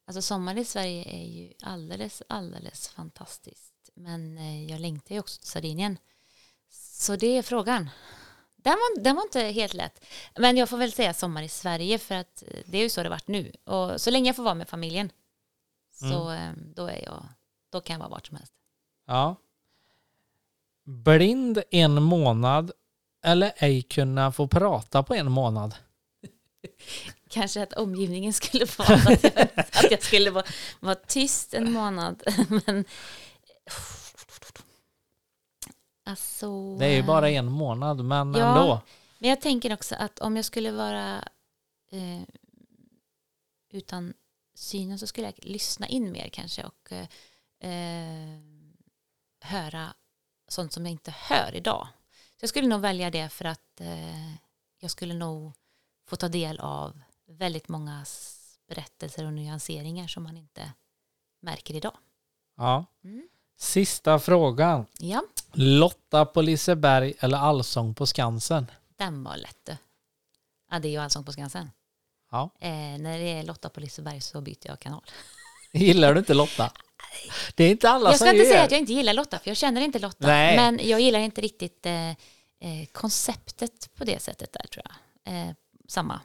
alltså 0.07 0.23
sommar 0.23 0.59
i 0.59 0.65
Sverige 0.65 1.05
är 1.05 1.27
ju 1.27 1.53
alldeles, 1.62 2.23
alldeles 2.28 2.89
fantastiskt. 2.89 3.90
Men 3.94 4.39
eh, 4.39 4.70
jag 4.70 4.81
längtar 4.81 5.15
ju 5.15 5.20
också 5.20 5.40
till 5.40 5.49
Sardinien. 5.49 5.99
Så 6.70 7.16
det 7.16 7.27
är 7.27 7.43
frågan. 7.43 7.90
Den 8.57 8.73
var, 8.73 9.03
den 9.03 9.16
var 9.16 9.23
inte 9.23 9.40
helt 9.40 9.74
lätt. 9.74 10.05
Men 10.39 10.57
jag 10.57 10.69
får 10.69 10.77
väl 10.77 10.93
säga 10.93 11.15
sommar 11.15 11.43
i 11.43 11.49
Sverige 11.49 11.99
för 11.99 12.15
att 12.15 12.43
eh, 12.47 12.61
det 12.66 12.78
är 12.78 12.82
ju 12.82 12.90
så 12.90 13.03
det 13.03 13.09
varit 13.09 13.28
nu. 13.28 13.53
Och 13.65 14.01
så 14.01 14.11
länge 14.11 14.28
jag 14.28 14.36
får 14.36 14.43
vara 14.43 14.55
med 14.55 14.69
familjen 14.69 15.12
Så 15.93 16.31
eh, 16.31 16.53
då, 16.57 16.86
är 16.86 17.05
jag, 17.05 17.24
då 17.70 17.81
kan 17.81 17.94
jag 17.94 17.99
vara 17.99 18.11
vart 18.11 18.27
som 18.27 18.36
helst. 18.36 18.55
Ja. 19.07 19.36
Blind 20.85 21.62
en 21.70 22.03
månad 22.03 22.73
eller 23.23 23.53
ej 23.57 23.82
kunna 23.82 24.32
få 24.32 24.47
prata 24.49 25.03
på 25.03 25.15
en 25.15 25.31
månad? 25.32 25.74
Kanske 27.28 27.62
att 27.62 27.73
omgivningen 27.73 28.32
skulle 28.32 28.66
vara 28.78 28.94
att 28.94 29.23
jag, 29.24 29.49
att 29.57 29.90
jag 29.90 30.03
skulle 30.03 30.31
vara, 30.31 30.44
vara 30.81 30.94
tyst 30.94 31.55
en 31.55 31.73
månad. 31.73 32.23
Men 32.66 32.85
alltså, 36.07 36.77
Det 36.77 36.86
är 36.86 36.94
ju 36.97 37.03
bara 37.03 37.31
en 37.31 37.53
månad, 37.53 38.05
men 38.05 38.35
Ja. 38.35 38.49
ändå. 38.49 38.81
Men 39.19 39.31
jag 39.31 39.40
tänker 39.40 39.73
också 39.73 39.94
att 39.94 40.19
om 40.19 40.36
jag 40.36 40.44
skulle 40.44 40.73
vara 40.73 41.16
eh, 41.90 42.23
utan 43.73 44.15
synen 44.55 44.99
så 44.99 45.07
skulle 45.07 45.27
jag 45.27 45.35
lyssna 45.43 45.86
in 45.89 46.12
mer 46.12 46.28
kanske 46.28 46.65
och 46.65 46.93
eh, 46.93 47.07
eh, 47.73 48.39
höra 49.40 49.94
sånt 50.49 50.73
som 50.73 50.85
jag 50.86 50.93
inte 50.93 51.11
hör 51.19 51.55
idag. 51.55 51.89
Jag 52.43 52.48
skulle 52.48 52.69
nog 52.69 52.81
välja 52.81 53.10
det 53.10 53.28
för 53.28 53.44
att 53.44 53.81
eh, 53.81 54.35
jag 54.78 54.90
skulle 54.90 55.14
nog 55.14 55.52
få 56.09 56.16
ta 56.16 56.28
del 56.28 56.60
av 56.60 57.01
väldigt 57.27 57.69
många 57.69 58.05
berättelser 58.69 59.24
och 59.24 59.32
nyanseringar 59.32 60.06
som 60.06 60.23
man 60.23 60.36
inte 60.36 60.73
märker 61.40 61.74
idag. 61.74 61.97
Ja. 62.56 62.85
Mm. 63.05 63.28
Sista 63.56 64.19
frågan. 64.19 64.86
Ja, 64.98 65.23
Lotta 65.52 66.24
på 66.24 66.43
Liseberg 66.43 67.14
eller 67.19 67.39
Allsång 67.39 67.94
på 67.94 68.06
Skansen? 68.06 68.66
den 68.97 69.24
var 69.24 69.36
lätt. 69.36 69.64
du. 69.64 69.77
Ja, 70.70 70.78
det 70.78 70.89
är 70.89 70.93
ju 70.93 70.98
Allsång 70.98 71.24
på 71.24 71.32
Skansen. 71.32 71.70
Ja. 72.31 72.51
Eh, 72.60 72.70
när 72.98 73.19
det 73.19 73.32
är 73.32 73.43
Lotta 73.43 73.69
på 73.69 73.81
Liseberg 73.81 74.20
så 74.20 74.40
byter 74.40 74.66
jag 74.66 74.81
kanal. 74.81 75.05
Gillar 75.73 76.14
du 76.14 76.19
inte 76.19 76.35
Lotta? 76.35 76.73
Det 77.55 77.65
är 77.65 77.70
inte 77.70 77.91
alla 77.91 78.11
Jag 78.11 78.19
som 78.19 78.27
ska 78.27 78.37
inte 78.37 78.49
säga 78.49 78.62
att 78.62 78.70
jag 78.70 78.81
inte 78.81 78.93
gillar 78.93 79.12
Lotta, 79.12 79.39
för 79.39 79.51
jag 79.51 79.57
känner 79.57 79.81
inte 79.81 79.99
Lotta. 79.99 80.27
Nej. 80.27 80.57
Men 80.57 80.89
jag 80.89 81.01
gillar 81.01 81.19
inte 81.19 81.41
riktigt 81.41 81.87
eh, 81.87 82.11
eh, 82.11 82.16
konceptet 82.93 83.95
på 83.95 84.05
det 84.05 84.23
sättet 84.23 84.53
där 84.53 84.66
tror 84.66 84.85
jag. 84.85 85.35
Eh, 85.35 85.55
samma 85.89 86.20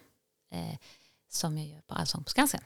eh, 0.53 0.77
som 1.29 1.57
jag 1.57 1.67
gör 1.67 1.81
på 1.81 1.95
Allsång 1.95 2.23
på 2.23 2.29
Skansen. 2.29 2.61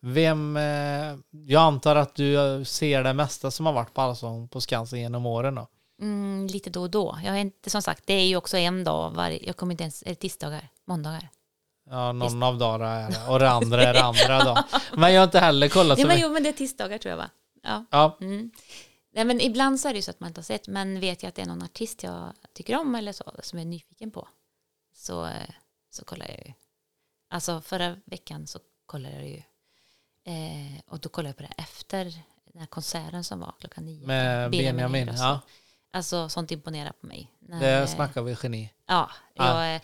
Vem, 0.00 0.56
eh, 0.56 1.16
jag 1.30 1.62
antar 1.62 1.96
att 1.96 2.14
du 2.14 2.64
ser 2.64 3.02
det 3.02 3.12
mesta 3.12 3.50
som 3.50 3.66
har 3.66 3.72
varit 3.72 3.94
på 3.94 4.00
Allsång 4.00 4.48
på 4.48 4.60
Skansen 4.60 5.00
genom 5.00 5.26
åren 5.26 5.54
då? 5.54 5.68
Mm, 6.00 6.46
lite 6.46 6.70
då 6.70 6.82
och 6.82 6.90
då. 6.90 7.18
Jag 7.24 7.30
har 7.32 7.38
inte, 7.38 7.70
som 7.70 7.82
sagt, 7.82 8.06
det 8.06 8.14
är 8.14 8.26
ju 8.26 8.36
också 8.36 8.56
en 8.56 8.84
dag 8.84 9.10
varje, 9.10 9.46
jag 9.46 9.56
kommer 9.56 9.72
inte 9.72 9.84
ens, 9.84 10.02
är 10.02 10.08
det 10.08 10.14
tisdagar, 10.14 10.68
måndagar? 10.84 11.28
Ja, 11.90 12.12
någon 12.12 12.42
av 12.42 12.58
dagarna 12.58 12.90
är 12.90 13.10
det. 13.10 13.26
Och 13.32 13.38
det 13.38 13.50
andra 13.50 13.82
är 13.82 13.94
det 13.94 14.02
andra 14.02 14.44
då. 14.44 14.62
Men 14.96 15.12
jag 15.12 15.20
har 15.20 15.24
inte 15.24 15.38
heller 15.40 15.68
kollat 15.68 15.98
Ja, 15.98 16.02
så 16.04 16.08
men, 16.08 16.16
mycket. 16.16 16.28
jo, 16.28 16.32
men 16.32 16.42
det 16.42 16.48
är 16.48 16.52
tisdagar 16.52 16.98
tror 16.98 17.10
jag 17.10 17.16
va? 17.16 17.30
Ja. 17.62 17.84
Ja, 17.90 18.18
Mm. 18.20 18.50
Nej, 19.12 19.24
men 19.24 19.40
ibland 19.40 19.80
så 19.80 19.88
är 19.88 19.92
det 19.92 19.96
ju 19.98 20.02
så 20.02 20.10
att 20.10 20.20
man 20.20 20.28
inte 20.28 20.38
har 20.38 20.44
sett, 20.44 20.68
men 20.68 21.00
vet 21.00 21.22
jag 21.22 21.28
att 21.28 21.34
det 21.34 21.42
är 21.42 21.46
någon 21.46 21.62
artist 21.62 22.02
jag 22.02 22.32
tycker 22.54 22.76
om 22.80 22.94
eller 22.94 23.12
så, 23.12 23.32
som 23.42 23.58
jag 23.58 23.66
är 23.66 23.70
nyfiken 23.70 24.10
på, 24.10 24.28
så, 24.94 25.24
eh, 25.26 25.32
så 25.90 26.04
kollar 26.04 26.26
jag 26.28 26.46
ju. 26.46 26.52
Alltså 27.30 27.60
förra 27.60 27.96
veckan 28.04 28.46
så 28.46 28.58
kollade 28.86 29.14
jag 29.14 29.28
ju, 29.28 29.36
eh, 30.24 30.80
och 30.86 31.00
då 31.00 31.08
kollade 31.08 31.28
jag 31.28 31.36
på 31.36 31.42
det 31.42 31.62
efter 31.62 32.04
den 32.52 32.60
här 32.60 32.66
konserten 32.66 33.24
som 33.24 33.40
var 33.40 33.54
klockan 33.60 33.84
nio. 33.84 34.06
med 34.06 34.50
Benjamin. 34.50 35.00
Ingrosso. 35.02 35.22
Ja, 35.22 35.40
Alltså 35.90 36.28
sånt 36.28 36.50
imponerar 36.50 36.92
på 37.00 37.06
mig. 37.06 37.32
När, 37.38 37.60
det 37.60 37.70
eh, 37.78 37.86
snackar 37.86 38.22
vi 38.22 38.36
geni. 38.42 38.72
Ja, 38.86 39.10
Ja. 39.34 39.64
jag 39.64 39.74
eh, 39.74 39.80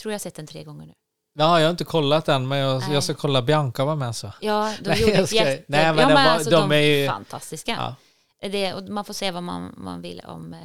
tror 0.00 0.12
jag 0.12 0.20
sett 0.20 0.34
den 0.34 0.46
tre 0.46 0.64
gånger 0.64 0.86
nu. 0.86 0.94
Ja, 1.34 1.60
jag 1.60 1.66
har 1.66 1.70
inte 1.70 1.84
kollat 1.84 2.28
än, 2.28 2.48
men 2.48 2.58
jag, 2.58 2.82
jag 2.92 3.04
ska 3.04 3.14
kolla 3.14 3.42
Bianca 3.42 3.84
var 3.84 3.96
med 3.96 4.16
så. 4.16 4.32
Ja, 4.40 4.74
de 4.80 4.94
gjorde 5.00 5.12
ett 5.12 5.32
jätte... 5.32 5.64
nej, 5.68 5.86
men 5.86 5.98
ja, 5.98 6.06
men 6.06 6.14
var- 6.14 6.20
alltså, 6.22 6.50
de 6.50 6.56
de 6.68 6.72
är 6.72 6.80
ju- 6.80 7.06
fantastiska. 7.08 7.96
Ja. 8.40 8.48
Det, 8.48 8.74
och 8.74 8.82
man 8.88 9.04
får 9.04 9.14
säga 9.14 9.32
vad 9.32 9.42
man, 9.42 9.74
man 9.76 10.00
vill 10.02 10.20
om, 10.26 10.54
eh, 10.54 10.60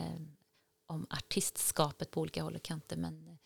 om 0.87 1.07
artistskapet 1.09 2.11
på 2.11 2.21
olika 2.21 2.43
håll 2.43 2.55
och 2.55 2.63
kanter. 2.63 2.97
Men 2.97 3.37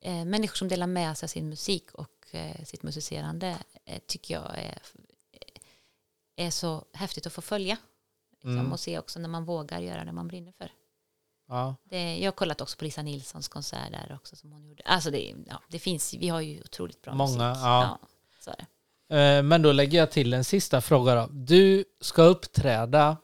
eh, 0.00 0.24
människor 0.24 0.56
som 0.56 0.68
delar 0.68 0.86
med 0.86 1.18
sig 1.18 1.26
av 1.26 1.28
sin 1.28 1.48
musik 1.48 1.90
och 1.92 2.26
eh, 2.30 2.64
sitt 2.64 2.82
musicerande 2.82 3.56
eh, 3.84 3.98
tycker 4.06 4.34
jag 4.34 4.58
är, 4.58 4.78
är 6.36 6.50
så 6.50 6.84
häftigt 6.92 7.26
att 7.26 7.32
få 7.32 7.40
följa. 7.42 7.76
Liksom, 8.32 8.58
Mm. 8.58 8.72
Och 8.72 8.80
se 8.80 8.98
också 8.98 9.18
när 9.20 9.28
man 9.28 9.44
vågar 9.44 9.78
göra 9.80 10.04
det 10.04 10.12
man 10.12 10.28
brinner 10.28 10.52
för. 10.52 10.72
Ja. 11.50 11.76
Det, 11.84 12.18
jag 12.18 12.26
har 12.26 12.32
kollat 12.36 12.60
också 12.60 12.76
på 12.78 12.84
Lisa 12.84 13.02
Nilssons 13.02 13.48
konsert 13.48 13.90
där 13.92 14.14
också 14.14 14.36
som 14.36 14.52
hon 14.52 14.64
gjorde. 14.64 14.82
Alltså 14.84 15.10
det, 15.10 15.34
ja, 15.46 15.62
det 15.68 15.78
finns, 15.78 16.14
vi 16.14 16.28
har 16.28 16.40
ju 16.40 16.60
otroligt 16.60 17.02
bra 17.02 17.14
Många, 17.14 17.48
musik. 17.48 17.62
ja. 17.64 17.98
så 18.40 18.50
är 18.50 18.56
det. 18.56 18.66
Eh, 19.16 19.42
Men 19.42 19.62
då 19.62 19.72
lägger 19.72 19.98
jag 19.98 20.10
till 20.10 20.32
en 20.34 20.44
sista 20.44 20.80
fråga 20.80 21.14
då. 21.14 21.28
Du 21.32 21.84
ska 22.00 22.22
uppträda 22.22 23.16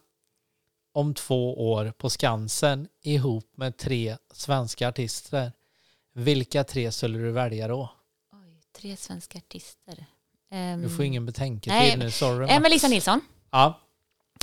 om 0.93 1.15
två 1.15 1.71
år 1.73 1.93
på 1.99 2.11
Skansen 2.11 2.89
ihop 3.03 3.51
med 3.57 3.77
tre 3.77 4.17
svenska 4.33 4.89
artister. 4.89 5.53
Vilka 6.13 6.65
tre 6.65 6.93
skulle 6.93 7.19
du 7.19 7.31
välja 7.31 7.69
då? 7.69 7.91
Oj, 8.33 8.61
tre 8.73 8.97
svenska 8.97 9.39
artister. 9.39 10.07
Du 10.83 10.89
får 10.89 11.05
ingen 11.05 11.27
betänketid 11.27 11.99
nu, 11.99 12.11
sorry. 12.11 12.49
Eh, 12.49 12.61
men 12.61 12.71
Lisa 12.71 12.89
Nilsson. 12.89 13.21
Ja, 13.51 13.81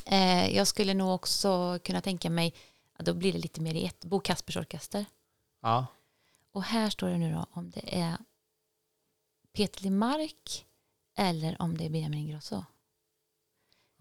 Eh, 0.06 0.56
jag 0.56 0.68
skulle 0.68 0.94
nog 0.94 1.14
också 1.16 1.80
kunna 1.84 2.02
tänka 2.02 2.30
mig, 2.30 2.54
ja, 2.98 3.03
då 3.03 3.14
blir 3.14 3.34
det 3.34 3.40
lite 3.40 3.61
mer 3.61 3.74
i 3.74 3.86
ett, 3.86 4.06
Bo 4.06 4.20
Kaspers 4.20 4.57
Orkester. 4.57 5.06
ja. 5.61 5.86
Och 6.56 6.64
här 6.64 6.90
står 6.90 7.07
det 7.10 7.18
nu 7.18 7.34
då 7.34 7.45
om 7.52 7.70
det 7.72 7.99
är 7.99 8.18
Peter 9.56 9.90
Mark 9.90 10.65
eller 11.18 11.61
om 11.61 11.78
det 11.78 11.86
är 11.86 11.90
Benjamin 11.90 12.20
Ingrosso. 12.20 12.64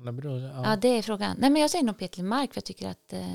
Det 0.05 0.13
beror, 0.13 0.41
Ja. 0.41 0.63
ja. 0.65 0.77
det 0.77 0.89
är 0.89 1.03
frågan. 1.03 1.37
Nej, 1.39 1.51
men 1.51 1.63
jag 1.63 1.71
säger 1.71 1.85
nog 1.85 1.99
Peter 1.99 2.23
Mark 2.23 2.53
för 2.53 2.59
jag 2.59 2.65
tycker 2.65 2.89
att 2.89 3.13
eh, 3.13 3.27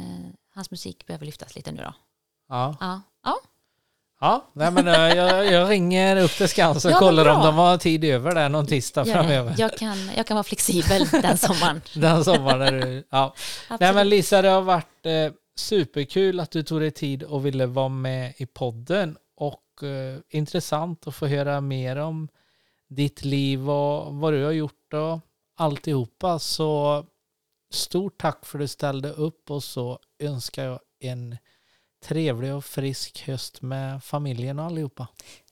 hans 0.53 0.71
musik 0.71 1.05
behöver 1.07 1.25
lyftas 1.25 1.55
lite 1.55 1.71
nu 1.71 1.81
då. 1.81 1.93
Ja. 2.49 2.77
Ja, 2.79 3.01
ja. 3.23 3.35
ja. 4.19 4.45
Nej, 4.53 4.71
men, 4.71 4.87
eh, 4.87 4.93
jag, 4.93 5.51
jag 5.51 5.69
ringer 5.69 6.17
upp 6.17 6.31
till 6.31 6.47
Skansen 6.49 6.91
och 6.91 6.95
Ja, 6.95 6.99
kollar 6.99 7.25
om 7.35 7.41
de 7.45 7.55
har 7.55 7.77
tid 7.77 8.03
över 8.03 8.35
där 8.35 8.49
någon 8.49 8.67
tisdag 8.67 9.03
det. 9.03 9.11
framöver. 9.13 9.55
Jag, 9.57 9.77
kan, 9.77 10.09
jag 10.15 10.27
kan 10.27 10.35
vara 10.35 10.43
flexibel 10.43 11.07
den 11.11 11.37
sommaren. 11.37 11.81
Den 11.95 12.23
sommaren. 12.23 12.61
Är 12.61 12.71
du, 12.71 13.07
ja. 13.09 13.33
Nej 13.35 13.75
Absolut. 13.75 13.95
men 13.95 14.09
Lisa, 14.09 14.41
det 14.41 14.49
har 14.49 14.61
varit 14.61 15.05
eh, 15.05 15.31
superkul 15.59 16.39
att 16.39 16.51
du 16.51 16.63
tog 16.63 16.81
dig 16.81 16.91
tid 16.91 17.23
och 17.23 17.45
ville 17.45 17.65
vara 17.65 17.89
med 17.89 18.33
i 18.37 18.45
podden 18.45 19.17
och 19.35 19.83
eh, 19.83 20.19
intressant 20.29 21.07
att 21.07 21.15
få 21.15 21.27
höra 21.27 21.61
mer 21.61 21.95
om 21.95 22.29
ditt 22.87 23.25
liv 23.25 23.69
och 23.69 24.15
vad 24.15 24.33
du 24.33 24.43
har 24.43 24.51
gjort 24.51 24.93
och 24.93 25.19
alltihopa. 25.55 26.39
Så 26.39 27.05
stort 27.69 28.21
tack 28.21 28.45
för 28.45 28.57
att 28.57 28.63
du 28.63 28.67
ställde 28.67 29.11
upp 29.11 29.51
och 29.51 29.63
så 29.63 29.99
önskar 30.19 30.65
jag 30.65 30.79
en 30.99 31.37
trevlig 32.03 32.53
och 32.53 32.65
frisk 32.65 33.23
höst 33.27 33.61
med 33.61 34.03
familjen 34.03 34.59
och 34.59 34.65
allihopa. 34.65 35.07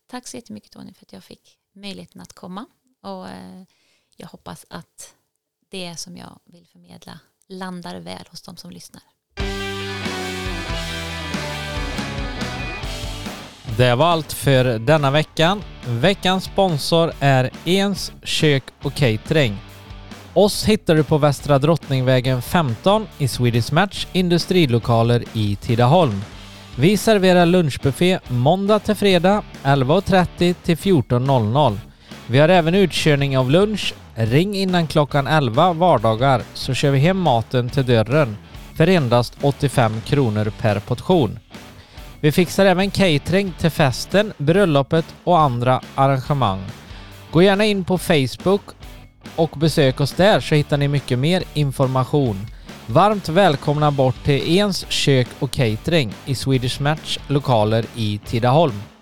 Tack 0.08 0.28
så 0.28 0.38
jättemycket 0.38 0.72
Tony 0.72 0.94
för 0.94 1.06
att 1.06 1.14
jag 1.14 1.24
fick 1.24 1.60
möjligheten 1.74 2.22
att 2.22 2.34
komma. 2.34 2.66
Och 3.02 3.30
eh, 3.30 3.64
jag 4.16 4.28
hoppas 4.28 4.66
att 4.70 5.16
det 5.70 5.96
som 5.96 6.18
jag 6.18 6.40
vill 6.46 6.68
förmedla 6.68 7.20
landar 7.48 8.00
väl 8.00 8.26
hos 8.30 8.42
de 8.42 8.58
som 8.58 8.72
lyssnar. 8.72 9.04
Det 13.78 13.96
var 13.96 14.06
allt 14.06 14.34
för 14.34 14.80
denna 14.80 15.12
veckan. 15.12 15.62
Veckans 15.88 16.44
sponsor 16.44 17.12
är 17.20 17.50
Ens 17.66 18.12
kök 18.24 18.64
och 18.82 18.94
catering. 18.94 19.58
Oss 20.34 20.66
hittar 20.66 20.96
du 20.96 21.04
på 21.04 21.18
Västra 21.18 21.60
Drottningvägen 21.60 22.42
15 22.42 23.08
i 23.18 23.28
Swedish 23.28 23.74
Match 23.74 24.08
industrilokaler 24.14 25.24
i 25.34 25.56
Tidaholm. 25.56 26.22
Vi 26.78 26.98
serverar 26.98 27.46
lunchbuffé 27.46 28.20
måndag 28.28 28.80
till 28.80 28.96
fredag 28.96 29.44
11.30 29.64 30.56
till 30.64 30.78
14.00. 30.78 31.78
Vi 32.28 32.40
har 32.40 32.50
även 32.50 32.76
utkörning 32.76 33.38
av 33.38 33.52
lunch. 33.52 33.94
Ring 34.16 34.56
innan 34.56 34.88
klockan 34.88 35.28
11 35.28 35.74
vardagar 35.74 36.42
så 36.54 36.74
kör 36.74 36.92
vi 36.92 37.00
hem 37.00 37.18
maten 37.18 37.70
till 37.70 37.86
dörren 37.86 38.38
för 38.78 38.88
endast 38.88 39.38
85 39.42 40.02
kronor 40.02 40.52
per 40.62 40.80
portion. 40.80 41.40
Vi 42.22 42.32
fixar 42.32 42.66
även 42.66 42.92
catering 42.92 43.54
till 43.60 43.70
festen, 43.70 44.34
bröllopet 44.38 45.06
och 45.24 45.40
andra 45.40 45.82
arrangemang. 45.96 46.64
Gå 47.32 47.42
gärna 47.42 47.66
in 47.66 47.86
på 47.86 47.98
Facebook 47.98 48.62
och 49.36 49.50
besök 49.50 50.00
oss 50.00 50.12
där 50.12 50.40
så 50.40 50.56
hittar 50.56 50.78
ni 50.78 50.88
mycket 50.88 51.20
mer 51.20 51.44
information. 51.54 52.48
Varmt 52.88 53.30
välkomna 53.30 53.92
bort 53.92 54.24
till 54.24 54.58
Ens 54.58 54.86
kök 54.90 55.28
och 55.40 55.52
catering 55.52 56.14
i 56.26 56.36
Swedish 56.36 56.82
Match 56.82 57.18
lokaler 57.28 57.86
i 57.96 58.20
Tidaholm. 58.26 58.95